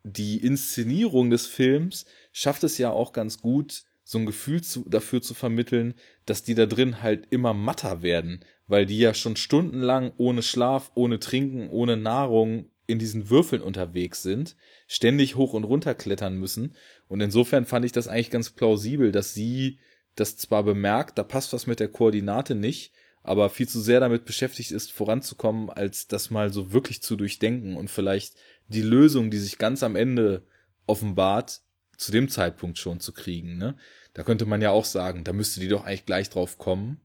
die 0.02 0.38
Inszenierung 0.38 1.30
des 1.30 1.46
Films 1.46 2.06
schafft 2.32 2.64
es 2.64 2.78
ja 2.78 2.90
auch 2.90 3.12
ganz 3.12 3.40
gut, 3.40 3.84
so 4.02 4.18
ein 4.18 4.26
Gefühl 4.26 4.62
zu, 4.62 4.84
dafür 4.88 5.20
zu 5.20 5.34
vermitteln, 5.34 5.94
dass 6.24 6.44
die 6.44 6.54
da 6.54 6.66
drin 6.66 7.02
halt 7.02 7.26
immer 7.30 7.54
matter 7.54 8.02
werden, 8.02 8.44
weil 8.66 8.86
die 8.86 8.98
ja 8.98 9.14
schon 9.14 9.36
stundenlang 9.36 10.12
ohne 10.16 10.42
Schlaf, 10.42 10.92
ohne 10.94 11.18
Trinken, 11.18 11.68
ohne 11.68 11.96
Nahrung 11.96 12.70
in 12.86 12.98
diesen 12.98 13.30
Würfeln 13.30 13.62
unterwegs 13.62 14.22
sind, 14.22 14.56
ständig 14.86 15.36
hoch 15.36 15.52
und 15.52 15.64
runter 15.64 15.94
klettern 15.94 16.36
müssen. 16.36 16.74
Und 17.08 17.20
insofern 17.20 17.64
fand 17.64 17.84
ich 17.84 17.92
das 17.92 18.08
eigentlich 18.08 18.30
ganz 18.30 18.50
plausibel, 18.50 19.12
dass 19.12 19.34
sie 19.34 19.78
das 20.14 20.36
zwar 20.36 20.62
bemerkt, 20.62 21.18
da 21.18 21.22
passt 21.22 21.52
was 21.52 21.66
mit 21.66 21.80
der 21.80 21.88
Koordinate 21.88 22.54
nicht, 22.54 22.92
aber 23.22 23.50
viel 23.50 23.68
zu 23.68 23.80
sehr 23.80 24.00
damit 24.00 24.24
beschäftigt 24.24 24.70
ist, 24.70 24.92
voranzukommen, 24.92 25.68
als 25.68 26.06
das 26.06 26.30
mal 26.30 26.52
so 26.52 26.72
wirklich 26.72 27.02
zu 27.02 27.16
durchdenken 27.16 27.76
und 27.76 27.90
vielleicht 27.90 28.36
die 28.68 28.82
Lösung, 28.82 29.30
die 29.30 29.38
sich 29.38 29.58
ganz 29.58 29.82
am 29.82 29.96
Ende 29.96 30.46
offenbart, 30.86 31.62
zu 31.96 32.12
dem 32.12 32.28
Zeitpunkt 32.28 32.78
schon 32.78 33.00
zu 33.00 33.12
kriegen. 33.12 33.56
Ne? 33.56 33.76
Da 34.14 34.22
könnte 34.22 34.46
man 34.46 34.62
ja 34.62 34.70
auch 34.70 34.84
sagen, 34.84 35.24
da 35.24 35.32
müsste 35.32 35.60
die 35.60 35.68
doch 35.68 35.84
eigentlich 35.84 36.06
gleich 36.06 36.30
drauf 36.30 36.58
kommen. 36.58 37.00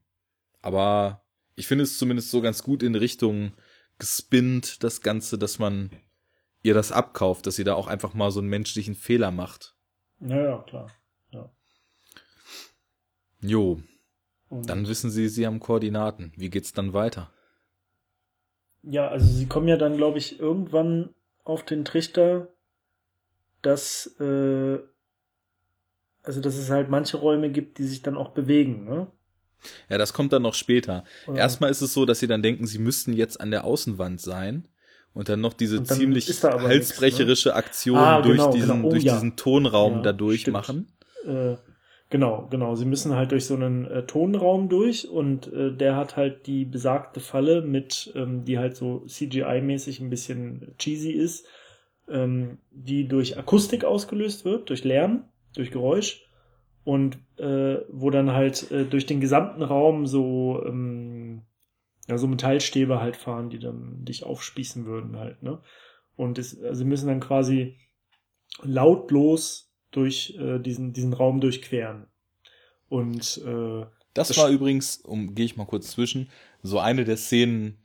Aber 0.60 1.24
ich 1.54 1.66
finde 1.66 1.84
es 1.84 1.98
zumindest 1.98 2.30
so 2.30 2.40
ganz 2.40 2.62
gut 2.62 2.82
in 2.82 2.94
Richtung 2.94 3.52
gespinnt, 4.02 4.82
das 4.82 5.00
Ganze, 5.00 5.38
dass 5.38 5.58
man 5.58 5.90
ihr 6.62 6.74
das 6.74 6.92
abkauft, 6.92 7.46
dass 7.46 7.56
sie 7.56 7.64
da 7.64 7.74
auch 7.74 7.86
einfach 7.86 8.14
mal 8.14 8.30
so 8.30 8.40
einen 8.40 8.48
menschlichen 8.48 8.94
Fehler 8.94 9.30
macht. 9.30 9.76
Ja, 10.20 10.42
ja, 10.42 10.58
klar. 10.62 10.90
Ja. 11.30 11.50
Jo. 13.40 13.82
Und 14.48 14.68
dann 14.68 14.86
wissen 14.86 15.10
sie, 15.10 15.28
sie 15.28 15.46
haben 15.46 15.60
Koordinaten. 15.60 16.32
Wie 16.36 16.50
geht's 16.50 16.72
dann 16.72 16.92
weiter? 16.92 17.32
ja, 18.82 19.08
also 19.08 19.26
sie 19.26 19.46
kommen 19.46 19.68
ja 19.68 19.76
dann, 19.76 19.96
glaube 19.96 20.18
ich, 20.18 20.40
irgendwann 20.40 21.14
auf 21.44 21.64
den 21.64 21.84
Trichter, 21.84 22.48
dass, 23.62 24.06
äh, 24.20 24.78
also 26.22 26.40
dass 26.40 26.56
es 26.56 26.70
halt 26.70 26.88
manche 26.90 27.16
Räume 27.16 27.50
gibt, 27.50 27.78
die 27.78 27.84
sich 27.84 28.02
dann 28.02 28.16
auch 28.16 28.30
bewegen, 28.30 28.84
ne? 28.84 29.10
Ja, 29.88 29.98
das 29.98 30.12
kommt 30.12 30.32
dann 30.32 30.42
noch 30.42 30.54
später. 30.54 31.04
Oder? 31.26 31.38
Erstmal 31.38 31.70
ist 31.70 31.80
es 31.80 31.92
so, 31.92 32.04
dass 32.04 32.20
sie 32.20 32.26
dann 32.26 32.42
denken, 32.42 32.66
sie 32.66 32.78
müssten 32.78 33.12
jetzt 33.12 33.40
an 33.40 33.50
der 33.50 33.64
Außenwand 33.64 34.20
sein 34.20 34.68
und 35.14 35.28
dann 35.28 35.40
noch 35.40 35.52
diese 35.52 35.82
ziemlich 35.82 36.26
halsbrecherische 36.42 37.48
nix, 37.48 37.54
ne? 37.54 37.54
Aktion 37.54 37.98
ah, 37.98 38.22
durch, 38.22 38.38
genau, 38.38 38.52
diesen, 38.52 38.68
genau. 38.68 38.88
Oh, 38.88 38.90
durch 38.90 39.04
ja. 39.04 39.14
diesen 39.14 39.36
Tonraum 39.36 39.96
ja, 39.96 40.02
da 40.02 40.12
durchmachen. 40.12 40.92
Äh, 41.26 41.56
genau, 42.10 42.48
genau. 42.50 42.74
Sie 42.74 42.86
müssen 42.86 43.14
halt 43.14 43.32
durch 43.32 43.44
so 43.44 43.54
einen 43.54 43.84
äh, 43.86 44.06
Tonraum 44.06 44.68
durch 44.68 45.08
und 45.08 45.52
äh, 45.52 45.72
der 45.74 45.96
hat 45.96 46.16
halt 46.16 46.46
die 46.46 46.64
besagte 46.64 47.20
Falle 47.20 47.62
mit, 47.62 48.12
ähm, 48.14 48.44
die 48.44 48.58
halt 48.58 48.76
so 48.76 49.04
CGI-mäßig 49.06 50.00
ein 50.00 50.10
bisschen 50.10 50.74
cheesy 50.78 51.10
ist, 51.10 51.46
ähm, 52.08 52.58
die 52.70 53.06
durch 53.06 53.38
Akustik 53.38 53.84
ausgelöst 53.84 54.44
wird, 54.44 54.70
durch 54.70 54.84
Lärm, 54.84 55.24
durch 55.54 55.70
Geräusch 55.70 56.26
und 56.84 57.18
äh, 57.38 57.78
wo 57.88 58.10
dann 58.10 58.32
halt 58.32 58.70
äh, 58.70 58.84
durch 58.84 59.06
den 59.06 59.20
gesamten 59.20 59.62
Raum 59.62 60.06
so 60.06 60.62
ähm, 60.66 61.42
ja 62.08 62.18
so 62.18 62.26
Metallstäbe 62.26 63.00
halt 63.00 63.16
fahren, 63.16 63.50
die 63.50 63.58
dann 63.58 64.04
dich 64.04 64.24
aufspießen 64.24 64.84
würden 64.86 65.16
halt 65.16 65.42
ne? 65.42 65.60
Und 66.16 66.38
es, 66.38 66.60
also 66.60 66.80
sie 66.80 66.84
müssen 66.84 67.08
dann 67.08 67.20
quasi 67.20 67.76
lautlos 68.62 69.72
durch 69.90 70.36
äh, 70.38 70.58
diesen 70.58 70.92
diesen 70.92 71.12
Raum 71.12 71.40
durchqueren. 71.40 72.06
Und 72.88 73.40
äh, 73.46 73.86
das, 74.14 74.28
das 74.28 74.36
war 74.36 74.50
übrigens, 74.50 74.96
um 74.96 75.34
gehe 75.34 75.46
ich 75.46 75.56
mal 75.56 75.64
kurz 75.64 75.90
zwischen, 75.90 76.28
so 76.62 76.78
eine 76.78 77.04
der 77.04 77.16
Szenen, 77.16 77.78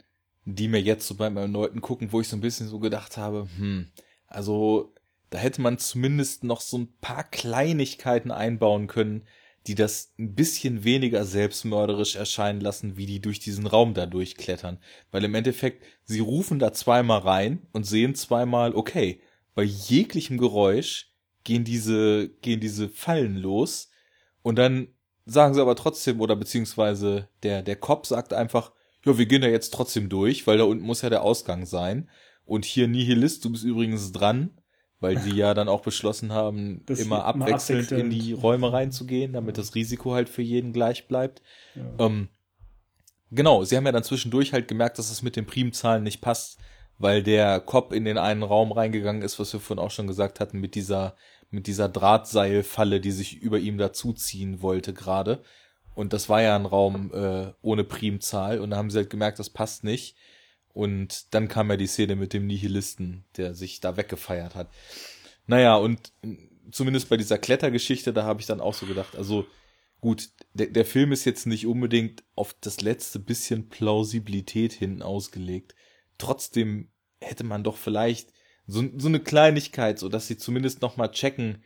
die 0.43 0.67
mir 0.67 0.81
jetzt 0.81 1.07
so 1.07 1.15
beim 1.15 1.37
erneuten 1.37 1.81
gucken, 1.81 2.11
wo 2.11 2.19
ich 2.19 2.27
so 2.27 2.35
ein 2.35 2.41
bisschen 2.41 2.67
so 2.67 2.79
gedacht 2.79 3.17
habe, 3.17 3.47
hm, 3.57 3.87
also 4.27 4.93
da 5.29 5.37
hätte 5.37 5.61
man 5.61 5.77
zumindest 5.77 6.43
noch 6.43 6.61
so 6.61 6.77
ein 6.77 6.93
paar 7.01 7.23
Kleinigkeiten 7.23 8.31
einbauen 8.31 8.87
können, 8.87 9.23
die 9.67 9.75
das 9.75 10.13
ein 10.17 10.33
bisschen 10.33 10.85
weniger 10.85 11.25
selbstmörderisch 11.25 12.15
erscheinen 12.15 12.61
lassen, 12.61 12.95
wie 12.95 13.05
die 13.05 13.19
durch 13.19 13.39
diesen 13.39 13.67
Raum 13.67 13.93
da 13.93 14.05
durchklettern. 14.05 14.79
Weil 15.11 15.25
im 15.25 15.35
Endeffekt, 15.35 15.83
sie 16.05 16.19
rufen 16.19 16.57
da 16.57 16.71
zweimal 16.71 17.19
rein 17.19 17.67
und 17.73 17.85
sehen 17.85 18.15
zweimal, 18.15 18.73
okay, 18.73 19.19
bei 19.55 19.63
jeglichem 19.63 20.37
Geräusch 20.37 21.11
gehen 21.43 21.65
diese, 21.65 22.29
gehen 22.41 22.61
diese 22.61 22.87
Fallen 22.87 23.35
los 23.35 23.89
und 24.41 24.55
dann 24.57 24.87
sagen 25.25 25.53
sie 25.53 25.61
aber 25.61 25.75
trotzdem, 25.75 26.21
oder 26.21 26.37
beziehungsweise 26.37 27.27
der, 27.43 27.61
der 27.61 27.75
Cop 27.75 28.05
sagt 28.05 28.31
einfach, 28.31 28.71
ja, 29.03 29.17
wir 29.17 29.25
gehen 29.25 29.41
da 29.41 29.47
jetzt 29.49 29.73
trotzdem 29.73 30.07
durch, 30.07 30.47
weil 30.47 30.57
da 30.57 30.63
unten 30.63 30.85
muss 30.85 31.01
ja 31.01 31.09
der 31.09 31.23
Ausgang 31.23 31.65
sein. 31.65 32.09
Und 32.45 32.63
hier 32.63 32.87
Nihilist, 32.87 33.43
du 33.43 33.51
bist 33.51 33.65
übrigens 33.65 34.13
dran 34.13 34.56
weil 34.99 35.19
sie 35.19 35.35
ja 35.35 35.53
dann 35.53 35.69
auch 35.69 35.81
beschlossen 35.81 36.31
haben, 36.31 36.81
das 36.85 36.99
immer 36.99 37.25
abwechselnd, 37.25 37.91
in 37.91 38.09
die 38.09 38.33
Räume 38.33 38.73
reinzugehen, 38.73 39.33
damit 39.33 39.57
das 39.57 39.75
Risiko 39.75 40.13
halt 40.13 40.29
für 40.29 40.41
jeden 40.41 40.73
gleich 40.73 41.07
bleibt. 41.07 41.41
Ja. 41.75 42.05
Ähm, 42.05 42.29
genau, 43.31 43.63
sie 43.63 43.77
haben 43.77 43.85
ja 43.85 43.91
dann 43.91 44.03
zwischendurch 44.03 44.53
halt 44.53 44.67
gemerkt, 44.67 44.97
dass 44.97 45.11
es 45.11 45.21
mit 45.21 45.35
den 45.35 45.45
Primzahlen 45.45 46.03
nicht 46.03 46.21
passt, 46.21 46.57
weil 46.97 47.21
der 47.21 47.59
Cop 47.59 47.93
in 47.93 48.05
den 48.05 48.17
einen 48.17 48.41
Raum 48.43 48.71
reingegangen 48.71 49.21
ist, 49.21 49.39
was 49.39 49.53
wir 49.53 49.59
vorhin 49.59 49.83
auch 49.83 49.91
schon 49.91 50.07
gesagt 50.07 50.39
hatten, 50.39 50.59
mit 50.59 50.73
dieser, 50.73 51.15
mit 51.51 51.67
dieser 51.67 51.89
Drahtseilfalle, 51.89 52.99
die 52.99 53.11
sich 53.11 53.37
über 53.37 53.59
ihm 53.59 53.77
dazuziehen 53.77 54.63
wollte 54.63 54.93
gerade. 54.93 55.43
Und 55.93 56.13
das 56.13 56.27
war 56.27 56.41
ja 56.41 56.55
ein 56.55 56.65
Raum 56.65 57.11
äh, 57.13 57.53
ohne 57.61 57.83
Primzahl 57.83 58.59
und 58.59 58.71
da 58.71 58.77
haben 58.77 58.89
sie 58.89 58.97
halt 58.97 59.09
gemerkt, 59.09 59.39
das 59.39 59.49
passt 59.49 59.83
nicht. 59.83 60.15
Und 60.77 61.33
dann 61.33 61.47
kam 61.47 61.71
ja 61.71 61.75
die 61.75 61.87
Szene 61.87 62.15
mit 62.15 62.33
dem 62.33 62.45
Nihilisten, 62.45 63.25
der 63.35 63.55
sich 63.55 63.79
da 63.79 63.97
weggefeiert 63.97 64.53
hat. 64.53 64.69
Naja, 65.47 65.75
und 65.75 66.13
zumindest 66.71 67.09
bei 67.09 67.17
dieser 67.17 67.39
Klettergeschichte, 67.39 68.13
da 68.13 68.25
habe 68.25 68.41
ich 68.41 68.45
dann 68.45 68.61
auch 68.61 68.75
so 68.75 68.85
gedacht, 68.85 69.15
also 69.15 69.47
gut, 70.01 70.29
der, 70.53 70.67
der 70.67 70.85
Film 70.85 71.11
ist 71.11 71.25
jetzt 71.25 71.47
nicht 71.47 71.65
unbedingt 71.65 72.23
auf 72.35 72.55
das 72.61 72.81
letzte 72.81 73.17
bisschen 73.17 73.69
Plausibilität 73.69 74.71
hin 74.71 75.01
ausgelegt. 75.01 75.73
Trotzdem 76.19 76.91
hätte 77.21 77.43
man 77.43 77.63
doch 77.63 77.77
vielleicht 77.77 78.31
so, 78.67 78.83
so 78.97 79.07
eine 79.07 79.19
Kleinigkeit, 79.19 79.97
so 79.97 80.09
dass 80.09 80.27
sie 80.27 80.37
zumindest 80.37 80.83
noch 80.83 80.95
mal 80.95 81.09
checken, 81.09 81.63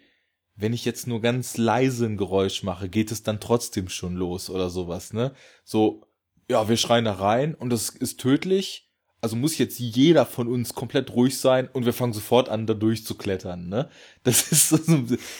wenn 0.55 0.71
ich 0.71 0.85
jetzt 0.85 1.05
nur 1.05 1.19
ganz 1.19 1.57
leise 1.57 2.05
ein 2.05 2.15
Geräusch 2.15 2.63
mache, 2.63 2.87
geht 2.87 3.11
es 3.11 3.23
dann 3.23 3.41
trotzdem 3.41 3.89
schon 3.89 4.15
los 4.15 4.49
oder 4.49 4.69
sowas, 4.69 5.11
ne? 5.11 5.33
So, 5.65 6.05
ja, 6.49 6.69
wir 6.69 6.77
schreien 6.77 7.03
da 7.03 7.11
rein 7.11 7.55
und 7.55 7.71
das 7.71 7.89
ist 7.89 8.21
tödlich, 8.21 8.87
also 9.21 9.35
muss 9.35 9.59
jetzt 9.59 9.77
jeder 9.79 10.25
von 10.25 10.47
uns 10.47 10.73
komplett 10.73 11.13
ruhig 11.13 11.37
sein 11.37 11.69
und 11.71 11.85
wir 11.85 11.93
fangen 11.93 12.11
sofort 12.11 12.49
an, 12.49 12.65
da 12.65 12.73
durchzuklettern, 12.73 13.69
ne? 13.69 13.87
Das 14.23 14.51
ist 14.51 14.71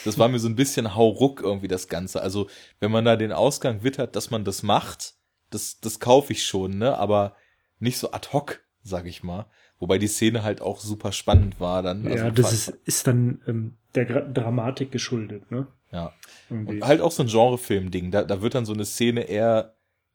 das 0.06 0.20
war 0.20 0.30
mir 0.30 0.40
so 0.40 0.48
ein 0.48 0.56
bisschen 0.56 0.96
hauruck 0.96 1.42
irgendwie 1.42 1.68
das 1.68 1.88
Ganze. 1.88 2.22
Also, 2.22 2.48
wenn 2.80 2.92
man 2.92 3.06
da 3.06 3.16
den 3.16 3.32
Ausgang 3.32 3.84
wittert, 3.84 4.16
dass 4.16 4.30
man 4.30 4.46
das 4.46 4.62
macht, 4.62 5.16
das, 5.50 5.80
das 5.80 6.00
kaufe 6.00 6.32
ich 6.32 6.46
schon, 6.46 6.78
ne? 6.78 6.98
Aber 6.98 7.36
nicht 7.80 7.98
so 7.98 8.12
ad 8.12 8.30
hoc, 8.32 8.62
sag 8.84 9.08
ich 9.08 9.24
mal. 9.24 9.48
Wobei 9.80 9.98
die 9.98 10.08
Szene 10.08 10.44
halt 10.44 10.62
auch 10.62 10.80
super 10.80 11.12
spannend 11.12 11.60
war 11.60 11.82
dann. 11.82 12.06
Also 12.06 12.26
ja, 12.26 12.30
das 12.30 12.54
ist, 12.54 12.68
ist 12.86 13.08
dann 13.08 13.42
ähm, 13.48 13.78
der 13.96 14.06
Gra 14.06 14.20
Dramatik 14.22 14.92
geschuldet, 14.92 15.50
ne? 15.50 15.66
Ja. 15.92 16.14
Und 16.52 16.86
halt 16.86 17.02
auch 17.02 17.12
so 17.12 17.24
ein 17.24 17.30
Genrefilm-Ding. 17.30 18.12
Da, 18.12 18.24
da 18.24 18.44
wird 18.44 18.54
dann 18.54 18.66
so 18.66 18.74
eine 18.74 18.86
Szene 18.86 19.24
eher 19.24 19.74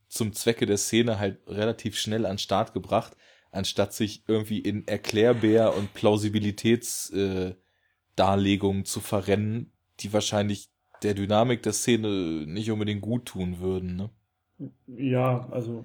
zum 0.08 0.32
Zwecke 0.32 0.66
der 0.66 0.78
Szene 0.78 1.18
halt 1.18 1.40
relativ 1.48 1.98
schnell 1.98 2.26
an 2.26 2.38
Start 2.38 2.72
gebracht 2.72 3.16
anstatt 3.56 3.92
sich 3.92 4.22
irgendwie 4.28 4.60
in 4.60 4.86
Erklärbär 4.86 5.74
und 5.74 5.92
Plausibilitätsdarlegungen 5.94 8.82
äh, 8.82 8.84
zu 8.84 9.00
verrennen, 9.00 9.72
die 10.00 10.12
wahrscheinlich 10.12 10.68
der 11.02 11.14
Dynamik 11.14 11.62
der 11.62 11.72
Szene 11.72 12.44
nicht 12.46 12.70
unbedingt 12.70 13.00
gut 13.02 13.26
tun 13.26 13.58
würden. 13.60 13.96
Ne? 13.96 14.10
Ja, 14.86 15.48
also 15.50 15.84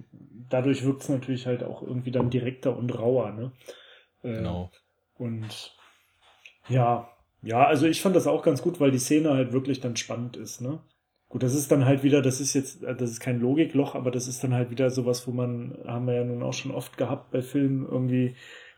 dadurch 0.49 0.83
wirkt 0.83 1.03
es 1.03 1.09
natürlich 1.09 1.47
halt 1.47 1.63
auch 1.63 1.81
irgendwie 1.81 2.11
dann 2.11 2.29
direkter 2.29 2.77
und 2.77 2.97
rauer. 2.97 3.31
Ne? 3.31 3.51
Äh, 4.23 4.35
genau. 4.35 4.71
Und 5.15 5.75
ja, 6.69 7.09
ja, 7.43 7.65
also 7.65 7.87
ich 7.87 8.01
fand 8.01 8.15
das 8.15 8.27
auch 8.27 8.43
ganz 8.43 8.61
gut, 8.61 8.79
weil 8.79 8.91
die 8.91 8.99
Szene 8.99 9.31
halt 9.31 9.51
wirklich 9.51 9.79
dann 9.79 9.95
spannend 9.95 10.37
ist. 10.37 10.61
Ne? 10.61 10.79
Gut, 11.31 11.43
das 11.43 11.55
ist 11.55 11.71
dann 11.71 11.85
halt 11.85 12.03
wieder, 12.03 12.21
das 12.21 12.41
ist 12.41 12.53
jetzt, 12.53 12.83
das 12.83 13.09
ist 13.09 13.21
kein 13.21 13.39
Logikloch, 13.39 13.95
aber 13.95 14.11
das 14.11 14.27
ist 14.27 14.43
dann 14.43 14.53
halt 14.53 14.69
wieder 14.69 14.89
sowas, 14.89 15.25
wo 15.27 15.31
man, 15.31 15.77
haben 15.87 16.05
wir 16.05 16.15
ja 16.15 16.25
nun 16.25 16.43
auch 16.43 16.51
schon 16.51 16.71
oft 16.71 16.97
gehabt 16.97 17.31
bei 17.31 17.41
Filmen 17.41 17.87
irgendwie, 17.89 18.35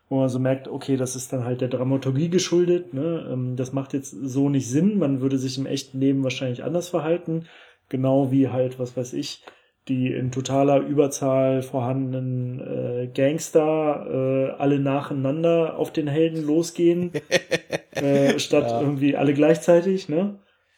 wo 0.08 0.20
man 0.20 0.30
so 0.30 0.38
merkt, 0.38 0.68
okay, 0.68 0.96
das 0.96 1.16
ist 1.16 1.34
dann 1.34 1.46
halt 1.46 1.62
der 1.62 1.68
Dramaturgie 1.70 2.30
geschuldet, 2.30 2.94
ne? 2.94 3.28
Ähm, 3.32 3.56
das 3.56 3.74
macht 3.74 3.94
jetzt 3.94 4.12
so 4.12 4.50
nicht 4.50 4.70
Sinn, 4.70 5.00
man 5.00 5.20
würde 5.20 5.40
sich 5.40 5.58
im 5.58 5.66
echten 5.66 6.00
Leben 6.00 6.24
wahrscheinlich 6.24 6.64
anders 6.64 6.90
verhalten, 6.90 7.48
genau 7.90 8.32
wie 8.32 8.50
halt, 8.50 8.78
was 8.78 8.96
weiß 8.96 9.14
ich, 9.14 9.44
die 9.88 10.14
in 10.14 10.30
totaler 10.32 10.78
Überzahl 10.82 11.64
vorhandenen 11.64 12.60
äh, 12.60 13.08
Gangster 13.08 14.06
äh, 14.08 14.62
alle 14.62 14.78
nacheinander 14.78 15.80
auf 15.80 15.92
den 15.92 16.08
Helden 16.08 16.44
losgehen, 16.44 17.14
äh, 17.94 18.38
statt 18.38 18.70
ja. 18.70 18.80
irgendwie 18.80 19.18
alle 19.18 19.34
gleichzeitig, 19.34 20.08
ne? 20.08 20.38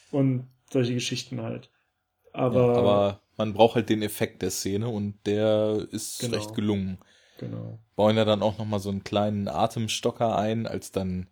Und 0.09 0.47
solche 0.75 0.93
Geschichten 0.93 1.41
halt. 1.41 1.69
Aber, 2.33 2.67
ja, 2.67 2.73
aber 2.73 3.21
man 3.37 3.53
braucht 3.53 3.75
halt 3.75 3.89
den 3.89 4.01
Effekt 4.01 4.41
der 4.41 4.51
Szene 4.51 4.89
und 4.89 5.15
der 5.25 5.87
ist 5.91 6.19
genau, 6.19 6.37
recht 6.37 6.53
gelungen. 6.53 6.99
Genau. 7.39 7.79
Bauen 7.95 8.17
ja 8.17 8.25
dann 8.25 8.41
auch 8.41 8.57
nochmal 8.57 8.79
so 8.79 8.89
einen 8.89 9.03
kleinen 9.03 9.47
Atemstocker 9.47 10.37
ein, 10.37 10.67
als 10.67 10.91
dann 10.91 11.27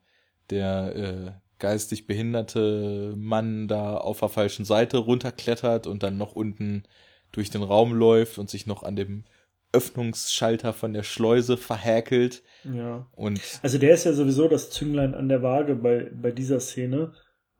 der 0.49 0.95
äh, 0.95 1.31
geistig 1.59 2.07
behinderte 2.07 3.13
Mann 3.17 3.67
da 3.67 3.97
auf 3.97 4.19
der 4.19 4.29
falschen 4.29 4.65
Seite 4.65 4.97
runterklettert 4.97 5.87
und 5.87 6.03
dann 6.03 6.17
noch 6.17 6.35
unten 6.35 6.83
durch 7.31 7.49
den 7.49 7.63
Raum 7.63 7.93
läuft 7.93 8.37
und 8.37 8.49
sich 8.49 8.65
noch 8.65 8.83
an 8.83 8.95
dem 8.95 9.23
Öffnungsschalter 9.71 10.71
von 10.71 10.93
der 10.93 11.03
Schleuse 11.03 11.57
verhäkelt. 11.57 12.43
Ja. 12.63 13.07
Und 13.13 13.41
also 13.61 13.77
der 13.77 13.93
ist 13.93 14.03
ja 14.03 14.13
sowieso 14.13 14.47
das 14.47 14.69
Zünglein 14.69 15.15
an 15.15 15.29
der 15.29 15.41
Waage 15.41 15.75
bei, 15.75 16.11
bei 16.13 16.31
dieser 16.31 16.59
Szene, 16.59 17.13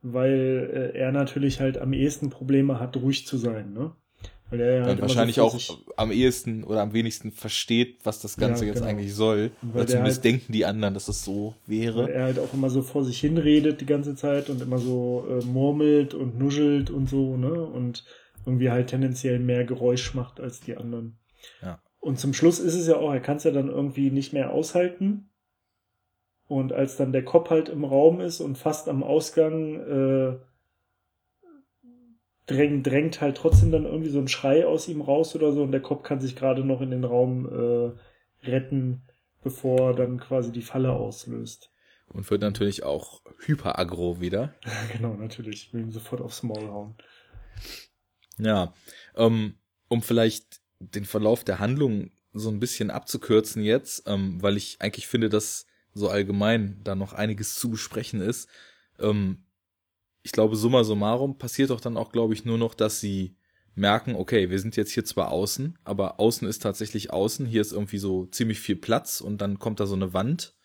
weil 0.03 0.91
äh, 0.93 0.97
er 0.97 1.11
natürlich 1.11 1.59
halt 1.59 1.77
am 1.77 1.93
ehesten 1.93 2.30
Probleme 2.30 2.80
hat, 2.80 2.97
ruhig 2.97 3.25
zu 3.25 3.38
sein, 3.38 3.73
ne? 3.73 3.95
Weil 4.49 4.59
er 4.59 4.85
halt 4.85 5.01
wahrscheinlich 5.01 5.38
so 5.38 5.43
auch 5.45 5.59
am 5.97 6.11
ehesten 6.11 6.63
oder 6.63 6.81
am 6.81 6.93
wenigsten 6.93 7.31
versteht, 7.31 7.99
was 8.03 8.19
das 8.19 8.38
Ganze 8.38 8.65
ja, 8.65 8.73
genau. 8.73 8.85
jetzt 8.85 8.88
eigentlich 8.88 9.15
soll. 9.15 9.51
Weil 9.61 9.81
oder 9.81 9.88
zumindest 9.88 10.17
halt, 10.17 10.25
denken 10.25 10.53
die 10.53 10.65
anderen, 10.65 10.93
dass 10.93 11.07
es 11.07 11.23
so 11.23 11.55
wäre. 11.65 12.03
Weil 12.03 12.11
er 12.11 12.23
halt 12.25 12.39
auch 12.39 12.53
immer 12.53 12.69
so 12.69 12.84
vor 12.84 13.03
sich 13.03 13.19
hinredet 13.19 13.81
die 13.81 13.88
ganze 13.88 14.13
Zeit 14.15 14.51
und 14.51 14.61
immer 14.61 14.77
so 14.77 15.25
äh, 15.27 15.43
murmelt 15.45 16.13
und 16.13 16.38
nuschelt 16.38 16.91
und 16.91 17.09
so, 17.09 17.35
ne? 17.35 17.51
Und 17.51 18.03
irgendwie 18.45 18.69
halt 18.69 18.88
tendenziell 18.88 19.39
mehr 19.39 19.63
Geräusch 19.63 20.13
macht 20.13 20.39
als 20.39 20.59
die 20.59 20.77
anderen. 20.77 21.17
Ja. 21.61 21.81
Und 21.99 22.19
zum 22.19 22.34
Schluss 22.34 22.59
ist 22.59 22.75
es 22.75 22.88
ja 22.88 22.97
auch, 22.97 23.11
er 23.11 23.21
kann 23.21 23.38
es 23.38 23.45
ja 23.45 23.51
dann 23.51 23.69
irgendwie 23.69 24.11
nicht 24.11 24.34
mehr 24.34 24.51
aushalten 24.51 25.30
und 26.53 26.71
als 26.71 26.97
dann 26.97 27.11
der 27.11 27.25
Kopf 27.25 27.49
halt 27.49 27.69
im 27.69 27.84
Raum 27.84 28.21
ist 28.21 28.39
und 28.39 28.57
fast 28.57 28.88
am 28.88 29.03
Ausgang 29.03 29.80
äh, 29.80 30.38
drängt, 32.45 32.85
drängt 32.85 33.21
halt 33.21 33.38
trotzdem 33.38 33.71
dann 33.71 33.85
irgendwie 33.85 34.11
so 34.11 34.19
ein 34.19 34.27
Schrei 34.27 34.65
aus 34.65 34.88
ihm 34.88 35.01
raus 35.01 35.35
oder 35.35 35.51
so 35.51 35.63
und 35.63 35.71
der 35.71 35.81
Kopf 35.81 36.03
kann 36.03 36.21
sich 36.21 36.35
gerade 36.35 36.63
noch 36.63 36.81
in 36.81 36.91
den 36.91 37.03
Raum 37.03 37.47
äh, 37.47 38.47
retten. 38.47 39.07
bevor 39.41 39.93
dann 39.93 40.19
quasi 40.19 40.51
die 40.51 40.61
Falle 40.61 40.93
auslöst. 40.93 41.71
Und 42.07 42.30
wird 42.30 42.41
natürlich 42.41 42.84
auch 42.84 43.21
hyper-aggro 43.45 44.21
wieder. 44.21 44.53
genau, 44.93 45.15
natürlich. 45.15 45.73
Will 45.73 45.81
ihm 45.81 45.91
sofort 45.91 46.21
aufs 46.21 46.43
Maul 46.43 46.69
hauen. 46.69 46.95
Ja, 48.38 48.73
ähm, 49.15 49.55
um 49.89 50.01
vielleicht 50.01 50.61
den 50.80 51.05
Verlauf 51.05 51.43
der 51.43 51.59
Handlung 51.59 52.11
so 52.31 52.49
ein 52.49 52.59
bisschen 52.59 52.89
abzukürzen 52.89 53.63
jetzt, 53.63 54.03
ähm, 54.07 54.41
weil 54.41 54.57
ich 54.57 54.77
eigentlich 54.80 55.07
finde, 55.07 55.30
dass 55.30 55.65
so 55.93 56.09
allgemein 56.09 56.79
da 56.83 56.95
noch 56.95 57.13
einiges 57.13 57.55
zu 57.55 57.69
besprechen 57.69 58.21
ist. 58.21 58.49
Ähm, 58.99 59.45
ich 60.23 60.31
glaube, 60.31 60.55
summa 60.55 60.83
summarum 60.83 61.37
passiert 61.37 61.69
doch 61.69 61.81
dann 61.81 61.97
auch, 61.97 62.11
glaube 62.11 62.33
ich, 62.33 62.45
nur 62.45 62.57
noch, 62.57 62.73
dass 62.73 62.99
sie 62.99 63.35
merken, 63.75 64.15
okay, 64.15 64.49
wir 64.49 64.59
sind 64.59 64.75
jetzt 64.75 64.91
hier 64.91 65.03
zwar 65.05 65.31
außen, 65.31 65.77
aber 65.83 66.19
außen 66.19 66.47
ist 66.47 66.61
tatsächlich 66.61 67.11
außen. 67.11 67.45
Hier 67.45 67.61
ist 67.61 67.73
irgendwie 67.73 67.97
so 67.97 68.25
ziemlich 68.27 68.59
viel 68.59 68.75
Platz 68.75 69.19
und 69.21 69.41
dann 69.41 69.59
kommt 69.59 69.79
da 69.79 69.85
so 69.85 69.95
eine 69.95 70.13
Wand. 70.13 70.55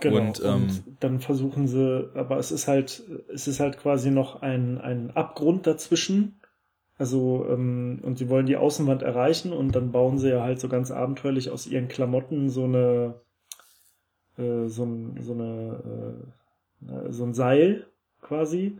Genau. 0.00 0.16
Und, 0.18 0.42
ähm, 0.44 0.62
und 0.62 0.96
dann 1.00 1.20
versuchen 1.20 1.66
sie, 1.66 2.10
aber 2.14 2.38
es 2.38 2.50
ist 2.50 2.68
halt, 2.68 3.02
es 3.32 3.48
ist 3.48 3.60
halt 3.60 3.78
quasi 3.78 4.10
noch 4.10 4.42
ein, 4.42 4.78
ein 4.78 5.10
Abgrund 5.12 5.66
dazwischen. 5.66 6.40
Also, 6.96 7.46
ähm, 7.48 8.00
und 8.02 8.18
sie 8.18 8.28
wollen 8.28 8.46
die 8.46 8.56
Außenwand 8.56 9.02
erreichen 9.02 9.52
und 9.52 9.76
dann 9.76 9.92
bauen 9.92 10.18
sie 10.18 10.30
ja 10.30 10.42
halt 10.42 10.58
so 10.60 10.68
ganz 10.68 10.90
abenteuerlich 10.90 11.50
aus 11.50 11.66
ihren 11.66 11.86
Klamotten 11.86 12.50
so 12.50 12.64
eine, 12.64 13.20
äh, 14.38 14.68
so, 14.68 14.84
ein, 14.84 15.18
so 15.20 15.32
eine, 15.32 16.14
äh, 16.86 17.12
so 17.12 17.24
ein 17.24 17.34
Seil 17.34 17.86
quasi 18.20 18.78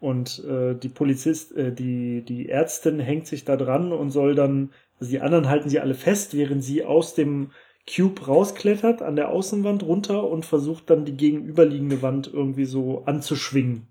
und 0.00 0.42
äh, 0.44 0.74
die 0.74 0.88
Polizist, 0.88 1.54
äh, 1.54 1.72
die, 1.72 2.24
die 2.24 2.48
Ärztin 2.48 2.98
hängt 2.98 3.26
sich 3.26 3.44
da 3.44 3.56
dran 3.56 3.92
und 3.92 4.10
soll 4.10 4.34
dann, 4.34 4.70
also 4.98 5.10
die 5.10 5.20
anderen 5.20 5.48
halten 5.48 5.68
sie 5.68 5.78
alle 5.78 5.94
fest, 5.94 6.34
während 6.34 6.64
sie 6.64 6.84
aus 6.84 7.14
dem 7.14 7.50
Cube 7.86 8.26
rausklettert 8.26 9.02
an 9.02 9.16
der 9.16 9.28
Außenwand 9.28 9.82
runter 9.82 10.26
und 10.26 10.46
versucht 10.46 10.88
dann 10.88 11.04
die 11.04 11.16
gegenüberliegende 11.16 12.00
Wand 12.00 12.30
irgendwie 12.32 12.64
so 12.64 13.04
anzuschwingen. 13.04 13.88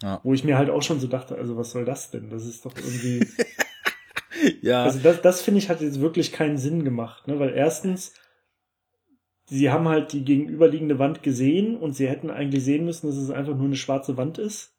Ja. 0.00 0.20
Wo 0.22 0.32
ich 0.32 0.44
mir 0.44 0.56
halt 0.56 0.70
auch 0.70 0.82
schon 0.82 1.00
so 1.00 1.08
dachte, 1.08 1.36
also 1.36 1.56
was 1.56 1.72
soll 1.72 1.84
das 1.84 2.10
denn? 2.10 2.30
Das 2.30 2.46
ist 2.46 2.64
doch 2.64 2.74
irgendwie. 2.76 3.26
ja. 4.62 4.84
Also 4.84 5.00
das, 5.00 5.22
das 5.22 5.42
finde 5.42 5.58
ich 5.58 5.68
hat 5.68 5.80
jetzt 5.80 6.00
wirklich 6.00 6.32
keinen 6.32 6.58
Sinn 6.58 6.84
gemacht, 6.84 7.26
ne? 7.28 7.38
Weil 7.38 7.54
erstens, 7.54 8.12
sie 9.46 9.70
haben 9.70 9.88
halt 9.88 10.12
die 10.12 10.24
gegenüberliegende 10.24 10.98
Wand 10.98 11.22
gesehen 11.22 11.76
und 11.76 11.94
sie 11.94 12.08
hätten 12.08 12.30
eigentlich 12.30 12.64
sehen 12.64 12.84
müssen, 12.84 13.06
dass 13.06 13.16
es 13.16 13.30
einfach 13.30 13.56
nur 13.56 13.66
eine 13.66 13.76
schwarze 13.76 14.16
Wand 14.16 14.38
ist. 14.38 14.74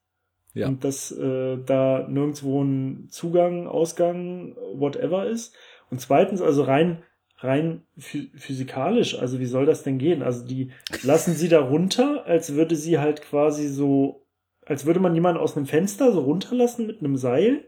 Ja. 0.54 0.68
Und 0.68 0.84
dass 0.84 1.12
äh, 1.12 1.58
da 1.66 2.08
nirgendwo 2.08 2.64
ein 2.64 3.08
Zugang, 3.10 3.68
Ausgang, 3.68 4.56
whatever 4.74 5.26
ist. 5.26 5.56
Und 5.90 6.00
zweitens, 6.00 6.42
also 6.42 6.64
rein, 6.64 7.04
rein 7.40 7.82
physikalisch, 7.98 9.18
also 9.18 9.40
wie 9.40 9.46
soll 9.46 9.66
das 9.66 9.84
denn 9.84 9.98
gehen? 9.98 10.22
Also 10.22 10.46
die 10.46 10.72
lassen 11.02 11.34
sie 11.34 11.50
da 11.50 11.60
runter, 11.60 12.26
als 12.26 12.54
würde 12.54 12.76
sie 12.76 13.00
halt 13.00 13.22
quasi 13.22 13.68
so, 13.68 14.26
als 14.66 14.86
würde 14.86 15.00
man 15.00 15.16
jemanden 15.16 15.42
aus 15.42 15.58
einem 15.58 15.66
Fenster 15.66 16.12
so 16.12 16.22
runterlassen 16.22 16.88
mit 16.88 17.00
einem 17.00 17.18
Seil, 17.18 17.66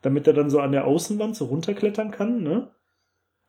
damit 0.00 0.26
er 0.28 0.32
dann 0.32 0.48
so 0.48 0.60
an 0.60 0.72
der 0.72 0.86
Außenwand 0.86 1.34
so 1.36 1.46
runterklettern 1.46 2.12
kann, 2.12 2.42
ne? 2.42 2.70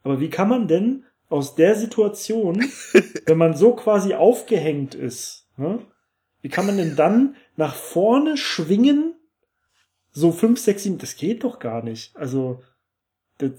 Aber 0.02 0.20
wie 0.20 0.30
kann 0.30 0.50
man 0.50 0.68
denn 0.68 1.06
aus 1.30 1.56
der 1.56 1.76
Situation, 1.76 2.66
wenn 3.26 3.38
man 3.38 3.56
so 3.56 3.74
quasi 3.74 4.16
aufgehängt 4.16 4.96
ist, 4.96 5.48
ne? 5.58 5.80
Wie 6.42 6.50
kann 6.50 6.66
man 6.66 6.78
denn 6.78 6.96
dann 6.96 7.36
nach 7.58 7.76
vorne 7.76 8.38
schwingen? 8.38 9.16
So 10.12 10.32
fünf, 10.32 10.60
sechs, 10.60 10.84
sieben, 10.84 10.98
das 10.98 11.16
geht 11.16 11.44
doch 11.44 11.60
gar 11.60 11.84
nicht. 11.84 12.16
Also, 12.16 12.62
das, 13.38 13.52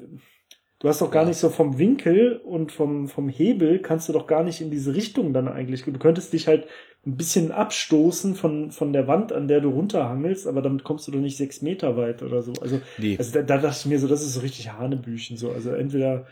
du 0.78 0.88
hast 0.88 1.00
doch 1.00 1.10
gar 1.10 1.24
nicht 1.24 1.36
so 1.36 1.50
vom 1.50 1.78
Winkel 1.78 2.38
und 2.38 2.72
vom, 2.72 3.08
vom 3.08 3.28
Hebel 3.28 3.80
kannst 3.80 4.08
du 4.08 4.12
doch 4.12 4.26
gar 4.26 4.42
nicht 4.42 4.60
in 4.60 4.70
diese 4.70 4.94
Richtung 4.94 5.32
dann 5.32 5.46
eigentlich. 5.46 5.84
Du 5.84 5.92
könntest 5.98 6.32
dich 6.32 6.48
halt 6.48 6.66
ein 7.06 7.16
bisschen 7.16 7.52
abstoßen 7.52 8.34
von, 8.34 8.72
von 8.72 8.92
der 8.92 9.06
Wand, 9.06 9.32
an 9.32 9.46
der 9.46 9.60
du 9.60 9.70
runterhangelst, 9.70 10.46
aber 10.46 10.60
damit 10.60 10.84
kommst 10.84 11.06
du 11.06 11.12
doch 11.12 11.20
nicht 11.20 11.36
sechs 11.36 11.62
Meter 11.62 11.96
weit 11.96 12.22
oder 12.22 12.42
so. 12.42 12.52
Also, 12.60 12.80
nee. 12.98 13.16
also 13.16 13.32
da, 13.32 13.42
da 13.42 13.58
dachte 13.58 13.78
ich 13.80 13.86
mir 13.86 13.98
so, 13.98 14.08
das 14.08 14.22
ist 14.22 14.34
so 14.34 14.40
richtig 14.40 14.72
Hanebüchen, 14.72 15.36
so. 15.36 15.50
Also 15.50 15.70
entweder 15.70 16.26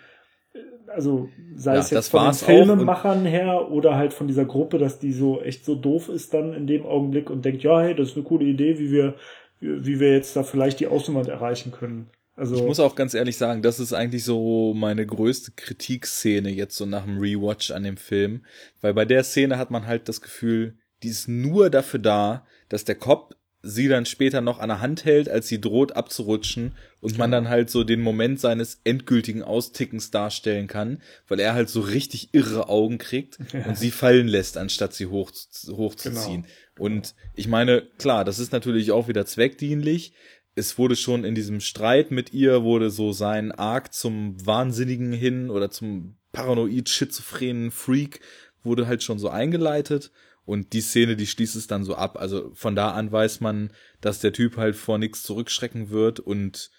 also 0.88 1.28
sei 1.54 1.74
ja, 1.74 1.80
es 1.80 1.90
jetzt 1.90 2.08
von 2.08 2.24
den 2.24 2.34
Filmemachern 2.34 3.24
her 3.24 3.70
oder 3.70 3.96
halt 3.96 4.12
von 4.12 4.26
dieser 4.26 4.44
Gruppe, 4.44 4.78
dass 4.78 4.98
die 4.98 5.12
so 5.12 5.40
echt 5.40 5.64
so 5.64 5.74
doof 5.74 6.08
ist 6.08 6.34
dann 6.34 6.54
in 6.54 6.66
dem 6.66 6.86
Augenblick 6.86 7.30
und 7.30 7.44
denkt, 7.44 7.62
ja, 7.62 7.80
hey, 7.80 7.94
das 7.94 8.10
ist 8.10 8.16
eine 8.16 8.24
coole 8.24 8.44
Idee, 8.44 8.78
wie 8.78 8.90
wir, 8.90 9.14
wie 9.60 10.00
wir 10.00 10.12
jetzt 10.12 10.34
da 10.36 10.42
vielleicht 10.42 10.80
die 10.80 10.86
Außenwand 10.86 11.28
erreichen 11.28 11.72
können. 11.72 12.10
Also 12.36 12.54
ich 12.54 12.62
muss 12.62 12.78
auch 12.78 12.94
ganz 12.94 13.14
ehrlich 13.14 13.36
sagen, 13.36 13.62
das 13.62 13.80
ist 13.80 13.92
eigentlich 13.92 14.22
so 14.22 14.72
meine 14.72 15.04
größte 15.04 15.52
Kritikszene 15.56 16.50
jetzt 16.50 16.76
so 16.76 16.86
nach 16.86 17.04
dem 17.04 17.18
Rewatch 17.18 17.72
an 17.72 17.82
dem 17.82 17.96
Film, 17.96 18.44
weil 18.80 18.94
bei 18.94 19.04
der 19.04 19.24
Szene 19.24 19.58
hat 19.58 19.72
man 19.72 19.86
halt 19.86 20.08
das 20.08 20.20
Gefühl, 20.20 20.78
die 21.02 21.08
ist 21.08 21.28
nur 21.28 21.68
dafür 21.68 21.98
da, 21.98 22.46
dass 22.68 22.84
der 22.84 22.94
Cop 22.94 23.34
sie 23.68 23.88
dann 23.88 24.06
später 24.06 24.40
noch 24.40 24.58
an 24.58 24.68
der 24.68 24.80
Hand 24.80 25.04
hält, 25.04 25.28
als 25.28 25.48
sie 25.48 25.60
droht 25.60 25.92
abzurutschen 25.92 26.72
und 27.00 27.18
man 27.18 27.30
dann 27.30 27.48
halt 27.48 27.70
so 27.70 27.84
den 27.84 28.00
Moment 28.00 28.40
seines 28.40 28.80
endgültigen 28.84 29.42
Austickens 29.42 30.10
darstellen 30.10 30.66
kann, 30.66 31.02
weil 31.28 31.38
er 31.38 31.54
halt 31.54 31.68
so 31.68 31.80
richtig 31.80 32.30
irre 32.32 32.68
Augen 32.68 32.98
kriegt 32.98 33.38
und 33.66 33.76
sie 33.76 33.90
fallen 33.90 34.28
lässt, 34.28 34.56
anstatt 34.56 34.94
sie 34.94 35.06
hoch, 35.06 35.30
hochzuziehen. 35.68 36.42
Genau. 36.42 36.54
Und 36.78 37.14
ich 37.34 37.48
meine, 37.48 37.82
klar, 37.98 38.24
das 38.24 38.38
ist 38.38 38.52
natürlich 38.52 38.90
auch 38.90 39.08
wieder 39.08 39.26
zweckdienlich. 39.26 40.12
Es 40.54 40.78
wurde 40.78 40.96
schon 40.96 41.24
in 41.24 41.34
diesem 41.34 41.60
Streit 41.60 42.10
mit 42.10 42.32
ihr, 42.32 42.62
wurde 42.62 42.90
so 42.90 43.12
sein 43.12 43.52
Arc 43.52 43.92
zum 43.92 44.34
Wahnsinnigen 44.44 45.12
hin 45.12 45.50
oder 45.50 45.70
zum 45.70 46.16
paranoid 46.32 46.88
schizophrenen 46.88 47.70
Freak 47.70 48.20
wurde 48.62 48.86
halt 48.86 49.02
schon 49.02 49.18
so 49.18 49.28
eingeleitet 49.28 50.10
und 50.48 50.72
die 50.72 50.80
Szene, 50.80 51.14
die 51.14 51.26
schließt 51.26 51.56
es 51.56 51.66
dann 51.66 51.84
so 51.84 51.94
ab. 51.94 52.18
Also 52.18 52.50
von 52.54 52.74
da 52.74 52.92
an 52.92 53.12
weiß 53.12 53.40
man, 53.40 53.70
dass 54.00 54.20
der 54.20 54.32
Typ 54.32 54.56
halt 54.56 54.76
vor 54.76 54.96
nichts 54.96 55.22
zurückschrecken 55.22 55.90
wird 55.90 56.20
und 56.20 56.70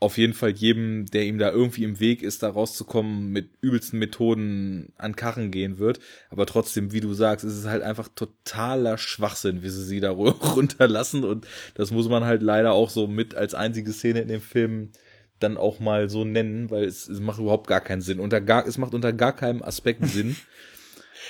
auf 0.00 0.16
jeden 0.16 0.32
Fall 0.32 0.52
jedem, 0.52 1.04
der 1.04 1.26
ihm 1.26 1.36
da 1.36 1.50
irgendwie 1.50 1.84
im 1.84 2.00
Weg 2.00 2.22
ist, 2.22 2.42
da 2.42 2.48
rauszukommen, 2.48 3.28
mit 3.28 3.50
übelsten 3.60 3.98
Methoden 3.98 4.94
an 4.96 5.14
Karren 5.14 5.50
gehen 5.50 5.76
wird. 5.76 6.00
Aber 6.30 6.46
trotzdem, 6.46 6.92
wie 6.92 7.00
du 7.00 7.12
sagst, 7.12 7.44
ist 7.44 7.58
es 7.58 7.66
halt 7.66 7.82
einfach 7.82 8.08
totaler 8.08 8.96
Schwachsinn, 8.96 9.62
wie 9.62 9.68
sie 9.68 9.84
sie 9.84 10.00
da 10.00 10.10
runterlassen. 10.10 11.22
Und 11.22 11.46
das 11.74 11.90
muss 11.90 12.08
man 12.08 12.24
halt 12.24 12.40
leider 12.40 12.72
auch 12.72 12.88
so 12.88 13.06
mit 13.06 13.34
als 13.34 13.52
einzige 13.54 13.92
Szene 13.92 14.22
in 14.22 14.28
dem 14.28 14.40
Film 14.40 14.90
dann 15.38 15.58
auch 15.58 15.80
mal 15.80 16.08
so 16.08 16.24
nennen, 16.24 16.70
weil 16.70 16.84
es, 16.84 17.08
es 17.08 17.20
macht 17.20 17.40
überhaupt 17.40 17.66
gar 17.66 17.82
keinen 17.82 18.00
Sinn. 18.00 18.20
Unter 18.20 18.40
gar, 18.40 18.66
es 18.66 18.78
macht 18.78 18.94
unter 18.94 19.12
gar 19.12 19.36
keinem 19.36 19.62
Aspekt 19.62 20.06
Sinn. 20.06 20.34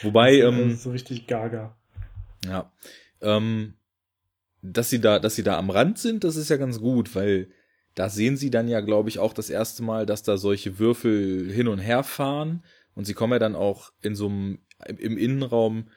Wobei, 0.02 0.39
das 0.39 0.55
ist, 0.55 0.60
ähm, 0.60 0.77
so 0.77 0.90
richtig 0.90 1.27
gaga. 1.27 1.77
Ja. 2.44 2.73
Ähm, 3.20 3.74
dass 4.62 4.90
sie 4.90 5.01
da, 5.01 5.19
dass 5.19 5.35
sie 5.35 5.43
da 5.43 5.59
am 5.59 5.70
Rand 5.70 5.98
sind, 5.98 6.24
das 6.24 6.36
ist 6.36 6.48
ja 6.48 6.56
ganz 6.56 6.81
gut, 6.81 7.14
weil 7.14 7.48
da 7.94 8.09
sehen 8.09 8.36
sie 8.36 8.51
dann 8.51 8.69
ja, 8.69 8.81
glaube 8.81 9.09
ich, 9.09 9.19
auch 9.19 9.32
das 9.32 9.51
erste 9.51 9.82
Mal, 9.82 10.06
dass 10.06 10.23
da 10.23 10.36
solche 10.36 10.78
Würfel 10.78 11.51
hin 11.52 11.69
und 11.69 11.78
her 11.78 12.05
fahren 12.05 12.62
und 12.94 13.05
sie 13.05 13.14
kommen 13.14 13.35
ja 13.35 13.39
dann 13.39 13.56
auch 13.56 13.93
in 14.01 14.14
so 14.14 14.28
einem, 14.28 14.60
im 14.86 15.19
Innenraum 15.19 15.89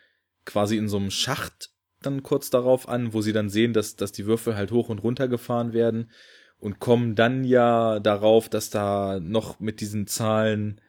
quasi 0.46 0.78
in 0.78 0.88
so 0.88 0.98
einem 0.98 1.12
Schacht 1.12 1.72
dann 2.02 2.24
kurz 2.24 2.50
darauf 2.50 2.88
an, 2.88 3.14
wo 3.14 3.22
sie 3.22 3.34
dann 3.34 3.50
sehen, 3.50 3.74
dass, 3.74 3.96
dass 3.96 4.12
die 4.12 4.26
Würfel 4.26 4.56
halt 4.56 4.72
hoch 4.72 4.90
und 4.90 5.00
runter 5.00 5.28
gefahren 5.28 5.74
werden 5.74 6.12
und 6.60 6.80
kommen 6.80 7.16
dann 7.16 7.44
ja 7.44 8.00
darauf, 8.00 8.50
dass 8.50 8.70
da 8.70 9.20
noch 9.20 9.60
mit 9.60 9.82
diesen 9.82 10.08
Zahlen 10.08 10.82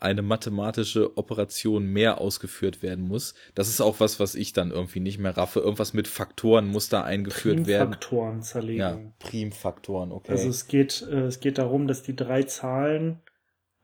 eine 0.00 0.22
mathematische 0.22 1.16
Operation 1.16 1.86
mehr 1.86 2.20
ausgeführt 2.20 2.82
werden 2.82 3.06
muss. 3.06 3.34
Das 3.54 3.68
ist 3.68 3.80
auch 3.80 4.00
was, 4.00 4.20
was 4.20 4.34
ich 4.34 4.52
dann 4.52 4.70
irgendwie 4.70 5.00
nicht 5.00 5.18
mehr 5.18 5.36
raffe. 5.36 5.60
Irgendwas 5.60 5.92
mit 5.92 6.06
Faktoren 6.06 6.68
muss 6.68 6.88
da 6.88 7.02
eingeführt 7.02 7.66
werden. 7.66 7.90
Primfaktoren 7.90 8.42
zerlegen. 8.42 8.80
Ja, 8.80 8.98
Primfaktoren, 9.18 10.12
okay. 10.12 10.32
Also 10.32 10.48
es 10.48 10.68
geht, 10.68 11.06
äh, 11.10 11.26
es 11.26 11.40
geht 11.40 11.58
darum, 11.58 11.88
dass 11.88 12.02
die 12.02 12.14
drei 12.14 12.44
Zahlen, 12.44 13.20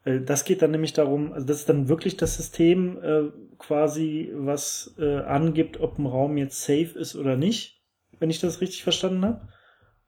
äh, 0.05 0.21
das 0.21 0.45
geht 0.45 0.63
dann 0.63 0.71
nämlich 0.71 0.93
darum, 0.93 1.33
also 1.33 1.47
das 1.47 1.59
ist 1.59 1.69
dann 1.69 1.89
wirklich 1.89 2.17
das 2.17 2.37
System 2.37 2.99
äh, 3.03 3.23
quasi, 3.59 4.31
was 4.35 4.95
äh, 4.99 5.19
angibt, 5.19 5.81
ob 5.81 5.99
ein 5.99 6.07
Raum 6.07 6.37
jetzt 6.37 6.63
safe 6.63 6.97
ist 6.97 7.17
oder 7.17 7.37
nicht, 7.37 7.83
wenn 8.21 8.31
ich 8.31 8.41
das 8.41 8.61
richtig 8.61 8.85
verstanden 8.85 9.25
habe. 9.25 9.49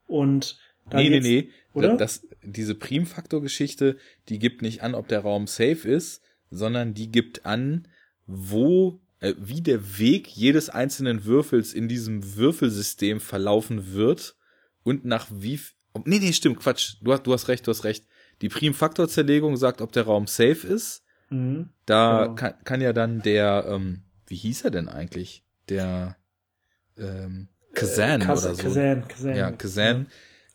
Und 0.07 0.59
da 0.91 0.99
nee, 0.99 1.11
nee, 1.11 1.21
nee. 1.21 1.51
Oder? 1.73 1.97
Das, 1.97 2.27
diese 2.43 2.75
Primfaktor-Geschichte, 2.75 3.97
die 4.29 4.39
gibt 4.39 4.63
nicht 4.63 4.83
an, 4.83 4.95
ob 4.95 5.09
der 5.09 5.21
Raum 5.21 5.47
safe 5.47 5.89
ist, 5.89 6.23
sondern 6.51 6.95
die 6.95 7.11
gibt 7.11 7.45
an, 7.45 7.89
wo, 8.27 9.01
äh, 9.21 9.35
wie 9.39 9.61
der 9.61 9.99
Weg 9.99 10.29
jedes 10.29 10.71
einzelnen 10.71 11.25
Würfels 11.25 11.75
in 11.75 11.89
diesem 11.89 12.37
Würfelsystem 12.37 13.21
verlaufen 13.21 13.93
wird 13.93 14.37
und 14.85 15.05
nach 15.05 15.27
wie, 15.31 15.61
nee, 16.05 16.19
nee, 16.19 16.33
stimmt, 16.33 16.61
Quatsch. 16.61 16.97
Du 17.03 17.13
hast, 17.13 17.25
du 17.25 17.33
hast 17.33 17.49
recht, 17.49 17.67
du 17.67 17.71
hast 17.71 17.85
recht. 17.85 18.07
Die 18.43 18.49
Primfaktorzerlegung 18.49 19.57
sagt, 19.57 19.81
ob 19.81 19.93
der 19.93 20.05
Raum 20.05 20.27
safe 20.27 20.67
ist. 20.67 21.03
Mhm, 21.31 21.71
da 21.87 22.23
genau. 22.23 22.35
kann, 22.37 22.55
kann 22.65 22.81
ja 22.81 22.93
dann 22.93 23.21
der, 23.21 23.67
ähm, 23.69 24.03
wie 24.29 24.37
hieß 24.37 24.63
er 24.63 24.71
denn 24.71 24.89
eigentlich? 24.89 25.43
Der, 25.69 26.17
ähm, 26.97 27.49
Kazan 27.75 28.23
äh, 28.23 28.25
oder 28.25 28.37
so. 28.37 28.63
Kazan, 28.63 29.09
Kazan. 29.09 29.37
Ja, 29.37 29.51
Kazan. 29.51 30.03
Ja 30.03 30.07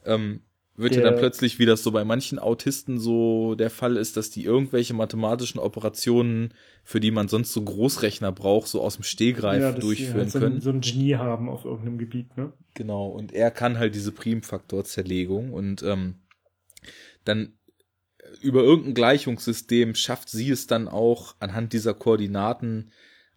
ähm, 0.05 0.41
wird 0.75 0.95
ja 0.95 1.01
dann 1.01 1.17
plötzlich, 1.17 1.59
wie 1.59 1.65
das 1.65 1.83
so 1.83 1.91
bei 1.91 2.03
manchen 2.03 2.39
Autisten 2.39 2.97
so 2.97 3.55
der 3.55 3.69
Fall 3.69 3.97
ist, 3.97 4.17
dass 4.17 4.31
die 4.31 4.45
irgendwelche 4.45 4.93
mathematischen 4.93 5.59
Operationen, 5.59 6.53
für 6.83 6.99
die 6.99 7.11
man 7.11 7.27
sonst 7.27 7.53
so 7.53 7.61
Großrechner 7.61 8.31
braucht, 8.31 8.67
so 8.67 8.81
aus 8.81 8.95
dem 8.95 9.03
Stehgreif 9.03 9.61
ja, 9.61 9.71
durchführen 9.73 10.21
halt 10.21 10.31
so 10.31 10.39
können. 10.39 10.55
Ein, 10.55 10.61
so 10.61 10.69
ein 10.71 10.81
Genie 10.81 11.15
haben 11.15 11.49
auf 11.49 11.65
irgendeinem 11.65 11.97
Gebiet, 11.97 12.35
ne? 12.37 12.53
Genau, 12.73 13.07
und 13.07 13.33
er 13.33 13.51
kann 13.51 13.77
halt 13.77 13.95
diese 13.95 14.11
Primfaktorzerlegung 14.11 15.53
und 15.53 15.83
ähm, 15.83 16.15
dann 17.25 17.53
über 18.41 18.61
irgendein 18.61 18.93
Gleichungssystem 18.93 19.93
schafft 19.93 20.29
sie 20.29 20.49
es 20.49 20.67
dann 20.67 20.87
auch 20.87 21.35
anhand 21.39 21.73
dieser 21.73 21.93
Koordinaten 21.93 22.91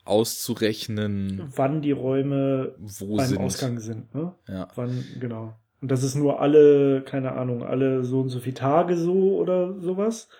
auszurechnen, 0.05 1.51
wann 1.57 1.83
die 1.83 1.93
Räume 1.93 2.77
wo 2.79 3.17
beim 3.17 3.27
sind. 3.27 3.39
Ausgang 3.39 3.81
sind, 3.81 4.15
ne? 4.15 4.35
Ja. 4.47 4.69
Wann, 4.75 5.05
genau. 5.19 5.59
Und 5.85 5.91
das 5.91 6.03
ist 6.03 6.15
nur 6.15 6.41
alle, 6.41 7.03
keine 7.03 7.33
Ahnung, 7.33 7.63
alle 7.63 8.05
so 8.05 8.23
und 8.23 8.31
so 8.31 8.41
viele 8.41 8.55
Tage 8.55 8.97
so 8.97 9.37
oder 9.37 9.79
sowas. 9.81 10.31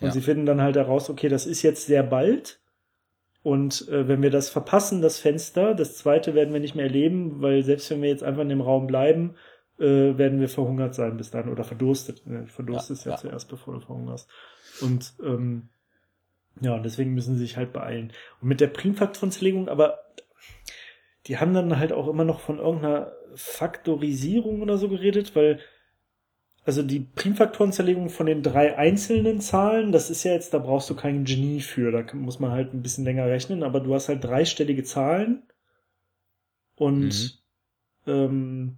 Und 0.00 0.06
ja. 0.06 0.12
sie 0.14 0.22
finden 0.22 0.46
dann 0.46 0.62
halt 0.62 0.76
heraus, 0.76 1.10
okay, 1.10 1.28
das 1.28 1.44
ist 1.44 1.60
jetzt 1.60 1.84
sehr 1.84 2.02
bald. 2.02 2.58
Und 3.42 3.86
äh, 3.90 4.08
wenn 4.08 4.22
wir 4.22 4.30
das 4.30 4.48
verpassen, 4.48 5.02
das 5.02 5.18
Fenster, 5.18 5.74
das 5.74 5.98
zweite 5.98 6.34
werden 6.34 6.54
wir 6.54 6.60
nicht 6.60 6.74
mehr 6.74 6.86
erleben, 6.86 7.42
weil 7.42 7.62
selbst 7.64 7.90
wenn 7.90 8.00
wir 8.00 8.08
jetzt 8.08 8.24
einfach 8.24 8.40
in 8.40 8.48
dem 8.48 8.62
Raum 8.62 8.86
bleiben, 8.86 9.34
äh, 9.78 10.16
werden 10.16 10.40
wir 10.40 10.48
verhungert 10.48 10.94
sein 10.94 11.18
bis 11.18 11.30
dann 11.30 11.50
oder 11.50 11.64
verdurstet. 11.64 12.22
Ja, 12.24 12.46
verdurstest 12.46 13.04
ja, 13.04 13.10
ja, 13.10 13.16
ja 13.16 13.20
zuerst, 13.20 13.50
bevor 13.50 13.74
du 13.74 13.80
verhungerst. 13.80 14.26
Und 14.80 15.12
ähm, 15.22 15.68
ja, 16.62 16.78
deswegen 16.78 17.12
müssen 17.12 17.34
sie 17.34 17.42
sich 17.42 17.58
halt 17.58 17.74
beeilen. 17.74 18.10
Und 18.40 18.48
mit 18.48 18.62
der 18.62 18.68
Primfaktorenzerlegung, 18.68 19.68
aber 19.68 19.98
die 21.26 21.36
haben 21.36 21.52
dann 21.52 21.78
halt 21.78 21.92
auch 21.92 22.08
immer 22.08 22.24
noch 22.24 22.40
von 22.40 22.58
irgendeiner 22.58 23.12
Faktorisierung 23.36 24.62
oder 24.62 24.78
so 24.78 24.88
geredet, 24.88 25.34
weil 25.36 25.60
also 26.64 26.82
die 26.82 27.00
Primfaktorenzerlegung 27.00 28.08
von 28.08 28.26
den 28.26 28.42
drei 28.42 28.78
einzelnen 28.78 29.40
Zahlen, 29.40 29.92
das 29.92 30.08
ist 30.08 30.24
ja 30.24 30.32
jetzt, 30.32 30.54
da 30.54 30.58
brauchst 30.58 30.88
du 30.88 30.94
kein 30.94 31.24
Genie 31.24 31.60
für, 31.60 31.92
da 31.92 32.04
muss 32.14 32.40
man 32.40 32.52
halt 32.52 32.72
ein 32.72 32.82
bisschen 32.82 33.04
länger 33.04 33.26
rechnen, 33.26 33.62
aber 33.62 33.80
du 33.80 33.94
hast 33.94 34.08
halt 34.08 34.24
dreistellige 34.24 34.82
Zahlen 34.82 35.42
und 36.76 37.40
mhm. 38.06 38.12
ähm, 38.12 38.76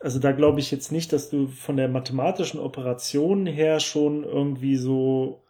also 0.00 0.18
da 0.18 0.32
glaube 0.32 0.60
ich 0.60 0.70
jetzt 0.70 0.92
nicht, 0.92 1.12
dass 1.12 1.28
du 1.28 1.48
von 1.48 1.76
der 1.76 1.88
mathematischen 1.88 2.60
Operation 2.60 3.46
her 3.46 3.80
schon 3.80 4.24
irgendwie 4.24 4.76
so 4.76 5.44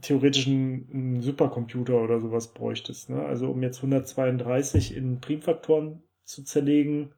theoretisch 0.00 0.46
einen, 0.46 1.20
Supercomputer 1.22 2.02
oder 2.02 2.20
sowas 2.20 2.52
bräuchtest. 2.52 3.10
Ne? 3.10 3.24
Also 3.24 3.50
um 3.50 3.62
jetzt 3.62 3.78
132 3.78 4.96
in 4.96 5.20
Primfaktoren 5.20 6.02
zu 6.24 6.42
zerlegen, 6.42 7.12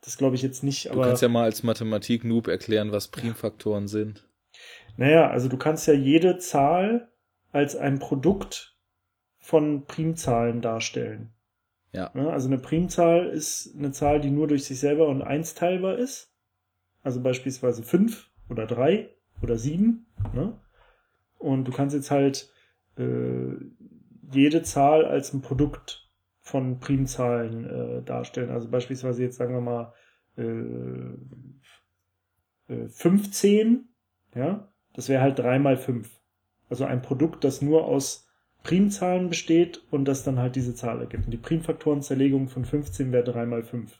das 0.00 0.16
glaube 0.16 0.36
ich 0.36 0.42
jetzt 0.42 0.62
nicht. 0.62 0.90
Aber, 0.90 1.02
du 1.02 1.08
kannst 1.08 1.22
ja 1.22 1.28
mal 1.28 1.44
als 1.44 1.62
Mathematik-Noob 1.62 2.48
erklären, 2.48 2.92
was 2.92 3.08
Primfaktoren 3.08 3.84
ja. 3.84 3.88
sind. 3.88 4.28
Naja, 4.96 5.28
also 5.28 5.48
du 5.48 5.56
kannst 5.56 5.86
ja 5.86 5.94
jede 5.94 6.38
Zahl 6.38 7.08
als 7.52 7.76
ein 7.76 7.98
Produkt 7.98 8.76
von 9.38 9.84
Primzahlen 9.86 10.60
darstellen. 10.60 11.32
Ja. 11.92 12.10
Ne? 12.14 12.30
Also 12.30 12.48
eine 12.48 12.58
Primzahl 12.58 13.26
ist 13.26 13.74
eine 13.76 13.92
Zahl, 13.92 14.20
die 14.20 14.30
nur 14.30 14.46
durch 14.48 14.64
sich 14.64 14.80
selber 14.80 15.08
und 15.08 15.22
eins 15.22 15.54
teilbar 15.54 15.96
ist. 15.96 16.32
Also 17.02 17.22
beispielsweise 17.22 17.82
fünf 17.82 18.30
oder 18.48 18.66
drei 18.66 19.10
oder 19.42 19.56
sieben. 19.56 20.06
Ne? 20.34 20.58
Und 21.38 21.64
du 21.64 21.72
kannst 21.72 21.94
jetzt 21.94 22.10
halt 22.10 22.50
äh, 22.98 23.54
jede 24.32 24.62
Zahl 24.62 25.04
als 25.04 25.32
ein 25.32 25.42
Produkt 25.42 26.05
von 26.46 26.78
Primzahlen 26.78 27.64
äh, 27.64 28.02
darstellen. 28.04 28.50
Also 28.50 28.68
beispielsweise 28.68 29.24
jetzt 29.24 29.36
sagen 29.36 29.52
wir 29.52 29.60
mal 29.60 29.92
äh, 30.36 30.42
äh, 32.72 32.88
15, 32.88 33.88
ja, 34.36 34.72
das 34.94 35.08
wäre 35.08 35.22
halt 35.22 35.40
drei 35.40 35.58
mal 35.58 35.76
fünf. 35.76 36.08
Also 36.68 36.84
ein 36.84 37.02
Produkt, 37.02 37.42
das 37.42 37.62
nur 37.62 37.86
aus 37.86 38.28
Primzahlen 38.62 39.28
besteht 39.28 39.82
und 39.90 40.04
das 40.04 40.22
dann 40.22 40.38
halt 40.38 40.54
diese 40.54 40.76
Zahl 40.76 41.00
ergibt. 41.00 41.24
Und 41.24 41.32
die 41.32 41.36
Primfaktorenzerlegung 41.36 42.48
von 42.48 42.64
15 42.64 43.10
wäre 43.10 43.24
drei 43.24 43.44
mal 43.44 43.64
fünf. 43.64 43.98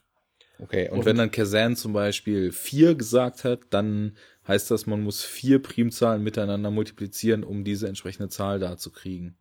Okay, 0.57 0.89
und, 0.89 0.99
und 0.99 1.05
wenn 1.05 1.17
dann 1.17 1.31
Kazan 1.31 1.75
zum 1.75 1.91
Beispiel 1.91 2.53
vier 2.53 2.95
gesagt 2.95 3.43
hat, 3.43 3.59
dann 3.71 4.15
heißt 4.47 4.71
das, 4.71 4.87
man 4.87 5.01
muss 5.01 5.21
vier 5.21 5.61
Primzahlen 5.61 6.23
miteinander 6.23 6.71
multiplizieren, 6.71 7.43
um 7.43 7.65
diese 7.65 7.89
entsprechende 7.89 8.29
Zahl 8.29 8.59
da 8.59 8.77
zu 8.77 8.89
kriegen. 8.89 9.37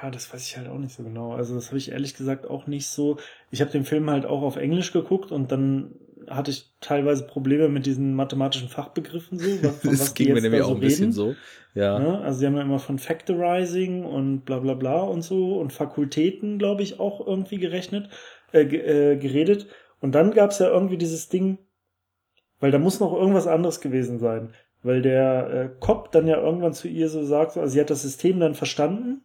Ja, 0.00 0.10
das 0.10 0.32
weiß 0.32 0.46
ich 0.46 0.56
halt 0.56 0.68
auch 0.68 0.78
nicht 0.78 0.94
so 0.94 1.02
genau. 1.02 1.32
Also 1.32 1.54
das 1.54 1.68
habe 1.68 1.78
ich 1.78 1.90
ehrlich 1.90 2.14
gesagt 2.14 2.48
auch 2.48 2.66
nicht 2.66 2.86
so. 2.88 3.16
Ich 3.50 3.60
habe 3.60 3.70
den 3.70 3.84
Film 3.84 4.10
halt 4.10 4.26
auch 4.26 4.42
auf 4.42 4.56
Englisch 4.56 4.92
geguckt 4.92 5.32
und 5.32 5.50
dann 5.50 5.94
hatte 6.28 6.50
ich 6.50 6.70
teilweise 6.80 7.26
Probleme 7.26 7.68
mit 7.68 7.86
diesen 7.86 8.14
mathematischen 8.14 8.68
Fachbegriffen 8.68 9.38
so. 9.38 9.62
Was, 9.62 9.80
das 9.80 10.14
ging 10.14 10.34
mir 10.34 10.40
nämlich 10.40 10.62
auch 10.62 10.74
ein 10.74 10.80
bisschen 10.80 11.12
so. 11.12 11.34
Ja. 11.74 12.00
ja. 12.00 12.20
Also 12.20 12.40
sie 12.40 12.46
haben 12.46 12.56
ja 12.56 12.62
immer 12.62 12.78
von 12.78 12.98
Factorizing 12.98 14.04
und 14.04 14.40
bla 14.40 14.58
bla 14.58 14.74
bla 14.74 15.02
und 15.02 15.22
so 15.22 15.58
und 15.58 15.72
Fakultäten, 15.72 16.58
glaube 16.58 16.82
ich, 16.82 17.00
auch 17.00 17.26
irgendwie 17.26 17.58
gerechnet, 17.58 18.08
äh, 18.52 18.62
äh, 18.62 19.16
geredet. 19.16 19.66
Und 20.00 20.14
dann 20.14 20.32
gab's 20.32 20.58
ja 20.58 20.68
irgendwie 20.68 20.98
dieses 20.98 21.28
Ding, 21.28 21.58
weil 22.60 22.70
da 22.70 22.78
muss 22.78 23.00
noch 23.00 23.12
irgendwas 23.12 23.46
anderes 23.46 23.80
gewesen 23.80 24.18
sein. 24.18 24.52
Weil 24.82 25.02
der 25.02 25.50
äh, 25.50 25.68
Cop 25.80 26.12
dann 26.12 26.28
ja 26.28 26.40
irgendwann 26.40 26.72
zu 26.72 26.86
ihr 26.86 27.08
so 27.08 27.24
sagt, 27.24 27.56
also 27.56 27.72
sie 27.72 27.80
hat 27.80 27.90
das 27.90 28.02
System 28.02 28.38
dann 28.38 28.54
verstanden, 28.54 29.22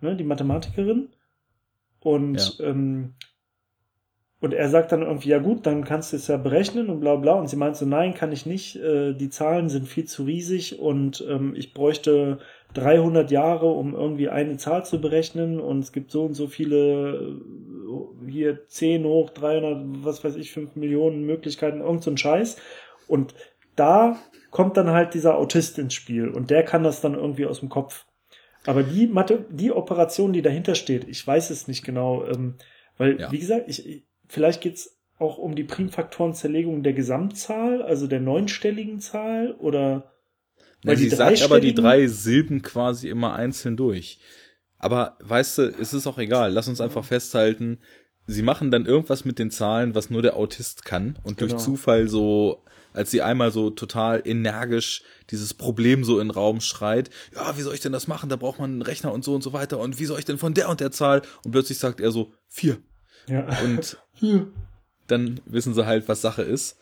ne, 0.00 0.16
die 0.16 0.24
Mathematikerin. 0.24 1.08
Und, 2.00 2.58
ja. 2.58 2.66
ähm, 2.66 3.14
und 4.40 4.54
er 4.54 4.68
sagt 4.68 4.92
dann 4.92 5.02
irgendwie, 5.02 5.30
ja 5.30 5.38
gut, 5.38 5.66
dann 5.66 5.84
kannst 5.84 6.12
du 6.12 6.16
es 6.16 6.28
ja 6.28 6.36
berechnen 6.36 6.88
und 6.88 7.00
bla 7.00 7.16
bla. 7.16 7.34
Und 7.34 7.48
sie 7.48 7.56
meint 7.56 7.76
so, 7.76 7.86
nein, 7.86 8.14
kann 8.14 8.32
ich 8.32 8.46
nicht. 8.46 8.76
Äh, 8.76 9.14
die 9.14 9.30
Zahlen 9.30 9.68
sind 9.68 9.88
viel 9.88 10.04
zu 10.04 10.24
riesig 10.24 10.78
und 10.78 11.24
ähm, 11.28 11.54
ich 11.56 11.72
bräuchte 11.72 12.38
300 12.74 13.30
Jahre, 13.30 13.66
um 13.66 13.94
irgendwie 13.94 14.28
eine 14.28 14.56
Zahl 14.58 14.84
zu 14.84 15.00
berechnen. 15.00 15.58
Und 15.58 15.80
es 15.80 15.92
gibt 15.92 16.10
so 16.10 16.24
und 16.24 16.34
so 16.34 16.46
viele, 16.46 17.38
äh, 18.26 18.30
hier 18.30 18.66
10 18.68 19.04
hoch 19.04 19.30
300, 19.30 20.04
was 20.04 20.22
weiß 20.22 20.36
ich, 20.36 20.52
5 20.52 20.76
Millionen 20.76 21.24
Möglichkeiten, 21.24 21.80
irgend 21.80 22.02
so 22.02 22.10
ein 22.10 22.18
Scheiß. 22.18 22.56
Und 23.08 23.34
da 23.74 24.16
kommt 24.50 24.76
dann 24.76 24.90
halt 24.90 25.14
dieser 25.14 25.36
Autist 25.36 25.78
ins 25.78 25.94
Spiel 25.94 26.28
und 26.28 26.50
der 26.50 26.62
kann 26.62 26.82
das 26.82 27.00
dann 27.00 27.14
irgendwie 27.14 27.46
aus 27.46 27.60
dem 27.60 27.68
Kopf. 27.68 28.06
Aber 28.66 28.82
die 28.82 29.06
Mathe, 29.06 29.44
die 29.50 29.72
Operation, 29.72 30.32
die 30.32 30.42
dahinter 30.42 30.74
steht, 30.74 31.08
ich 31.08 31.26
weiß 31.26 31.50
es 31.50 31.68
nicht 31.68 31.84
genau, 31.84 32.26
ähm, 32.26 32.54
weil, 32.98 33.20
ja. 33.20 33.32
wie 33.32 33.38
gesagt, 33.38 33.68
ich, 33.68 34.04
vielleicht 34.28 34.60
geht's 34.60 34.98
auch 35.18 35.38
um 35.38 35.54
die 35.54 35.64
Primfaktorenzerlegung 35.64 36.82
der 36.82 36.92
Gesamtzahl, 36.92 37.82
also 37.82 38.06
der 38.06 38.20
neunstelligen 38.20 39.00
Zahl 39.00 39.54
oder 39.58 40.12
weil 40.82 40.94
ja, 40.94 41.00
sie 41.00 41.08
sagt 41.08 41.42
aber 41.42 41.60
die 41.60 41.74
drei 41.74 42.06
Silben 42.06 42.62
quasi 42.62 43.08
immer 43.08 43.34
einzeln 43.34 43.76
durch. 43.76 44.20
Aber 44.78 45.16
weißt 45.20 45.58
du, 45.58 45.62
es 45.80 45.94
ist 45.94 46.06
auch 46.06 46.18
egal. 46.18 46.52
Lass 46.52 46.68
uns 46.68 46.80
einfach 46.80 47.04
festhalten, 47.04 47.78
sie 48.26 48.42
machen 48.42 48.70
dann 48.70 48.86
irgendwas 48.86 49.24
mit 49.24 49.38
den 49.38 49.50
Zahlen, 49.50 49.94
was 49.94 50.10
nur 50.10 50.22
der 50.22 50.36
Autist 50.36 50.84
kann 50.84 51.18
und 51.22 51.38
genau. 51.38 51.50
durch 51.50 51.62
Zufall 51.62 52.08
so 52.08 52.62
als 52.96 53.10
sie 53.10 53.20
einmal 53.20 53.52
so 53.52 53.68
total 53.70 54.22
energisch 54.24 55.02
dieses 55.30 55.52
Problem 55.52 56.02
so 56.02 56.18
in 56.18 56.28
den 56.28 56.34
Raum 56.34 56.62
schreit, 56.62 57.10
ja, 57.34 57.56
wie 57.56 57.60
soll 57.60 57.74
ich 57.74 57.80
denn 57.80 57.92
das 57.92 58.08
machen? 58.08 58.30
Da 58.30 58.36
braucht 58.36 58.58
man 58.58 58.70
einen 58.72 58.82
Rechner 58.82 59.12
und 59.12 59.22
so 59.22 59.34
und 59.34 59.42
so 59.42 59.52
weiter. 59.52 59.78
Und 59.78 60.00
wie 60.00 60.06
soll 60.06 60.18
ich 60.18 60.24
denn 60.24 60.38
von 60.38 60.54
der 60.54 60.70
und 60.70 60.80
der 60.80 60.90
Zahl? 60.90 61.20
Und 61.44 61.52
plötzlich 61.52 61.78
sagt 61.78 62.00
er 62.00 62.10
so, 62.10 62.32
vier. 62.48 62.78
Ja. 63.28 63.46
Und 63.62 63.98
dann 65.08 65.40
wissen 65.44 65.74
sie 65.74 65.84
halt, 65.84 66.08
was 66.08 66.22
Sache 66.22 66.42
ist. 66.42 66.78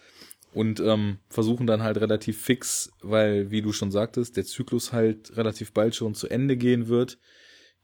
Und 0.53 0.79
ähm, 0.79 1.19
versuchen 1.29 1.67
dann 1.67 1.83
halt 1.83 1.97
relativ 1.97 2.41
fix, 2.41 2.93
weil, 3.03 3.51
wie 3.51 3.61
du 3.61 3.73
schon 3.73 3.91
sagtest, 3.91 4.37
der 4.37 4.45
Zyklus 4.45 4.93
halt 4.93 5.37
relativ 5.37 5.73
bald 5.73 5.97
schon 5.97 6.15
zu 6.15 6.29
Ende 6.29 6.57
gehen 6.57 6.87
wird, 6.87 7.19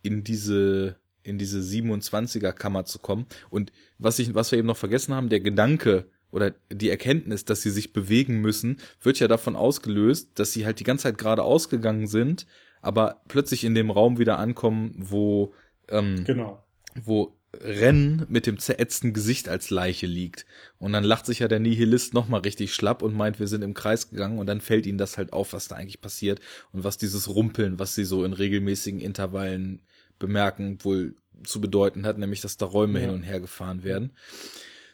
in 0.02 0.22
diese 0.22 0.99
in 1.22 1.38
diese 1.38 1.60
27er 1.60 2.52
Kammer 2.52 2.84
zu 2.84 2.98
kommen. 2.98 3.26
Und 3.50 3.72
was 3.98 4.18
ich, 4.18 4.34
was 4.34 4.50
wir 4.50 4.58
eben 4.58 4.68
noch 4.68 4.76
vergessen 4.76 5.14
haben, 5.14 5.28
der 5.28 5.40
Gedanke, 5.40 6.06
oder 6.32 6.54
die 6.70 6.90
Erkenntnis, 6.90 7.44
dass 7.44 7.62
sie 7.62 7.70
sich 7.70 7.92
bewegen 7.92 8.40
müssen, 8.40 8.78
wird 9.02 9.18
ja 9.18 9.28
davon 9.28 9.56
ausgelöst, 9.56 10.30
dass 10.36 10.52
sie 10.52 10.64
halt 10.64 10.80
die 10.80 10.84
ganze 10.84 11.04
Zeit 11.04 11.18
gerade 11.18 11.42
ausgegangen 11.42 12.06
sind, 12.06 12.46
aber 12.82 13.20
plötzlich 13.28 13.64
in 13.64 13.74
dem 13.74 13.90
Raum 13.90 14.18
wieder 14.18 14.38
ankommen, 14.38 14.94
wo 14.96 15.52
ähm, 15.88 16.24
genau. 16.24 16.64
wo 17.02 17.36
Rennen 17.52 18.26
mit 18.28 18.46
dem 18.46 18.60
zerätzten 18.60 19.12
Gesicht 19.12 19.48
als 19.48 19.70
Leiche 19.70 20.06
liegt. 20.06 20.46
Und 20.78 20.92
dann 20.92 21.02
lacht 21.02 21.26
sich 21.26 21.40
ja 21.40 21.48
der 21.48 21.58
Nihilist 21.58 22.14
nochmal 22.14 22.42
richtig 22.42 22.72
schlapp 22.72 23.02
und 23.02 23.16
meint, 23.16 23.40
wir 23.40 23.48
sind 23.48 23.62
im 23.62 23.74
Kreis 23.74 24.10
gegangen 24.10 24.38
und 24.38 24.46
dann 24.46 24.60
fällt 24.60 24.86
ihnen 24.86 24.98
das 24.98 25.18
halt 25.18 25.32
auf, 25.32 25.52
was 25.52 25.66
da 25.66 25.74
eigentlich 25.74 26.00
passiert 26.00 26.40
und 26.72 26.84
was 26.84 26.96
dieses 26.96 27.28
Rumpeln, 27.28 27.80
was 27.80 27.96
sie 27.96 28.04
so 28.04 28.24
in 28.24 28.34
regelmäßigen 28.34 29.00
Intervallen 29.00 29.82
bemerken, 30.20 30.78
wohl 30.82 31.16
zu 31.42 31.60
bedeuten 31.60 32.06
hat, 32.06 32.18
nämlich 32.18 32.40
dass 32.40 32.56
da 32.56 32.66
Räume 32.66 33.00
ja. 33.00 33.06
hin 33.06 33.14
und 33.14 33.22
her 33.24 33.40
gefahren 33.40 33.82
werden. 33.82 34.12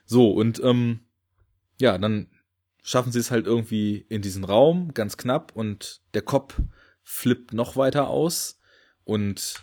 So, 0.06 0.30
und 0.30 0.62
ähm, 0.64 1.00
ja, 1.78 1.98
dann 1.98 2.28
schaffen 2.82 3.12
sie 3.12 3.18
es 3.18 3.30
halt 3.30 3.46
irgendwie 3.46 4.06
in 4.08 4.22
diesen 4.22 4.44
Raum, 4.44 4.94
ganz 4.94 5.18
knapp, 5.18 5.52
und 5.54 6.00
der 6.14 6.22
Kopf 6.22 6.60
flippt 7.02 7.52
noch 7.52 7.76
weiter 7.76 8.08
aus 8.08 8.58
und 9.04 9.56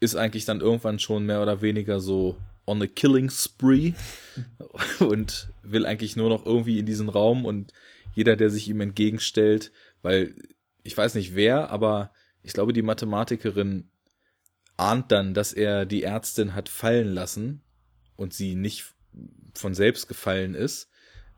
ist 0.00 0.14
eigentlich 0.14 0.44
dann 0.44 0.60
irgendwann 0.60 0.98
schon 0.98 1.26
mehr 1.26 1.42
oder 1.42 1.60
weniger 1.60 2.00
so 2.00 2.38
on 2.66 2.82
a 2.82 2.86
killing 2.86 3.30
spree 3.30 3.94
und 5.00 5.52
will 5.62 5.86
eigentlich 5.86 6.16
nur 6.16 6.28
noch 6.28 6.46
irgendwie 6.46 6.78
in 6.78 6.86
diesen 6.86 7.08
Raum 7.08 7.44
und 7.44 7.72
jeder, 8.14 8.36
der 8.36 8.50
sich 8.50 8.68
ihm 8.68 8.80
entgegenstellt, 8.80 9.72
weil 10.02 10.34
ich 10.82 10.96
weiß 10.96 11.14
nicht 11.14 11.34
wer, 11.34 11.70
aber 11.70 12.12
ich 12.42 12.52
glaube, 12.52 12.72
die 12.72 12.82
Mathematikerin 12.82 13.90
ahnt 14.78 15.12
dann, 15.12 15.34
dass 15.34 15.52
er 15.52 15.84
die 15.84 16.04
Ärztin 16.04 16.54
hat 16.54 16.68
fallen 16.68 17.08
lassen 17.08 17.62
und 18.16 18.32
sie 18.32 18.54
nicht 18.54 18.94
von 19.54 19.74
selbst 19.74 20.08
gefallen 20.08 20.54
ist. 20.54 20.88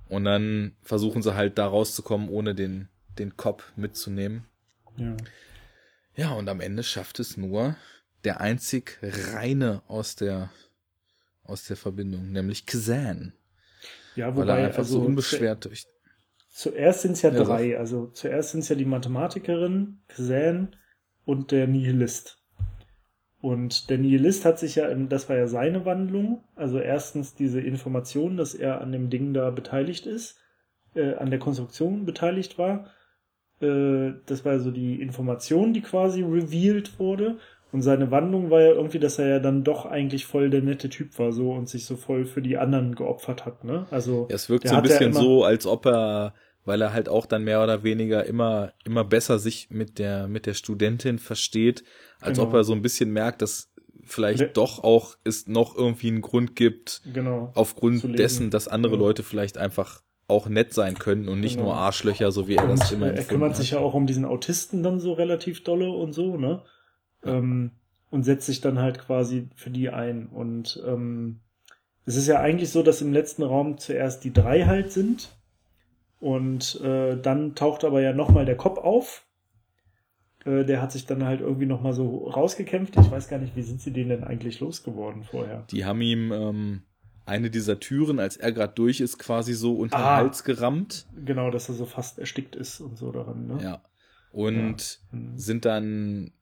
Und 0.09 0.25
dann 0.25 0.77
versuchen 0.83 1.23
sie 1.23 1.35
halt 1.35 1.59
da 1.59 1.67
rauszukommen, 1.67 2.29
ohne 2.29 2.55
den, 2.55 2.89
den 3.19 3.37
Kopf 3.37 3.73
mitzunehmen. 3.77 4.45
Ja. 4.97 5.17
Ja, 6.17 6.33
und 6.33 6.49
am 6.49 6.61
Ende 6.61 6.83
schafft 6.83 7.21
es 7.21 7.37
nur 7.37 7.77
der 8.25 8.41
einzig 8.41 8.99
reine 9.03 9.83
aus 9.87 10.17
der, 10.17 10.51
aus 11.45 11.65
der 11.65 11.77
Verbindung, 11.77 12.33
nämlich 12.33 12.67
Kazan. 12.67 13.33
Ja, 14.17 14.37
weil 14.37 14.49
er 14.49 14.57
wobei, 14.57 14.67
einfach 14.67 14.79
also 14.79 15.01
so 15.01 15.07
unbeschwert 15.07 15.65
durch. 15.65 15.87
zuerst 16.49 17.03
sind 17.03 17.13
es 17.13 17.23
ja 17.23 17.31
Ja, 17.31 17.43
drei. 17.45 17.79
Also 17.79 18.09
zuerst 18.09 18.51
sind 18.51 18.61
es 18.61 18.69
ja 18.69 18.77
die 18.77 18.85
Mathematikerin, 18.85 20.03
Xan 20.09 20.77
und 21.25 21.53
der 21.53 21.69
Nihilist. 21.69 22.40
Und 23.43 23.89
der 23.89 23.99
Nihilist 23.99 24.45
hat 24.45 24.59
sich 24.59 24.75
ja, 24.75 24.87
im, 24.89 25.09
das 25.09 25.29
war 25.29 25.37
ja 25.37 25.47
seine 25.47 25.87
Wandlung, 25.87 26.45
also 26.57 26.79
erstens 26.79 27.35
diese 27.35 27.61
Information, 27.61 28.37
dass 28.37 28.55
er 28.55 28.81
an 28.83 28.93
dem 28.93 29.09
Ding 29.09 29.33
da 29.33 29.51
beteiligt 29.51 30.07
ist, 30.07 30.39
äh, 30.95 31.15
an 31.15 31.31
der 31.31 31.39
Konstruktion 31.39 32.05
beteiligt 32.05 32.59
war. 32.59 32.87
Äh, 33.63 34.13
das 34.27 34.45
war 34.45 34.59
so 34.59 34.71
die 34.71 35.01
Information, 35.01 35.73
die 35.73 35.81
quasi 35.81 36.23
revealed 36.23 36.99
wurde. 36.99 37.39
Und 37.73 37.83
seine 37.83 38.11
Wandlung 38.11 38.51
war 38.51 38.61
ja 38.63 38.73
irgendwie, 38.73 38.99
dass 38.99 39.19
er 39.19 39.29
ja 39.29 39.39
dann 39.39 39.63
doch 39.63 39.87
eigentlich 39.87 40.27
voll 40.27 40.51
der 40.51 40.61
nette 40.61 40.89
Typ 40.89 41.17
war 41.21 41.31
so 41.33 41.53
und 41.53 41.69
sich 41.69 41.85
so 41.87 41.97
voll 41.97 42.25
für 42.25 42.43
die 42.43 42.59
anderen 42.59 42.95
geopfert 42.97 43.47
hat, 43.47 43.63
ne? 43.65 43.87
Also 43.93 44.27
Ja, 44.29 44.35
es 44.35 44.51
wirkt 44.51 44.65
so 44.67 44.75
ein 44.75 44.79
ja 44.79 44.81
bisschen 44.81 45.11
immer- 45.13 45.21
so, 45.21 45.45
als 45.45 45.67
ob 45.67 45.87
er, 45.87 46.35
weil 46.65 46.81
er 46.83 46.93
halt 46.93 47.09
auch 47.09 47.27
dann 47.27 47.45
mehr 47.45 47.63
oder 47.63 47.83
weniger 47.83 48.25
immer, 48.27 48.73
immer 48.85 49.05
besser 49.05 49.39
sich 49.39 49.69
mit 49.71 49.99
der, 49.99 50.29
mit 50.29 50.47
der 50.47 50.55
Studentin 50.55 51.19
versteht, 51.19 51.85
als 52.21 52.39
Genau. 52.39 52.49
ob 52.49 52.55
er 52.55 52.65
so 52.65 52.73
ein 52.73 52.83
bisschen 52.83 53.11
merkt, 53.13 53.43
dass 53.43 53.73
vielleicht 54.05 54.41
Der- 54.41 54.49
doch 54.49 54.83
auch 54.83 55.17
es 55.25 55.47
noch 55.47 55.77
irgendwie 55.77 56.09
einen 56.09 56.21
Grund 56.23 56.57
gibt, 56.57 57.03
genau. 57.13 57.53
aufgrund 57.55 58.19
dessen, 58.19 58.51
dass 58.51 58.67
andere 58.69 58.95
Ja. 58.95 58.99
Leute 58.99 59.23
vielleicht 59.23 59.57
einfach 59.59 60.03
auch 60.27 60.49
nett 60.49 60.73
sein 60.75 60.97
können 60.99 61.29
und 61.29 61.41
nicht 61.41 61.55
Genau. 61.57 61.67
nur 61.71 61.77
Arschlöcher, 61.77 62.31
so 62.31 62.47
wie 62.47 62.55
er 62.57 62.67
das 62.69 62.91
Und 62.93 62.99
immer 62.99 63.13
er 63.13 63.25
kümmert 63.25 63.51
hat. 63.51 63.57
sich 63.57 63.73
ja 63.73 63.79
auch 63.79 63.95
um 63.95 64.07
diesen 64.07 64.25
Autisten 64.25 64.83
dann 64.83 65.01
so 65.01 65.13
relativ 65.13 65.65
dolle 65.65 65.91
und 65.91 66.13
so, 66.13 66.37
ne? 66.37 66.63
Ähm, 67.25 67.73
und 68.11 68.23
setzt 68.25 68.47
sich 68.47 68.61
dann 68.61 68.79
halt 68.79 68.99
quasi 68.99 69.49
für 69.55 69.71
die 69.71 69.91
ein. 69.91 70.27
Und 70.29 70.83
ähm, 70.87 71.41
es 72.07 72.17
ist 72.17 72.27
ja 72.27 72.41
eigentlich 72.41 72.71
so, 72.71 72.83
dass 72.83 73.03
im 73.03 73.13
letzten 73.13 73.43
Raum 73.43 73.79
zuerst 73.79 74.25
die 74.25 74.33
drei 74.33 74.65
halt 74.65 74.91
sind. 74.93 75.31
Und 76.21 76.81
äh, 76.83 77.17
dann 77.21 77.55
taucht 77.55 77.85
aber 77.85 78.01
ja 78.03 78.13
nochmal 78.13 78.45
der 78.45 78.57
Kopf 78.57 78.79
auf. 78.79 79.25
Äh, 80.45 80.65
der 80.65 80.81
hat 80.83 80.93
sich 80.93 81.07
dann 81.07 81.25
halt 81.25 81.41
irgendwie 81.41 81.67
nochmal 81.67 81.95
so 81.95 82.29
rausgekämpft. 82.29 82.97
Ich 82.99 83.11
weiß 83.11 83.29
gar 83.29 83.39
nicht, 83.39 83.57
wie 83.57 83.63
sind 83.63 83.81
sie 83.81 83.93
den 83.93 84.11
denn 84.11 84.25
eigentlich 84.25 84.61
losgeworden 84.61 85.25
vorher? 85.25 85.65
Die 85.71 85.85
haben 85.85 86.01
ihm 86.03 86.31
ähm, 86.33 86.83
eine 87.25 87.51
dieser 87.51 87.81
Türen, 87.81 88.19
als 88.19 88.37
er 88.37 88.53
gerade 88.53 88.75
durch 88.75 89.01
ist, 89.01 89.19
quasi 89.19 89.55
so 89.55 89.77
unter 89.77 89.97
den 89.99 90.05
Ah. 90.05 90.17
Hals 90.17 90.45
gerammt. 90.45 91.07
Genau, 91.25 91.51
dass 91.51 91.69
er 91.69 91.75
so 91.75 91.87
fast 91.87 92.19
erstickt 92.19 92.55
ist 92.55 92.81
und 92.81 92.99
so 92.99 93.11
daran, 93.13 93.47
ne? 93.47 93.59
Ja. 93.63 93.83
Und 94.33 95.01
Hm. 95.11 95.37
sind 95.39 95.65
dann 95.65 96.33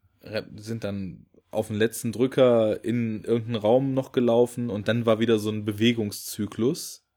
sind 0.57 0.85
dann 0.85 1.27
auf 1.51 1.69
den 1.69 1.77
letzten 1.77 2.13
Drücker 2.13 2.85
in 2.85 3.25
irgendeinen 3.25 3.57
Raum 3.57 3.95
noch 3.95 4.13
gelaufen 4.13 4.69
und 4.69 4.89
dann 4.89 5.07
war 5.07 5.21
wieder 5.21 5.39
so 5.39 5.51
ein 5.51 5.65
Bewegungszyklus. 5.65 7.08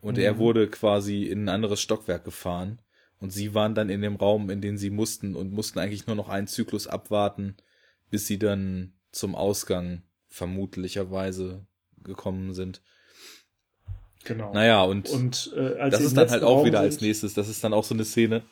Und 0.00 0.18
er 0.18 0.34
Mhm. 0.34 0.38
wurde 0.38 0.68
quasi 0.68 1.24
in 1.24 1.44
ein 1.44 1.48
anderes 1.48 1.80
Stockwerk 1.80 2.24
gefahren. 2.24 2.80
Und 3.20 3.32
sie 3.32 3.52
waren 3.54 3.74
dann 3.74 3.90
in 3.90 4.00
dem 4.00 4.16
Raum, 4.16 4.48
in 4.48 4.60
den 4.60 4.78
sie 4.78 4.90
mussten 4.90 5.34
und 5.34 5.52
mussten 5.52 5.78
eigentlich 5.80 6.06
nur 6.06 6.14
noch 6.14 6.28
einen 6.28 6.46
Zyklus 6.46 6.86
abwarten, 6.86 7.56
bis 8.10 8.26
sie 8.28 8.38
dann 8.38 8.92
zum 9.10 9.34
Ausgang 9.34 10.02
vermutlicherweise 10.28 11.66
gekommen 12.04 12.54
sind. 12.54 12.80
Genau. 14.24 14.52
Naja, 14.52 14.82
und, 14.82 15.08
Und 15.08 15.52
äh, 15.56 15.78
als 15.78 15.96
das 15.96 16.04
ist 16.04 16.16
dann 16.16 16.30
halt 16.30 16.42
auch 16.42 16.58
Raum 16.58 16.66
wieder 16.66 16.80
als 16.80 17.00
nächstes, 17.00 17.34
das 17.34 17.48
ist 17.48 17.64
dann 17.64 17.72
auch 17.72 17.84
so 17.84 17.94
eine 17.94 18.04
Szene. 18.04 18.44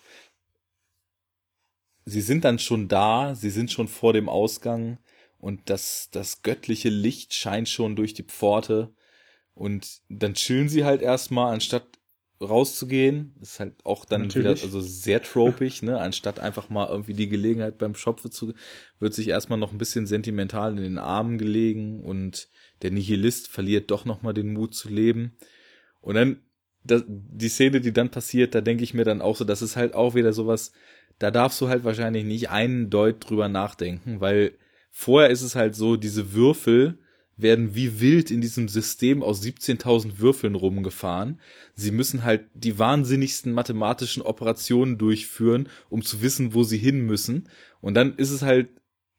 Sie 2.05 2.21
sind 2.21 2.45
dann 2.45 2.59
schon 2.59 2.89
da, 2.89 3.35
sie 3.35 3.51
sind 3.51 3.71
schon 3.71 3.89
vor 3.89 4.13
dem 4.13 4.29
Ausgang 4.29 4.99
und 5.39 5.69
das, 5.71 6.09
das 6.13 6.43
göttliche 6.43 6.89
Licht 6.89 7.35
scheint 7.35 7.69
schon 7.69 7.97
durch 7.97 8.15
die 8.15 8.23
Pforte 8.23 8.95
und 9.57 10.03
dann 10.11 10.35
chillen 10.35 10.69
sie 10.69 10.85
halt 10.85 11.01
erstmal, 11.01 11.53
anstatt 11.53 11.87
rauszugehen. 12.43 13.35
Das 13.41 13.53
ist 13.53 13.61
halt 13.61 13.75
auch 13.85 14.05
dann 14.05 14.23
Natürlich. 14.23 14.45
wieder 14.45 14.65
also 14.65 14.81
sehr 14.83 15.23
tropig, 15.23 15.83
ne? 15.83 15.99
Anstatt 15.99 16.39
einfach 16.39 16.69
mal 16.69 16.89
irgendwie 16.89 17.15
die 17.15 17.31
Gelegenheit 17.31 17.79
beim 17.79 17.95
Schopfe 17.95 18.29
zu, 18.29 18.53
wird 19.01 19.15
sich 19.15 19.29
erstmal 19.29 19.59
noch 19.59 19.73
ein 19.73 19.79
bisschen 19.79 20.07
sentimental 20.07 20.73
in 20.73 20.83
den 20.83 20.99
Armen 20.99 21.39
gelegen 21.39 22.05
und 22.05 22.49
der 22.83 22.91
Nihilist 22.91 23.49
verliert 23.49 23.91
doch 23.91 24.05
nochmal 24.05 24.35
den 24.35 24.53
Mut 24.53 24.75
zu 24.75 24.91
leben. 24.91 25.39
Und 26.03 26.17
dann, 26.17 26.41
das, 26.85 27.05
die 27.09 27.49
Szene, 27.49 27.81
die 27.81 27.95
dann 27.95 28.11
passiert, 28.11 28.55
da 28.55 28.61
denke 28.61 28.85
ich 28.85 28.93
mir 28.93 29.05
dann 29.05 29.23
auch 29.23 29.37
so, 29.37 29.45
das 29.45 29.63
ist 29.63 29.77
halt 29.77 29.95
auch 29.95 30.15
wieder 30.15 30.35
sowas, 30.35 30.73
da 31.19 31.31
darfst 31.31 31.59
du 31.63 31.69
halt 31.69 31.85
wahrscheinlich 31.85 32.27
nicht 32.27 32.51
einen 32.51 32.91
Deut 32.91 33.27
drüber 33.27 33.49
nachdenken, 33.49 34.21
weil 34.21 34.53
vorher 34.91 35.31
ist 35.31 35.41
es 35.41 35.57
halt 35.57 35.75
so, 35.75 35.97
diese 35.97 36.35
Würfel 36.35 36.99
werden 37.37 37.75
wie 37.75 38.01
wild 38.01 38.31
in 38.31 38.41
diesem 38.41 38.69
System 38.69 39.23
aus 39.23 39.43
17.000 39.43 40.19
Würfeln 40.19 40.55
rumgefahren. 40.55 41.41
Sie 41.75 41.91
müssen 41.91 42.25
halt 42.25 42.47
die 42.55 42.79
wahnsinnigsten 42.79 43.53
mathematischen 43.53 44.23
Operationen 44.23 44.97
durchführen, 44.97 45.69
um 45.91 46.03
zu 46.03 46.23
wissen, 46.23 46.55
wo 46.55 46.63
sie 46.63 46.79
hin 46.79 47.01
müssen. 47.01 47.49
Und 47.81 47.95
dann 47.95 48.17
ist 48.17 48.31
es 48.31 48.43
halt 48.43 48.69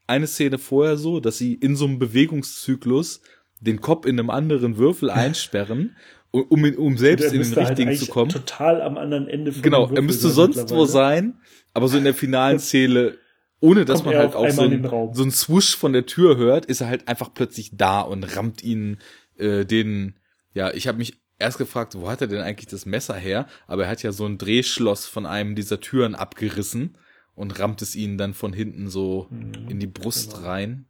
eine 0.07 0.25
Szene 0.25 0.57
vorher 0.57 0.97
so, 0.97 1.19
dass 1.19 1.37
sie 1.37 1.53
in 1.53 1.75
so 1.75 1.85
einem 1.85 1.99
Bewegungszyklus 1.99 3.21
den 3.59 3.81
Kopf 3.81 4.05
in 4.05 4.19
einem 4.19 4.29
anderen 4.29 4.77
Würfel 4.77 5.09
einsperren, 5.11 5.95
um, 6.31 6.63
um, 6.63 6.97
selbst 6.97 7.31
in 7.31 7.41
den 7.41 7.55
halt 7.55 7.69
richtigen 7.69 7.89
eigentlich 7.89 8.05
zu 8.05 8.11
kommen. 8.11 8.31
Total 8.31 8.81
am 8.81 8.97
anderen 8.97 9.27
Ende 9.27 9.51
von 9.51 9.61
Genau, 9.61 9.91
er 9.93 10.01
müsste 10.01 10.29
sonst 10.29 10.69
wo 10.71 10.85
sein, 10.85 11.39
aber 11.73 11.87
so 11.87 11.97
in 11.97 12.03
der 12.03 12.13
finalen 12.13 12.59
Szene, 12.59 13.17
ohne 13.59 13.85
dass 13.85 14.03
Kommt 14.03 14.13
man 14.13 14.17
halt 14.23 14.35
auch 14.35 14.49
so 14.49 14.61
ein, 14.61 15.13
so 15.13 15.23
ein 15.23 15.31
Swoosh 15.31 15.75
von 15.75 15.93
der 15.93 16.05
Tür 16.05 16.37
hört, 16.37 16.65
ist 16.65 16.81
er 16.81 16.87
halt 16.87 17.07
einfach 17.07 17.33
plötzlich 17.33 17.71
da 17.73 18.01
und 18.01 18.23
rammt 18.35 18.63
ihn 18.63 18.99
äh, 19.37 19.65
den, 19.65 20.15
ja, 20.53 20.71
ich 20.73 20.87
habe 20.87 20.97
mich 20.97 21.19
erst 21.39 21.57
gefragt, 21.57 21.95
wo 21.95 22.09
hat 22.09 22.21
er 22.21 22.27
denn 22.27 22.41
eigentlich 22.41 22.67
das 22.67 22.85
Messer 22.85 23.15
her? 23.15 23.47
Aber 23.67 23.83
er 23.85 23.89
hat 23.89 24.03
ja 24.03 24.11
so 24.11 24.25
ein 24.25 24.37
Drehschloss 24.37 25.05
von 25.05 25.25
einem 25.25 25.55
dieser 25.55 25.79
Türen 25.79 26.15
abgerissen 26.15 26.97
und 27.35 27.59
rammt 27.59 27.81
es 27.81 27.95
ihnen 27.95 28.17
dann 28.17 28.33
von 28.33 28.53
hinten 28.53 28.89
so 28.89 29.27
Mhm, 29.29 29.69
in 29.69 29.79
die 29.79 29.87
Brust 29.87 30.33
genau. 30.33 30.47
rein. 30.47 30.85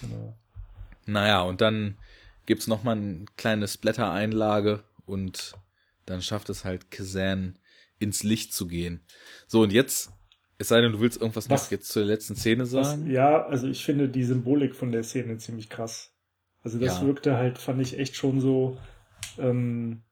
Genau. 0.00 0.36
Naja, 1.06 1.42
und 1.42 1.60
dann 1.60 1.98
gibt's 2.46 2.66
noch 2.66 2.82
mal 2.82 2.96
eine 2.96 3.24
kleine 3.36 3.68
Splatter-Einlage 3.68 4.84
und 5.04 5.54
dann 6.06 6.22
schafft 6.22 6.48
es 6.50 6.64
halt 6.64 6.90
Kazan 6.90 7.58
ins 7.98 8.22
Licht 8.22 8.52
zu 8.52 8.66
gehen. 8.66 9.00
So, 9.46 9.62
und 9.62 9.72
jetzt, 9.72 10.10
es 10.58 10.68
sei 10.68 10.80
denn, 10.80 10.92
du 10.92 11.00
willst 11.00 11.20
irgendwas 11.20 11.50
Was- 11.50 11.64
noch 11.64 11.70
jetzt 11.70 11.88
zur 11.88 12.04
letzten 12.04 12.36
Szene 12.36 12.62
Was, 12.62 12.70
sagen? 12.70 13.10
ja, 13.10 13.44
also 13.46 13.66
ich 13.68 13.84
finde 13.84 14.08
die 14.08 14.24
Symbolik 14.24 14.74
von 14.74 14.92
der 14.92 15.02
Szene 15.02 15.38
ziemlich 15.38 15.68
krass. 15.68 16.14
Also 16.62 16.78
das 16.78 17.00
Ja. 17.00 17.06
wirkte 17.06 17.36
halt, 17.36 17.58
fand 17.58 17.80
ich 17.82 17.98
echt 17.98 18.14
schon 18.14 18.40
so, 18.40 18.78
ähm, 19.38 20.02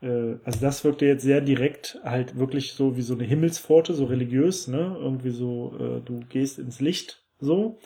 äh, 0.00 0.34
also 0.44 0.60
das 0.60 0.82
wirkte 0.84 1.06
jetzt 1.06 1.22
sehr 1.22 1.40
direkt, 1.40 2.00
halt 2.02 2.36
wirklich 2.38 2.72
so 2.72 2.96
wie 2.96 3.02
so 3.02 3.14
eine 3.14 3.24
Himmelspforte, 3.24 3.94
so 3.94 4.06
religiös, 4.06 4.66
ne? 4.68 4.96
Irgendwie 4.98 5.30
so, 5.30 5.76
äh, 5.78 6.00
du 6.00 6.20
gehst 6.28 6.58
ins 6.58 6.80
Licht, 6.80 7.24
so, 7.38 7.78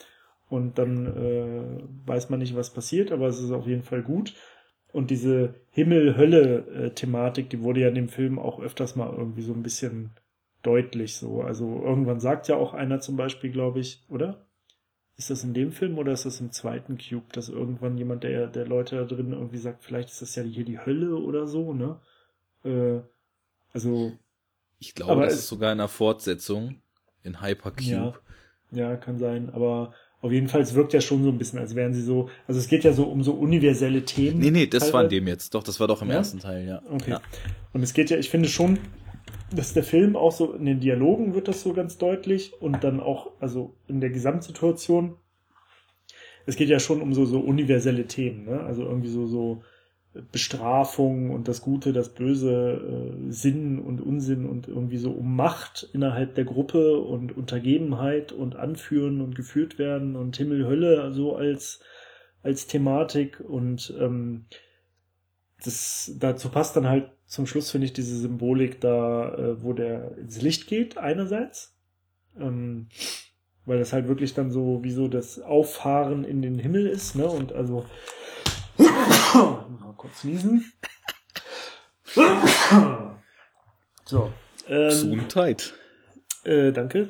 und 0.49 0.77
dann 0.79 1.05
äh, 1.05 1.83
weiß 2.05 2.29
man 2.29 2.39
nicht, 2.39 2.55
was 2.55 2.73
passiert, 2.73 3.11
aber 3.11 3.27
es 3.27 3.39
ist 3.39 3.51
auf 3.51 3.67
jeden 3.67 3.83
Fall 3.83 4.01
gut. 4.01 4.33
Und 4.93 5.11
diese 5.11 5.53
Himmel-Hölle-Thematik, 5.71 7.49
die 7.49 7.61
wurde 7.61 7.81
ja 7.81 7.89
in 7.89 7.95
dem 7.95 8.09
Film 8.09 8.39
auch 8.39 8.59
öfters 8.59 8.95
mal 8.95 9.13
irgendwie 9.15 9.41
so 9.43 9.53
ein 9.53 9.61
bisschen 9.63 10.11
deutlich 10.63 11.15
so. 11.17 11.41
Also 11.41 11.81
irgendwann 11.83 12.19
sagt 12.19 12.47
ja 12.47 12.55
auch 12.55 12.73
einer 12.73 12.99
zum 12.99 13.15
Beispiel, 13.17 13.51
glaube 13.51 13.79
ich, 13.79 14.03
oder? 14.09 14.45
Ist 15.17 15.29
das 15.31 15.43
in 15.43 15.53
dem 15.55 15.71
Film 15.71 15.97
oder 15.97 16.11
ist 16.11 16.25
das 16.25 16.39
im 16.41 16.51
zweiten 16.51 16.97
Cube, 16.97 17.25
dass 17.31 17.49
irgendwann 17.49 17.97
jemand, 17.97 18.23
der, 18.23 18.47
der 18.47 18.67
Leute 18.67 18.97
da 18.97 19.03
drin 19.03 19.31
irgendwie 19.33 19.57
sagt, 19.57 19.83
vielleicht 19.83 20.09
ist 20.09 20.21
das 20.21 20.35
ja 20.35 20.43
hier 20.43 20.63
die 20.65 20.79
Hölle 20.79 21.15
oder 21.17 21.47
so, 21.47 21.73
ne? 21.73 21.99
Äh, 22.63 23.01
also, 23.73 24.11
Ich 24.79 24.93
glaube, 24.95 25.23
das 25.23 25.33
es- 25.33 25.39
ist 25.39 25.47
sogar 25.47 25.71
in 25.73 25.79
einer 25.79 25.87
Fortsetzung 25.87 26.81
in 27.23 27.41
Hypercube. 27.41 27.83
Ja. 27.83 28.13
ja, 28.71 28.95
kann 28.95 29.17
sein, 29.17 29.49
aber 29.51 29.93
auf 30.21 30.31
jeden 30.31 30.47
Fall, 30.49 30.61
es 30.61 30.73
wirkt 30.75 30.93
ja 30.93 31.01
schon 31.01 31.23
so 31.23 31.29
ein 31.29 31.37
bisschen, 31.37 31.59
als 31.59 31.73
wären 31.75 31.93
sie 31.93 32.01
so, 32.01 32.29
also 32.47 32.59
es 32.59 32.67
geht 32.67 32.83
ja 32.83 32.93
so 32.93 33.05
um 33.05 33.23
so 33.23 33.33
universelle 33.33 34.03
Themen. 34.05 34.39
Nee, 34.39 34.51
nee, 34.51 34.67
das 34.67 34.93
war 34.93 35.01
in 35.03 35.09
teilweise. 35.09 35.09
dem 35.09 35.27
jetzt. 35.27 35.53
Doch, 35.55 35.63
das 35.63 35.79
war 35.79 35.87
doch 35.87 36.01
im 36.01 36.09
Ja? 36.09 36.15
ersten 36.17 36.39
Teil, 36.39 36.67
ja. 36.67 36.81
Okay. 36.91 37.11
Ja. 37.11 37.21
Und 37.73 37.81
es 37.83 37.93
geht 37.93 38.09
ja, 38.09 38.17
ich 38.17 38.29
finde 38.29 38.49
schon, 38.49 38.79
dass 39.51 39.73
der 39.73 39.83
Film 39.83 40.15
auch 40.15 40.31
so, 40.31 40.53
in 40.53 40.65
den 40.65 40.79
Dialogen 40.79 41.33
wird 41.33 41.47
das 41.47 41.61
so 41.61 41.73
ganz 41.73 41.97
deutlich 41.97 42.53
und 42.61 42.83
dann 42.83 42.99
auch, 42.99 43.31
also 43.39 43.75
in 43.87 44.01
der 44.01 44.09
Gesamtsituation, 44.09 45.15
es 46.45 46.55
geht 46.55 46.69
ja 46.69 46.79
schon 46.79 47.01
um 47.01 47.13
so, 47.13 47.25
so 47.25 47.39
universelle 47.39 48.07
Themen, 48.07 48.45
ne? 48.45 48.61
Also 48.61 48.83
irgendwie 48.83 49.09
so, 49.09 49.25
so, 49.25 49.63
Bestrafung 50.31 51.31
und 51.31 51.47
das 51.47 51.61
Gute, 51.61 51.93
das 51.93 52.09
Böse, 52.09 53.13
äh, 53.27 53.31
Sinn 53.31 53.79
und 53.79 54.01
Unsinn 54.01 54.45
und 54.45 54.67
irgendwie 54.67 54.97
so 54.97 55.11
um 55.11 55.35
Macht 55.35 55.89
innerhalb 55.93 56.35
der 56.35 56.45
Gruppe 56.45 56.99
und 56.99 57.35
Untergebenheit 57.35 58.31
und 58.31 58.55
Anführen 58.55 59.21
und 59.21 59.35
geführt 59.35 59.77
werden 59.77 60.15
und 60.15 60.37
Himmel, 60.37 60.65
Hölle 60.65 61.11
so 61.13 61.35
als, 61.35 61.81
als 62.43 62.67
Thematik 62.67 63.39
und 63.39 63.93
ähm, 63.99 64.45
das 65.63 66.13
dazu 66.19 66.49
passt 66.49 66.75
dann 66.75 66.87
halt 66.87 67.09
zum 67.27 67.45
Schluss, 67.45 67.69
finde 67.69 67.85
ich, 67.85 67.93
diese 67.93 68.17
Symbolik 68.17 68.81
da, 68.81 69.33
äh, 69.35 69.61
wo 69.61 69.73
der 69.73 70.17
ins 70.17 70.41
Licht 70.41 70.67
geht, 70.67 70.97
einerseits. 70.97 71.77
Ähm, 72.39 72.87
weil 73.65 73.79
das 73.79 73.91
halt 73.91 74.07
wirklich 74.07 74.33
dann 74.33 74.49
so 74.49 74.83
wie 74.83 74.91
so 74.91 75.09
das 75.09 75.39
Auffahren 75.39 76.23
in 76.23 76.41
den 76.41 76.57
Himmel 76.57 76.87
ist, 76.87 77.15
ne? 77.15 77.27
Und 77.27 77.51
also 77.51 77.85
mal 78.77 79.93
kurz 79.97 80.23
niesen. 80.23 80.71
so. 84.05 84.31
Ähm, 84.69 84.89
Gesundheit. 84.89 85.73
Äh, 86.45 86.71
danke. 86.71 87.09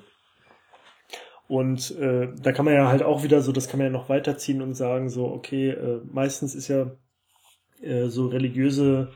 Und 1.48 1.96
äh, 1.98 2.30
da 2.42 2.52
kann 2.52 2.66
man 2.66 2.74
ja 2.74 2.88
halt 2.88 3.04
auch 3.04 3.24
wieder 3.24 3.42
so, 3.42 3.52
das 3.52 3.68
kann 3.70 3.78
man 3.78 3.88
ja 3.88 3.94
noch 3.94 4.10
weiterziehen 4.10 4.62
und 4.62 4.74
sagen, 4.74 5.10
so, 5.10 5.28
okay, 5.28 5.70
äh, 5.70 6.02
meistens 6.12 6.56
ist 6.56 6.68
ja 6.68 6.92
äh, 7.82 8.08
so 8.08 8.28
religiöse, 8.28 9.14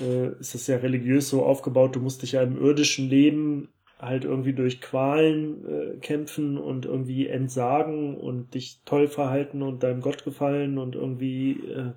äh, 0.00 0.38
ist 0.40 0.54
das 0.54 0.66
ja 0.66 0.76
religiös 0.76 1.28
so 1.28 1.44
aufgebaut, 1.44 1.96
du 1.96 2.00
musst 2.00 2.22
dich 2.22 2.32
ja 2.32 2.42
im 2.42 2.60
irdischen 2.62 3.08
Leben 3.08 3.68
halt 3.98 4.24
irgendwie 4.24 4.52
durch 4.52 4.80
Qualen 4.80 5.64
äh, 5.66 5.96
kämpfen 5.98 6.56
und 6.56 6.86
irgendwie 6.86 7.26
entsagen 7.26 8.16
und 8.16 8.54
dich 8.54 8.80
toll 8.84 9.08
verhalten 9.08 9.62
und 9.62 9.82
deinem 9.82 10.00
Gott 10.00 10.24
gefallen 10.24 10.78
und 10.78 10.94
irgendwie 10.94 11.52
äh, 11.52 11.92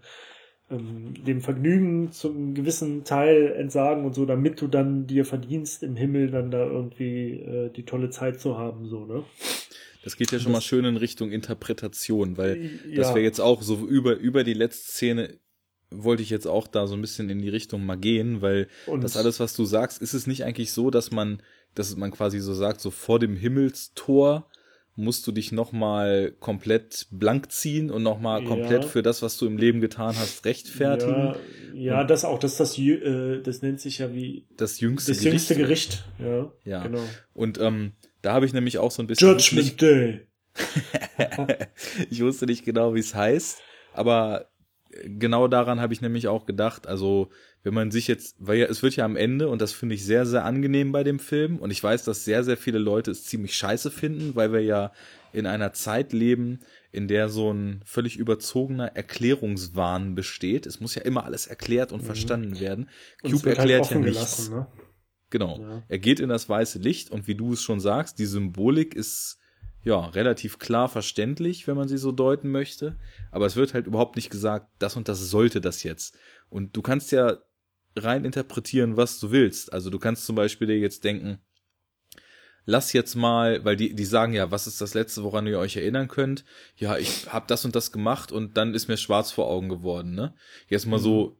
ähm, 0.71 1.13
dem 1.25 1.41
Vergnügen 1.41 2.11
zum 2.11 2.55
gewissen 2.55 3.03
Teil 3.03 3.53
entsagen 3.55 4.05
und 4.05 4.15
so, 4.15 4.25
damit 4.25 4.61
du 4.61 4.67
dann 4.67 5.05
dir 5.05 5.25
verdienst, 5.25 5.83
im 5.83 5.95
Himmel 5.95 6.31
dann 6.31 6.49
da 6.49 6.65
irgendwie 6.65 7.39
äh, 7.39 7.69
die 7.69 7.85
tolle 7.85 8.09
Zeit 8.09 8.39
zu 8.39 8.57
haben, 8.57 8.87
so, 8.87 9.05
ne? 9.05 9.23
Das 10.03 10.17
geht 10.17 10.31
ja 10.31 10.39
schon 10.39 10.53
das, 10.53 10.61
mal 10.63 10.67
schön 10.67 10.85
in 10.85 10.97
Richtung 10.97 11.31
Interpretation, 11.31 12.35
weil 12.37 12.71
ja. 12.89 12.95
das 12.95 13.09
wäre 13.09 13.23
jetzt 13.23 13.39
auch 13.39 13.61
so 13.61 13.75
über, 13.87 14.15
über 14.15 14.43
die 14.43 14.55
letzte 14.55 14.91
Szene 14.91 15.37
wollte 15.91 16.23
ich 16.23 16.29
jetzt 16.29 16.47
auch 16.47 16.67
da 16.67 16.87
so 16.87 16.95
ein 16.95 17.01
bisschen 17.01 17.29
in 17.29 17.41
die 17.41 17.49
Richtung 17.49 17.85
mal 17.85 17.97
gehen, 17.97 18.41
weil 18.41 18.67
und 18.87 19.03
das 19.03 19.17
alles, 19.17 19.39
was 19.39 19.53
du 19.55 19.65
sagst, 19.65 20.01
ist 20.01 20.13
es 20.13 20.27
nicht 20.27 20.43
eigentlich 20.43 20.71
so, 20.71 20.89
dass 20.89 21.11
man 21.11 21.41
dass 21.75 21.95
man 21.95 22.11
quasi 22.11 22.39
so 22.39 22.53
sagt, 22.53 22.81
so 22.81 22.91
vor 22.91 23.19
dem 23.19 23.35
Himmelstor 23.35 24.47
musst 24.95 25.25
du 25.25 25.31
dich 25.31 25.51
nochmal 25.51 26.33
komplett 26.39 27.07
blank 27.11 27.51
ziehen 27.51 27.89
und 27.89 28.03
nochmal 28.03 28.43
komplett 28.43 28.83
ja. 28.83 28.89
für 28.89 29.01
das, 29.01 29.21
was 29.21 29.37
du 29.37 29.47
im 29.47 29.57
Leben 29.57 29.79
getan 29.79 30.15
hast, 30.17 30.45
rechtfertigen. 30.45 31.35
Ja, 31.73 31.99
ja 31.99 32.03
das 32.03 32.25
auch, 32.25 32.39
das, 32.39 32.57
das, 32.57 32.77
äh, 32.77 33.41
das 33.41 33.61
nennt 33.61 33.79
sich 33.79 33.99
ja 33.99 34.13
wie 34.13 34.47
das 34.57 34.81
jüngste 34.81 35.11
das 35.11 35.19
Gericht. 35.21 35.33
jüngste 35.33 35.55
Gericht. 35.55 36.05
Ja, 36.19 36.51
ja. 36.65 36.83
genau. 36.83 37.03
Und 37.33 37.59
ähm, 37.59 37.93
da 38.21 38.33
habe 38.33 38.45
ich 38.45 38.53
nämlich 38.53 38.79
auch 38.79 38.91
so 38.91 39.01
ein 39.01 39.07
bisschen. 39.07 39.29
Judgment 39.29 39.81
Day. 39.81 40.27
ich 42.09 42.21
wusste 42.21 42.45
nicht 42.45 42.65
genau, 42.65 42.93
wie 42.93 42.99
es 42.99 43.15
heißt, 43.15 43.59
aber 43.93 44.50
genau 45.05 45.47
daran 45.47 45.79
habe 45.79 45.93
ich 45.93 46.01
nämlich 46.01 46.27
auch 46.27 46.45
gedacht. 46.45 46.87
Also 46.87 47.29
wenn 47.63 47.73
man 47.73 47.91
sich 47.91 48.07
jetzt, 48.07 48.35
weil 48.39 48.57
ja, 48.57 48.65
es 48.65 48.83
wird 48.83 48.95
ja 48.95 49.05
am 49.05 49.15
Ende, 49.15 49.49
und 49.49 49.61
das 49.61 49.73
finde 49.73 49.95
ich 49.95 50.03
sehr, 50.03 50.25
sehr 50.25 50.45
angenehm 50.45 50.91
bei 50.91 51.03
dem 51.03 51.19
Film, 51.19 51.57
und 51.59 51.71
ich 51.71 51.83
weiß, 51.83 52.03
dass 52.03 52.25
sehr, 52.25 52.43
sehr 52.43 52.57
viele 52.57 52.79
Leute 52.79 53.11
es 53.11 53.25
ziemlich 53.25 53.55
scheiße 53.55 53.91
finden, 53.91 54.35
weil 54.35 54.51
wir 54.51 54.61
ja 54.61 54.91
in 55.33 55.45
einer 55.45 55.73
Zeit 55.73 56.11
leben, 56.11 56.59
in 56.91 57.07
der 57.07 57.29
so 57.29 57.53
ein 57.53 57.81
völlig 57.85 58.17
überzogener 58.17 58.95
Erklärungswahn 58.95 60.15
besteht. 60.15 60.65
Es 60.65 60.79
muss 60.79 60.95
ja 60.95 61.03
immer 61.03 61.23
alles 61.23 61.47
erklärt 61.47 61.91
und 61.91 62.01
mhm. 62.01 62.05
verstanden 62.05 62.59
werden. 62.59 62.89
Und 63.21 63.31
Cube 63.31 63.49
halt 63.49 63.59
erklärt 63.59 63.85
halt 63.85 63.91
ja 63.91 63.99
nichts. 63.99 64.49
Ne? 64.49 64.67
Genau. 65.29 65.59
Ja. 65.59 65.83
Er 65.87 65.99
geht 65.99 66.19
in 66.19 66.29
das 66.29 66.49
weiße 66.49 66.79
Licht 66.79 67.11
und 67.11 67.27
wie 67.27 67.35
du 67.35 67.53
es 67.53 67.61
schon 67.61 67.79
sagst, 67.79 68.19
die 68.19 68.25
Symbolik 68.25 68.93
ist 68.93 69.37
ja 69.83 70.05
relativ 70.05 70.59
klar 70.59 70.89
verständlich, 70.89 71.67
wenn 71.67 71.75
man 71.75 71.87
sie 71.87 71.97
so 71.97 72.11
deuten 72.11 72.49
möchte. 72.49 72.97
Aber 73.31 73.45
es 73.45 73.55
wird 73.55 73.73
halt 73.73 73.87
überhaupt 73.87 74.15
nicht 74.15 74.29
gesagt, 74.29 74.67
das 74.79 74.95
und 74.95 75.07
das 75.07 75.19
sollte 75.19 75.61
das 75.61 75.83
jetzt. 75.83 76.17
Und 76.49 76.75
du 76.75 76.81
kannst 76.81 77.11
ja 77.11 77.37
rein 77.95 78.25
interpretieren, 78.25 78.97
was 78.97 79.19
du 79.19 79.31
willst. 79.31 79.73
Also 79.73 79.89
du 79.89 79.99
kannst 79.99 80.25
zum 80.25 80.35
Beispiel 80.35 80.67
dir 80.67 80.79
jetzt 80.79 81.03
denken, 81.03 81.39
lass 82.65 82.93
jetzt 82.93 83.15
mal, 83.15 83.63
weil 83.65 83.75
die, 83.75 83.95
die 83.95 84.05
sagen 84.05 84.33
ja, 84.33 84.51
was 84.51 84.67
ist 84.67 84.81
das 84.81 84.93
Letzte, 84.93 85.23
woran 85.23 85.47
ihr 85.47 85.59
euch 85.59 85.75
erinnern 85.75 86.07
könnt? 86.07 86.45
Ja, 86.75 86.97
ich 86.97 87.31
habe 87.31 87.47
das 87.47 87.65
und 87.65 87.75
das 87.75 87.91
gemacht 87.91 88.31
und 88.31 88.57
dann 88.57 88.73
ist 88.73 88.87
mir 88.87 88.97
schwarz 88.97 89.31
vor 89.31 89.47
Augen 89.47 89.69
geworden, 89.69 90.13
ne? 90.13 90.33
Jetzt 90.67 90.85
mal 90.85 90.97
mhm. 90.97 91.03
so, 91.03 91.37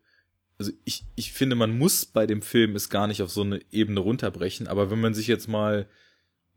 also 0.58 0.72
ich, 0.84 1.06
ich 1.16 1.32
finde, 1.34 1.56
man 1.56 1.78
muss 1.78 2.06
bei 2.06 2.26
dem 2.26 2.42
Film 2.42 2.76
es 2.76 2.90
gar 2.90 3.08
nicht 3.08 3.22
auf 3.22 3.32
so 3.32 3.42
eine 3.42 3.62
Ebene 3.72 4.00
runterbrechen, 4.00 4.68
aber 4.68 4.92
wenn 4.92 5.02
man 5.02 5.14
sich 5.14 5.28
jetzt 5.28 5.48
mal, 5.48 5.88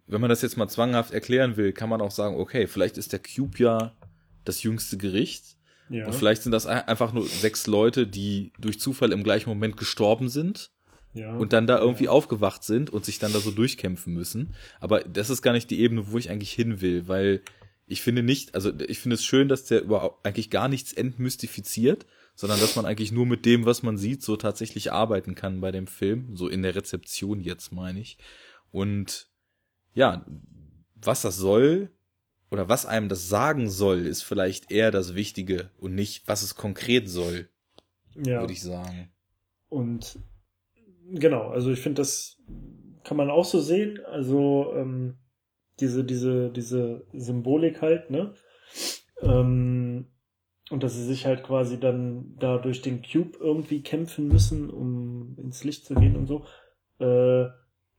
wenn 0.07 0.21
man 0.21 0.31
das 0.31 0.43
jetzt 0.43 0.57
mal 0.57 0.69
zwanghaft 0.69 1.13
erklären 1.13 1.57
will, 1.57 1.73
kann 1.73 1.89
man 1.89 2.01
auch 2.01 2.11
sagen, 2.11 2.37
okay, 2.37 2.67
vielleicht 2.67 2.99
ist 2.99 3.13
der 3.13 3.21
Cube 3.21 3.59
ja 3.59 3.97
das 4.45 4.63
jüngste 4.63 4.99
Gericht 4.99 5.55
ja. 5.89 6.07
Und 6.07 6.15
vielleicht 6.15 6.43
sind 6.43 6.53
das 6.53 6.67
einfach 6.67 7.13
nur 7.13 7.27
sechs 7.27 7.67
Leute, 7.67 8.07
die 8.07 8.53
durch 8.59 8.81
Zufall 8.81 9.13
im 9.13 9.23
gleichen 9.23 9.49
Moment 9.49 9.77
gestorben 9.77 10.29
sind. 10.29 10.71
Ja. 11.13 11.37
Und 11.37 11.53
dann 11.53 11.69
da 11.69 11.79
irgendwie 11.79 12.05
ja. 12.05 12.11
aufgewacht 12.11 12.65
sind 12.65 12.91
und 12.91 13.05
sich 13.05 13.21
dann 13.21 13.33
da 13.33 13.39
so 13.39 13.53
durchkämpfen 13.53 14.13
müssen. 14.13 14.55
Aber 14.81 15.01
das 15.01 15.31
ist 15.31 15.43
gar 15.43 15.53
nicht 15.53 15.71
die 15.71 15.81
Ebene, 15.81 16.11
wo 16.11 16.19
ich 16.19 16.31
eigentlich 16.31 16.53
hin 16.53 16.81
will, 16.81 17.07
weil 17.07 17.43
ich 17.87 18.03
finde 18.03 18.25
nicht, 18.25 18.55
also 18.55 18.73
ich 18.81 18.99
finde 18.99 19.15
es 19.15 19.25
schön, 19.25 19.49
dass 19.49 19.65
der 19.65 19.83
überhaupt 19.83 20.27
eigentlich 20.27 20.51
gar 20.51 20.69
nichts 20.69 20.93
entmystifiziert, 20.93 22.07
sondern 22.35 22.59
dass 22.59 22.75
man 22.75 22.87
eigentlich 22.87 23.13
nur 23.13 23.27
mit 23.27 23.45
dem, 23.45 23.65
was 23.65 23.85
man 23.85 23.97
sieht, 23.97 24.25
so 24.25 24.37
tatsächlich 24.37 24.91
arbeiten 24.91 25.37
kann 25.37 25.61
bei 25.61 25.71
dem 25.71 25.87
Film, 25.87 26.35
so 26.35 26.49
in 26.49 26.63
der 26.63 26.75
Rezeption 26.75 27.39
jetzt 27.39 27.71
meine 27.71 28.01
ich. 28.01 28.19
Und 28.73 29.29
ja, 29.95 30.25
was 30.95 31.23
das 31.23 31.37
soll, 31.37 31.91
oder 32.51 32.69
was 32.69 32.87
einem 32.87 33.09
das 33.09 33.29
sagen 33.29 33.69
soll, 33.69 34.07
ist 34.07 34.23
vielleicht 34.23 34.71
eher 34.71 34.91
das 34.91 35.15
Wichtige 35.15 35.71
und 35.79 35.95
nicht, 35.95 36.29
was 36.29 36.43
es 36.43 36.55
konkret 36.55 37.09
soll, 37.09 37.49
ja. 38.15 38.41
würde 38.41 38.53
ich 38.53 38.63
sagen. 38.63 39.11
Und 39.69 40.19
genau, 41.11 41.49
also 41.49 41.71
ich 41.73 41.81
finde, 41.81 42.03
das 42.03 42.37
kann 43.03 43.17
man 43.17 43.31
auch 43.31 43.45
so 43.45 43.61
sehen. 43.61 44.01
Also 44.07 44.73
ähm, 44.77 45.19
diese, 45.81 46.05
diese, 46.05 46.51
diese 46.51 47.07
Symbolik 47.13 47.83
halt, 47.83 48.11
ne? 48.11 48.35
Ähm, 49.21 50.07
und 50.71 50.83
dass 50.83 50.95
sie 50.95 51.05
sich 51.05 51.27
halt 51.27 51.43
quasi 51.43 51.79
dann 51.79 52.37
da 52.39 52.59
durch 52.59 52.83
den 52.83 53.03
Cube 53.03 53.37
irgendwie 53.39 53.83
kämpfen 53.83 54.29
müssen, 54.29 54.71
um 54.71 55.37
ins 55.39 55.65
Licht 55.65 55.85
zu 55.85 55.95
gehen 55.95 56.17
und 56.17 56.27
so. 56.27 56.47
Äh, 56.99 57.49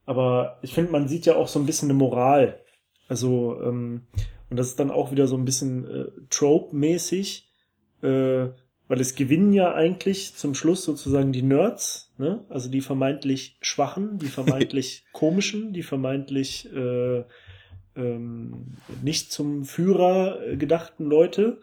aber 0.06 0.60
ich 0.62 0.74
finde, 0.74 0.92
man 0.92 1.08
sieht 1.08 1.26
ja 1.26 1.36
auch 1.36 1.48
so 1.48 1.60
ein 1.60 1.66
bisschen 1.66 1.90
eine 1.90 1.98
Moral. 1.98 2.60
Also 3.08 3.62
ähm, 3.62 4.04
und 4.50 4.58
das 4.58 4.68
ist 4.68 4.80
dann 4.80 4.92
auch 4.92 5.12
wieder 5.12 5.28
so 5.28 5.36
ein 5.36 5.46
bisschen 5.46 5.86
äh, 5.86 6.06
Trope-mäßig, 6.30 7.50
äh, 8.02 8.48
weil 8.88 9.02
es 9.02 9.16
gewinnen 9.16 9.52
ja 9.54 9.74
eigentlich 9.74 10.36
zum 10.36 10.54
Schluss 10.54 10.84
sozusagen 10.84 11.32
die 11.32 11.42
Nerds, 11.42 12.14
ne? 12.18 12.46
also 12.50 12.70
die 12.70 12.82
vermeintlich 12.82 13.58
Schwachen, 13.62 14.20
die 14.20 14.28
vermeintlich 14.28 15.06
Komischen, 15.12 15.74
die 15.74 15.82
vermeintlich 15.82 16.72
äh, 16.72 17.24
ähm, 17.96 18.78
nicht 19.02 19.32
zum 19.32 19.66
Führer 19.66 20.42
äh, 20.46 20.58
gedachten 20.58 21.06
Leute, 21.06 21.62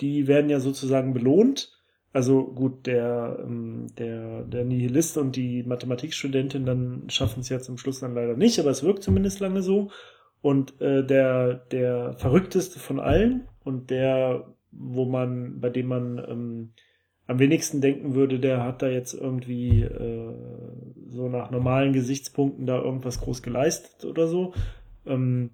die 0.00 0.26
werden 0.26 0.50
ja 0.50 0.60
sozusagen 0.60 1.14
belohnt. 1.14 1.72
Also 2.12 2.44
gut, 2.44 2.86
der, 2.86 3.38
ähm, 3.42 3.86
der, 3.98 4.42
der 4.42 4.64
Nihilist 4.64 5.16
und 5.16 5.34
die 5.34 5.62
Mathematikstudentin 5.62 6.66
dann 6.66 7.04
schaffen 7.08 7.40
es 7.40 7.48
ja 7.48 7.58
zum 7.60 7.78
Schluss 7.78 8.00
dann 8.00 8.14
leider 8.14 8.36
nicht, 8.36 8.58
aber 8.58 8.70
es 8.70 8.82
wirkt 8.82 9.02
zumindest 9.02 9.40
lange 9.40 9.62
so. 9.62 9.90
Und 10.42 10.80
äh, 10.80 11.06
der, 11.06 11.54
der 11.54 12.14
verrückteste 12.18 12.78
von 12.78 13.00
allen 13.00 13.48
und 13.64 13.90
der, 13.90 14.54
wo 14.72 15.06
man, 15.06 15.60
bei 15.60 15.70
dem 15.70 15.86
man 15.86 16.18
ähm, 16.18 16.72
am 17.26 17.38
wenigsten 17.38 17.80
denken 17.80 18.14
würde, 18.14 18.38
der 18.40 18.62
hat 18.62 18.82
da 18.82 18.88
jetzt 18.88 19.14
irgendwie 19.14 19.82
äh, 19.82 20.34
so 21.08 21.28
nach 21.28 21.50
normalen 21.50 21.92
Gesichtspunkten 21.92 22.66
da 22.66 22.78
irgendwas 22.82 23.20
groß 23.20 23.42
geleistet 23.42 24.04
oder 24.04 24.26
so. 24.26 24.52
Ähm, 25.06 25.50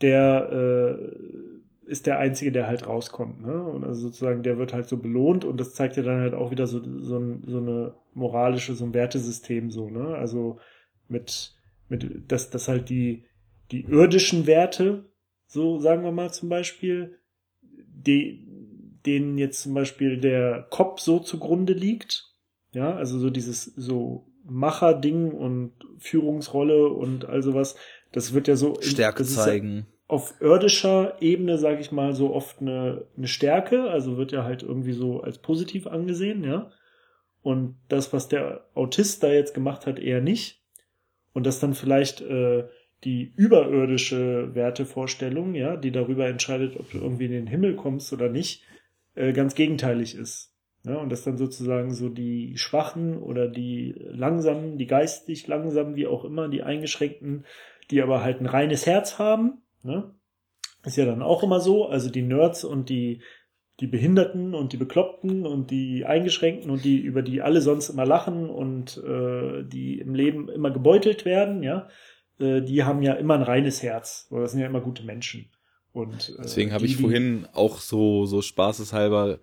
der 0.00 0.50
äh, 0.50 1.53
ist 1.86 2.06
der 2.06 2.18
Einzige, 2.18 2.52
der 2.52 2.66
halt 2.66 2.86
rauskommt. 2.86 3.42
Ne? 3.42 3.62
Und 3.62 3.84
also 3.84 4.08
sozusagen, 4.08 4.42
der 4.42 4.58
wird 4.58 4.72
halt 4.72 4.88
so 4.88 4.96
belohnt 4.96 5.44
und 5.44 5.58
das 5.58 5.74
zeigt 5.74 5.96
ja 5.96 6.02
dann 6.02 6.20
halt 6.20 6.34
auch 6.34 6.50
wieder 6.50 6.66
so, 6.66 6.80
so, 7.00 7.18
ein, 7.18 7.42
so 7.46 7.58
eine 7.58 7.94
moralische, 8.14 8.74
so 8.74 8.84
ein 8.84 8.94
Wertesystem 8.94 9.70
so, 9.70 9.90
ne? 9.90 10.14
Also 10.16 10.58
mit, 11.08 11.54
mit, 11.88 12.30
dass, 12.30 12.50
dass 12.50 12.68
halt 12.68 12.88
die, 12.88 13.24
die 13.70 13.82
irdischen 13.82 14.46
Werte, 14.46 15.10
so 15.46 15.78
sagen 15.78 16.04
wir 16.04 16.12
mal 16.12 16.32
zum 16.32 16.48
Beispiel, 16.48 17.18
die, 17.62 18.46
denen 19.04 19.38
jetzt 19.38 19.62
zum 19.62 19.74
Beispiel 19.74 20.18
der 20.18 20.66
Kopf 20.70 21.00
so 21.00 21.18
zugrunde 21.18 21.72
liegt. 21.72 22.30
Ja, 22.72 22.94
also 22.96 23.18
so 23.18 23.30
dieses 23.30 23.64
so 23.64 24.26
Macher-Ding 24.44 25.30
und 25.30 25.72
Führungsrolle 25.98 26.88
und 26.88 27.24
all 27.24 27.42
sowas, 27.42 27.76
das 28.12 28.32
wird 28.34 28.48
ja 28.48 28.56
so. 28.56 28.76
Stärke 28.80 29.24
zeigen. 29.24 29.86
Auf 30.06 30.34
irdischer 30.40 31.16
Ebene, 31.20 31.58
sage 31.58 31.80
ich 31.80 31.90
mal, 31.90 32.14
so 32.14 32.34
oft 32.34 32.60
eine, 32.60 33.06
eine 33.16 33.26
Stärke, 33.26 33.84
also 33.90 34.16
wird 34.16 34.32
ja 34.32 34.44
halt 34.44 34.62
irgendwie 34.62 34.92
so 34.92 35.22
als 35.22 35.38
positiv 35.38 35.86
angesehen, 35.86 36.44
ja. 36.44 36.70
Und 37.42 37.76
das, 37.88 38.12
was 38.12 38.28
der 38.28 38.66
Autist 38.74 39.22
da 39.22 39.30
jetzt 39.30 39.54
gemacht 39.54 39.86
hat, 39.86 39.98
eher 39.98 40.20
nicht. 40.20 40.62
Und 41.32 41.46
das 41.46 41.60
dann 41.60 41.74
vielleicht 41.74 42.22
äh, 42.22 42.64
die 43.04 43.32
überirdische 43.36 44.54
Wertevorstellung, 44.54 45.54
ja, 45.54 45.76
die 45.76 45.90
darüber 45.90 46.26
entscheidet, 46.26 46.78
ob 46.78 46.90
du 46.90 46.98
irgendwie 46.98 47.26
in 47.26 47.32
den 47.32 47.46
Himmel 47.46 47.76
kommst 47.76 48.12
oder 48.12 48.28
nicht, 48.28 48.62
äh, 49.14 49.32
ganz 49.32 49.54
gegenteilig 49.54 50.14
ist. 50.14 50.52
Ja, 50.84 50.96
und 50.96 51.10
das 51.10 51.22
dann 51.22 51.38
sozusagen 51.38 51.94
so 51.94 52.10
die 52.10 52.58
Schwachen 52.58 53.16
oder 53.16 53.48
die 53.48 53.94
Langsamen, 53.98 54.76
die 54.76 54.86
geistig 54.86 55.46
Langsamen, 55.46 55.96
wie 55.96 56.06
auch 56.06 56.24
immer, 56.24 56.48
die 56.48 56.62
Eingeschränkten, 56.62 57.44
die 57.90 58.02
aber 58.02 58.22
halt 58.22 58.40
ein 58.40 58.46
reines 58.46 58.86
Herz 58.86 59.18
haben, 59.18 59.62
ne? 59.84 60.14
Ist 60.84 60.96
ja 60.96 61.06
dann 61.06 61.22
auch 61.22 61.42
immer 61.42 61.60
so. 61.60 61.86
Also 61.86 62.10
die 62.10 62.22
Nerds 62.22 62.64
und 62.64 62.88
die, 62.88 63.22
die 63.80 63.86
Behinderten 63.86 64.54
und 64.54 64.72
die 64.72 64.76
Bekloppten 64.76 65.46
und 65.46 65.70
die 65.70 66.04
Eingeschränkten 66.04 66.70
und 66.70 66.84
die, 66.84 66.98
über 66.98 67.22
die 67.22 67.42
alle 67.42 67.60
sonst 67.60 67.88
immer 67.88 68.04
lachen 68.04 68.50
und 68.50 68.98
äh, 68.98 69.64
die 69.64 69.98
im 69.98 70.14
Leben 70.14 70.48
immer 70.48 70.70
gebeutelt 70.70 71.24
werden, 71.24 71.62
ja, 71.62 71.88
äh, 72.38 72.60
die 72.60 72.84
haben 72.84 73.02
ja 73.02 73.14
immer 73.14 73.34
ein 73.34 73.42
reines 73.42 73.82
Herz. 73.82 74.26
Weil 74.30 74.42
das 74.42 74.52
sind 74.52 74.60
ja 74.60 74.66
immer 74.66 74.80
gute 74.80 75.04
Menschen. 75.04 75.50
Und, 75.92 76.34
äh, 76.38 76.42
Deswegen 76.42 76.72
habe 76.72 76.84
ich 76.84 76.96
vorhin 76.96 77.46
auch 77.52 77.78
so, 77.78 78.26
so 78.26 78.42
spaßeshalber 78.42 79.38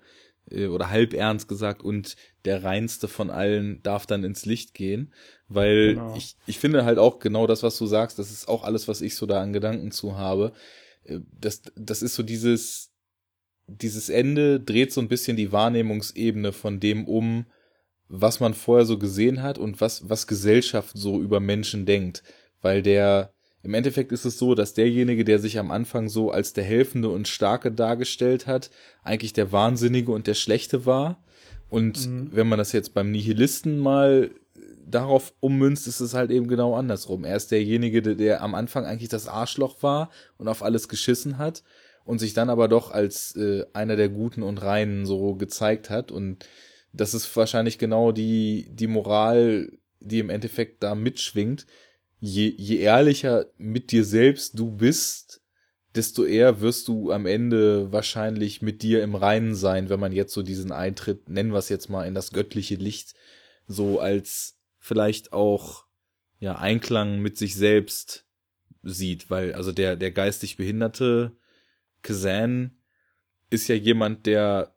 oder 0.49 0.89
halb 0.89 1.13
ernst 1.13 1.47
gesagt 1.47 1.81
und 1.81 2.15
der 2.45 2.63
reinste 2.63 3.07
von 3.07 3.29
allen 3.29 3.81
darf 3.83 4.05
dann 4.05 4.23
ins 4.23 4.45
Licht 4.45 4.73
gehen, 4.73 5.13
weil 5.47 5.95
genau. 5.95 6.15
ich, 6.15 6.35
ich 6.45 6.59
finde 6.59 6.83
halt 6.83 6.97
auch 6.97 7.19
genau 7.19 7.47
das, 7.47 7.63
was 7.63 7.77
du 7.77 7.85
sagst, 7.85 8.19
das 8.19 8.31
ist 8.31 8.47
auch 8.47 8.63
alles, 8.63 8.87
was 8.87 9.01
ich 9.01 9.15
so 9.15 9.25
da 9.25 9.41
an 9.41 9.53
Gedanken 9.53 9.91
zu 9.91 10.17
habe. 10.17 10.51
Äh, 11.03 11.19
das, 11.39 11.61
das 11.75 12.01
ist 12.01 12.15
so 12.15 12.23
dieses, 12.23 12.91
dieses 13.67 14.09
Ende 14.09 14.59
dreht 14.59 14.91
so 14.91 15.01
ein 15.01 15.07
bisschen 15.07 15.37
die 15.37 15.51
Wahrnehmungsebene 15.51 16.51
von 16.51 16.79
dem 16.79 17.05
um, 17.05 17.45
was 18.09 18.39
man 18.39 18.53
vorher 18.53 18.85
so 18.85 18.97
gesehen 18.97 19.41
hat 19.41 19.57
und 19.57 19.79
was, 19.79 20.09
was 20.09 20.27
Gesellschaft 20.27 20.97
so 20.97 21.21
über 21.21 21.39
Menschen 21.39 21.85
denkt. 21.85 22.23
Weil 22.61 22.81
der, 22.81 23.33
im 23.63 23.73
Endeffekt 23.73 24.11
ist 24.11 24.25
es 24.25 24.37
so, 24.37 24.55
dass 24.55 24.73
derjenige, 24.73 25.23
der 25.23 25.39
sich 25.39 25.59
am 25.59 25.71
Anfang 25.71 26.09
so 26.09 26.31
als 26.31 26.53
der 26.53 26.63
Helfende 26.63 27.09
und 27.09 27.27
Starke 27.27 27.71
dargestellt 27.71 28.47
hat, 28.47 28.71
eigentlich 29.03 29.33
der 29.33 29.51
Wahnsinnige 29.51 30.11
und 30.11 30.27
der 30.27 30.33
Schlechte 30.33 30.85
war. 30.85 31.23
Und 31.69 32.07
mhm. 32.07 32.29
wenn 32.31 32.47
man 32.47 32.57
das 32.57 32.71
jetzt 32.71 32.93
beim 32.93 33.11
Nihilisten 33.11 33.79
mal 33.79 34.31
darauf 34.85 35.33
ummünzt, 35.39 35.87
ist 35.87 35.99
es 35.99 36.13
halt 36.13 36.31
eben 36.31 36.47
genau 36.47 36.75
andersrum. 36.75 37.23
Er 37.23 37.35
ist 37.35 37.51
derjenige, 37.51 38.01
der, 38.01 38.15
der 38.15 38.41
am 38.41 38.55
Anfang 38.55 38.85
eigentlich 38.85 39.09
das 39.09 39.27
Arschloch 39.27 39.81
war 39.83 40.09
und 40.37 40.47
auf 40.47 40.63
alles 40.63 40.89
geschissen 40.89 41.37
hat 41.37 41.63
und 42.03 42.19
sich 42.19 42.33
dann 42.33 42.49
aber 42.49 42.67
doch 42.67 42.91
als 42.91 43.35
äh, 43.35 43.63
einer 43.73 43.95
der 43.95 44.09
Guten 44.09 44.43
und 44.43 44.61
Reinen 44.61 45.05
so 45.05 45.35
gezeigt 45.35 45.89
hat. 45.89 46.11
Und 46.11 46.45
das 46.93 47.13
ist 47.13 47.33
wahrscheinlich 47.37 47.77
genau 47.77 48.11
die, 48.11 48.67
die 48.71 48.87
Moral, 48.87 49.71
die 49.99 50.19
im 50.19 50.29
Endeffekt 50.29 50.83
da 50.83 50.95
mitschwingt 50.95 51.65
je, 52.21 52.53
je 52.55 52.77
ehrlicher 52.77 53.47
mit 53.57 53.91
dir 53.91 54.05
selbst 54.05 54.57
du 54.57 54.71
bist, 54.71 55.41
desto 55.95 56.23
eher 56.23 56.61
wirst 56.61 56.87
du 56.87 57.11
am 57.11 57.25
Ende 57.25 57.91
wahrscheinlich 57.91 58.61
mit 58.61 58.83
dir 58.83 59.03
im 59.03 59.15
Reinen 59.15 59.55
sein, 59.55 59.89
wenn 59.89 59.99
man 59.99 60.13
jetzt 60.13 60.33
so 60.33 60.43
diesen 60.43 60.71
Eintritt, 60.71 61.27
nennen 61.27 61.51
wir 61.51 61.57
es 61.57 61.67
jetzt 61.67 61.89
mal, 61.89 62.07
in 62.07 62.13
das 62.13 62.31
göttliche 62.31 62.75
Licht, 62.75 63.15
so 63.67 63.99
als 63.99 64.57
vielleicht 64.77 65.33
auch 65.33 65.85
ja 66.39 66.57
Einklang 66.57 67.19
mit 67.19 67.37
sich 67.37 67.55
selbst 67.55 68.25
sieht, 68.83 69.29
weil 69.29 69.53
also 69.53 69.71
der 69.71 69.95
der 69.95 70.11
geistig 70.11 70.57
behinderte 70.57 71.35
Kazan 72.01 72.77
ist 73.49 73.67
ja 73.67 73.75
jemand, 73.75 74.25
der 74.25 74.75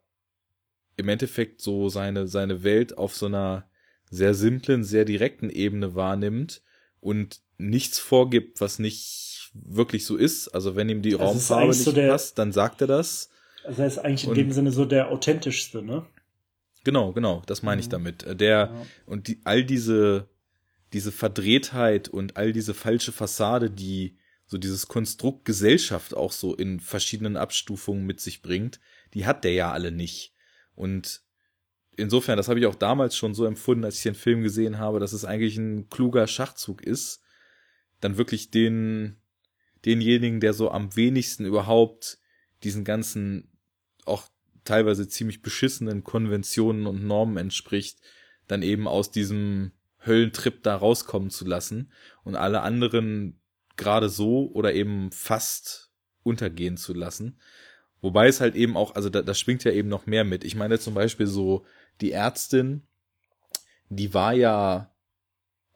im 0.97 1.09
Endeffekt 1.09 1.61
so 1.61 1.89
seine 1.89 2.27
seine 2.27 2.63
Welt 2.63 2.97
auf 2.97 3.15
so 3.15 3.27
einer 3.27 3.69
sehr 4.09 4.33
simplen, 4.33 4.83
sehr 4.83 5.05
direkten 5.05 5.49
Ebene 5.49 5.95
wahrnimmt 5.95 6.61
und 7.05 7.41
nichts 7.59 7.99
vorgibt, 7.99 8.59
was 8.61 8.79
nicht 8.79 9.51
wirklich 9.53 10.05
so 10.05 10.17
ist. 10.17 10.47
Also 10.49 10.75
wenn 10.75 10.89
ihm 10.89 11.03
die 11.03 11.13
also 11.13 11.23
Raumfarbe 11.25 11.67
nicht 11.67 11.83
so 11.83 11.91
der, 11.91 12.09
passt, 12.09 12.39
dann 12.39 12.51
sagt 12.51 12.81
er 12.81 12.87
das. 12.87 13.29
Also 13.63 13.83
er 13.83 13.87
ist 13.87 13.99
eigentlich 13.99 14.27
in 14.27 14.33
dem 14.33 14.51
Sinne 14.51 14.71
so 14.71 14.85
der 14.85 15.11
authentischste, 15.11 15.83
ne? 15.83 16.05
Genau, 16.83 17.13
genau, 17.13 17.43
das 17.45 17.61
meine 17.61 17.79
ich 17.79 17.87
mhm. 17.87 17.91
damit. 17.91 18.23
Äh, 18.23 18.35
der 18.35 18.57
ja. 18.57 18.85
und 19.05 19.27
die, 19.27 19.39
all 19.43 19.63
diese 19.63 20.27
diese 20.93 21.11
Verdrehtheit 21.11 22.09
und 22.09 22.37
all 22.37 22.53
diese 22.53 22.73
falsche 22.73 23.11
Fassade, 23.11 23.69
die 23.69 24.17
so 24.47 24.57
dieses 24.57 24.87
Konstrukt 24.87 25.45
Gesellschaft 25.45 26.15
auch 26.15 26.31
so 26.31 26.55
in 26.55 26.79
verschiedenen 26.79 27.37
Abstufungen 27.37 28.05
mit 28.05 28.19
sich 28.19 28.41
bringt, 28.41 28.79
die 29.13 29.25
hat 29.25 29.43
der 29.43 29.53
ja 29.53 29.71
alle 29.71 29.91
nicht. 29.91 30.33
Und 30.73 31.21
insofern, 31.97 32.37
das 32.37 32.47
habe 32.47 32.59
ich 32.59 32.65
auch 32.65 32.75
damals 32.75 33.15
schon 33.15 33.33
so 33.33 33.45
empfunden, 33.45 33.85
als 33.85 33.97
ich 33.97 34.03
den 34.03 34.15
Film 34.15 34.41
gesehen 34.41 34.79
habe, 34.79 34.99
dass 34.99 35.13
es 35.13 35.25
eigentlich 35.25 35.57
ein 35.57 35.89
kluger 35.89 36.27
Schachzug 36.27 36.83
ist, 36.83 37.21
dann 38.01 38.17
wirklich 38.17 38.51
den, 38.51 39.17
denjenigen, 39.85 40.39
der 40.39 40.53
so 40.53 40.71
am 40.71 40.95
wenigsten 40.95 41.45
überhaupt 41.45 42.19
diesen 42.63 42.83
ganzen, 42.83 43.49
auch 44.05 44.27
teilweise 44.63 45.07
ziemlich 45.07 45.41
beschissenen 45.41 46.03
Konventionen 46.03 46.87
und 46.87 47.05
Normen 47.05 47.37
entspricht, 47.37 47.99
dann 48.47 48.61
eben 48.61 48.87
aus 48.87 49.11
diesem 49.11 49.71
Höllentrip 50.05 50.63
da 50.63 50.75
rauskommen 50.75 51.29
zu 51.29 51.45
lassen 51.45 51.91
und 52.23 52.35
alle 52.35 52.61
anderen 52.61 53.39
gerade 53.75 54.09
so 54.09 54.51
oder 54.53 54.73
eben 54.73 55.11
fast 55.11 55.91
untergehen 56.23 56.77
zu 56.77 56.93
lassen. 56.93 57.39
Wobei 58.01 58.27
es 58.27 58.39
halt 58.39 58.55
eben 58.55 58.77
auch, 58.77 58.95
also 58.95 59.09
da, 59.09 59.21
das 59.21 59.39
schwingt 59.39 59.63
ja 59.63 59.71
eben 59.71 59.89
noch 59.89 60.05
mehr 60.05 60.23
mit. 60.23 60.43
Ich 60.43 60.55
meine 60.55 60.79
zum 60.79 60.93
Beispiel 60.93 61.27
so 61.27 61.65
die 62.01 62.11
Ärztin, 62.11 62.83
die 63.89 64.13
war 64.13 64.33
ja 64.33 64.91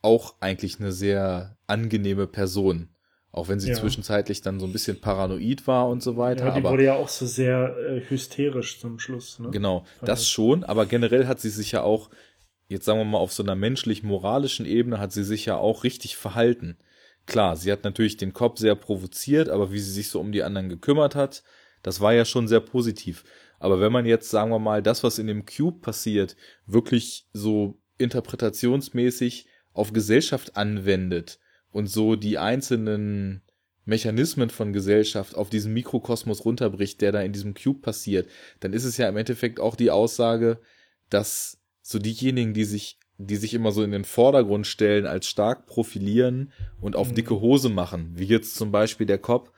auch 0.02 0.36
eigentlich 0.40 0.80
eine 0.80 0.91
sehr 0.91 1.58
angenehme 1.68 2.28
Person. 2.28 2.90
Auch 3.32 3.48
wenn 3.48 3.60
sie 3.60 3.70
ja. 3.70 3.76
zwischenzeitlich 3.76 4.41
dann 4.41 4.60
so 4.60 4.66
ein 4.66 4.74
bisschen 4.74 5.02
paranoid 5.02 5.68
war 5.68 5.88
und 5.88 6.02
so 6.02 6.18
weiter. 6.18 6.48
Ja, 6.48 6.52
die 6.52 6.60
aber, 6.62 6.72
wurde 6.72 6.86
ja 6.86 6.96
auch 6.96 7.10
so 7.10 7.28
sehr 7.28 7.76
äh, 7.78 8.02
hysterisch 8.10 8.80
zum 8.80 8.98
Schluss. 8.98 9.38
Ne? 9.38 9.52
Genau, 9.52 9.86
das 10.02 10.28
schon, 10.28 10.64
aber 10.64 10.88
generell 10.88 11.28
hat 11.28 11.40
sie 11.40 11.52
sich 11.52 11.72
ja 11.72 11.84
auch, 11.84 12.10
jetzt 12.70 12.86
sagen 12.86 13.00
wir 13.00 13.06
mal, 13.06 13.20
auf 13.20 13.32
so 13.32 13.44
einer 13.44 13.56
menschlich-moralischen 13.56 14.66
Ebene 14.66 15.00
hat 15.00 15.12
sie 15.12 15.24
sich 15.24 15.46
ja 15.46 15.58
auch 15.58 15.84
richtig 15.84 16.18
verhalten. 16.18 16.78
Klar, 17.28 17.56
sie 17.56 17.72
hat 17.72 17.84
natürlich 17.84 18.18
den 18.18 18.34
Kopf 18.34 18.58
sehr 18.58 18.74
provoziert, 18.74 19.50
aber 19.50 19.72
wie 19.72 19.80
sie 19.80 19.91
sich 19.91 20.10
so 20.10 20.20
um 20.20 20.32
die 20.32 20.41
anderen 20.41 20.68
gekümmert 20.68 21.14
hat, 21.14 21.44
das 21.84 22.02
war 22.02 22.14
ja 22.14 22.26
schon 22.26 22.48
sehr 22.48 22.62
positiv. 22.62 23.24
Aber 23.60 23.80
wenn 23.80 23.91
man 23.91 24.06
jetzt, 24.06 24.30
sagen 24.30 24.52
wir 24.52 24.60
mal, 24.60 24.81
das, 24.81 25.03
was 25.03 25.19
in 25.19 25.27
dem 25.27 25.45
Cube 25.45 25.81
passiert, 25.81 26.36
wirklich 26.65 27.27
so 27.34 27.80
interpretationsmäßig 27.98 29.48
auf 29.73 29.94
Gesellschaft 29.94 30.56
anwendet 30.56 31.40
und 31.72 31.88
so 31.88 32.15
die 32.15 32.38
einzelnen 32.38 33.41
Mechanismen 33.86 34.49
von 34.49 34.72
Gesellschaft 34.72 35.36
auf 35.36 35.49
diesen 35.49 35.73
Mikrokosmos 35.73 36.45
runterbricht, 36.45 37.02
der 37.02 37.11
da 37.11 37.22
in 37.22 37.34
diesem 37.34 37.53
Cube 37.53 37.81
passiert, 37.81 38.30
dann 38.60 38.73
ist 38.73 38.86
es 38.86 38.98
ja 38.98 39.10
im 39.10 39.18
Endeffekt 39.18 39.60
auch 39.60 39.76
die 39.76 39.91
Aussage, 39.91 40.60
dass 41.10 41.60
so 41.81 41.99
diejenigen, 41.99 42.53
die 42.53 42.65
sich 42.65 42.99
die 43.22 43.36
sich 43.36 43.53
immer 43.53 43.73
so 43.73 43.84
in 43.84 43.91
den 43.91 44.06
Vordergrund 44.06 44.65
stellen, 44.65 45.06
als 45.06 45.27
stark 45.27 45.65
profilieren 45.65 46.53
und 46.80 46.95
auf 46.95 47.11
mhm. 47.11 47.15
dicke 47.15 47.41
Hose 47.41 47.68
machen, 47.68 48.11
wie 48.15 48.23
jetzt 48.23 48.56
zum 48.56 48.72
Beispiel 48.72 49.06
der 49.06 49.18
Cop, 49.18 49.52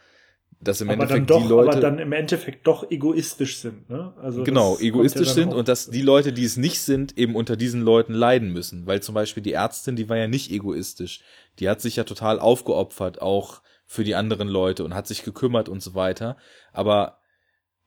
dass 0.62 0.80
im 0.80 0.90
aber 0.90 1.02
Endeffekt 1.02 1.30
doch, 1.30 1.42
die 1.42 1.48
Leute. 1.48 1.72
Aber 1.72 1.82
dann 1.82 2.00
im 2.00 2.12
Endeffekt 2.12 2.68
doch 2.68 2.90
egoistisch 2.92 3.58
sind, 3.58 3.90
ne? 3.90 4.14
Also 4.22 4.44
genau, 4.44 4.78
egoistisch 4.80 5.30
ja 5.30 5.34
sind 5.34 5.54
und 5.54 5.68
dass 5.68 5.90
die 5.90 6.04
Leute, 6.04 6.34
die 6.34 6.44
es 6.44 6.56
nicht 6.56 6.80
sind, 6.80 7.18
eben 7.18 7.36
unter 7.36 7.56
diesen 7.56 7.82
Leuten 7.82 8.14
leiden 8.14 8.54
müssen. 8.54 8.86
Weil 8.86 9.02
zum 9.02 9.16
Beispiel 9.16 9.42
die 9.42 9.54
Ärztin, 9.54 9.96
die 9.96 10.08
war 10.08 10.18
ja 10.18 10.28
nicht 10.28 10.52
egoistisch. 10.52 11.22
Die 11.60 11.68
hat 11.68 11.82
sich 11.82 11.96
ja 11.96 12.04
total 12.04 12.40
aufgeopfert, 12.40 13.22
auch 13.22 13.62
für 13.86 14.04
die 14.04 14.16
anderen 14.16 14.48
Leute 14.48 14.84
und 14.86 14.94
hat 14.94 15.08
sich 15.08 15.24
gekümmert 15.24 15.68
und 15.68 15.82
so 15.82 15.96
weiter. 15.96 16.38
Aber 16.72 17.18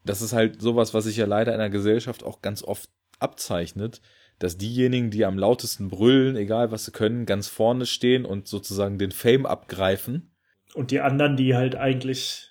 das 0.04 0.20
ist 0.20 0.32
halt 0.32 0.60
sowas, 0.60 0.92
was 0.94 1.04
sich 1.04 1.16
ja 1.16 1.26
leider 1.26 1.52
in 1.52 1.60
der 1.60 1.70
Gesellschaft 1.70 2.24
auch 2.24 2.42
ganz 2.42 2.62
oft 2.62 2.90
abzeichnet, 3.20 4.02
dass 4.38 4.58
diejenigen, 4.58 5.10
die 5.10 5.24
am 5.24 5.38
lautesten 5.38 5.88
brüllen, 5.88 6.36
egal 6.36 6.72
was 6.72 6.84
sie 6.84 6.90
können, 6.90 7.24
ganz 7.24 7.46
vorne 7.46 7.86
stehen 7.86 8.24
und 8.24 8.48
sozusagen 8.48 8.98
den 8.98 9.12
Fame 9.12 9.46
abgreifen. 9.46 10.34
Und 10.74 10.90
die 10.90 11.00
anderen, 11.00 11.36
die 11.36 11.54
halt 11.54 11.76
eigentlich 11.76 12.50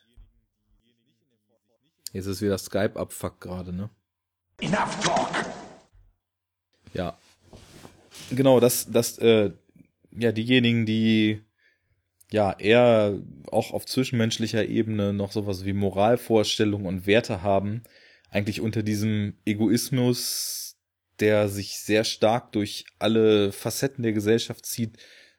Jetzt 2.14 2.28
ist 2.28 2.44
wieder 2.44 2.60
Skype 2.60 2.96
abfuck 2.96 3.42
gerade, 3.42 3.74
ne? 3.74 3.90
Enough 4.62 5.00
talk! 5.04 5.46
Ja. 6.94 7.18
Genau, 8.30 8.60
das, 8.60 8.90
das, 8.92 9.18
äh, 9.18 9.52
ja, 10.12 10.32
diejenigen, 10.32 10.86
die 10.86 11.42
ja 12.32 12.54
eher 12.54 13.20
auch 13.52 13.72
auf 13.74 13.88
zwischenmenschlicher 13.88 14.66
Ebene 14.66 15.12
noch 15.12 15.32
sowas 15.32 15.66
wie 15.66 15.74
Moralvorstellungen 15.74 16.86
und 16.86 17.08
Werte 17.08 17.42
haben, 17.42 17.82
eigentlich 18.30 18.62
unter 18.62 18.84
diesem 18.84 19.36
Egoismus, 19.44 20.78
der 21.20 21.50
sich 21.50 21.80
sehr 21.80 22.04
stark 22.04 22.52
durch 22.52 22.86
alle 23.00 23.52
Facetten 23.52 24.04
der 24.04 24.14
Gesellschaft 24.14 24.68
zieht, 24.68 24.98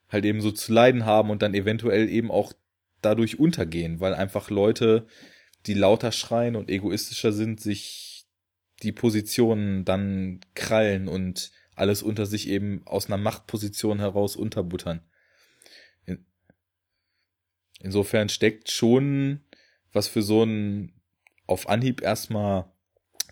halt 0.08 0.24
eben 0.24 0.40
so 0.40 0.50
zu 0.50 0.72
leiden 0.72 1.06
haben 1.06 1.30
und 1.30 1.40
dann 1.42 1.54
eventuell 1.54 2.08
eben 2.08 2.32
auch 2.32 2.52
dadurch 3.00 3.38
untergehen, 3.38 4.00
weil 4.00 4.14
einfach 4.14 4.50
Leute, 4.50 5.06
die 5.66 5.74
lauter 5.74 6.12
schreien 6.12 6.56
und 6.56 6.70
egoistischer 6.70 7.32
sind, 7.32 7.60
sich 7.60 8.26
die 8.82 8.92
Positionen 8.92 9.84
dann 9.84 10.40
krallen 10.54 11.08
und 11.08 11.52
alles 11.74 12.02
unter 12.02 12.26
sich 12.26 12.48
eben 12.48 12.82
aus 12.86 13.06
einer 13.06 13.16
Machtposition 13.16 13.98
heraus 13.98 14.36
unterbuttern. 14.36 15.00
In 16.06 16.24
Insofern 17.80 18.28
steckt 18.28 18.70
schon 18.70 19.40
was 19.92 20.08
für 20.08 20.22
so 20.22 20.42
einen 20.42 20.92
auf 21.46 21.68
Anhieb 21.68 22.02
erstmal 22.02 22.66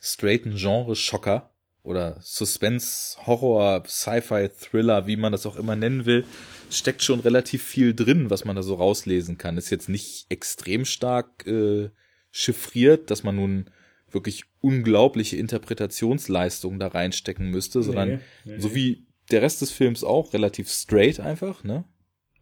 straighten 0.00 0.56
Genre-Schocker 0.56 1.50
oder 1.82 2.18
Suspense, 2.20 3.16
Horror, 3.26 3.82
Sci-Fi, 3.86 4.48
Thriller, 4.48 5.06
wie 5.06 5.16
man 5.16 5.32
das 5.32 5.46
auch 5.46 5.56
immer 5.56 5.74
nennen 5.74 6.06
will, 6.06 6.24
steckt 6.70 7.02
schon 7.02 7.20
relativ 7.20 7.62
viel 7.64 7.94
drin, 7.94 8.30
was 8.30 8.44
man 8.44 8.54
da 8.54 8.62
so 8.62 8.74
rauslesen 8.74 9.38
kann. 9.38 9.58
Ist 9.58 9.70
jetzt 9.70 9.88
nicht 9.88 10.26
extrem 10.28 10.84
stark 10.84 11.46
äh, 11.46 11.90
chiffriert, 12.32 13.10
dass 13.10 13.22
man 13.22 13.36
nun 13.36 13.70
wirklich 14.10 14.44
unglaubliche 14.60 15.36
Interpretationsleistungen 15.36 16.80
da 16.80 16.88
reinstecken 16.88 17.48
müsste, 17.48 17.82
sondern 17.82 18.08
nee, 18.08 18.18
nee. 18.44 18.58
so 18.58 18.74
wie 18.74 19.06
der 19.30 19.42
Rest 19.42 19.62
des 19.62 19.70
Films 19.70 20.02
auch 20.02 20.32
relativ 20.32 20.68
straight 20.68 21.20
einfach, 21.20 21.62
ne? 21.64 21.84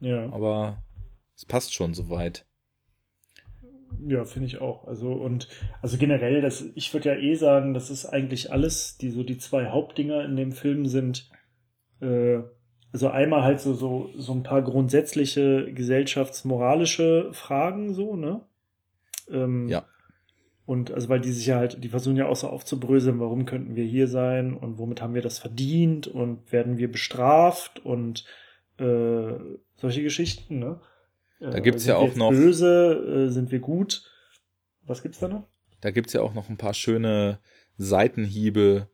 Ja. 0.00 0.30
Aber 0.32 0.82
es 1.36 1.44
passt 1.44 1.74
schon 1.74 1.94
soweit. 1.94 2.46
Ja, 4.06 4.24
finde 4.24 4.46
ich 4.46 4.60
auch. 4.60 4.86
Also 4.86 5.12
und 5.12 5.48
also 5.82 5.98
generell, 5.98 6.40
das, 6.40 6.64
ich 6.74 6.92
würde 6.94 7.10
ja 7.10 7.16
eh 7.16 7.34
sagen, 7.34 7.74
das 7.74 7.90
ist 7.90 8.06
eigentlich 8.06 8.52
alles, 8.52 8.96
die 8.96 9.10
so 9.10 9.22
die 9.22 9.38
zwei 9.38 9.66
Hauptdinger 9.66 10.24
in 10.24 10.36
dem 10.36 10.52
Film 10.52 10.86
sind. 10.86 11.28
Äh, 12.00 12.38
also 12.92 13.08
einmal 13.08 13.42
halt 13.42 13.60
so 13.60 13.74
so 13.74 14.10
so 14.16 14.32
ein 14.32 14.42
paar 14.42 14.62
grundsätzliche 14.62 15.72
gesellschaftsmoralische 15.72 17.30
Fragen 17.32 17.94
so 17.94 18.16
ne. 18.16 18.42
Ähm, 19.30 19.68
ja. 19.68 19.84
Und 20.66 20.92
also 20.92 21.08
weil 21.08 21.20
die 21.20 21.32
sich 21.32 21.46
ja 21.46 21.56
halt, 21.56 21.82
die 21.82 21.88
versuchen 21.88 22.16
ja 22.16 22.26
auch 22.26 22.36
so 22.36 22.48
aufzubröseln, 22.48 23.18
warum 23.18 23.44
könnten 23.44 23.74
wir 23.74 23.84
hier 23.84 24.06
sein 24.06 24.54
und 24.54 24.78
womit 24.78 25.02
haben 25.02 25.14
wir 25.14 25.22
das 25.22 25.38
verdient 25.38 26.06
und 26.06 26.52
werden 26.52 26.78
wir 26.78 26.90
bestraft 26.90 27.84
und 27.84 28.24
äh, 28.78 29.32
solche 29.76 30.02
Geschichten, 30.02 30.58
ne? 30.58 30.80
Da 31.40 31.58
gibt's 31.58 31.86
ja 31.86 31.96
auch 31.96 32.14
noch. 32.16 32.30
Böse, 32.30 33.26
äh, 33.26 33.30
sind 33.30 33.50
wir 33.50 33.60
gut. 33.60 34.04
Was 34.82 35.02
gibt's 35.02 35.20
da 35.20 35.28
noch? 35.28 35.48
Da 35.80 35.90
gibt's 35.90 36.12
ja 36.12 36.20
auch 36.20 36.34
noch 36.34 36.50
ein 36.50 36.58
paar 36.58 36.74
schöne 36.74 37.38
Seitenhiebe 37.78 38.88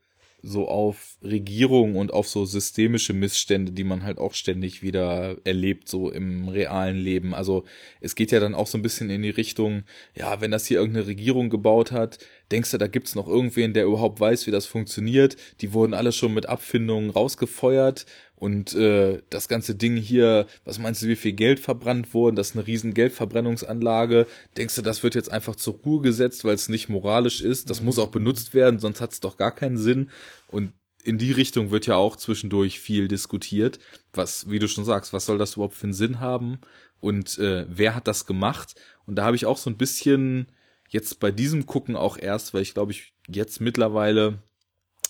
so 0.47 0.69
auf 0.69 1.17
Regierung 1.23 1.97
und 1.97 2.13
auf 2.13 2.29
so 2.29 2.45
systemische 2.45 3.13
Missstände, 3.13 3.73
die 3.73 3.85
man 3.85 4.05
halt 4.05 4.19
auch 4.19 4.35
ständig 4.35 4.83
wieder 4.83 5.37
erlebt, 5.45 5.89
so 5.89 6.11
im 6.11 6.49
realen 6.49 6.97
Leben. 6.97 7.35
Also 7.35 7.65
es 8.01 8.15
geht 8.15 8.31
ja 8.31 8.41
dann 8.41 8.55
auch 8.55 8.67
so 8.67 8.79
ein 8.79 8.83
bisschen 8.83 9.11
in 9.11 9.23
die 9.23 9.31
Richtung, 9.31 9.83
ja, 10.15 10.41
wenn 10.41 10.51
das 10.51 10.67
hier 10.67 10.79
irgendeine 10.79 11.07
Regierung 11.07 11.51
gebaut 11.51 11.93
hat, 11.93 12.19
denkst 12.51 12.71
du, 12.71 12.79
da 12.79 12.87
gibt's 12.87 13.15
noch 13.15 13.29
irgendwen, 13.29 13.75
der 13.75 13.85
überhaupt 13.85 14.21
weiß, 14.21 14.47
wie 14.47 14.51
das 14.51 14.67
funktioniert? 14.67 15.37
Die 15.61 15.73
wurden 15.73 15.95
alle 15.95 16.13
schon 16.13 16.35
mit 16.35 16.47
Abfindungen 16.47 17.11
rausgefeuert 17.11 18.07
und 18.37 18.75
äh, 18.75 19.23
das 19.31 19.49
ganze 19.49 19.75
Ding 19.75 19.97
hier, 19.97 20.47
was 20.65 20.79
meinst 20.79 21.03
du, 21.03 21.09
wie 21.09 21.17
viel 21.17 21.33
Geld 21.33 21.59
verbrannt 21.59 22.13
wurde? 22.13 22.37
Das 22.37 22.51
ist 22.51 22.57
eine 22.57 22.67
riesen 22.67 22.93
Geldverbrennungsanlage. 22.93 24.27
Denkst 24.57 24.75
du, 24.77 24.83
das 24.83 25.03
wird 25.03 25.15
jetzt 25.15 25.33
einfach 25.33 25.57
zur 25.57 25.75
Ruhe 25.85 26.03
gesetzt, 26.03 26.45
weil 26.45 26.55
es 26.55 26.69
nicht 26.69 26.89
moralisch 26.89 27.41
ist? 27.41 27.71
Das 27.71 27.81
muss 27.81 27.99
auch 27.99 28.11
benutzt 28.11 28.53
werden, 28.53 28.79
sonst 28.79 29.01
hat 29.01 29.13
es 29.13 29.21
doch 29.21 29.39
gar 29.39 29.55
keinen 29.55 29.79
Sinn. 29.79 30.11
Und 30.49 30.73
in 31.03 31.19
die 31.19 31.33
Richtung 31.33 31.71
wird 31.71 31.87
ja 31.87 31.97
auch 31.97 32.17
zwischendurch 32.17 32.79
viel 32.79 33.09
diskutiert. 33.09 33.79
Was, 34.13 34.51
wie 34.51 34.59
du 34.59 34.69
schon 34.69 34.85
sagst, 34.85 35.13
was 35.13 35.25
soll 35.25 35.39
das 35.39 35.55
überhaupt 35.55 35.75
für 35.75 35.85
einen 35.85 35.95
Sinn 35.95 36.21
haben? 36.21 36.59
Und 37.01 37.39
äh, 37.39 37.65
wer 37.69 37.95
hat 37.95 38.07
das 38.07 38.27
gemacht? 38.27 38.75
Und 39.07 39.17
da 39.17 39.25
habe 39.25 39.37
ich 39.37 39.47
auch 39.47 39.57
so 39.57 39.71
ein 39.71 39.77
bisschen 39.79 40.49
jetzt 40.89 41.21
bei 41.21 41.31
diesem 41.31 41.67
Gucken 41.67 41.97
auch 41.97 42.19
erst, 42.19 42.55
weil 42.55 42.63
ich 42.63 42.75
glaube 42.75 42.93
ich 42.93 43.15
jetzt 43.29 43.61
mittlerweile 43.61 44.43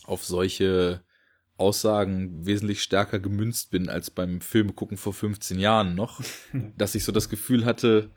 auf 0.04 0.24
solche 0.24 1.02
Aussagen 1.58 2.44
wesentlich 2.44 2.82
stärker 2.82 3.18
gemünzt 3.18 3.70
bin 3.70 3.88
als 3.88 4.10
beim 4.10 4.40
Film 4.40 4.74
gucken 4.76 4.96
vor 4.96 5.14
15 5.14 5.58
Jahren 5.58 5.94
noch, 5.94 6.20
dass 6.76 6.94
ich 6.94 7.04
so 7.04 7.12
das 7.12 7.28
Gefühl 7.28 7.64
hatte, 7.64 8.10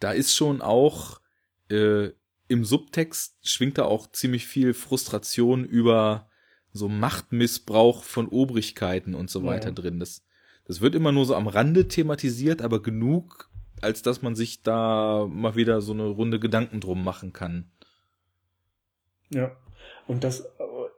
da 0.00 0.12
ist 0.12 0.34
schon 0.34 0.60
auch 0.60 1.20
äh, 1.70 2.10
im 2.48 2.64
Subtext 2.64 3.48
schwingt 3.48 3.78
da 3.78 3.84
auch 3.84 4.10
ziemlich 4.10 4.46
viel 4.46 4.74
Frustration 4.74 5.64
über 5.64 6.28
so 6.72 6.88
Machtmissbrauch 6.88 8.04
von 8.04 8.28
Obrigkeiten 8.28 9.14
und 9.14 9.30
so 9.30 9.44
weiter 9.44 9.68
ja. 9.68 9.74
drin. 9.74 10.00
Das, 10.00 10.24
das 10.66 10.80
wird 10.80 10.94
immer 10.94 11.12
nur 11.12 11.24
so 11.24 11.36
am 11.36 11.46
Rande 11.46 11.88
thematisiert, 11.88 12.60
aber 12.60 12.82
genug, 12.82 13.50
als 13.84 14.02
dass 14.02 14.22
man 14.22 14.34
sich 14.34 14.62
da 14.62 15.26
mal 15.30 15.54
wieder 15.54 15.80
so 15.80 15.92
eine 15.92 16.06
Runde 16.06 16.40
Gedanken 16.40 16.80
drum 16.80 17.04
machen 17.04 17.32
kann. 17.32 17.70
Ja, 19.30 19.52
und 20.06 20.24
das 20.24 20.44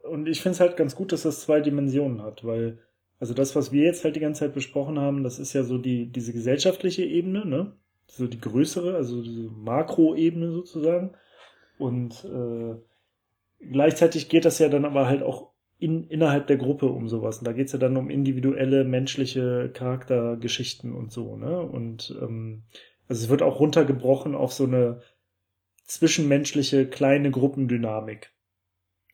und 0.07 0.29
ich 0.29 0.41
finde 0.41 0.55
es 0.55 0.61
halt 0.61 0.77
ganz 0.77 0.95
gut, 0.95 1.13
dass 1.13 1.23
das 1.23 1.43
zwei 1.43 1.61
Dimensionen 1.61 2.23
hat, 2.23 2.45
weil, 2.45 2.79
also 3.19 3.35
das, 3.35 3.57
was 3.57 3.73
wir 3.73 3.85
jetzt 3.85 4.05
halt 4.05 4.17
die 4.17 4.21
ganze 4.21 4.41
Zeit 4.41 4.55
besprochen 4.55 4.99
haben, 4.99 5.25
das 5.25 5.39
ist 5.39 5.53
ja 5.53 5.63
so 5.65 5.79
die, 5.79 6.11
diese 6.11 6.33
gesellschaftliche 6.33 7.05
Ebene, 7.05 7.45
ne? 7.45 7.73
So 8.07 8.27
die 8.27 8.41
größere, 8.41 8.95
also 8.95 9.23
diese 9.23 9.51
Makroebene 9.51 10.53
sozusagen. 10.53 11.17
Und 11.79 12.25
äh, 12.25 12.77
gleichzeitig 13.73 14.29
geht 14.29 14.45
das 14.45 14.59
ja 14.59 14.69
dann 14.69 14.85
aber 14.85 15.07
halt 15.07 15.23
auch 15.23 15.51
in, 15.79 16.05
innerhalb 16.05 16.47
der 16.47 16.57
Gruppe 16.57 16.87
um 16.87 17.09
sowas. 17.09 17.39
Und 17.39 17.47
da 17.47 17.53
geht's 17.53 17.73
ja 17.73 17.79
dann 17.79 17.97
um 17.97 18.11
individuelle 18.11 18.85
menschliche 18.85 19.71
Charaktergeschichten 19.73 20.95
und 20.95 21.13
so, 21.13 21.37
ne? 21.37 21.61
Und 21.61 22.17
ähm, 22.21 22.63
also 23.09 23.25
es 23.25 23.29
wird 23.29 23.43
auch 23.43 23.61
runtergebrochen 23.61 24.35
auf 24.35 24.53
so 24.53 24.65
eine 24.65 25.01
zwischenmenschliche 25.85 26.87
kleine 26.87 27.31
Gruppendynamik. 27.31 28.33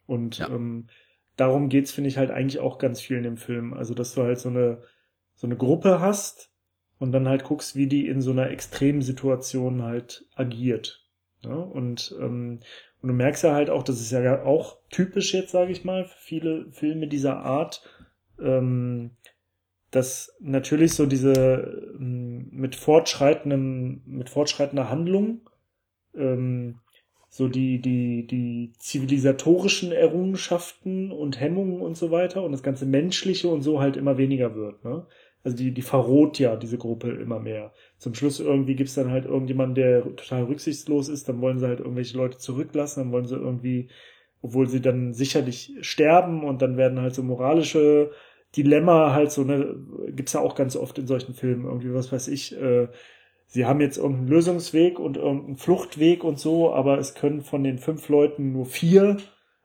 Und 0.07 0.39
ja. 0.39 0.49
ähm, 0.49 0.89
darum 1.37 1.69
geht's, 1.69 1.93
finde 1.93 2.09
ich, 2.09 2.17
halt 2.17 2.31
eigentlich 2.31 2.61
auch 2.61 2.79
ganz 2.79 3.01
viel 3.01 3.17
in 3.17 3.23
dem 3.25 3.37
Film. 3.37 3.75
Also, 3.75 3.95
dass 3.95 4.15
du 4.15 4.23
halt 4.23 4.39
so 4.39 4.49
eine, 4.49 4.83
so 5.35 5.47
eine 5.47 5.57
Gruppe 5.57 6.01
hast 6.01 6.51
und 6.99 7.13
dann 7.13 7.29
halt 7.29 7.45
guckst, 7.45 7.77
wie 7.77 7.87
die 7.87 8.07
in 8.07 8.21
so 8.21 8.31
einer 8.31 8.51
extremen 8.51 9.03
Situation 9.03 9.83
halt 9.83 10.27
agiert. 10.35 11.07
Ja? 11.43 11.55
Und, 11.55 12.15
ähm, 12.21 12.61
und 13.03 13.09
du 13.09 13.15
merkst 13.15 13.43
ja 13.43 13.53
halt 13.53 13.69
auch, 13.69 13.83
das 13.83 14.01
ist 14.01 14.13
ja 14.13 14.45
auch 14.45 14.79
typisch 14.91 15.35
jetzt, 15.35 15.51
sage 15.51 15.73
ich 15.73 15.85
mal, 15.85 16.05
für 16.05 16.19
viele 16.19 16.71
Filme 16.71 17.09
dieser 17.09 17.39
Art, 17.39 17.83
ähm, 18.41 19.11
dass 19.91 20.35
natürlich 20.41 20.95
so 20.95 21.07
diese 21.07 21.95
ähm, 21.99 22.49
mit 22.53 22.77
fortschreitendem, 22.77 24.03
mit 24.07 24.31
fortschreitender 24.31 24.89
Handlung 24.89 25.41
ähm, 26.15 26.79
so 27.29 27.49
die, 27.49 27.81
die, 27.81 28.27
die 28.27 28.73
zivilisatorischen 28.79 29.91
Errungenschaften 29.91 31.11
und 31.11 31.41
Hemmungen 31.41 31.81
und 31.81 31.97
so 31.97 32.11
weiter 32.11 32.45
und 32.45 32.53
das 32.53 32.63
ganze 32.63 32.87
Menschliche 32.87 33.49
und 33.49 33.63
so 33.63 33.81
halt 33.81 33.97
immer 33.97 34.17
weniger 34.17 34.55
wird, 34.55 34.85
ne? 34.85 35.07
Also 35.45 35.57
die, 35.57 35.73
die 35.73 35.83
verroht 35.83 36.39
ja 36.39 36.57
diese 36.57 36.79
Gruppe 36.79 37.11
immer 37.11 37.41
mehr. 37.41 37.73
Zum 37.99 38.15
Schluss 38.15 38.39
irgendwie 38.39 38.77
gibt's 38.77 38.95
dann 38.95 39.11
halt 39.11 39.25
irgendjemanden, 39.25 39.75
der 39.75 40.03
total 40.03 40.45
rücksichtslos 40.45 41.09
ist, 41.09 41.29
dann 41.29 41.41
wollen 41.41 41.59
sie 41.59 41.67
halt 41.67 41.81
irgendwelche 41.81 42.17
Leute 42.17 42.39
zurücklassen, 42.39 43.03
dann 43.03 43.13
wollen 43.13 43.27
sie 43.27 43.37
irgendwie, 43.37 43.89
obwohl 44.41 44.69
sie 44.69 44.81
dann 44.81 45.15
sicherlich 45.15 45.73
sterben 45.81 46.45
und 46.45 46.63
dann 46.63 46.77
werden 46.77 47.01
halt 47.01 47.15
so 47.15 47.23
moralische 47.23 48.13
Dilemma 48.57 49.13
halt 49.13 49.33
so, 49.33 49.45
ne, 49.45 49.75
gibt's 50.11 50.35
ja 50.35 50.41
auch 50.41 50.55
ganz 50.55 50.77
oft 50.77 50.99
in 50.99 51.07
solchen 51.07 51.35
Filmen, 51.35 51.65
irgendwie, 51.65 51.95
was 51.95 52.13
weiß 52.13 52.29
ich, 52.29 52.55
äh, 52.57 52.89
sie 53.47 53.67
haben 53.67 53.81
jetzt 53.81 53.97
irgendeinen 53.97 54.29
Lösungsweg 54.29 54.99
und 54.99 55.17
irgendeinen 55.17 55.57
Fluchtweg 55.57 56.23
und 56.23 56.39
so, 56.39 56.73
aber 56.73 56.99
es 56.99 57.15
können 57.15 57.41
von 57.41 57.65
den 57.65 57.79
fünf 57.79 58.09
Leuten 58.09 58.53
nur 58.53 58.67
vier, 58.67 59.17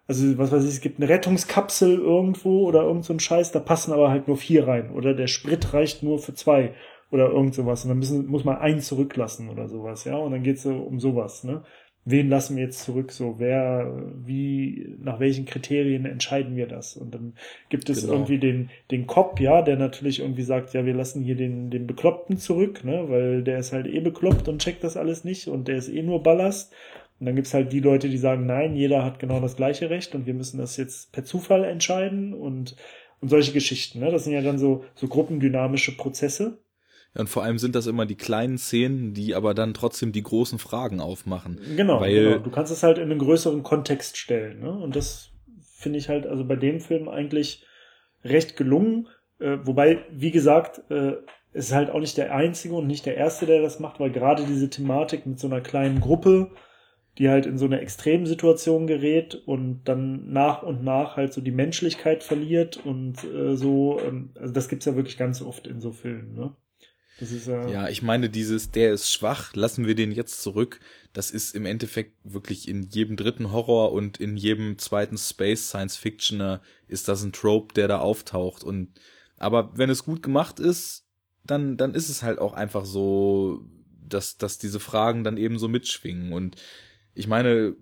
also 0.08 0.38
was 0.38 0.52
weiß 0.52 0.64
ich, 0.64 0.70
es 0.70 0.82
gibt 0.82 1.00
eine 1.00 1.10
Rettungskapsel 1.10 1.98
irgendwo 1.98 2.66
oder 2.68 2.84
irgend 2.84 3.06
so 3.06 3.14
ein 3.14 3.20
Scheiß, 3.20 3.52
da 3.52 3.60
passen 3.60 3.94
aber 3.94 4.10
halt 4.10 4.28
nur 4.28 4.38
vier 4.38 4.68
rein 4.68 4.92
oder 4.92 5.14
der 5.14 5.28
Sprit 5.28 5.74
reicht 5.74 6.04
nur 6.04 6.20
für 6.20 6.34
zwei 6.34 6.74
oder 7.12 7.30
irgend 7.30 7.56
sowas 7.56 7.84
und 7.84 7.90
dann 7.90 8.00
müssen, 8.00 8.28
muss 8.28 8.44
man 8.44 8.58
einen 8.58 8.82
zurücklassen 8.82 9.50
oder 9.50 9.68
sowas, 9.68 10.04
ja, 10.06 10.18
und 10.18 10.32
dann 10.32 10.44
geht's 10.44 10.64
so 10.64 10.74
um 10.74 11.00
sowas, 11.00 11.44
ne 11.44 11.64
wen 12.10 12.30
lassen 12.30 12.56
wir 12.56 12.64
jetzt 12.64 12.84
zurück? 12.84 13.12
So, 13.12 13.36
wer, 13.38 13.94
wie, 14.26 14.96
nach 15.04 15.20
welchen 15.20 15.46
Kriterien 15.46 16.06
entscheiden 16.06 16.56
wir 16.56 16.66
das? 16.66 16.96
Und 16.96 17.14
dann 17.14 17.34
gibt 17.70 17.90
es 17.90 18.02
genau. 18.02 18.14
irgendwie 18.14 18.40
den, 18.40 18.70
den 18.92 19.08
Cop, 19.08 19.42
ja, 19.42 19.62
der 19.62 19.76
natürlich 19.76 20.22
irgendwie 20.22 20.44
sagt, 20.44 20.74
ja, 20.74 20.86
wir 20.86 20.94
lassen 20.94 21.22
hier 21.22 21.36
den, 21.36 21.70
den 21.70 21.86
Bekloppten 21.86 22.38
zurück, 22.38 22.86
ne, 22.86 23.10
weil 23.10 23.44
der 23.44 23.60
ist 23.60 23.74
halt 23.74 23.88
eh 23.88 24.00
bekloppt 24.00 24.48
und 24.48 24.62
checkt 24.62 24.86
das 24.86 24.96
alles 24.96 25.26
nicht 25.26 25.50
und 25.50 25.68
der 25.68 25.76
ist 25.76 25.90
eh 25.90 26.02
nur 26.02 26.24
Ballast. 26.24 26.74
Und 27.20 27.26
dann 27.26 27.36
gibt's 27.36 27.54
halt 27.54 27.72
die 27.74 27.80
Leute, 27.80 28.10
die 28.10 28.18
sagen, 28.18 28.46
nein, 28.46 28.76
jeder 28.76 29.04
hat 29.04 29.20
genau 29.20 29.40
das 29.40 29.56
gleiche 29.56 29.90
Recht 29.90 30.14
und 30.14 30.26
wir 30.26 30.34
müssen 30.34 30.58
das 30.60 30.78
jetzt 30.78 31.12
per 31.12 31.24
Zufall 31.24 31.64
entscheiden 31.64 32.34
und, 32.34 32.76
und 33.22 33.30
solche 33.30 33.54
Geschichten, 33.54 34.00
ne? 34.00 34.12
Das 34.12 34.24
sind 34.24 34.34
ja 34.34 34.42
dann 34.42 34.60
so, 34.60 34.86
so 34.96 35.08
gruppendynamische 35.08 35.98
Prozesse. 35.98 36.60
Und 37.16 37.30
vor 37.30 37.44
allem 37.44 37.58
sind 37.58 37.74
das 37.74 37.88
immer 37.88 38.06
die 38.06 38.16
kleinen 38.16 38.60
Szenen, 38.60 39.14
die 39.14 39.34
aber 39.34 39.56
dann 39.56 39.74
trotzdem 39.74 40.12
die 40.12 40.22
großen 40.22 40.60
Fragen 40.60 41.00
aufmachen. 41.00 41.60
Genau, 41.76 42.00
weil 42.00 42.14
genau. 42.14 42.38
du 42.38 42.52
kannst 42.52 42.72
es 42.72 42.84
halt 42.84 43.00
in 43.00 43.10
einen 43.10 43.20
größeren 43.20 43.64
Kontext 43.64 44.18
stellen. 44.18 44.60
Ne? 44.60 44.72
Und 44.72 44.96
das 44.96 45.32
finde 45.74 45.98
ich 45.98 46.10
halt 46.10 46.28
also 46.28 46.46
bei 46.46 46.56
dem 46.56 46.80
Film 46.80 47.10
eigentlich 47.10 47.66
recht 48.24 48.56
gelungen. 48.56 49.08
Äh, 49.40 49.58
wobei, 49.64 50.06
wie 50.12 50.32
gesagt, 50.32 50.82
äh, 50.92 51.14
ist 51.54 51.74
halt 51.74 51.90
auch 51.90 52.00
nicht 52.00 52.18
der 52.18 52.36
Einzige 52.36 52.76
und 52.76 52.86
nicht 52.86 53.06
der 53.06 53.18
Erste, 53.18 53.48
der 53.48 53.62
das 53.62 53.80
macht, 53.80 54.00
weil 54.00 54.12
gerade 54.12 54.44
diese 54.44 54.70
Thematik 54.70 55.26
mit 55.26 55.40
so 55.40 55.48
einer 55.48 55.62
kleinen 55.62 56.02
Gruppe, 56.02 56.52
die 57.18 57.30
halt 57.30 57.46
in 57.46 57.58
so 57.58 57.66
eine 57.66 57.82
Extremsituation 57.82 58.88
gerät 58.88 59.36
und 59.46 59.82
dann 59.86 60.32
nach 60.32 60.64
und 60.64 60.84
nach 60.84 61.18
halt 61.18 61.34
so 61.34 61.42
die 61.42 61.52
Menschlichkeit 61.52 62.24
verliert 62.24 62.78
und 62.78 63.24
äh, 63.24 63.56
so, 63.56 64.00
ähm, 64.06 64.30
also 64.36 64.54
das 64.54 64.70
gibt's 64.70 64.86
ja 64.86 64.96
wirklich 64.96 65.18
ganz 65.18 65.42
oft 65.42 65.68
in 65.68 65.82
so 65.82 65.92
Filmen, 65.92 66.36
ne? 66.36 66.56
Das 67.20 67.32
ist 67.32 67.48
ja. 67.48 67.68
Ja, 67.68 67.90
ich 67.90 68.04
meine, 68.04 68.30
dieses, 68.30 68.70
der 68.70 68.94
ist 68.94 69.12
schwach, 69.12 69.56
lassen 69.56 69.88
wir 69.88 69.96
den 69.96 70.12
jetzt 70.12 70.42
zurück. 70.44 70.80
Das 71.14 71.32
ist 71.32 71.56
im 71.56 71.66
Endeffekt 71.66 72.14
wirklich 72.24 72.68
in 72.68 72.84
jedem 72.84 73.16
dritten 73.16 73.52
Horror 73.52 73.92
und 73.92 74.20
in 74.20 74.38
jedem 74.38 74.78
zweiten 74.78 75.18
Space 75.18 75.70
Science 75.70 75.98
Fictioner 75.98 76.62
ist 76.88 77.08
das 77.08 77.24
ein 77.24 77.32
Trope, 77.32 77.74
der 77.74 77.88
da 77.88 78.00
auftaucht. 78.00 78.64
Und 78.64 78.90
aber 79.38 79.72
wenn 79.76 79.90
es 79.90 80.06
gut 80.06 80.22
gemacht 80.22 80.60
ist, 80.60 81.06
dann, 81.44 81.76
dann 81.78 81.96
ist 81.96 82.10
es 82.10 82.22
halt 82.22 82.38
auch 82.38 82.54
einfach 82.54 82.86
so, 82.86 83.66
dass, 84.08 84.38
dass 84.38 84.60
diese 84.60 84.80
Fragen 84.80 85.24
dann 85.24 85.38
eben 85.38 85.58
so 85.58 85.68
mitschwingen. 85.68 86.34
Und 86.34 86.56
ich 87.18 87.28
meine, 87.28 87.76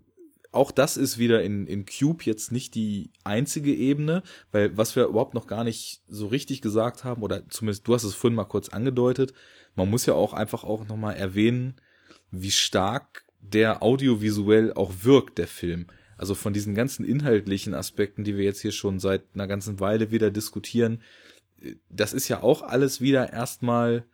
auch 0.51 0.71
das 0.71 0.95
ist 0.95 1.17
wieder 1.17 1.43
in, 1.43 1.67
in 1.67 1.85
Cube 1.85 2.23
jetzt 2.23 2.51
nicht 2.51 2.75
die 2.75 3.11
einzige 3.23 3.73
Ebene, 3.73 4.23
weil 4.51 4.75
was 4.77 4.95
wir 4.95 5.05
überhaupt 5.05 5.33
noch 5.33 5.47
gar 5.47 5.63
nicht 5.63 6.01
so 6.07 6.27
richtig 6.27 6.61
gesagt 6.61 7.03
haben, 7.03 7.21
oder 7.21 7.47
zumindest 7.49 7.87
du 7.87 7.93
hast 7.93 8.03
es 8.05 8.15
vorhin 8.15 8.35
mal 8.35 8.45
kurz 8.45 8.69
angedeutet, 8.69 9.33
man 9.75 9.89
muss 9.89 10.05
ja 10.05 10.13
auch 10.13 10.33
einfach 10.33 10.63
auch 10.63 10.87
nochmal 10.87 11.17
erwähnen, 11.17 11.75
wie 12.31 12.51
stark 12.51 13.25
der 13.41 13.83
audiovisuell 13.83 14.73
auch 14.73 14.93
wirkt, 15.01 15.37
der 15.37 15.47
Film. 15.47 15.87
Also 16.17 16.33
von 16.33 16.53
diesen 16.53 16.73
ganzen 16.73 17.05
inhaltlichen 17.05 17.73
Aspekten, 17.73 18.23
die 18.23 18.37
wir 18.37 18.45
jetzt 18.45 18.61
hier 18.61 18.71
schon 18.71 18.99
seit 18.99 19.23
einer 19.33 19.47
ganzen 19.47 19.81
Weile 19.81 20.11
wieder 20.11 20.31
diskutieren, 20.31 21.01
das 21.89 22.13
ist 22.13 22.29
ja 22.29 22.41
auch 22.41 22.61
alles 22.61 23.01
wieder 23.01 23.33
erstmal 23.33 24.05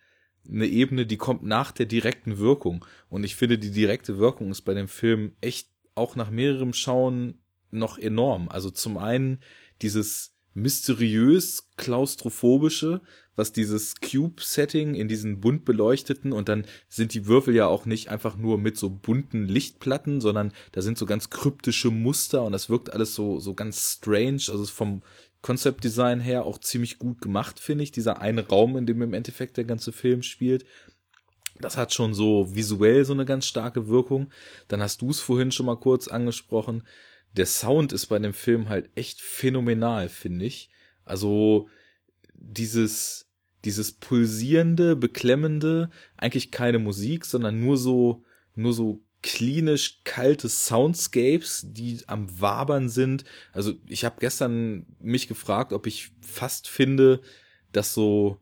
eine 0.49 0.67
Ebene, 0.67 1.05
die 1.05 1.17
kommt 1.17 1.43
nach 1.43 1.71
der 1.71 1.85
direkten 1.85 2.37
Wirkung. 2.37 2.85
Und 3.09 3.23
ich 3.23 3.35
finde, 3.35 3.57
die 3.57 3.71
direkte 3.71 4.17
Wirkung 4.17 4.51
ist 4.51 4.61
bei 4.61 4.73
dem 4.73 4.87
Film 4.87 5.33
echt 5.41 5.69
auch 5.95 6.15
nach 6.15 6.29
mehrerem 6.29 6.73
Schauen 6.73 7.39
noch 7.69 7.97
enorm. 7.97 8.49
Also 8.49 8.69
zum 8.69 8.97
einen 8.97 9.39
dieses 9.81 10.35
mysteriös 10.53 11.69
klaustrophobische, 11.77 13.01
was 13.35 13.53
dieses 13.53 13.95
Cube-Setting 14.01 14.95
in 14.95 15.07
diesen 15.07 15.39
bunt 15.39 15.63
beleuchteten 15.63 16.33
und 16.33 16.49
dann 16.49 16.65
sind 16.89 17.13
die 17.13 17.25
Würfel 17.25 17.55
ja 17.55 17.67
auch 17.67 17.85
nicht 17.85 18.09
einfach 18.09 18.35
nur 18.35 18.57
mit 18.57 18.77
so 18.77 18.89
bunten 18.89 19.45
Lichtplatten, 19.45 20.19
sondern 20.19 20.51
da 20.73 20.81
sind 20.81 20.97
so 20.97 21.05
ganz 21.05 21.29
kryptische 21.29 21.89
Muster 21.89 22.43
und 22.43 22.51
das 22.51 22.69
wirkt 22.69 22.91
alles 22.91 23.15
so 23.15 23.39
so 23.39 23.53
ganz 23.53 23.97
strange. 23.97 24.43
Also 24.49 24.65
vom 24.65 25.01
Concept 25.41 25.83
Design 25.83 26.19
her 26.19 26.45
auch 26.45 26.59
ziemlich 26.59 26.99
gut 26.99 27.21
gemacht, 27.21 27.59
finde 27.59 27.83
ich. 27.83 27.91
Dieser 27.91 28.21
eine 28.21 28.47
Raum, 28.47 28.77
in 28.77 28.85
dem 28.85 29.01
im 29.01 29.13
Endeffekt 29.13 29.57
der 29.57 29.65
ganze 29.65 29.91
Film 29.91 30.21
spielt. 30.21 30.65
Das 31.59 31.77
hat 31.77 31.93
schon 31.93 32.13
so 32.13 32.53
visuell 32.55 33.05
so 33.05 33.13
eine 33.13 33.25
ganz 33.25 33.45
starke 33.45 33.87
Wirkung. 33.87 34.31
Dann 34.67 34.81
hast 34.81 35.01
du 35.01 35.09
es 35.09 35.19
vorhin 35.19 35.51
schon 35.51 35.65
mal 35.65 35.77
kurz 35.77 36.07
angesprochen. 36.07 36.83
Der 37.35 37.45
Sound 37.45 37.93
ist 37.93 38.07
bei 38.07 38.19
dem 38.19 38.33
Film 38.33 38.69
halt 38.69 38.89
echt 38.95 39.21
phänomenal, 39.21 40.09
finde 40.09 40.45
ich. 40.45 40.69
Also 41.05 41.69
dieses, 42.33 43.29
dieses 43.63 43.93
pulsierende, 43.93 44.95
beklemmende, 44.95 45.89
eigentlich 46.17 46.51
keine 46.51 46.79
Musik, 46.79 47.25
sondern 47.25 47.59
nur 47.59 47.77
so, 47.77 48.23
nur 48.55 48.73
so 48.73 49.01
klinisch 49.21 50.01
kalte 50.03 50.49
Soundscapes, 50.49 51.65
die 51.67 51.99
am 52.07 52.41
Wabern 52.41 52.89
sind. 52.89 53.23
Also 53.53 53.73
ich 53.87 54.03
habe 54.03 54.15
gestern 54.19 54.85
mich 54.99 55.27
gefragt, 55.27 55.73
ob 55.73 55.85
ich 55.87 56.11
fast 56.21 56.67
finde, 56.67 57.21
dass 57.71 57.93
so 57.93 58.39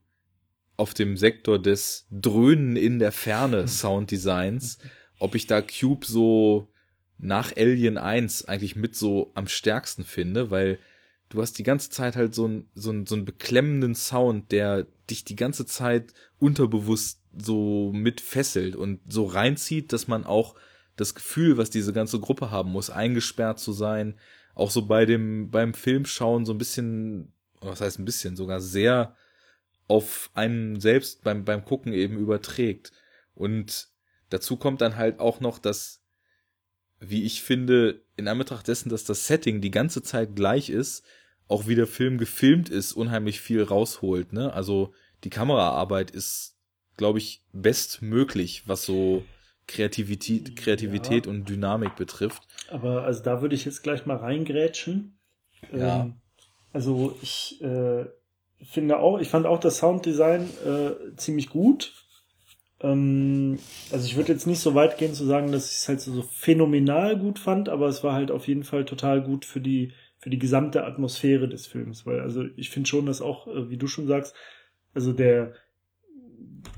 auf 0.77 0.93
dem 0.93 1.17
Sektor 1.17 1.61
des 1.61 2.07
Dröhnen 2.09 2.75
in 2.75 2.99
der 2.99 3.11
Ferne 3.11 3.67
Sounddesigns, 3.67 4.77
ob 5.19 5.35
ich 5.35 5.47
da 5.47 5.61
Cube 5.61 6.05
so 6.05 6.71
nach 7.17 7.55
Alien 7.57 7.97
1 7.97 8.45
eigentlich 8.45 8.77
mit 8.77 8.95
so 8.95 9.31
am 9.35 9.47
stärksten 9.47 10.05
finde, 10.05 10.51
weil 10.51 10.79
du 11.27 11.41
hast 11.41 11.57
die 11.57 11.63
ganze 11.63 11.89
Zeit 11.89 12.15
halt 12.15 12.33
so 12.33 12.47
ein, 12.47 12.69
so 12.73 12.93
so 13.05 13.15
einen 13.15 13.25
beklemmenden 13.25 13.93
Sound, 13.93 14.53
der 14.53 14.87
dich 15.09 15.25
die 15.25 15.35
ganze 15.35 15.65
Zeit 15.65 16.13
unterbewusst 16.39 17.21
so 17.37 17.91
mit 17.93 18.21
fesselt 18.21 18.77
und 18.77 19.01
so 19.07 19.25
reinzieht, 19.25 19.91
dass 19.91 20.07
man 20.07 20.25
auch 20.25 20.55
das 20.99 21.15
Gefühl, 21.15 21.57
was 21.57 21.69
diese 21.69 21.93
ganze 21.93 22.19
Gruppe 22.19 22.51
haben 22.51 22.71
muss, 22.71 22.89
eingesperrt 22.89 23.59
zu 23.59 23.71
sein, 23.71 24.19
auch 24.53 24.69
so 24.69 24.85
bei 24.85 25.05
dem, 25.05 25.49
beim 25.49 25.73
Filmschauen 25.73 26.45
so 26.45 26.53
ein 26.53 26.57
bisschen, 26.57 27.31
was 27.61 27.79
heißt 27.79 27.99
ein 27.99 28.05
bisschen, 28.05 28.35
sogar 28.35 28.59
sehr 28.59 29.15
auf 29.87 30.29
einen 30.33 30.79
selbst 30.81 31.23
beim, 31.23 31.45
beim 31.45 31.63
Gucken 31.63 31.93
eben 31.93 32.17
überträgt. 32.17 32.91
Und 33.33 33.87
dazu 34.29 34.57
kommt 34.57 34.81
dann 34.81 34.97
halt 34.97 35.19
auch 35.19 35.39
noch, 35.39 35.57
dass, 35.57 36.01
wie 36.99 37.23
ich 37.23 37.41
finde, 37.43 38.03
in 38.17 38.27
Anbetracht 38.27 38.67
dessen, 38.67 38.89
dass 38.89 39.05
das 39.05 39.25
Setting 39.25 39.61
die 39.61 39.71
ganze 39.71 40.03
Zeit 40.03 40.35
gleich 40.35 40.69
ist, 40.69 41.05
auch 41.47 41.65
wie 41.65 41.75
der 41.75 41.87
Film 41.87 42.17
gefilmt 42.17 42.67
ist, 42.69 42.91
unheimlich 42.91 43.39
viel 43.39 43.63
rausholt, 43.63 44.33
ne? 44.33 44.53
Also, 44.53 44.93
die 45.23 45.31
Kameraarbeit 45.31 46.11
ist, 46.11 46.57
glaube 46.97 47.17
ich, 47.17 47.41
bestmöglich, 47.53 48.67
was 48.67 48.85
so 48.85 49.23
Kreativität, 49.69 50.55
Kreativität 50.55 51.25
ja. 51.25 51.31
und 51.31 51.47
Dynamik 51.47 51.95
betrifft. 51.95 52.43
Aber 52.69 53.03
also 53.03 53.23
da 53.23 53.41
würde 53.41 53.55
ich 53.55 53.65
jetzt 53.65 53.83
gleich 53.83 54.05
mal 54.05 54.17
reingrätschen. 54.17 55.17
Ja. 55.71 56.01
Ähm, 56.01 56.15
also 56.73 57.15
ich 57.21 57.61
äh, 57.61 58.05
finde 58.63 58.99
auch, 58.99 59.19
ich 59.19 59.29
fand 59.29 59.45
auch 59.45 59.59
das 59.59 59.77
Sounddesign 59.77 60.49
äh, 60.65 61.15
ziemlich 61.15 61.49
gut. 61.49 61.93
Ähm, 62.81 63.59
also 63.91 64.05
ich 64.05 64.15
würde 64.15 64.33
jetzt 64.33 64.47
nicht 64.47 64.59
so 64.59 64.73
weit 64.73 64.97
gehen 64.97 65.13
zu 65.13 65.25
sagen, 65.25 65.51
dass 65.51 65.71
ich 65.71 65.77
es 65.77 65.87
halt 65.87 66.01
so, 66.01 66.13
so 66.13 66.23
phänomenal 66.23 67.17
gut 67.17 67.37
fand, 67.39 67.69
aber 67.69 67.87
es 67.87 68.03
war 68.03 68.13
halt 68.13 68.31
auf 68.31 68.47
jeden 68.47 68.63
Fall 68.63 68.85
total 68.85 69.21
gut 69.21 69.45
für 69.45 69.61
die 69.61 69.93
für 70.17 70.29
die 70.29 70.39
gesamte 70.39 70.83
Atmosphäre 70.83 71.47
des 71.47 71.65
Films, 71.65 72.05
weil 72.05 72.19
also 72.19 72.43
ich 72.57 72.69
finde 72.71 72.89
schon, 72.89 73.05
dass 73.05 73.21
auch, 73.21 73.47
äh, 73.47 73.69
wie 73.69 73.77
du 73.77 73.87
schon 73.87 74.05
sagst, 74.05 74.35
also 74.93 75.13
der 75.13 75.53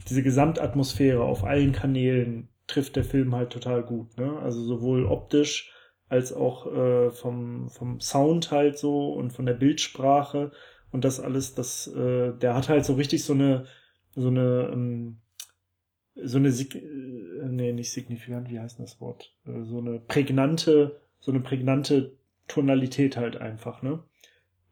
diese 0.10 0.22
Gesamtatmosphäre 0.22 1.24
auf 1.24 1.44
allen 1.44 1.72
Kanälen 1.72 2.50
trifft 2.72 2.96
der 2.96 3.04
Film 3.04 3.36
halt 3.36 3.52
total 3.52 3.84
gut, 3.84 4.18
ne? 4.18 4.40
Also 4.40 4.64
sowohl 4.64 5.06
optisch 5.06 5.74
als 6.10 6.34
auch 6.34 6.68
äh, 6.72 7.12
vom 7.12 7.70
vom 7.70 8.00
Sound 8.00 8.52
halt 8.52 8.78
so 8.78 9.14
und 9.14 9.32
von 9.32 9.46
der 9.46 9.54
Bildsprache 9.54 10.52
und 10.92 11.06
das 11.06 11.20
alles, 11.20 11.56
das, 11.56 11.88
äh, 11.88 12.34
der 12.34 12.56
hat 12.56 12.70
halt 12.70 12.86
so 12.86 12.94
richtig 12.94 13.24
so 13.24 13.34
eine, 13.34 13.66
so 14.14 14.28
eine, 14.28 14.70
ähm, 14.72 15.22
so 16.16 16.38
eine, 16.38 16.50
äh, 16.50 17.48
nee, 17.48 17.72
nicht 17.72 17.92
signifikant, 17.92 18.50
wie 18.50 18.60
heißt 18.60 18.80
das 18.80 19.00
Wort? 19.00 19.34
Äh, 19.46 19.64
so 19.64 19.80
eine 19.80 20.00
prägnante, 20.00 21.00
so 21.20 21.32
eine 21.32 21.40
prägnante 21.40 22.18
Tonalität 22.48 23.16
halt 23.18 23.38
einfach, 23.38 23.82
ne? 23.82 24.04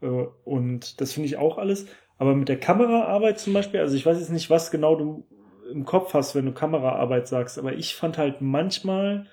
Äh, 0.02 0.08
und 0.44 1.00
das 1.00 1.14
finde 1.14 1.28
ich 1.28 1.38
auch 1.38 1.58
alles. 1.58 1.88
Aber 2.18 2.36
mit 2.36 2.50
der 2.50 2.60
Kameraarbeit 2.60 3.40
zum 3.40 3.54
Beispiel, 3.54 3.80
also 3.80 3.96
ich 3.96 4.06
weiß 4.06 4.20
jetzt 4.20 4.32
nicht, 4.32 4.50
was 4.50 4.72
genau 4.72 4.96
du 4.96 5.26
im 5.72 5.86
Kopf 5.86 6.14
hast, 6.14 6.36
wenn 6.36 6.46
du 6.46 6.52
Kameraarbeit 6.52 7.28
sagst, 7.28 7.58
aber 7.58 7.74
ich 7.74 7.96
fand 7.96 8.18
halt 8.18 8.42
manchmal, 8.42 9.28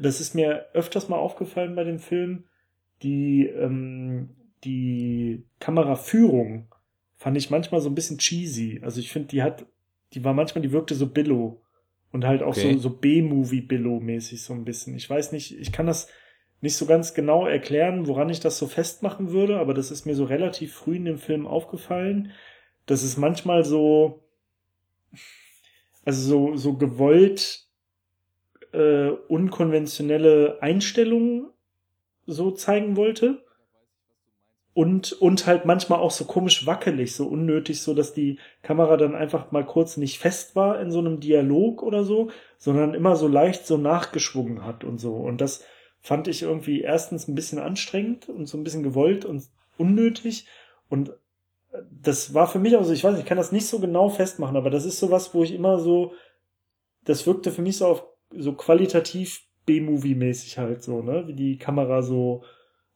das 0.00 0.20
ist 0.20 0.34
mir 0.34 0.66
öfters 0.72 1.08
mal 1.08 1.16
aufgefallen 1.16 1.74
bei 1.74 1.84
dem 1.84 1.98
Film, 1.98 2.44
die, 3.02 3.46
ähm, 3.46 4.30
die 4.64 5.44
Kameraführung 5.60 6.68
fand 7.16 7.36
ich 7.36 7.50
manchmal 7.50 7.80
so 7.80 7.88
ein 7.88 7.94
bisschen 7.94 8.18
cheesy. 8.18 8.80
Also 8.82 9.00
ich 9.00 9.10
finde, 9.12 9.28
die 9.28 9.42
hat, 9.42 9.66
die 10.12 10.24
war 10.24 10.34
manchmal, 10.34 10.62
die 10.62 10.72
wirkte 10.72 10.94
so 10.94 11.06
Billo 11.06 11.62
und 12.12 12.24
halt 12.24 12.42
auch 12.42 12.56
okay. 12.56 12.74
so, 12.74 12.78
so 12.78 12.90
B-Movie-Billo-mäßig 12.90 14.42
so 14.42 14.52
ein 14.52 14.64
bisschen. 14.64 14.96
Ich 14.96 15.08
weiß 15.08 15.32
nicht, 15.32 15.58
ich 15.58 15.72
kann 15.72 15.86
das 15.86 16.08
nicht 16.60 16.76
so 16.76 16.86
ganz 16.86 17.14
genau 17.14 17.46
erklären, 17.46 18.06
woran 18.06 18.30
ich 18.30 18.40
das 18.40 18.58
so 18.58 18.66
festmachen 18.66 19.30
würde, 19.30 19.58
aber 19.58 19.74
das 19.74 19.90
ist 19.90 20.06
mir 20.06 20.14
so 20.14 20.24
relativ 20.24 20.74
früh 20.74 20.96
in 20.96 21.04
dem 21.04 21.18
Film 21.18 21.46
aufgefallen, 21.46 22.32
dass 22.86 23.02
es 23.02 23.16
manchmal 23.16 23.64
so, 23.64 24.24
also 26.08 26.22
so, 26.22 26.56
so 26.56 26.72
gewollt 26.72 27.66
äh, 28.72 29.10
unkonventionelle 29.28 30.56
Einstellungen 30.62 31.50
so 32.24 32.50
zeigen 32.50 32.96
wollte 32.96 33.44
und, 34.72 35.12
und 35.12 35.46
halt 35.46 35.66
manchmal 35.66 35.98
auch 35.98 36.10
so 36.10 36.24
komisch 36.24 36.64
wackelig, 36.64 37.14
so 37.14 37.26
unnötig, 37.26 37.82
so 37.82 37.92
dass 37.92 38.14
die 38.14 38.38
Kamera 38.62 38.96
dann 38.96 39.14
einfach 39.14 39.50
mal 39.52 39.66
kurz 39.66 39.98
nicht 39.98 40.18
fest 40.18 40.56
war 40.56 40.80
in 40.80 40.90
so 40.90 40.98
einem 40.98 41.20
Dialog 41.20 41.82
oder 41.82 42.04
so, 42.04 42.30
sondern 42.56 42.94
immer 42.94 43.14
so 43.14 43.28
leicht 43.28 43.66
so 43.66 43.76
nachgeschwungen 43.76 44.64
hat 44.64 44.84
und 44.84 44.96
so. 44.96 45.14
Und 45.14 45.42
das 45.42 45.62
fand 46.00 46.26
ich 46.26 46.40
irgendwie 46.40 46.80
erstens 46.80 47.28
ein 47.28 47.34
bisschen 47.34 47.58
anstrengend 47.58 48.30
und 48.30 48.46
so 48.46 48.56
ein 48.56 48.64
bisschen 48.64 48.82
gewollt 48.82 49.26
und 49.26 49.44
unnötig. 49.76 50.46
Und 50.88 51.12
das 51.90 52.34
war 52.34 52.46
für 52.46 52.58
mich 52.58 52.76
auch 52.76 52.84
so, 52.84 52.92
ich 52.92 53.04
weiß, 53.04 53.18
ich 53.18 53.26
kann 53.26 53.38
das 53.38 53.52
nicht 53.52 53.66
so 53.66 53.78
genau 53.78 54.08
festmachen, 54.08 54.56
aber 54.56 54.70
das 54.70 54.84
ist 54.84 54.98
sowas, 54.98 55.34
wo 55.34 55.42
ich 55.42 55.52
immer 55.52 55.78
so, 55.78 56.14
das 57.04 57.26
wirkte 57.26 57.50
für 57.50 57.62
mich 57.62 57.76
so 57.78 57.86
auf 57.86 58.04
so 58.36 58.52
qualitativ 58.54 59.42
B-Movie-mäßig 59.66 60.58
halt 60.58 60.82
so, 60.82 61.02
ne, 61.02 61.26
wie 61.26 61.34
die 61.34 61.58
Kamera 61.58 62.02
so, 62.02 62.44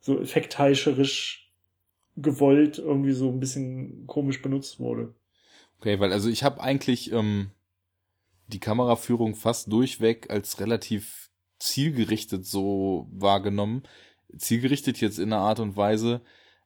so 0.00 0.20
effektheischerisch 0.20 1.52
gewollt 2.16 2.78
irgendwie 2.78 3.12
so 3.12 3.28
ein 3.28 3.40
bisschen 3.40 4.06
komisch 4.06 4.42
benutzt 4.42 4.80
wurde. 4.80 5.14
Okay, 5.78 5.98
weil 6.00 6.12
also 6.12 6.28
ich 6.28 6.44
habe 6.44 6.60
eigentlich 6.60 7.12
ähm, 7.12 7.50
die 8.48 8.60
Kameraführung 8.60 9.34
fast 9.34 9.72
durchweg 9.72 10.30
als 10.30 10.60
relativ 10.60 11.30
zielgerichtet 11.58 12.44
so 12.44 13.08
wahrgenommen. 13.12 13.82
Zielgerichtet 14.36 15.00
jetzt 15.00 15.18
in 15.18 15.32
einer 15.32 15.42
Art 15.42 15.60
und 15.60 15.76
Weise, 15.76 16.22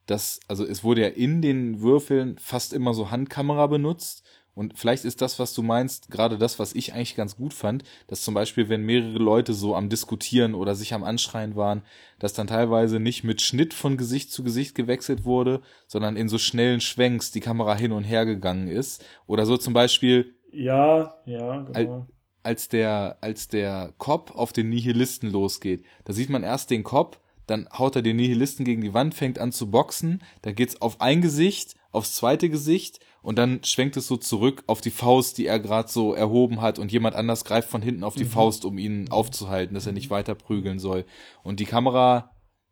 dass, 0.06 0.40
also 0.48 0.64
es 0.64 0.84
wurde 0.84 1.02
ja 1.02 1.08
in 1.08 1.42
den 1.42 1.80
Würfeln 1.80 2.38
fast 2.38 2.72
immer 2.72 2.94
so 2.94 3.10
Handkamera 3.10 3.66
benutzt. 3.66 4.22
Und 4.54 4.78
vielleicht 4.78 5.04
ist 5.04 5.20
das, 5.20 5.38
was 5.38 5.52
du 5.52 5.62
meinst, 5.62 6.10
gerade 6.10 6.38
das, 6.38 6.58
was 6.58 6.74
ich 6.74 6.94
eigentlich 6.94 7.14
ganz 7.14 7.36
gut 7.36 7.52
fand, 7.52 7.84
dass 8.06 8.22
zum 8.22 8.32
Beispiel, 8.32 8.70
wenn 8.70 8.80
mehrere 8.80 9.18
Leute 9.18 9.52
so 9.52 9.76
am 9.76 9.90
Diskutieren 9.90 10.54
oder 10.54 10.74
sich 10.74 10.94
am 10.94 11.04
Anschreien 11.04 11.56
waren, 11.56 11.82
dass 12.18 12.32
dann 12.32 12.46
teilweise 12.46 12.98
nicht 12.98 13.22
mit 13.22 13.42
Schnitt 13.42 13.74
von 13.74 13.98
Gesicht 13.98 14.32
zu 14.32 14.42
Gesicht 14.42 14.74
gewechselt 14.74 15.24
wurde, 15.26 15.60
sondern 15.86 16.16
in 16.16 16.30
so 16.30 16.38
schnellen 16.38 16.80
Schwenks 16.80 17.32
die 17.32 17.40
Kamera 17.40 17.74
hin 17.74 17.92
und 17.92 18.04
her 18.04 18.24
gegangen 18.24 18.68
ist. 18.68 19.04
Oder 19.26 19.44
so 19.44 19.58
zum 19.58 19.74
Beispiel. 19.74 20.34
Ja, 20.52 21.14
ja, 21.26 21.60
genau. 21.60 22.06
Als 22.42 22.68
der, 22.68 23.18
als 23.20 23.48
der 23.48 23.92
Cop 23.98 24.30
auf 24.34 24.54
den 24.54 24.70
Nihilisten 24.70 25.30
losgeht, 25.30 25.84
da 26.04 26.14
sieht 26.14 26.30
man 26.30 26.44
erst 26.44 26.70
den 26.70 26.82
Cop, 26.82 27.20
dann 27.46 27.68
haut 27.76 27.96
er 27.96 28.02
den 28.02 28.16
Nihilisten 28.16 28.64
gegen 28.64 28.82
die 28.82 28.94
Wand, 28.94 29.14
fängt 29.14 29.38
an 29.38 29.52
zu 29.52 29.70
boxen, 29.70 30.22
dann 30.42 30.54
geht's 30.54 30.80
auf 30.80 31.00
ein 31.00 31.20
Gesicht, 31.20 31.74
aufs 31.92 32.14
zweite 32.14 32.50
Gesicht 32.50 33.00
und 33.22 33.38
dann 33.38 33.64
schwenkt 33.64 33.96
es 33.96 34.06
so 34.06 34.16
zurück 34.16 34.62
auf 34.66 34.80
die 34.80 34.90
Faust, 34.90 35.38
die 35.38 35.46
er 35.46 35.58
gerade 35.58 35.88
so 35.88 36.14
erhoben 36.14 36.60
hat 36.60 36.78
und 36.78 36.92
jemand 36.92 37.16
anders 37.16 37.44
greift 37.44 37.68
von 37.68 37.82
hinten 37.82 38.04
auf 38.04 38.14
die 38.14 38.24
mhm. 38.24 38.30
Faust, 38.30 38.64
um 38.64 38.78
ihn 38.78 39.10
aufzuhalten, 39.10 39.74
dass 39.74 39.86
er 39.86 39.92
nicht 39.92 40.10
weiter 40.10 40.34
prügeln 40.34 40.78
soll. 40.78 41.04
Und 41.42 41.58
die 41.58 41.64
Kamera, 41.64 42.30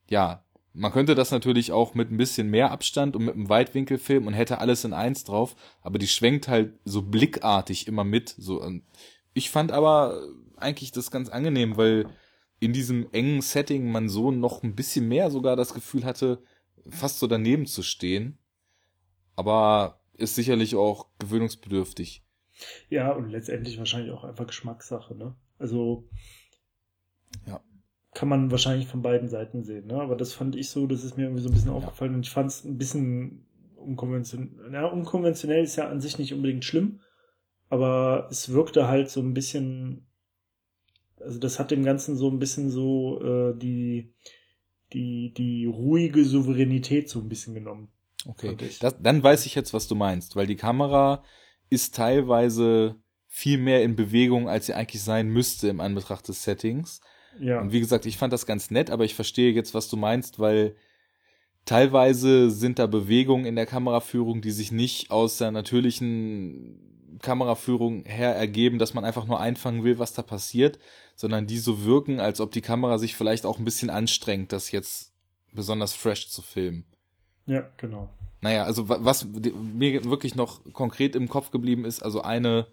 ja, 0.09 0.45
man 0.73 0.93
könnte 0.93 1.15
das 1.15 1.31
natürlich 1.31 1.73
auch 1.73 1.95
mit 1.95 2.11
ein 2.11 2.17
bisschen 2.17 2.51
mehr 2.51 2.73
Abstand 2.73 3.17
und 3.17 3.25
mit 3.25 3.35
einem 3.35 3.49
Weitwinkelfilm 3.49 4.27
und 4.27 4.35
hätte 4.35 4.59
alles 4.59 4.85
in 4.85 4.93
eins 4.93 5.25
drauf, 5.25 5.55
aber 5.83 5.99
die 5.99 6.09
schwenkt 6.09 6.49
halt 6.49 6.75
so 6.85 7.03
blickartig 7.03 7.87
immer 7.87 8.05
mit. 8.05 8.35
So, 8.37 8.63
ich 9.33 9.51
fand 9.51 9.71
aber 9.73 10.21
eigentlich 10.57 10.91
das 10.91 11.11
ganz 11.11 11.29
angenehm, 11.29 11.77
weil 11.77 12.07
in 12.65 12.73
diesem 12.73 13.09
engen 13.13 13.43
Setting 13.43 13.91
man 13.91 14.09
so 14.09 14.31
noch 14.31 14.63
ein 14.63 14.75
bisschen 14.75 15.07
mehr 15.07 15.31
sogar 15.31 15.55
das 15.55 15.75
Gefühl 15.75 16.05
hatte, 16.05 16.43
fast 16.89 17.19
so 17.19 17.27
daneben 17.27 17.67
zu 17.67 17.83
stehen. 17.83 18.39
Aber 19.37 20.01
ist 20.15 20.35
sicherlich 20.35 20.75
auch 20.75 21.09
gewöhnungsbedürftig. 21.19 22.25
Ja, 22.89 23.13
und 23.13 23.29
letztendlich 23.31 23.79
wahrscheinlich 23.79 24.13
auch 24.13 24.25
einfach 24.25 24.47
Geschmackssache, 24.47 25.15
ne? 25.17 25.35
Also 25.59 26.09
ja. 27.47 27.61
kann 28.15 28.29
man 28.29 28.51
wahrscheinlich 28.51 28.87
von 28.87 29.03
beiden 29.03 29.29
Seiten 29.29 29.65
sehen, 29.65 29.89
ne? 29.89 30.01
Aber 30.01 30.17
das 30.17 30.33
fand 30.33 30.57
ich 30.57 30.71
so, 30.71 30.87
das 30.87 31.05
ist 31.05 31.17
mir 31.17 31.25
irgendwie 31.25 31.43
so 31.43 31.49
ein 31.49 31.55
bisschen 31.55 31.71
ja. 31.71 31.77
aufgefallen 31.77 32.15
und 32.15 32.25
ich 32.25 32.31
fand 32.31 32.49
es 32.49 32.65
ein 32.65 32.79
bisschen 32.79 33.47
unkonventionell. 33.77 34.73
Ja, 34.73 34.87
unkonventionell 34.87 35.65
ist 35.65 35.77
ja 35.77 35.89
an 35.89 36.01
sich 36.01 36.19
nicht 36.19 36.33
unbedingt 36.33 36.65
schlimm, 36.65 37.01
aber 37.69 38.29
es 38.31 38.51
wirkte 38.51 38.89
halt 38.89 39.11
so 39.11 39.21
ein 39.21 39.35
bisschen 39.35 40.07
also 41.25 41.39
das 41.39 41.59
hat 41.59 41.71
dem 41.71 41.85
Ganzen 41.85 42.17
so 42.17 42.31
ein 42.31 42.39
bisschen 42.39 42.71
so 42.71 43.21
äh, 43.23 43.59
die, 43.59 44.13
die, 44.93 45.33
die 45.37 45.67
ruhige 45.67 46.25
Souveränität 46.25 47.09
so 47.09 47.21
ein 47.21 47.29
bisschen 47.29 47.55
genommen. 47.55 47.89
Okay, 48.27 48.57
das, 48.81 48.97
dann 49.01 49.23
weiß 49.23 49.47
ich 49.47 49.55
jetzt, 49.55 49.75
was 49.75 49.87
du 49.87 49.95
meinst, 49.95 50.37
weil 50.37 50.47
die 50.47 50.57
Kamera 50.57 51.23
ist 51.69 51.95
teilweise 51.95 52.97
viel 53.27 53.59
mehr 53.59 53.83
in 53.83 53.97
Bewegung, 53.97 54.49
als 54.49 54.67
sie 54.67 54.75
eigentlich 54.75 55.03
sein 55.03 55.29
müsste 55.29 55.69
im 55.69 55.81
Anbetracht 55.81 56.29
des 56.29 56.43
Settings. 56.43 57.01
Ja. 57.41 57.61
Und 57.61 57.73
wie 57.73 57.81
gesagt, 57.81 58.07
ich 58.07 58.17
fand 58.17 58.33
das 58.33 58.47
ganz 58.47 58.71
nett, 58.71 58.91
aber 58.91 59.05
ich 59.05 59.15
verstehe 59.15 59.53
jetzt, 59.53 59.75
was 59.75 59.89
du 59.89 59.97
meinst, 59.97 60.39
weil 60.39 60.77
teilweise 61.65 62.51
sind 62.51 62.79
da 62.79 62.87
Bewegungen 62.87 63.45
in 63.45 63.57
der 63.57 63.67
Kameraführung, 63.67 64.41
die 64.41 64.53
sich 64.53 64.71
nicht 64.71 65.11
aus 65.11 65.39
der 65.39 65.51
natürlichen 65.51 67.19
Kameraführung 67.21 68.05
her 68.05 68.35
ergeben, 68.35 68.79
dass 68.79 68.95
man 68.95 69.05
einfach 69.05 69.27
nur 69.27 69.41
einfangen 69.41 69.83
will, 69.83 69.99
was 69.99 70.13
da 70.13 70.23
passiert, 70.23 70.79
sondern 71.15 71.47
die 71.47 71.59
so 71.59 71.85
wirken, 71.85 72.21
als 72.21 72.41
ob 72.41 72.53
die 72.53 72.61
Kamera 72.61 72.99
sich 72.99 73.15
vielleicht 73.15 73.47
auch 73.47 73.59
ein 73.59 73.65
bisschen 73.65 73.91
anstrengt, 73.91 74.53
das 74.53 74.73
jetzt 74.73 75.13
besonders 75.53 75.95
fresh 75.95 76.29
zu 76.29 76.43
filmen. 76.43 76.85
Ja, 77.47 77.69
genau. 77.77 78.09
Naja, 78.41 78.65
also 78.65 78.89
was 78.89 79.25
mir 79.25 80.05
wirklich 80.05 80.35
noch 80.35 80.61
konkret 80.73 81.17
im 81.17 81.29
Kopf 81.29 81.51
geblieben 81.51 81.85
ist, 81.85 82.03
also 82.03 82.21
eine, 82.21 82.67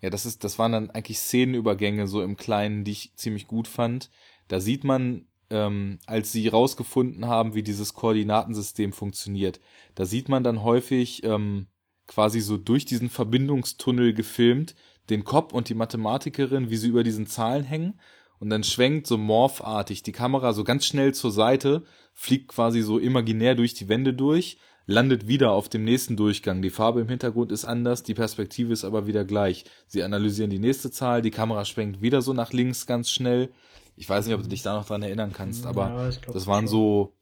ja, 0.00 0.08
das 0.08 0.24
ist, 0.24 0.42
das 0.42 0.58
waren 0.58 0.72
dann 0.72 0.90
eigentlich 0.90 1.18
Szenenübergänge 1.18 2.06
so 2.06 2.22
im 2.22 2.36
Kleinen, 2.36 2.84
die 2.84 2.92
ich 2.92 3.12
ziemlich 3.14 3.46
gut 3.46 3.68
fand. 3.68 4.10
Da 4.48 4.58
sieht 4.58 4.84
man, 4.84 5.26
ähm, 5.50 5.98
als 6.06 6.32
sie 6.32 6.48
rausgefunden 6.48 7.26
haben, 7.26 7.54
wie 7.54 7.62
dieses 7.62 7.92
Koordinatensystem 7.92 8.92
funktioniert, 8.92 9.60
da 9.94 10.06
sieht 10.06 10.28
man 10.28 10.42
dann 10.42 10.62
häufig 10.62 11.24
ähm, 11.24 11.66
quasi 12.06 12.40
so 12.40 12.56
durch 12.56 12.84
diesen 12.86 13.10
Verbindungstunnel 13.10 14.14
gefilmt, 14.14 14.74
den 15.10 15.24
Cop 15.24 15.52
und 15.52 15.68
die 15.68 15.74
Mathematikerin, 15.74 16.70
wie 16.70 16.76
sie 16.76 16.88
über 16.88 17.04
diesen 17.04 17.26
Zahlen 17.26 17.64
hängen. 17.64 18.00
Und 18.38 18.50
dann 18.50 18.64
schwenkt 18.64 19.06
so 19.06 19.16
morphartig 19.16 20.02
die 20.02 20.12
Kamera 20.12 20.52
so 20.52 20.64
ganz 20.64 20.84
schnell 20.84 21.14
zur 21.14 21.30
Seite, 21.30 21.84
fliegt 22.12 22.48
quasi 22.48 22.82
so 22.82 22.98
imaginär 22.98 23.54
durch 23.54 23.74
die 23.74 23.88
Wände 23.88 24.12
durch, 24.12 24.58
landet 24.86 25.26
wieder 25.26 25.52
auf 25.52 25.68
dem 25.68 25.84
nächsten 25.84 26.16
Durchgang. 26.16 26.62
Die 26.62 26.70
Farbe 26.70 27.00
im 27.00 27.08
Hintergrund 27.08 27.50
ist 27.50 27.64
anders, 27.64 28.02
die 28.02 28.14
Perspektive 28.14 28.72
ist 28.72 28.84
aber 28.84 29.06
wieder 29.06 29.24
gleich. 29.24 29.64
Sie 29.86 30.02
analysieren 30.02 30.50
die 30.50 30.58
nächste 30.58 30.90
Zahl, 30.90 31.22
die 31.22 31.30
Kamera 31.30 31.64
schwenkt 31.64 32.02
wieder 32.02 32.22
so 32.22 32.32
nach 32.32 32.52
links 32.52 32.86
ganz 32.86 33.10
schnell. 33.10 33.50
Ich 33.96 34.08
weiß 34.08 34.26
nicht, 34.26 34.34
ob 34.34 34.42
du 34.42 34.48
dich 34.48 34.62
da 34.62 34.76
noch 34.76 34.86
dran 34.86 35.02
erinnern 35.02 35.32
kannst, 35.32 35.66
aber 35.66 35.88
ja, 35.88 36.32
das 36.32 36.46
waren 36.46 36.68
so, 36.68 37.14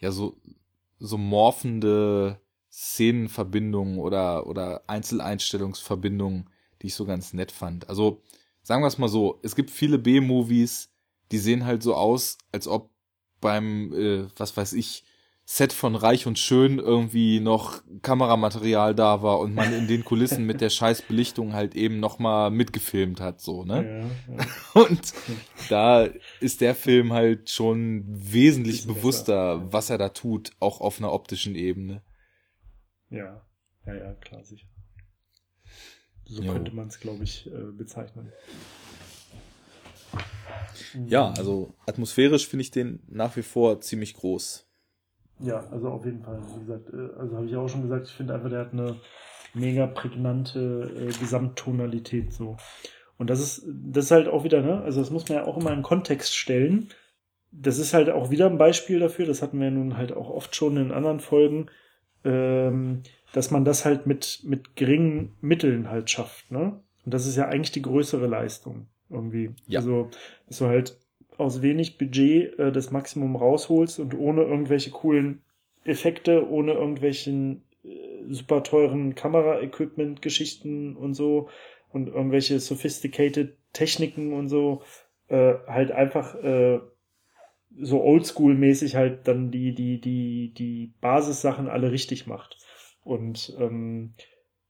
ja, 0.00 0.10
so, 0.10 0.36
so 0.98 1.16
morphende 1.16 2.40
Szenenverbindungen 2.72 3.98
oder, 3.98 4.46
oder 4.46 4.82
Einzeleinstellungsverbindungen, 4.88 6.50
die 6.86 6.90
ich 6.90 6.94
so 6.94 7.04
ganz 7.04 7.32
nett 7.32 7.50
fand. 7.50 7.88
Also, 7.88 8.22
sagen 8.62 8.80
wir 8.80 8.86
es 8.86 8.96
mal 8.96 9.08
so, 9.08 9.40
es 9.42 9.56
gibt 9.56 9.72
viele 9.72 9.98
B-Movies, 9.98 10.88
die 11.32 11.38
sehen 11.38 11.64
halt 11.64 11.82
so 11.82 11.96
aus, 11.96 12.38
als 12.52 12.68
ob 12.68 12.90
beim, 13.40 13.92
äh, 13.92 14.28
was 14.36 14.56
weiß 14.56 14.72
ich, 14.74 15.02
Set 15.44 15.72
von 15.72 15.96
Reich 15.96 16.28
und 16.28 16.38
Schön 16.38 16.78
irgendwie 16.78 17.40
noch 17.40 17.82
Kameramaterial 18.02 18.94
da 18.94 19.22
war 19.22 19.40
und 19.40 19.54
man 19.54 19.72
in 19.72 19.88
den 19.88 20.04
Kulissen 20.04 20.46
mit 20.46 20.60
der 20.60 20.70
scheiß 20.78 21.02
Belichtung 21.02 21.54
halt 21.54 21.74
eben 21.74 21.98
nochmal 21.98 22.52
mitgefilmt 22.52 23.20
hat, 23.20 23.40
so, 23.40 23.64
ne? 23.64 24.08
Ja, 24.28 24.36
ja. 24.36 24.46
Und 24.80 25.12
da 25.68 26.08
ist 26.40 26.60
der 26.60 26.76
Film 26.76 27.12
halt 27.12 27.50
schon 27.50 28.04
wesentlich 28.06 28.86
bewusster, 28.86 29.58
besser. 29.58 29.72
was 29.72 29.90
er 29.90 29.98
da 29.98 30.10
tut, 30.10 30.50
auch 30.60 30.80
auf 30.80 30.98
einer 30.98 31.12
optischen 31.12 31.56
Ebene. 31.56 32.02
Ja, 33.10 33.44
ja, 33.86 33.94
ja, 33.94 34.12
klar, 34.14 34.44
sicher. 34.44 34.66
So 36.26 36.42
jo. 36.42 36.52
könnte 36.52 36.74
man 36.74 36.88
es, 36.88 37.00
glaube 37.00 37.24
ich, 37.24 37.46
äh, 37.46 37.72
bezeichnen. 37.72 38.32
Ja, 41.06 41.32
also 41.36 41.74
atmosphärisch 41.86 42.48
finde 42.48 42.62
ich 42.62 42.70
den 42.70 43.00
nach 43.08 43.36
wie 43.36 43.42
vor 43.42 43.80
ziemlich 43.80 44.14
groß. 44.14 44.66
Ja, 45.40 45.66
also 45.70 45.88
auf 45.88 46.04
jeden 46.04 46.22
Fall. 46.22 46.40
Wie 46.54 46.60
gesagt, 46.60 46.92
äh, 46.92 47.18
also 47.18 47.36
habe 47.36 47.46
ich 47.46 47.56
auch 47.56 47.68
schon 47.68 47.82
gesagt, 47.82 48.08
ich 48.08 48.12
finde 48.12 48.34
einfach, 48.34 48.50
der 48.50 48.60
hat 48.60 48.72
eine 48.72 48.96
mega 49.54 49.86
prägnante 49.86 50.90
äh, 50.96 51.18
Gesamttonalität 51.18 52.32
so. 52.32 52.56
Und 53.18 53.30
das 53.30 53.40
ist, 53.40 53.66
das 53.66 54.06
ist 54.06 54.10
halt 54.10 54.28
auch 54.28 54.44
wieder, 54.44 54.60
ne, 54.60 54.82
also 54.82 55.00
das 55.00 55.10
muss 55.10 55.28
man 55.28 55.38
ja 55.38 55.44
auch 55.44 55.56
immer 55.56 55.72
in 55.72 55.82
Kontext 55.82 56.36
stellen. 56.36 56.90
Das 57.50 57.78
ist 57.78 57.94
halt 57.94 58.10
auch 58.10 58.30
wieder 58.30 58.46
ein 58.46 58.58
Beispiel 58.58 58.98
dafür, 58.98 59.26
das 59.26 59.40
hatten 59.40 59.60
wir 59.60 59.70
nun 59.70 59.96
halt 59.96 60.12
auch 60.12 60.28
oft 60.28 60.54
schon 60.54 60.76
in 60.76 60.92
anderen 60.92 61.20
Folgen, 61.20 61.70
ähm, 62.26 63.02
dass 63.32 63.50
man 63.50 63.64
das 63.64 63.84
halt 63.84 64.06
mit, 64.06 64.40
mit 64.44 64.76
geringen 64.76 65.34
Mitteln 65.40 65.88
halt 65.90 66.10
schafft, 66.10 66.50
ne? 66.50 66.80
Und 67.04 67.14
das 67.14 67.26
ist 67.26 67.36
ja 67.36 67.46
eigentlich 67.46 67.72
die 67.72 67.82
größere 67.82 68.26
Leistung 68.26 68.88
irgendwie. 69.08 69.50
Ja. 69.68 69.80
Also, 69.80 70.10
dass 70.48 70.58
du 70.58 70.66
halt 70.66 70.98
aus 71.38 71.62
wenig 71.62 71.98
Budget 71.98 72.58
äh, 72.58 72.72
das 72.72 72.90
Maximum 72.90 73.36
rausholst 73.36 74.00
und 74.00 74.18
ohne 74.18 74.42
irgendwelche 74.42 74.90
coolen 74.90 75.42
Effekte, 75.84 76.48
ohne 76.48 76.72
irgendwelchen 76.72 77.62
äh, 77.84 77.88
super 78.28 78.62
teuren 78.62 79.14
Kamera-Equipment-Geschichten 79.14 80.96
und 80.96 81.14
so 81.14 81.48
und 81.92 82.08
irgendwelche 82.08 82.58
sophisticated 82.58 83.56
Techniken 83.72 84.32
und 84.32 84.48
so, 84.48 84.82
äh, 85.28 85.54
halt 85.66 85.92
einfach 85.92 86.34
äh, 86.42 86.80
so 87.80 88.02
oldschool-mäßig 88.02 88.94
halt 88.94 89.28
dann 89.28 89.50
die, 89.50 89.74
die, 89.74 90.00
die, 90.00 90.52
die 90.54 90.92
Basissachen 91.00 91.68
alle 91.68 91.90
richtig 91.92 92.26
macht. 92.26 92.58
Und 93.02 93.56
ähm, 93.58 94.14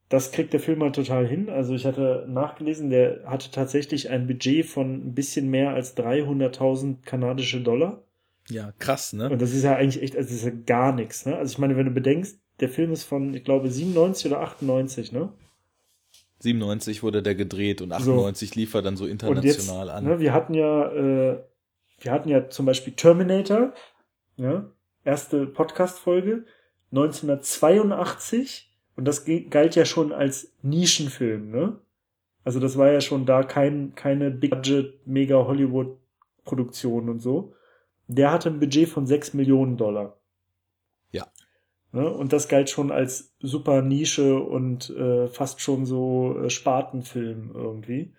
das 0.08 0.30
kriegt 0.30 0.52
der 0.52 0.60
Film 0.60 0.82
halt 0.82 0.94
total 0.94 1.26
hin. 1.26 1.48
Also 1.48 1.74
ich 1.74 1.84
hatte 1.84 2.26
nachgelesen, 2.28 2.90
der 2.90 3.24
hatte 3.26 3.50
tatsächlich 3.50 4.10
ein 4.10 4.26
Budget 4.26 4.66
von 4.66 5.08
ein 5.08 5.14
bisschen 5.14 5.50
mehr 5.50 5.70
als 5.70 5.96
300.000 5.96 7.02
kanadische 7.04 7.60
Dollar. 7.60 8.02
Ja, 8.48 8.72
krass, 8.78 9.12
ne? 9.12 9.28
Und 9.30 9.42
das 9.42 9.52
ist 9.52 9.64
ja 9.64 9.74
eigentlich 9.74 10.02
echt, 10.02 10.16
also 10.16 10.28
das 10.28 10.38
ist 10.38 10.44
ja 10.44 10.52
gar 10.66 10.92
nichts, 10.92 11.26
ne? 11.26 11.36
Also 11.36 11.52
ich 11.52 11.58
meine, 11.58 11.76
wenn 11.76 11.86
du 11.86 11.92
bedenkst, 11.92 12.38
der 12.60 12.68
Film 12.68 12.92
ist 12.92 13.02
von, 13.02 13.34
ich 13.34 13.42
glaube, 13.42 13.70
97 13.70 14.30
oder 14.30 14.40
98, 14.40 15.12
ne? 15.12 15.32
97 16.40 17.02
wurde 17.02 17.22
der 17.22 17.34
gedreht 17.34 17.80
und 17.82 17.92
98 17.92 18.50
so. 18.50 18.60
lief 18.60 18.74
er 18.74 18.82
dann 18.82 18.96
so 18.96 19.06
international 19.06 19.86
jetzt, 19.86 19.94
an. 19.96 20.04
Ne, 20.04 20.20
wir 20.20 20.32
hatten 20.32 20.54
ja 20.54 20.92
äh, 20.92 21.42
wir 21.98 22.12
hatten 22.12 22.28
ja 22.28 22.48
zum 22.48 22.66
Beispiel 22.66 22.94
Terminator, 22.94 23.72
ja, 24.36 24.70
erste 25.04 25.46
Podcast-Folge, 25.46 26.44
1982 26.92 28.72
Und 28.96 29.04
das 29.04 29.26
galt 29.50 29.76
ja 29.76 29.84
schon 29.84 30.12
als 30.12 30.54
Nischenfilm, 30.62 31.50
ne? 31.50 31.78
Also 32.44 32.60
das 32.60 32.78
war 32.78 32.90
ja 32.90 33.00
schon 33.00 33.26
da 33.26 33.42
kein, 33.42 33.94
keine 33.94 34.30
Big 34.30 34.50
Budget, 34.50 35.06
mega 35.06 35.36
Hollywood 35.36 35.98
Produktion 36.44 37.08
und 37.08 37.20
so. 37.20 37.54
Der 38.06 38.30
hatte 38.30 38.48
ein 38.50 38.60
Budget 38.60 38.88
von 38.88 39.06
6 39.06 39.34
Millionen 39.34 39.76
Dollar. 39.76 40.16
Ja. 41.10 41.26
Ne? 41.92 42.08
Und 42.08 42.32
das 42.32 42.48
galt 42.48 42.70
schon 42.70 42.92
als 42.92 43.34
super 43.40 43.82
Nische 43.82 44.38
und 44.38 44.90
äh, 44.90 45.26
fast 45.26 45.60
schon 45.60 45.86
so 45.86 46.38
äh, 46.38 46.50
Spartenfilm 46.50 47.50
irgendwie. 47.52 48.14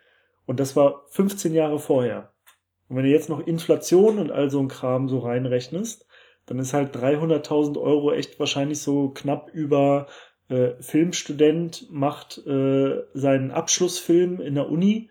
Und 0.45 0.59
das 0.59 0.75
war 0.75 1.05
15 1.09 1.53
Jahre 1.53 1.79
vorher. 1.79 2.33
Und 2.87 2.95
wenn 2.95 3.03
du 3.03 3.11
jetzt 3.11 3.29
noch 3.29 3.45
Inflation 3.45 4.19
und 4.19 4.31
all 4.31 4.49
so 4.49 4.59
ein 4.59 4.67
Kram 4.67 5.09
so 5.09 5.19
reinrechnest, 5.19 6.05
dann 6.45 6.59
ist 6.59 6.73
halt 6.73 6.95
300.000 6.95 7.79
Euro 7.79 8.13
echt 8.13 8.39
wahrscheinlich 8.39 8.79
so 8.79 9.09
knapp 9.09 9.49
über 9.53 10.07
äh, 10.49 10.71
Filmstudent 10.79 11.87
macht 11.91 12.37
äh, 12.47 13.03
seinen 13.13 13.51
Abschlussfilm 13.51 14.39
in 14.39 14.55
der 14.55 14.69
Uni, 14.69 15.09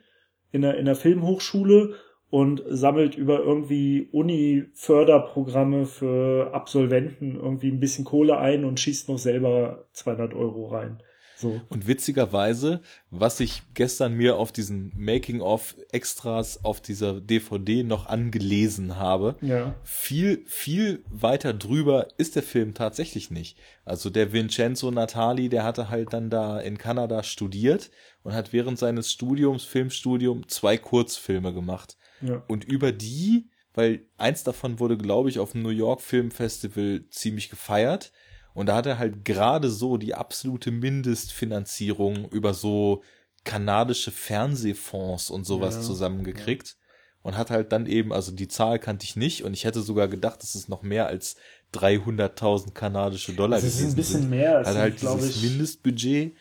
in 0.50 0.62
der, 0.62 0.78
in 0.78 0.86
der 0.86 0.96
Filmhochschule 0.96 1.94
und 2.30 2.62
sammelt 2.68 3.16
über 3.16 3.40
irgendwie 3.40 4.08
Uni-Förderprogramme 4.12 5.84
für 5.84 6.52
Absolventen 6.54 7.36
irgendwie 7.36 7.70
ein 7.70 7.80
bisschen 7.80 8.04
Kohle 8.04 8.38
ein 8.38 8.64
und 8.64 8.80
schießt 8.80 9.08
noch 9.08 9.18
selber 9.18 9.86
200 9.92 10.34
Euro 10.34 10.66
rein. 10.66 11.02
So. 11.36 11.60
Und 11.68 11.86
witzigerweise, 11.86 12.80
was 13.10 13.40
ich 13.40 13.62
gestern 13.74 14.14
mir 14.14 14.36
auf 14.36 14.52
diesen 14.52 14.90
Making-of-Extras 14.96 16.64
auf 16.64 16.80
dieser 16.80 17.20
DVD 17.20 17.82
noch 17.82 18.06
angelesen 18.06 18.96
habe, 18.96 19.36
ja. 19.42 19.74
viel, 19.84 20.42
viel 20.46 21.04
weiter 21.10 21.52
drüber 21.52 22.08
ist 22.16 22.36
der 22.36 22.42
Film 22.42 22.72
tatsächlich 22.72 23.30
nicht. 23.30 23.58
Also 23.84 24.08
der 24.08 24.32
Vincenzo 24.32 24.90
Natali, 24.90 25.50
der 25.50 25.62
hatte 25.62 25.90
halt 25.90 26.14
dann 26.14 26.30
da 26.30 26.58
in 26.58 26.78
Kanada 26.78 27.22
studiert 27.22 27.90
und 28.22 28.32
hat 28.32 28.54
während 28.54 28.78
seines 28.78 29.12
Studiums, 29.12 29.64
Filmstudium, 29.64 30.48
zwei 30.48 30.78
Kurzfilme 30.78 31.52
gemacht. 31.52 31.98
Ja. 32.22 32.42
Und 32.48 32.64
über 32.64 32.92
die, 32.92 33.50
weil 33.74 34.06
eins 34.16 34.42
davon 34.42 34.80
wurde, 34.80 34.96
glaube 34.96 35.28
ich, 35.28 35.38
auf 35.38 35.52
dem 35.52 35.62
New 35.62 35.68
York 35.68 36.00
Film 36.00 36.30
Festival 36.30 37.04
ziemlich 37.10 37.50
gefeiert. 37.50 38.10
Und 38.56 38.66
da 38.66 38.76
hat 38.76 38.86
er 38.86 38.98
halt 38.98 39.26
gerade 39.26 39.68
so 39.68 39.98
die 39.98 40.14
absolute 40.14 40.70
Mindestfinanzierung 40.70 42.30
über 42.30 42.54
so 42.54 43.02
kanadische 43.44 44.10
Fernsehfonds 44.10 45.28
und 45.28 45.44
sowas 45.44 45.74
ja, 45.74 45.80
zusammengekriegt. 45.82 46.78
Und 47.20 47.36
hat 47.36 47.50
halt 47.50 47.72
dann 47.72 47.84
eben, 47.84 48.14
also 48.14 48.32
die 48.32 48.48
Zahl 48.48 48.78
kannte 48.78 49.04
ich 49.04 49.14
nicht 49.14 49.42
und 49.44 49.52
ich 49.52 49.64
hätte 49.64 49.82
sogar 49.82 50.08
gedacht, 50.08 50.42
dass 50.42 50.54
es 50.54 50.68
noch 50.68 50.82
mehr 50.82 51.06
als 51.06 51.36
300.000 51.74 52.72
kanadische 52.72 53.34
Dollar 53.34 53.60
das 53.60 53.64
ist 53.64 53.90
ein 53.90 53.94
bisschen 53.94 54.20
sind. 54.22 54.30
mehr. 54.30 54.60
Hat 54.60 54.74
halt 54.74 55.02
dieses 55.02 55.36
ich, 55.36 55.42
Mindestbudget 55.42 56.34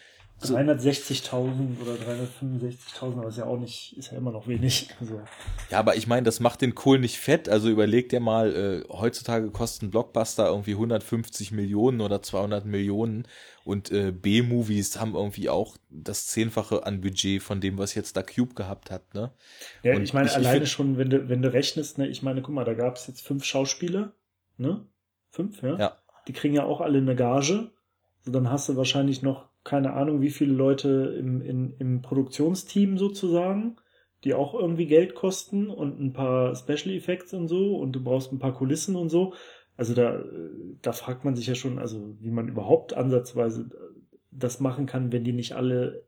360.000 0.46 1.82
oder 1.82 1.94
365.000, 1.94 3.18
aber 3.18 3.28
ist 3.28 3.38
ja 3.38 3.46
auch 3.46 3.58
nicht, 3.58 3.98
ist 3.98 4.12
ja 4.12 4.18
immer 4.18 4.32
noch 4.32 4.48
wenig. 4.48 4.90
Also. 5.00 5.22
Ja, 5.70 5.80
aber 5.80 5.96
ich 5.96 6.08
meine, 6.08 6.24
das 6.24 6.40
macht 6.40 6.62
den 6.62 6.76
Kohl 6.76 7.00
nicht 7.00 7.18
fett. 7.18 7.50
Also 7.50 7.70
überleg 7.70 8.10
dir 8.10 8.20
mal, 8.20 8.56
äh, 8.56 8.94
heutzutage 8.94 9.50
kosten 9.52 9.90
Blockbuster 9.90 10.48
irgendwie 10.48 10.74
150 10.74 11.52
Millionen 11.52 12.02
oder 12.02 12.22
200 12.22 12.66
Millionen 12.66 13.28
und 13.66 13.92
äh, 13.92 14.12
B-Movies 14.12 15.00
haben 15.00 15.16
irgendwie 15.16 15.50
auch 15.50 15.76
das 15.90 16.28
Zehnfache 16.28 16.86
an 16.86 17.02
Budget 17.02 17.42
von 17.42 17.62
dem, 17.62 17.78
was 17.78 17.96
jetzt 17.96 18.16
da 18.16 18.22
Cube 18.22 18.54
gehabt 18.54 18.92
hat, 18.92 19.14
ne? 19.16 19.32
Ja, 19.84 19.96
und 19.96 20.04
ich 20.04 20.14
meine, 20.14 20.28
ich, 20.28 20.36
alleine 20.36 20.66
ich 20.66 20.72
schon, 20.72 20.98
wenn 20.98 21.10
du, 21.10 21.28
wenn 21.30 21.42
du 21.42 21.52
rechnest, 21.52 21.98
ne, 21.98 22.08
ich 22.08 22.22
meine, 22.22 22.42
guck 22.44 22.54
mal, 22.54 22.64
da 22.64 22.76
gab 22.76 22.96
es 22.96 23.08
jetzt 23.08 23.22
fünf 23.22 23.44
Schauspieler, 23.44 24.14
ne? 24.58 24.86
Fünf, 25.32 25.64
ja? 25.64 25.78
Ja. 25.78 25.98
Die 26.28 26.34
kriegen 26.34 26.54
ja 26.54 26.64
auch 26.64 26.80
alle 26.80 27.00
eine 27.00 27.16
Gage. 27.16 27.72
So, 28.24 28.32
dann 28.32 28.50
hast 28.50 28.70
du 28.70 28.78
wahrscheinlich 28.78 29.22
noch 29.22 29.50
keine 29.66 29.94
Ahnung, 29.94 30.22
wie 30.22 30.30
viele 30.30 30.54
Leute 30.54 31.16
im, 31.20 31.42
in, 31.42 31.76
im 31.80 32.02
Produktionsteam 32.02 32.98
sozusagen, 32.98 33.76
die 34.24 34.36
auch 34.36 34.54
irgendwie 34.54 34.86
Geld 34.86 35.16
kosten 35.16 35.70
und 35.70 36.00
ein 36.00 36.14
paar 36.14 36.56
Special 36.56 36.96
Effects 36.96 37.34
und 37.34 37.48
so 37.48 37.76
und 37.76 37.92
du 37.92 38.02
brauchst 38.02 38.32
ein 38.32 38.40
paar 38.40 38.54
Kulissen 38.54 38.96
und 38.96 39.10
so. 39.10 39.34
Also 39.76 39.94
da, 39.94 40.24
da 40.82 40.94
fragt 40.94 41.26
man 41.26 41.36
sich 41.36 41.48
ja 41.48 41.56
schon, 41.56 41.80
also 41.80 42.16
wie 42.22 42.30
man 42.30 42.48
überhaupt 42.48 42.94
ansatzweise 42.94 43.70
das 44.32 44.60
machen 44.60 44.86
kann, 44.86 45.12
wenn 45.12 45.24
die 45.24 45.34
nicht 45.34 45.54
alle 45.54 46.06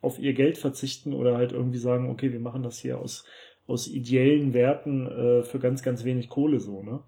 auf 0.00 0.18
ihr 0.18 0.32
Geld 0.32 0.56
verzichten 0.56 1.12
oder 1.12 1.36
halt 1.36 1.52
irgendwie 1.52 1.78
sagen, 1.78 2.08
okay, 2.08 2.32
wir 2.32 2.40
machen 2.40 2.62
das 2.62 2.78
hier 2.78 2.98
aus, 2.98 3.24
aus 3.66 3.88
ideellen 3.88 4.54
Werten 4.54 5.06
äh, 5.06 5.42
für 5.42 5.58
ganz, 5.58 5.82
ganz 5.82 6.04
wenig 6.04 6.28
Kohle 6.28 6.60
so, 6.60 6.82
ne? 6.82 7.00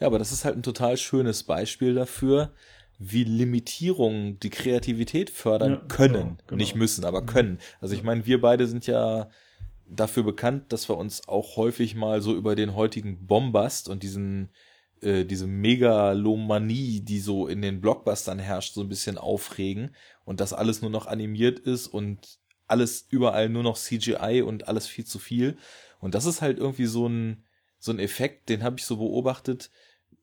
Ja, 0.00 0.06
aber 0.06 0.18
das 0.18 0.30
ist 0.30 0.44
halt 0.44 0.56
ein 0.56 0.62
total 0.62 0.96
schönes 0.96 1.42
Beispiel 1.42 1.94
dafür, 1.94 2.52
wie 2.98 3.24
Limitierungen 3.24 4.40
die 4.40 4.50
Kreativität 4.50 5.30
fördern 5.30 5.72
ja, 5.72 5.78
können. 5.88 6.12
Genau, 6.14 6.36
genau. 6.46 6.56
Nicht 6.56 6.74
müssen, 6.74 7.04
aber 7.04 7.24
können. 7.24 7.58
Also 7.80 7.94
ich 7.94 8.02
meine, 8.02 8.26
wir 8.26 8.40
beide 8.40 8.66
sind 8.66 8.86
ja 8.86 9.30
dafür 9.88 10.24
bekannt, 10.24 10.72
dass 10.72 10.88
wir 10.88 10.96
uns 10.96 11.26
auch 11.28 11.56
häufig 11.56 11.94
mal 11.94 12.20
so 12.20 12.34
über 12.34 12.56
den 12.56 12.74
heutigen 12.74 13.26
Bombast 13.26 13.88
und 13.88 14.02
diesen 14.02 14.50
äh, 15.00 15.24
diese 15.24 15.46
Megalomanie, 15.46 17.00
die 17.00 17.20
so 17.20 17.46
in 17.46 17.62
den 17.62 17.80
Blockbustern 17.80 18.40
herrscht, 18.40 18.74
so 18.74 18.80
ein 18.80 18.88
bisschen 18.88 19.16
aufregen 19.16 19.94
und 20.24 20.40
dass 20.40 20.52
alles 20.52 20.82
nur 20.82 20.90
noch 20.90 21.06
animiert 21.06 21.60
ist 21.60 21.86
und 21.86 22.38
alles 22.66 23.06
überall 23.08 23.48
nur 23.48 23.62
noch 23.62 23.78
CGI 23.78 24.42
und 24.42 24.68
alles 24.68 24.88
viel 24.88 25.06
zu 25.06 25.18
viel. 25.18 25.56
Und 26.00 26.14
das 26.14 26.26
ist 26.26 26.42
halt 26.42 26.58
irgendwie 26.58 26.86
so 26.86 27.08
ein 27.08 27.44
so 27.78 27.92
ein 27.92 28.00
Effekt, 28.00 28.48
den 28.48 28.64
habe 28.64 28.76
ich 28.78 28.84
so 28.84 28.96
beobachtet, 28.96 29.70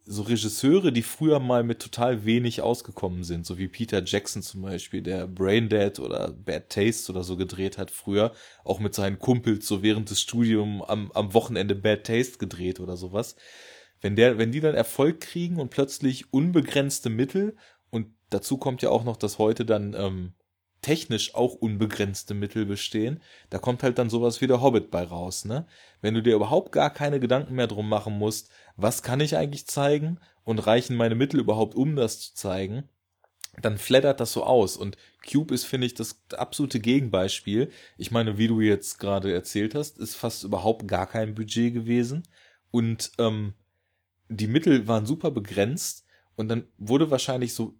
so 0.08 0.22
Regisseure, 0.22 0.92
die 0.92 1.02
früher 1.02 1.40
mal 1.40 1.64
mit 1.64 1.80
total 1.80 2.26
wenig 2.26 2.62
ausgekommen 2.62 3.24
sind, 3.24 3.46
so 3.46 3.58
wie 3.58 3.68
Peter 3.68 4.04
Jackson 4.04 4.44
zum 4.44 4.62
Beispiel, 4.62 5.02
der 5.02 5.26
Braindead 5.28 6.00
oder 6.00 6.32
Bad 6.32 6.70
Taste 6.70 7.12
oder 7.12 7.24
so 7.24 7.38
gedreht 7.38 7.80
hat 7.80 7.90
früher, 7.90 8.32
auch 8.64 8.80
mit 8.80 8.94
seinen 8.94 9.18
Kumpels 9.18 9.68
so 9.68 9.82
während 9.82 10.12
des 10.12 10.22
Studiums 10.22 10.84
am, 10.88 11.12
am 11.14 11.34
Wochenende 11.34 11.74
Bad 11.74 12.06
Taste 12.06 12.38
gedreht 12.38 12.80
oder 12.80 12.98
sowas. 12.98 13.36
Wenn 14.02 14.16
der, 14.16 14.38
wenn 14.38 14.52
die 14.52 14.60
dann 14.60 14.76
Erfolg 14.76 15.22
kriegen 15.22 15.60
und 15.60 15.70
plötzlich 15.70 16.32
unbegrenzte 16.32 17.10
Mittel 17.10 17.56
und 17.90 18.08
dazu 18.30 18.58
kommt 18.58 18.84
ja 18.84 18.90
auch 18.90 19.06
noch, 19.06 19.18
dass 19.18 19.40
heute 19.40 19.66
dann 19.66 19.96
ähm, 19.98 20.34
technisch 20.86 21.34
auch 21.34 21.56
unbegrenzte 21.56 22.36
Mittel 22.36 22.68
bestehen, 22.68 23.20
da 23.50 23.58
kommt 23.58 23.82
halt 23.82 23.98
dann 23.98 24.12
sowas 24.12 24.40
wie 24.40 24.46
der 24.46 24.62
Hobbit 24.62 24.92
bei 24.92 25.02
raus, 25.04 25.44
ne? 25.44 25.66
Wenn 26.00 26.14
du 26.14 26.22
dir 26.22 26.36
überhaupt 26.36 26.72
gar 26.72 26.92
keine 26.92 27.20
Gedanken 27.20 27.56
mehr 27.56 27.66
drum 27.66 27.90
machen 27.90 28.20
musst, 28.20 28.52
was 28.78 29.02
kann 29.02 29.20
ich 29.20 29.36
eigentlich 29.36 29.66
zeigen 29.66 30.20
und 30.44 30.60
reichen 30.60 30.96
meine 30.96 31.16
Mittel 31.16 31.40
überhaupt, 31.40 31.74
um 31.74 31.96
das 31.96 32.20
zu 32.20 32.36
zeigen, 32.36 32.88
dann 33.64 33.80
flattert 33.80 34.20
das 34.20 34.32
so 34.32 34.44
aus. 34.44 34.78
Und 34.78 34.96
Cube 35.28 35.56
ist, 35.56 35.66
finde 35.66 35.88
ich, 35.88 35.96
das 35.96 36.22
absolute 36.38 36.80
Gegenbeispiel. 36.80 37.72
Ich 37.98 38.12
meine, 38.12 38.38
wie 38.38 38.48
du 38.48 38.62
jetzt 38.62 39.00
gerade 39.00 39.34
erzählt 39.34 39.74
hast, 39.74 39.98
ist 39.98 40.14
fast 40.14 40.44
überhaupt 40.44 40.88
gar 40.88 41.08
kein 41.08 41.34
Budget 41.34 41.74
gewesen. 41.74 42.28
Und 42.70 43.12
ähm, 43.18 43.56
die 44.30 44.48
Mittel 44.48 44.88
waren 44.88 45.08
super 45.08 45.32
begrenzt. 45.32 46.06
Und 46.36 46.50
dann 46.50 46.68
wurde 46.78 47.10
wahrscheinlich 47.10 47.56
so 47.56 47.74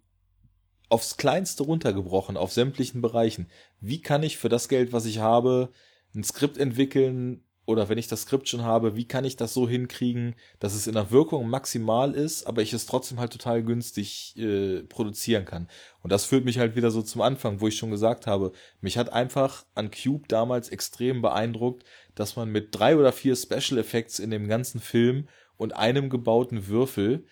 aufs 0.88 1.16
Kleinste 1.16 1.64
runtergebrochen, 1.64 2.36
auf 2.36 2.52
sämtlichen 2.52 3.00
Bereichen. 3.00 3.48
Wie 3.80 4.00
kann 4.00 4.22
ich 4.22 4.38
für 4.38 4.48
das 4.48 4.68
Geld, 4.68 4.92
was 4.92 5.06
ich 5.06 5.18
habe, 5.18 5.70
ein 6.14 6.24
Skript 6.24 6.58
entwickeln, 6.58 7.42
oder 7.66 7.88
wenn 7.88 7.98
ich 7.98 8.06
das 8.06 8.22
Skript 8.22 8.48
schon 8.48 8.62
habe, 8.62 8.96
wie 8.96 9.08
kann 9.08 9.24
ich 9.24 9.36
das 9.36 9.52
so 9.52 9.68
hinkriegen, 9.68 10.36
dass 10.60 10.74
es 10.74 10.86
in 10.86 10.94
der 10.94 11.10
Wirkung 11.10 11.48
maximal 11.48 12.14
ist, 12.14 12.46
aber 12.46 12.62
ich 12.62 12.72
es 12.72 12.86
trotzdem 12.86 13.18
halt 13.18 13.32
total 13.32 13.62
günstig 13.64 14.36
äh, 14.36 14.84
produzieren 14.84 15.44
kann. 15.44 15.68
Und 16.02 16.12
das 16.12 16.24
führt 16.24 16.44
mich 16.44 16.58
halt 16.58 16.76
wieder 16.76 16.92
so 16.92 17.02
zum 17.02 17.22
Anfang, 17.22 17.60
wo 17.60 17.66
ich 17.66 17.76
schon 17.76 17.90
gesagt 17.90 18.28
habe, 18.28 18.52
mich 18.80 18.96
hat 18.96 19.12
einfach 19.12 19.66
an 19.74 19.90
Cube 19.90 20.28
damals 20.28 20.68
extrem 20.68 21.20
beeindruckt, 21.20 21.84
dass 22.14 22.36
man 22.36 22.50
mit 22.50 22.68
drei 22.70 22.96
oder 22.96 23.12
vier 23.12 23.34
Special 23.34 23.78
Effects 23.78 24.20
in 24.20 24.30
dem 24.30 24.46
ganzen 24.46 24.80
Film 24.80 25.28
und 25.56 25.74
einem 25.74 26.08
gebauten 26.08 26.68
Würfel 26.68 27.24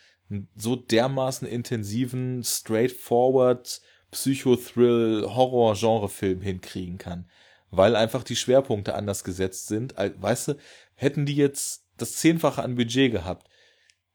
so 0.57 0.77
dermaßen 0.77 1.47
intensiven, 1.47 2.43
straightforward, 2.45 3.81
Psychothrill, 4.11 5.27
Horror-Genre-Film 5.29 6.41
hinkriegen 6.41 6.99
kann. 6.99 7.29
Weil 7.71 7.97
einfach 7.97 8.23
die 8.23 8.37
Schwerpunkte 8.37 8.95
anders 8.95 9.25
gesetzt 9.25 9.67
sind. 9.67 9.95
Weißt 9.97 10.49
du, 10.49 10.55
hätten 10.95 11.27
die 11.27 11.37
jetzt 11.37 11.87
das 11.97 12.17
Zehnfache 12.17 12.63
an 12.63 12.77
Budget 12.77 13.11
gehabt, 13.13 13.49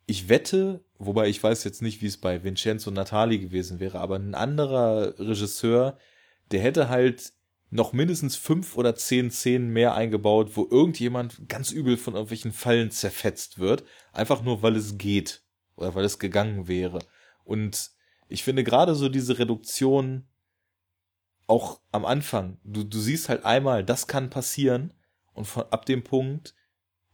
ich 0.06 0.28
wette, 0.28 0.84
wobei 0.98 1.30
ich 1.30 1.42
weiß 1.42 1.64
jetzt 1.66 1.82
nicht, 1.82 2.02
wie 2.02 2.08
es 2.08 2.18
bei 2.18 2.44
Vincenzo 2.44 2.90
Natali 2.90 3.38
gewesen 3.38 3.80
wäre, 3.80 4.00
aber 4.00 4.16
ein 4.16 4.34
anderer 4.34 5.20
Regisseur, 5.20 6.00
der 6.52 6.62
hätte 6.62 6.90
halt 6.90 7.34
noch 7.70 7.94
mindestens 7.94 8.36
fünf 8.36 8.76
oder 8.76 8.96
zehn 8.96 9.30
Szenen 9.30 9.70
mehr 9.70 9.94
eingebaut, 9.94 10.52
wo 10.56 10.68
irgendjemand 10.70 11.48
ganz 11.48 11.72
übel 11.72 11.98
von 11.98 12.16
irgendwelchen 12.16 12.52
Fallen 12.52 12.90
zerfetzt 12.90 13.60
wird, 13.60 13.84
einfach 14.12 14.42
nur 14.42 14.64
weil 14.64 14.76
es 14.76 14.98
geht 14.98 15.44
oder 15.80 15.96
weil 15.96 16.06
es 16.06 16.20
gegangen 16.20 16.68
wäre. 16.68 17.00
Und 17.44 17.92
ich 18.28 18.44
finde 18.44 18.64
gerade 18.64 18.96
so 18.96 19.10
diese 19.10 19.40
Reduktion 19.40 20.28
auch 21.48 21.82
am 21.92 22.06
Anfang, 22.06 22.60
du, 22.64 22.84
du 22.84 23.00
siehst 23.00 23.28
halt 23.28 23.44
einmal, 23.44 23.84
das 23.84 24.06
kann 24.06 24.30
passieren 24.30 24.94
und 25.34 25.46
von, 25.46 25.64
ab 25.72 25.86
dem 25.86 26.04
Punkt 26.04 26.54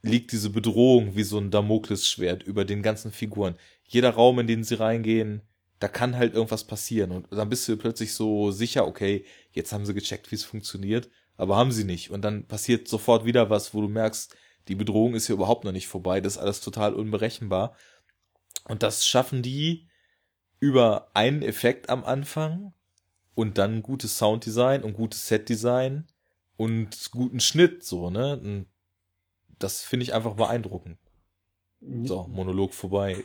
liegt 0.02 0.34
diese 0.34 0.50
Bedrohung 0.50 1.16
wie 1.16 1.24
so 1.24 1.38
ein 1.38 1.52
Damoklesschwert 1.52 2.44
über 2.44 2.66
den 2.66 2.82
ganzen 2.82 3.12
Figuren. 3.12 3.56
Jeder 3.84 4.12
Raum, 4.12 4.40
in 4.40 4.48
den 4.48 4.64
sie 4.64 4.76
reingehen, 4.76 5.42
da 5.80 5.88
kann 5.88 6.18
halt 6.18 6.34
irgendwas 6.34 6.66
passieren. 6.66 7.12
Und 7.12 7.28
dann 7.32 7.50
bist 7.50 7.68
du 7.68 7.78
plötzlich 7.78 8.14
so 8.14 8.52
sicher, 8.52 8.86
okay, 8.86 9.26
jetzt 9.52 9.72
haben 9.72 9.86
sie 9.86 9.94
gecheckt, 9.94 10.32
wie 10.32 10.36
es 10.36 10.44
funktioniert, 10.44 11.10
aber 11.38 11.56
haben 11.56 11.72
sie 11.72 11.86
nicht. 11.86 12.12
Und 12.12 12.22
dann 12.22 12.46
passiert 12.46 12.88
sofort 12.88 13.26
wieder 13.26 13.50
was, 13.50 13.74
wo 13.74 13.82
du 13.82 13.88
merkst, 13.88 14.36
die 14.68 14.76
Bedrohung 14.76 15.16
ist 15.16 15.28
hier 15.28 15.36
überhaupt 15.36 15.64
noch 15.64 15.72
nicht 15.72 15.88
vorbei, 15.88 16.22
das 16.22 16.34
ist 16.34 16.42
alles 16.42 16.62
total 16.62 16.94
unberechenbar. 16.94 17.76
Und 18.68 18.84
das 18.84 19.06
schaffen 19.06 19.42
die 19.42 19.88
über 20.60 21.10
einen 21.14 21.42
Effekt 21.42 21.90
am 21.90 22.04
Anfang 22.04 22.74
und 23.36 23.58
dann 23.58 23.84
gutes 23.84 24.18
Sounddesign 24.18 24.84
und 24.84 24.94
gutes 24.94 25.28
Setdesign 25.28 26.08
und 26.58 27.12
guten 27.12 27.40
Schnitt, 27.40 27.84
so, 27.84 28.10
ne? 28.10 28.40
Und 28.40 28.66
das 29.60 29.82
finde 29.82 30.04
ich 30.04 30.14
einfach 30.14 30.36
beeindruckend. 30.36 30.98
So, 32.04 32.28
Monolog 32.28 32.74
vorbei. 32.74 33.18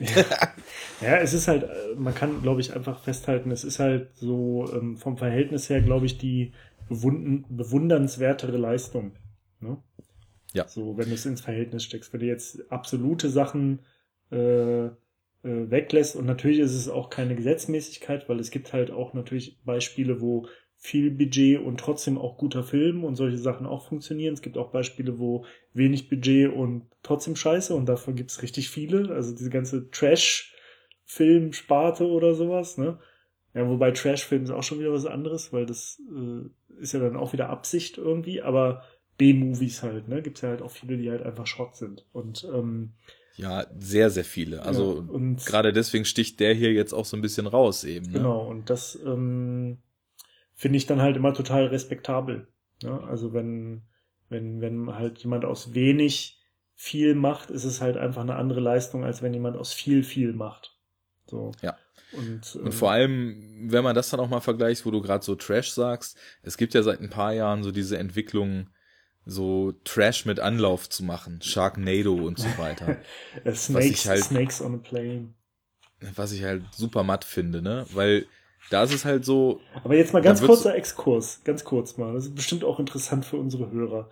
ja, 1.01 1.17
es 1.17 1.33
ist 1.33 1.49
halt, 1.49 1.63
äh, 1.63 1.95
man 1.97 2.15
kann, 2.15 2.43
glaube 2.43 2.61
ich, 2.61 2.75
einfach 2.75 3.01
festhalten, 3.01 3.51
es 3.51 3.65
ist 3.65 3.79
halt 3.79 4.15
so 4.17 4.71
ähm, 4.75 4.99
vom 4.99 5.17
Verhältnis 5.17 5.71
her, 5.71 5.81
glaube 5.81 6.07
ich, 6.07 6.19
die 6.19 6.53
bewundernswertere 6.91 8.57
Leistung. 8.57 9.13
Ne? 9.61 9.79
Ja. 10.53 10.69
So, 10.69 10.99
wenn 10.99 11.09
du 11.09 11.15
es 11.15 11.25
ins 11.25 11.41
Verhältnis 11.41 11.85
steckst. 11.85 12.13
Wenn 12.13 12.21
du 12.21 12.27
jetzt 12.27 12.71
absolute 12.71 13.31
Sachen 13.31 13.81
äh, 14.31 14.91
äh, 15.43 15.71
weglässt 15.71 16.17
und 16.17 16.27
natürlich 16.27 16.59
ist 16.59 16.75
es 16.75 16.89
auch 16.89 17.11
keine 17.11 17.35
Gesetzmäßigkeit, 17.35 18.29
weil 18.29 18.41
es 18.41 18.51
gibt 18.51 18.73
halt 18.73 18.91
auch 18.91 19.15
natürlich 19.15 19.59
Beispiele, 19.65 20.21
wo 20.21 20.47
viel 20.83 21.11
Budget 21.11 21.61
und 21.61 21.79
trotzdem 21.79 22.17
auch 22.17 22.39
guter 22.39 22.65
Film 22.65 23.05
und 23.05 23.15
solche 23.15 23.37
Sachen 23.37 23.67
auch 23.67 23.87
funktionieren. 23.87 24.33
Es 24.33 24.41
gibt 24.41 24.57
auch 24.57 24.73
Beispiele, 24.73 25.19
wo 25.19 25.45
wenig 25.75 26.09
Budget 26.09 26.51
und 26.51 26.87
trotzdem 27.03 27.37
scheiße 27.37 27.75
und 27.75 27.85
davon 27.87 28.15
gibt 28.15 28.31
es 28.31 28.41
richtig 28.43 28.71
viele. 28.71 29.15
Also 29.15 29.35
diese 29.35 29.51
ganze 29.51 29.91
Trash-Film-Sparte 29.91 32.07
oder 32.07 32.33
sowas, 32.33 32.79
ne? 32.79 32.99
Ja, 33.53 33.69
wobei 33.69 33.91
Trash-Film 33.91 34.45
ist 34.45 34.51
auch 34.51 34.63
schon 34.63 34.79
wieder 34.79 34.93
was 34.93 35.05
anderes, 35.05 35.53
weil 35.53 35.67
das 35.67 36.01
äh, 36.11 36.45
ist 36.81 36.93
ja 36.93 37.01
dann 37.01 37.17
auch 37.17 37.35
wieder 37.35 37.51
Absicht 37.51 37.99
irgendwie, 37.99 38.41
aber 38.41 38.83
B-Movies 39.19 39.83
halt, 39.83 40.09
ne? 40.09 40.23
Gibt's 40.23 40.41
ja 40.41 40.49
halt 40.49 40.63
auch 40.63 40.71
viele, 40.71 40.97
die 40.97 41.11
halt 41.11 41.23
einfach 41.23 41.47
Schrott 41.47 41.77
sind. 41.77 42.07
Und 42.13 42.49
ähm, 42.55 42.95
ja, 43.41 43.67
sehr, 43.79 44.11
sehr 44.11 44.25
viele. 44.25 44.63
Also 44.63 45.07
ja, 45.11 45.35
gerade 45.47 45.73
deswegen 45.73 46.05
sticht 46.05 46.41
der 46.41 46.55
hier 46.55 46.73
jetzt 46.73 46.93
auch 46.93 47.07
so 47.07 47.17
ein 47.17 47.23
bisschen 47.23 47.47
raus 47.47 47.85
eben. 47.85 48.07
Ne? 48.07 48.19
Genau, 48.19 48.47
und 48.47 48.69
das 48.69 48.99
ähm, 49.05 49.79
finde 50.55 50.77
ich 50.77 50.87
dann 50.87 51.01
halt 51.01 51.17
immer 51.17 51.33
total 51.33 51.67
respektabel. 51.67 52.49
Ne? 52.83 53.01
Also 53.05 53.33
wenn, 53.33 53.83
wenn, 54.29 54.61
wenn 54.61 54.95
halt 54.95 55.19
jemand 55.21 55.45
aus 55.45 55.75
wenig 55.75 56.39
viel 56.75 57.15
macht, 57.15 57.51
ist 57.51 57.65
es 57.65 57.81
halt 57.81 57.97
einfach 57.97 58.23
eine 58.23 58.37
andere 58.37 58.61
Leistung, 58.61 59.05
als 59.05 59.23
wenn 59.23 59.33
jemand 59.33 59.57
aus 59.57 59.73
viel 59.73 60.03
viel 60.03 60.33
macht. 60.33 60.77
So. 61.27 61.53
Ja. 61.63 61.77
Und, 62.13 62.57
ähm, 62.57 62.65
und 62.67 62.75
vor 62.75 62.91
allem, 62.91 63.69
wenn 63.71 63.85
man 63.85 63.95
das 63.95 64.11
dann 64.11 64.21
auch 64.21 64.29
mal 64.29 64.41
vergleicht, 64.41 64.85
wo 64.85 64.91
du 64.91 65.01
gerade 65.01 65.25
so 65.25 65.35
Trash 65.35 65.71
sagst, 65.71 66.19
es 66.43 66.57
gibt 66.57 66.75
ja 66.75 66.83
seit 66.83 67.01
ein 67.01 67.11
paar 67.11 67.33
Jahren 67.33 67.63
so 67.63 67.73
diese 67.73 67.97
Entwicklung, 67.97 68.69
so 69.27 69.73
Trash 69.85 70.27
mit 70.27 70.41
Anlauf 70.41 70.89
zu 70.89 71.05
machen, 71.05 71.41
Sharknado 71.43 72.15
und 72.15 72.39
so 72.39 72.49
weiter. 72.59 72.97
Snakes, 73.55 73.75
was 73.75 73.85
ich 73.85 74.09
halt, 74.09 74.25
Snakes 74.25 74.63
on 74.63 74.75
a 74.75 74.79
Plane. 74.79 75.35
Was 76.15 76.33
ich 76.33 76.43
halt 76.45 76.63
super 76.75 77.03
matt 77.03 77.25
finde, 77.25 77.63
ne? 77.63 77.87
Weil 77.93 78.27
da 78.71 78.85
ist 78.85 78.95
es 78.95 79.05
halt 79.05 79.25
so. 79.25 79.61
Aber 79.85 79.95
jetzt 79.97 80.13
mal 80.13 80.23
ganz 80.23 80.43
kurzer 80.43 80.75
Exkurs, 80.75 81.41
ganz 81.45 81.65
kurz 81.65 81.97
mal. 81.97 82.15
Das 82.15 82.27
ist 82.27 82.35
bestimmt 82.35 82.65
auch 82.65 82.79
interessant 82.79 83.25
für 83.25 83.37
unsere 83.37 83.71
Hörer. 83.71 84.11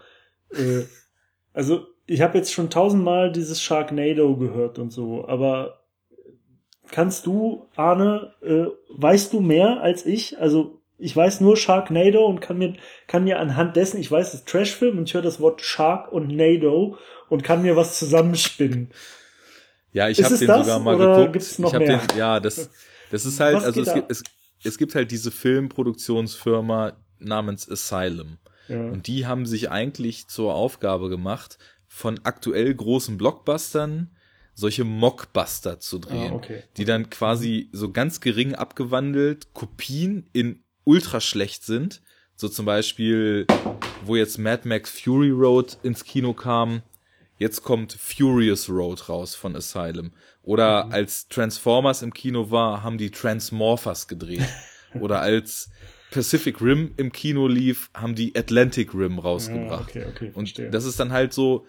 Äh, 0.50 0.84
also, 1.52 1.86
ich 2.06 2.20
habe 2.20 2.38
jetzt 2.38 2.52
schon 2.52 2.70
tausendmal 2.70 3.32
dieses 3.32 3.62
Sharknado 3.62 4.36
gehört 4.36 4.78
und 4.78 4.90
so, 4.90 5.26
aber 5.28 5.84
kannst 6.90 7.26
du, 7.26 7.66
Arne, 7.76 8.34
äh, 8.42 8.66
weißt 8.90 9.32
du 9.32 9.40
mehr 9.40 9.80
als 9.80 10.06
ich? 10.06 10.38
Also, 10.38 10.77
ich 10.98 11.16
weiß 11.16 11.40
nur 11.40 11.56
Sharknado 11.56 12.26
und 12.26 12.40
kann 12.40 12.58
mir, 12.58 12.74
kann 13.06 13.24
mir 13.24 13.38
anhand 13.38 13.76
dessen, 13.76 14.00
ich 14.00 14.10
weiß, 14.10 14.28
es 14.28 14.34
ist 14.40 14.48
Trashfilm 14.48 14.98
und 14.98 15.08
ich 15.08 15.14
höre 15.14 15.22
das 15.22 15.40
Wort 15.40 15.62
Shark 15.62 16.12
und 16.12 16.28
Nado 16.28 16.98
und 17.28 17.44
kann 17.44 17.62
mir 17.62 17.76
was 17.76 17.98
zusammenspinnen. 17.98 18.90
Ja, 19.92 20.08
ich 20.08 20.22
habe 20.22 20.36
den 20.36 20.46
das, 20.48 20.66
sogar 20.66 20.80
mal 20.80 20.96
geguckt. 20.96 21.32
Gibt's 21.32 21.58
noch 21.58 21.72
ich 21.72 21.78
mehr? 21.78 21.98
Den, 21.98 22.18
ja, 22.18 22.40
das, 22.40 22.70
das 23.10 23.24
ist 23.24 23.40
halt, 23.40 23.56
was 23.56 23.64
also 23.64 23.80
es 23.80 23.94
gibt, 23.94 24.10
es, 24.10 24.24
es 24.64 24.76
gibt 24.76 24.94
halt 24.94 25.10
diese 25.10 25.30
Filmproduktionsfirma 25.30 26.92
namens 27.18 27.70
Asylum. 27.70 28.38
Ja. 28.68 28.80
Und 28.80 29.06
die 29.06 29.26
haben 29.26 29.46
sich 29.46 29.70
eigentlich 29.70 30.28
zur 30.28 30.54
Aufgabe 30.54 31.08
gemacht, 31.08 31.58
von 31.86 32.20
aktuell 32.24 32.74
großen 32.74 33.16
Blockbustern 33.16 34.10
solche 34.52 34.82
Mockbuster 34.82 35.78
zu 35.78 36.00
drehen, 36.00 36.32
ah, 36.32 36.36
okay. 36.36 36.64
die 36.76 36.84
dann 36.84 37.10
quasi 37.10 37.68
so 37.72 37.92
ganz 37.92 38.20
gering 38.20 38.56
abgewandelt 38.56 39.54
Kopien 39.54 40.28
in 40.32 40.64
ultra 40.88 41.20
schlecht 41.20 41.64
sind. 41.64 42.00
So 42.34 42.48
zum 42.48 42.64
Beispiel, 42.64 43.46
wo 44.04 44.16
jetzt 44.16 44.38
Mad 44.38 44.66
Max 44.66 44.90
Fury 44.90 45.30
Road 45.30 45.76
ins 45.82 46.02
Kino 46.02 46.32
kam, 46.32 46.82
jetzt 47.36 47.62
kommt 47.62 47.92
Furious 47.92 48.70
Road 48.70 49.08
raus 49.08 49.34
von 49.34 49.54
Asylum. 49.54 50.12
Oder 50.42 50.86
mhm. 50.86 50.92
als 50.92 51.28
Transformers 51.28 52.00
im 52.00 52.14
Kino 52.14 52.50
war, 52.50 52.82
haben 52.82 52.96
die 52.96 53.10
Transmorphers 53.10 54.08
gedreht. 54.08 54.48
Oder 55.00 55.20
als 55.20 55.68
Pacific 56.10 56.62
Rim 56.62 56.94
im 56.96 57.12
Kino 57.12 57.48
lief, 57.48 57.90
haben 57.92 58.14
die 58.14 58.34
Atlantic 58.34 58.94
Rim 58.94 59.18
rausgebracht. 59.18 59.94
Ja, 59.94 60.06
okay, 60.06 60.28
okay, 60.28 60.32
Und 60.32 60.58
das 60.72 60.86
ist 60.86 60.98
dann 60.98 61.12
halt 61.12 61.34
so 61.34 61.66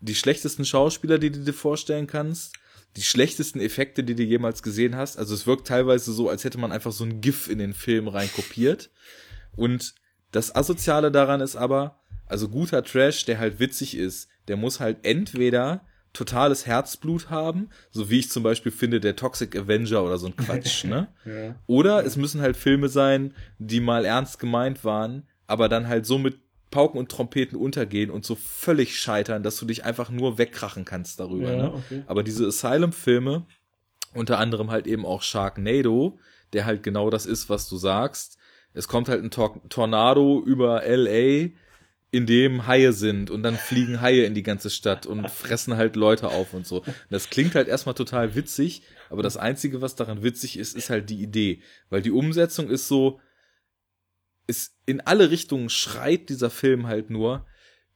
die 0.00 0.16
schlechtesten 0.16 0.64
Schauspieler, 0.64 1.18
die 1.18 1.30
du 1.30 1.44
dir 1.44 1.52
vorstellen 1.52 2.08
kannst, 2.08 2.57
die 2.96 3.02
schlechtesten 3.02 3.60
Effekte, 3.60 4.02
die 4.02 4.14
du 4.14 4.22
jemals 4.22 4.62
gesehen 4.62 4.96
hast. 4.96 5.18
Also 5.18 5.34
es 5.34 5.46
wirkt 5.46 5.66
teilweise 5.66 6.12
so, 6.12 6.28
als 6.28 6.44
hätte 6.44 6.58
man 6.58 6.72
einfach 6.72 6.92
so 6.92 7.04
ein 7.04 7.20
GIF 7.20 7.48
in 7.48 7.58
den 7.58 7.74
Film 7.74 8.08
reinkopiert. 8.08 8.90
Und 9.56 9.94
das 10.32 10.54
Asoziale 10.54 11.10
daran 11.10 11.40
ist 11.40 11.56
aber, 11.56 12.00
also 12.26 12.48
guter 12.48 12.82
Trash, 12.82 13.24
der 13.24 13.38
halt 13.38 13.60
witzig 13.60 13.96
ist, 13.96 14.28
der 14.48 14.56
muss 14.56 14.80
halt 14.80 14.98
entweder 15.02 15.86
totales 16.12 16.66
Herzblut 16.66 17.30
haben, 17.30 17.68
so 17.90 18.10
wie 18.10 18.18
ich 18.18 18.30
zum 18.30 18.42
Beispiel 18.42 18.72
finde, 18.72 18.98
der 18.98 19.14
Toxic 19.16 19.54
Avenger 19.54 20.02
oder 20.02 20.18
so 20.18 20.26
ein 20.26 20.36
Quatsch, 20.36 20.84
ne? 20.84 21.08
ja. 21.24 21.54
Oder 21.66 22.04
es 22.04 22.16
müssen 22.16 22.40
halt 22.40 22.56
Filme 22.56 22.88
sein, 22.88 23.34
die 23.58 23.80
mal 23.80 24.04
ernst 24.04 24.38
gemeint 24.38 24.84
waren, 24.84 25.28
aber 25.46 25.68
dann 25.68 25.86
halt 25.86 26.06
so 26.06 26.18
mit 26.18 26.40
Pauken 26.70 26.98
und 26.98 27.10
Trompeten 27.10 27.56
untergehen 27.56 28.10
und 28.10 28.24
so 28.24 28.34
völlig 28.34 28.98
scheitern, 28.98 29.42
dass 29.42 29.56
du 29.56 29.66
dich 29.66 29.84
einfach 29.84 30.10
nur 30.10 30.38
wegkrachen 30.38 30.84
kannst 30.84 31.20
darüber. 31.20 31.50
Ja, 31.50 31.56
ne? 31.56 31.72
okay. 31.74 32.02
Aber 32.06 32.22
diese 32.22 32.46
Asylum-Filme, 32.46 33.46
unter 34.14 34.38
anderem 34.38 34.70
halt 34.70 34.86
eben 34.86 35.06
auch 35.06 35.22
Sharknado, 35.22 36.18
der 36.52 36.66
halt 36.66 36.82
genau 36.82 37.10
das 37.10 37.26
ist, 37.26 37.48
was 37.48 37.68
du 37.68 37.76
sagst. 37.76 38.38
Es 38.74 38.88
kommt 38.88 39.08
halt 39.08 39.22
ein 39.22 39.30
Tor 39.30 39.60
Tornado 39.68 40.42
über 40.44 40.82
LA, 40.86 41.50
in 42.10 42.26
dem 42.26 42.66
Haie 42.66 42.92
sind 42.92 43.30
und 43.30 43.42
dann 43.42 43.56
fliegen 43.56 44.00
Haie 44.00 44.24
in 44.24 44.34
die 44.34 44.42
ganze 44.42 44.70
Stadt 44.70 45.04
und 45.04 45.28
fressen 45.30 45.76
halt 45.76 45.94
Leute 45.94 46.28
auf 46.28 46.54
und 46.54 46.66
so. 46.66 46.78
Und 46.82 46.94
das 47.10 47.28
klingt 47.28 47.54
halt 47.54 47.68
erstmal 47.68 47.94
total 47.94 48.34
witzig, 48.34 48.82
aber 49.10 49.22
das 49.22 49.36
Einzige, 49.36 49.82
was 49.82 49.94
daran 49.94 50.22
witzig 50.22 50.58
ist, 50.58 50.74
ist 50.74 50.88
halt 50.88 51.10
die 51.10 51.22
Idee. 51.22 51.60
Weil 51.90 52.00
die 52.00 52.10
Umsetzung 52.10 52.70
ist 52.70 52.88
so, 52.88 53.20
ist 54.48 54.74
in 54.86 55.00
alle 55.00 55.30
Richtungen 55.30 55.68
schreit 55.68 56.28
dieser 56.28 56.50
Film 56.50 56.88
halt 56.88 57.10
nur, 57.10 57.46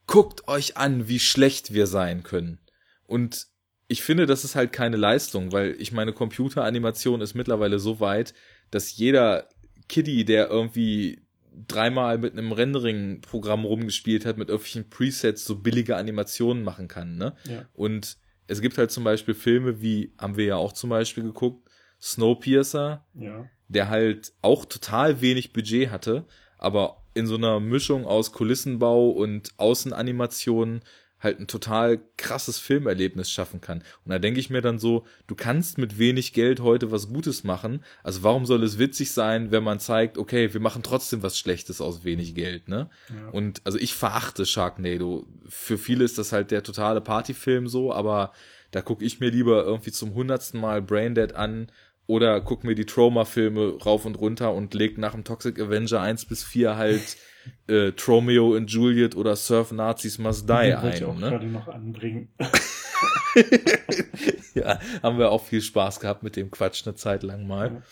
guckt 0.07 0.47
euch 0.47 0.77
an, 0.77 1.09
wie 1.09 1.19
schlecht 1.19 1.73
wir 1.73 1.87
sein 1.87 2.23
können. 2.23 2.59
Und 3.05 3.47
ich 3.87 4.01
finde, 4.01 4.25
das 4.25 4.45
ist 4.45 4.55
halt 4.55 4.71
keine 4.71 4.97
Leistung, 4.97 5.51
weil 5.51 5.75
ich 5.79 5.91
meine, 5.91 6.13
Computeranimation 6.13 7.19
ist 7.19 7.33
mittlerweile 7.33 7.79
so 7.79 7.99
weit, 7.99 8.33
dass 8.71 8.95
jeder 8.95 9.49
Kiddie, 9.89 10.25
der 10.25 10.49
irgendwie 10.49 11.21
dreimal 11.67 12.17
mit 12.17 12.33
einem 12.33 12.51
Rendering-Programm 12.51 13.65
rumgespielt 13.65 14.25
hat, 14.25 14.37
mit 14.37 14.49
irgendwelchen 14.49 14.89
Presets 14.89 15.45
so 15.45 15.59
billige 15.59 15.97
Animationen 15.97 16.63
machen 16.63 16.87
kann, 16.87 17.17
ne? 17.17 17.35
Ja. 17.47 17.65
Und 17.73 18.17
es 18.47 18.61
gibt 18.61 18.77
halt 18.77 18.91
zum 18.91 19.03
Beispiel 19.03 19.33
Filme 19.33 19.81
wie, 19.81 20.13
haben 20.17 20.37
wir 20.37 20.45
ja 20.45 20.55
auch 20.55 20.73
zum 20.73 20.89
Beispiel 20.89 21.23
geguckt, 21.23 21.69
Snowpiercer, 22.01 23.05
ja. 23.13 23.49
der 23.67 23.89
halt 23.89 24.33
auch 24.41 24.65
total 24.65 25.21
wenig 25.21 25.53
Budget 25.53 25.89
hatte, 25.89 26.25
aber 26.63 27.03
in 27.13 27.27
so 27.27 27.35
einer 27.35 27.59
Mischung 27.59 28.05
aus 28.05 28.31
Kulissenbau 28.31 29.09
und 29.09 29.51
Außenanimationen 29.57 30.81
halt 31.23 31.39
ein 31.39 31.47
total 31.47 32.01
krasses 32.17 32.59
Filmerlebnis 32.59 33.31
schaffen 33.31 33.61
kann. 33.61 33.79
Und 34.03 34.11
da 34.11 34.19
denke 34.19 34.39
ich 34.39 34.49
mir 34.49 34.61
dann 34.61 34.77
so, 34.77 35.05
du 35.25 35.35
kannst 35.35 35.77
mit 35.77 35.97
wenig 35.97 36.33
Geld 36.33 36.59
heute 36.59 36.91
was 36.91 37.07
Gutes 37.07 37.45
machen. 37.45 37.83
Also 38.03 38.23
warum 38.23 38.45
soll 38.45 38.61
es 38.63 38.77
witzig 38.77 39.11
sein, 39.13 39.49
wenn 39.51 39.63
man 39.63 39.79
zeigt, 39.79 40.17
okay, 40.17 40.53
wir 40.53 40.59
machen 40.59 40.83
trotzdem 40.83 41.23
was 41.23 41.39
Schlechtes 41.39 41.79
aus 41.79 42.03
wenig 42.03 42.35
Geld, 42.35 42.67
ne? 42.67 42.89
Ja. 43.09 43.29
Und 43.29 43.61
also 43.63 43.77
ich 43.77 43.93
verachte 43.93 44.45
Sharknado. 44.45 45.25
Für 45.47 45.77
viele 45.77 46.03
ist 46.03 46.17
das 46.17 46.33
halt 46.33 46.51
der 46.51 46.63
totale 46.63 46.99
Partyfilm 46.99 47.67
so, 47.67 47.93
aber 47.93 48.33
da 48.71 48.81
gucke 48.81 49.05
ich 49.05 49.19
mir 49.19 49.29
lieber 49.29 49.63
irgendwie 49.63 49.91
zum 49.91 50.13
hundertsten 50.15 50.59
Mal 50.59 50.81
Braindead 50.81 51.35
an 51.35 51.67
oder 52.07 52.41
guck 52.41 52.63
mir 52.63 52.75
die 52.75 52.85
Trauma-Filme 52.85 53.77
rauf 53.83 54.05
und 54.05 54.15
runter 54.15 54.53
und 54.53 54.73
leg 54.73 54.97
nach 54.97 55.13
dem 55.13 55.23
Toxic 55.23 55.59
Avenger 55.59 56.01
1 56.01 56.25
bis 56.25 56.43
4 56.43 56.75
halt 56.75 57.17
äh, 57.67 57.91
Tromeo 57.91 58.55
und 58.55 58.71
Juliet 58.71 59.15
oder 59.15 59.35
Surf 59.35 59.71
Nazis 59.71 60.17
Must 60.17 60.47
Die 60.47 60.53
ein. 60.53 60.93
Ich 60.93 61.03
auch 61.03 61.15
ne? 61.15 61.29
gerade 61.29 61.47
noch 61.47 61.67
anbringen. 61.67 62.29
ja, 64.53 64.79
haben 65.01 65.17
wir 65.17 65.31
auch 65.31 65.43
viel 65.43 65.61
Spaß 65.61 65.99
gehabt 65.99 66.23
mit 66.23 66.35
dem 66.35 66.51
Quatsch 66.51 66.85
eine 66.85 66.95
Zeit 66.95 67.23
lang 67.23 67.47
mal. 67.47 67.83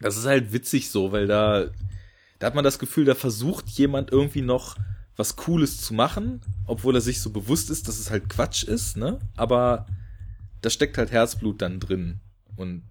Das 0.00 0.16
ist 0.16 0.26
halt 0.26 0.52
witzig 0.52 0.90
so, 0.90 1.12
weil 1.12 1.26
da, 1.26 1.66
da 2.38 2.46
hat 2.46 2.54
man 2.54 2.64
das 2.64 2.78
Gefühl, 2.78 3.04
da 3.04 3.14
versucht 3.14 3.68
jemand 3.70 4.12
irgendwie 4.12 4.42
noch 4.42 4.76
was 5.16 5.36
Cooles 5.36 5.80
zu 5.80 5.94
machen, 5.94 6.42
obwohl 6.66 6.94
er 6.94 7.00
sich 7.00 7.22
so 7.22 7.30
bewusst 7.30 7.70
ist, 7.70 7.88
dass 7.88 7.98
es 7.98 8.10
halt 8.10 8.28
Quatsch 8.28 8.64
ist, 8.64 8.98
ne? 8.98 9.18
Aber 9.36 9.86
da 10.60 10.68
steckt 10.68 10.98
halt 10.98 11.10
Herzblut 11.10 11.62
dann 11.62 11.80
drin. 11.80 12.20
Und 12.56 12.82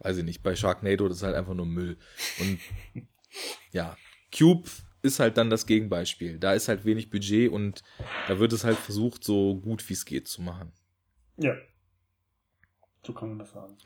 weiß 0.00 0.18
ich 0.18 0.24
nicht, 0.24 0.42
bei 0.42 0.56
Sharknado, 0.56 1.08
das 1.08 1.18
ist 1.18 1.22
halt 1.22 1.36
einfach 1.36 1.54
nur 1.54 1.66
Müll. 1.66 1.98
Und 2.40 2.58
ja, 3.72 3.96
Cube 4.36 4.68
ist 5.02 5.20
halt 5.20 5.36
dann 5.36 5.50
das 5.50 5.66
Gegenbeispiel. 5.66 6.38
Da 6.38 6.52
ist 6.52 6.68
halt 6.68 6.84
wenig 6.84 7.10
Budget 7.10 7.50
und 7.50 7.82
da 8.28 8.38
wird 8.38 8.52
es 8.52 8.64
halt 8.64 8.76
versucht, 8.76 9.24
so 9.24 9.56
gut 9.56 9.88
wie 9.88 9.94
es 9.94 10.04
geht 10.04 10.28
zu 10.28 10.42
machen. 10.42 10.72
Ja. 11.36 11.54
So 13.04 13.12
kann 13.12 13.30
man 13.30 13.38
das 13.38 13.52
sagen. 13.52 13.76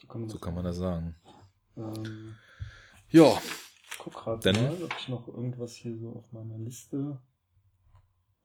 So 0.00 0.06
kann 0.08 0.20
man 0.22 0.28
das, 0.28 0.32
so 0.32 0.44
kann 0.44 0.54
man 0.54 0.64
das 0.64 0.76
sagen. 0.76 1.14
Ähm, 1.76 2.34
ja. 3.10 3.40
Ich 3.90 3.98
guck 3.98 4.14
gerade 4.14 4.52
mal, 4.52 4.82
ob 4.82 4.94
ich 4.98 5.08
noch 5.08 5.28
irgendwas 5.28 5.74
hier 5.74 5.96
so 5.96 6.10
auf 6.16 6.32
meiner 6.32 6.58
Liste, 6.58 7.20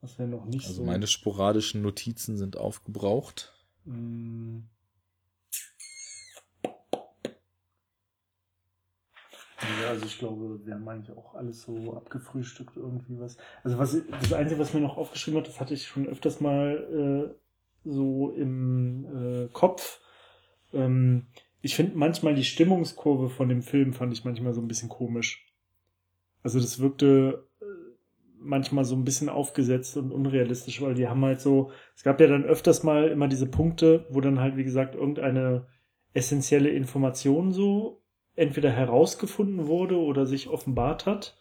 was 0.02 0.20
wäre 0.20 0.30
noch 0.30 0.46
nicht 0.46 0.68
also 0.68 0.82
so. 0.82 0.84
meine 0.84 1.08
sporadischen 1.08 1.82
Notizen 1.82 2.38
sind 2.38 2.58
aufgebraucht. 2.58 3.54
Mm. 3.86 4.60
Ja, 9.82 9.90
also 9.90 10.06
ich 10.06 10.18
glaube, 10.18 10.66
wir 10.66 10.74
haben 10.74 10.88
eigentlich 10.88 11.16
auch 11.16 11.36
alles 11.36 11.64
so 11.64 11.94
abgefrühstückt 11.94 12.78
irgendwie 12.78 13.20
was. 13.20 13.38
Also 13.64 13.78
was 13.78 13.98
das 14.22 14.34
Einzige, 14.34 14.60
was 14.60 14.74
mir 14.74 14.82
noch 14.82 14.98
aufgeschrieben 14.98 15.40
hat, 15.40 15.48
das 15.48 15.60
hatte 15.60 15.74
ich 15.74 15.88
schon 15.88 16.08
öfters 16.08 16.40
mal 16.42 17.34
äh, 17.34 17.90
so 17.90 18.32
im 18.32 19.06
äh, 19.06 19.48
Kopf. 19.54 20.02
Ähm, 20.74 21.28
ich 21.62 21.76
finde 21.76 21.98
manchmal 21.98 22.36
die 22.36 22.44
Stimmungskurve 22.44 23.30
von 23.30 23.50
dem 23.50 23.62
Film 23.62 23.94
fand 23.94 24.14
ich 24.14 24.24
manchmal 24.24 24.54
so 24.54 24.62
ein 24.62 24.68
bisschen 24.68 24.90
komisch. 24.90 25.46
Also 26.44 26.60
das 26.60 26.80
wirkte 26.80 27.48
äh, 27.60 27.66
manchmal 28.40 28.86
so 28.86 28.96
ein 28.96 29.04
bisschen 29.04 29.30
aufgesetzt 29.30 29.98
und 29.98 30.12
unrealistisch, 30.12 30.82
weil 30.82 30.94
die 30.94 31.08
haben 31.08 31.26
halt 31.26 31.42
so, 31.42 31.72
es 31.96 32.04
gab 32.04 32.22
ja 32.22 32.28
dann 32.28 32.46
öfters 32.46 32.84
mal 32.84 33.10
immer 33.10 33.28
diese 33.28 33.48
Punkte, 33.48 34.06
wo 34.10 34.22
dann 34.22 34.40
halt, 34.40 34.56
wie 34.56 34.64
gesagt, 34.64 34.96
irgendeine 34.96 35.68
essentielle 36.14 36.70
Information 36.70 37.52
so 37.52 38.02
entweder 38.38 38.72
herausgefunden 38.72 39.68
wurde 39.68 39.98
oder 39.98 40.26
sich 40.26 40.48
offenbart 40.48 41.06
hat. 41.06 41.36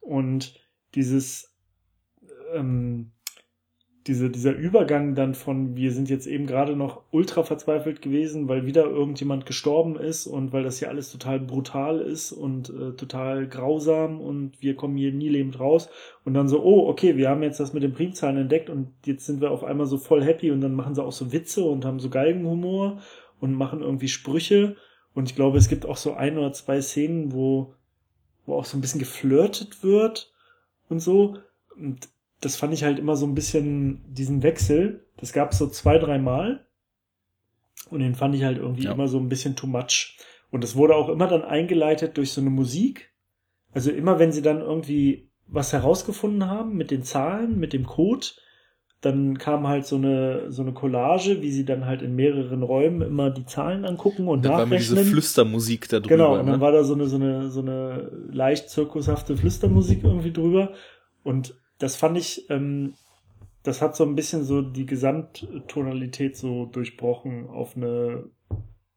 Und 0.00 0.58
dieses, 0.94 1.54
ähm, 2.54 3.12
diese, 4.06 4.30
dieser 4.30 4.52
Übergang 4.52 5.14
dann 5.14 5.34
von, 5.34 5.76
wir 5.76 5.92
sind 5.92 6.10
jetzt 6.10 6.26
eben 6.26 6.46
gerade 6.46 6.74
noch 6.74 7.02
ultra 7.10 7.42
verzweifelt 7.44 8.02
gewesen, 8.02 8.48
weil 8.48 8.66
wieder 8.66 8.84
irgendjemand 8.84 9.46
gestorben 9.46 9.96
ist 9.96 10.26
und 10.26 10.52
weil 10.52 10.64
das 10.64 10.78
hier 10.78 10.88
alles 10.88 11.12
total 11.12 11.38
brutal 11.40 12.00
ist 12.00 12.32
und 12.32 12.70
äh, 12.70 12.92
total 12.92 13.46
grausam 13.46 14.20
und 14.20 14.60
wir 14.60 14.74
kommen 14.74 14.96
hier 14.96 15.12
nie 15.12 15.28
lebend 15.28 15.60
raus 15.60 15.88
und 16.24 16.34
dann 16.34 16.48
so, 16.48 16.62
oh, 16.62 16.88
okay, 16.88 17.16
wir 17.16 17.28
haben 17.28 17.44
jetzt 17.44 17.60
das 17.60 17.72
mit 17.72 17.84
den 17.84 17.94
Primzahlen 17.94 18.36
entdeckt 18.36 18.70
und 18.70 18.88
jetzt 19.04 19.26
sind 19.26 19.40
wir 19.40 19.52
auf 19.52 19.62
einmal 19.62 19.86
so 19.86 19.98
voll 19.98 20.24
happy 20.24 20.50
und 20.50 20.60
dann 20.60 20.74
machen 20.74 20.94
sie 20.96 21.02
auch 21.02 21.12
so 21.12 21.32
Witze 21.32 21.62
und 21.62 21.84
haben 21.84 22.00
so 22.00 22.10
Galgenhumor 22.10 23.00
und 23.40 23.54
machen 23.54 23.82
irgendwie 23.82 24.08
Sprüche 24.08 24.76
und 25.14 25.28
ich 25.28 25.34
glaube, 25.34 25.58
es 25.58 25.68
gibt 25.68 25.86
auch 25.86 25.96
so 25.96 26.14
ein 26.14 26.38
oder 26.38 26.52
zwei 26.52 26.80
Szenen, 26.80 27.32
wo, 27.32 27.74
wo 28.46 28.56
auch 28.56 28.64
so 28.64 28.76
ein 28.76 28.80
bisschen 28.80 29.00
geflirtet 29.00 29.82
wird 29.82 30.32
und 30.88 31.00
so. 31.00 31.38
Und 31.76 32.08
das 32.40 32.56
fand 32.56 32.72
ich 32.72 32.84
halt 32.84 32.98
immer 32.98 33.16
so 33.16 33.26
ein 33.26 33.34
bisschen 33.34 34.02
diesen 34.12 34.42
Wechsel. 34.42 35.06
Das 35.16 35.32
gab 35.32 35.52
es 35.52 35.58
so 35.58 35.68
zwei, 35.68 35.98
drei 35.98 36.18
Mal. 36.18 36.66
Und 37.90 38.00
den 38.00 38.14
fand 38.14 38.34
ich 38.34 38.44
halt 38.44 38.58
irgendwie 38.58 38.84
ja. 38.84 38.92
immer 38.92 39.08
so 39.08 39.18
ein 39.18 39.28
bisschen 39.28 39.54
too 39.54 39.66
much. 39.66 40.18
Und 40.50 40.64
das 40.64 40.76
wurde 40.76 40.96
auch 40.96 41.08
immer 41.08 41.28
dann 41.28 41.42
eingeleitet 41.42 42.16
durch 42.16 42.32
so 42.32 42.40
eine 42.40 42.50
Musik. 42.50 43.12
Also 43.72 43.90
immer 43.90 44.18
wenn 44.18 44.32
sie 44.32 44.42
dann 44.42 44.60
irgendwie 44.60 45.30
was 45.46 45.72
herausgefunden 45.72 46.48
haben 46.48 46.76
mit 46.76 46.90
den 46.90 47.02
Zahlen, 47.02 47.58
mit 47.58 47.72
dem 47.72 47.84
Code, 47.84 48.26
dann 49.02 49.36
kam 49.36 49.66
halt 49.66 49.84
so 49.84 49.96
eine, 49.96 50.52
so 50.52 50.62
eine 50.62 50.72
Collage, 50.72 51.42
wie 51.42 51.50
sie 51.50 51.64
dann 51.64 51.86
halt 51.86 52.02
in 52.02 52.14
mehreren 52.14 52.62
Räumen 52.62 53.02
immer 53.02 53.30
die 53.30 53.44
Zahlen 53.44 53.84
angucken 53.84 54.28
und 54.28 54.44
dann 54.44 54.52
nachrechnen. 54.52 54.70
War 54.70 54.78
diese 54.78 55.04
Flüstermusik 55.04 55.88
da 55.88 55.98
drüber. 55.98 56.08
Genau, 56.08 56.38
und 56.38 56.46
dann 56.46 56.56
ne? 56.56 56.60
war 56.60 56.70
da 56.70 56.84
so 56.84 56.94
eine, 56.94 57.08
so 57.08 57.16
eine, 57.16 57.50
so 57.50 57.60
eine 57.60 58.12
leicht 58.30 58.70
zirkushafte 58.70 59.36
Flüstermusik 59.36 60.04
irgendwie 60.04 60.32
drüber. 60.32 60.72
Und 61.24 61.56
das 61.78 61.96
fand 61.96 62.16
ich, 62.16 62.48
ähm, 62.48 62.94
das 63.64 63.82
hat 63.82 63.96
so 63.96 64.04
ein 64.04 64.14
bisschen 64.14 64.44
so 64.44 64.62
die 64.62 64.86
Gesamttonalität 64.86 66.36
so 66.36 66.66
durchbrochen 66.66 67.48
auf 67.48 67.76
eine 67.76 68.30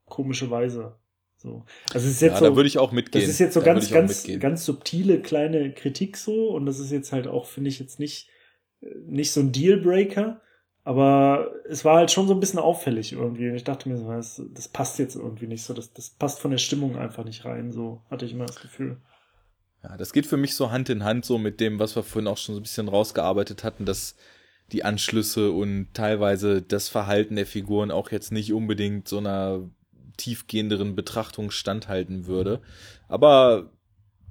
komische 0.05 0.51
Weise. 0.51 0.97
So. 1.37 1.63
Also 1.95 2.07
es 2.07 2.13
ist 2.13 2.21
jetzt 2.21 2.33
ja, 2.33 2.39
so, 2.39 2.45
da 2.45 2.55
würde 2.55 2.67
ich 2.67 2.77
auch 2.77 2.91
mitgehen. 2.91 3.23
Das 3.23 3.31
ist 3.31 3.39
jetzt 3.39 3.55
so 3.55 3.59
da 3.59 3.65
ganz, 3.65 3.89
ganz, 3.89 4.27
ganz 4.39 4.65
subtile 4.65 5.19
kleine 5.19 5.73
Kritik 5.73 6.15
so 6.15 6.49
und 6.49 6.67
das 6.67 6.77
ist 6.77 6.91
jetzt 6.91 7.11
halt 7.11 7.25
auch, 7.25 7.47
finde 7.47 7.71
ich 7.71 7.79
jetzt 7.79 7.99
nicht 7.99 8.29
nicht 9.05 9.31
so 9.31 9.39
ein 9.39 9.51
Dealbreaker, 9.51 10.41
aber 10.83 11.51
es 11.67 11.83
war 11.83 11.97
halt 11.97 12.11
schon 12.11 12.27
so 12.27 12.33
ein 12.33 12.39
bisschen 12.39 12.59
auffällig 12.59 13.13
irgendwie. 13.13 13.49
Ich 13.49 13.63
dachte 13.63 13.89
mir 13.89 13.97
das, 13.97 14.41
das 14.53 14.67
passt 14.67 14.99
jetzt 14.99 15.15
irgendwie 15.15 15.47
nicht 15.47 15.63
so, 15.63 15.73
das, 15.73 15.93
das 15.93 16.09
passt 16.11 16.39
von 16.39 16.51
der 16.51 16.57
Stimmung 16.59 16.95
einfach 16.95 17.23
nicht 17.23 17.45
rein, 17.45 17.71
so 17.71 18.01
hatte 18.09 18.25
ich 18.25 18.33
immer 18.33 18.45
das 18.45 18.61
Gefühl. 18.61 18.97
Ja, 19.83 19.97
das 19.97 20.13
geht 20.13 20.25
für 20.25 20.37
mich 20.37 20.55
so 20.55 20.71
Hand 20.71 20.89
in 20.89 21.03
Hand 21.03 21.25
so 21.25 21.37
mit 21.37 21.59
dem, 21.59 21.79
was 21.79 21.95
wir 21.95 22.03
vorhin 22.03 22.27
auch 22.27 22.37
schon 22.37 22.55
so 22.55 22.59
ein 22.59 22.63
bisschen 22.63 22.87
rausgearbeitet 22.87 23.63
hatten, 23.63 23.85
dass 23.85 24.15
die 24.71 24.83
Anschlüsse 24.83 25.51
und 25.51 25.89
teilweise 25.93 26.61
das 26.61 26.89
Verhalten 26.89 27.35
der 27.35 27.45
Figuren 27.45 27.91
auch 27.91 28.11
jetzt 28.11 28.31
nicht 28.31 28.51
unbedingt 28.51 29.07
so 29.07 29.19
einer 29.19 29.69
tiefgehenderen 30.17 30.95
Betrachtung 30.95 31.51
standhalten 31.51 32.25
würde. 32.25 32.61
Aber 33.07 33.71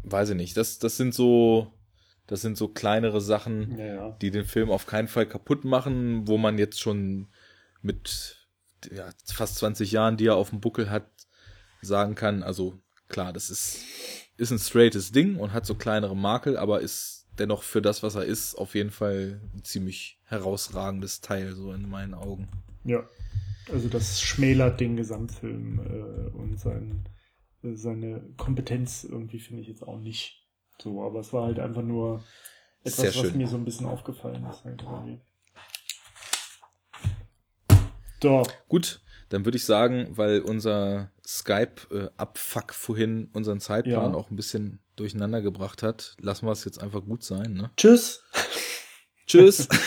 weiß 0.03 0.31
ich 0.31 0.37
nicht, 0.37 0.57
das, 0.57 0.79
das 0.79 0.97
sind 0.97 1.15
so, 1.15 1.73
das 2.27 2.41
sind 2.41 2.57
so 2.57 2.69
kleinere 2.69 3.21
Sachen, 3.21 3.79
ja, 3.79 3.87
ja. 3.87 4.11
die 4.21 4.31
den 4.31 4.45
Film 4.45 4.71
auf 4.71 4.87
keinen 4.87 5.09
Fall 5.09 5.27
kaputt 5.27 5.65
machen, 5.65 6.27
wo 6.27 6.39
man 6.39 6.59
jetzt 6.59 6.81
schon 6.81 7.29
mit 7.83 8.49
ja, 8.91 9.11
fast 9.27 9.57
20 9.57 9.93
Jahren, 9.93 10.17
die 10.17 10.27
er 10.27 10.37
auf 10.37 10.51
dem 10.51 10.61
Buckel 10.61 10.91
hat, 10.91 11.11
sagen 11.83 12.15
kann, 12.15 12.43
also 12.43 12.81
klar, 13.09 13.33
das 13.33 13.51
ist, 13.51 13.85
ist 14.37 14.51
ein 14.51 14.59
straightes 14.59 15.13
Ding 15.13 15.37
und 15.37 15.53
hat 15.53 15.67
so 15.67 15.75
kleinere 15.75 16.17
Makel, 16.17 16.57
aber 16.57 16.81
ist 16.81 17.27
dennoch 17.39 17.63
für 17.63 17.83
das, 17.83 18.03
was 18.03 18.15
er 18.15 18.25
ist, 18.25 18.55
auf 18.55 18.75
jeden 18.75 18.91
Fall 18.91 19.41
ein 19.55 19.65
ziemlich 19.65 20.21
herausragendes 20.25 21.21
Teil, 21.21 21.55
so 21.55 21.73
in 21.73 21.89
meinen 21.89 22.15
Augen. 22.15 22.49
Ja, 22.85 23.09
also 23.73 23.89
das 23.89 24.21
schmälert 24.21 24.81
den 24.81 24.97
Gesamtfilm 24.97 25.81
äh, 25.81 26.37
und 26.37 26.59
sein, 26.59 27.09
äh, 27.63 27.75
seine 27.75 28.23
Kompetenz 28.37 29.05
irgendwie 29.05 29.41
finde 29.41 29.63
ich 29.63 29.69
jetzt 29.69 29.83
auch 29.83 29.99
nicht. 29.99 30.44
So, 30.85 31.03
aber 31.03 31.21
es 31.21 31.33
war 31.33 31.47
halt 31.47 31.59
einfach 31.59 31.81
nur 31.81 32.23
etwas, 32.85 33.17
was 33.17 33.33
mir 33.33 33.49
so 33.49 33.57
ein 33.57 33.65
bisschen 33.65 33.87
aufgefallen 33.87 34.47
ist. 34.51 34.63
Halt. 34.65 34.85
So. 38.23 38.43
Gut, 38.69 39.01
dann 39.31 39.47
würde 39.47 39.57
ich 39.57 39.65
sagen, 39.65 40.09
weil 40.11 40.41
unser 40.41 41.11
Skype-Abfuck 41.27 42.71
äh, 42.71 42.75
vorhin 42.75 43.31
unseren 43.33 43.61
Zeitplan 43.61 44.13
ja. 44.13 44.15
auch 44.15 44.31
ein 44.31 44.37
bisschen 44.37 44.81
durcheinander 44.97 45.41
gebracht 45.41 45.83
hat, 45.83 46.17
lassen 46.21 46.47
wir 46.47 46.53
es 46.53 46.67
jetzt 46.67 46.83
einfach 46.83 47.03
gut 47.03 47.25
sein. 47.25 47.55
Ne? 47.55 47.71
Tschüss. 47.79 48.23
Tschüss. 49.27 49.67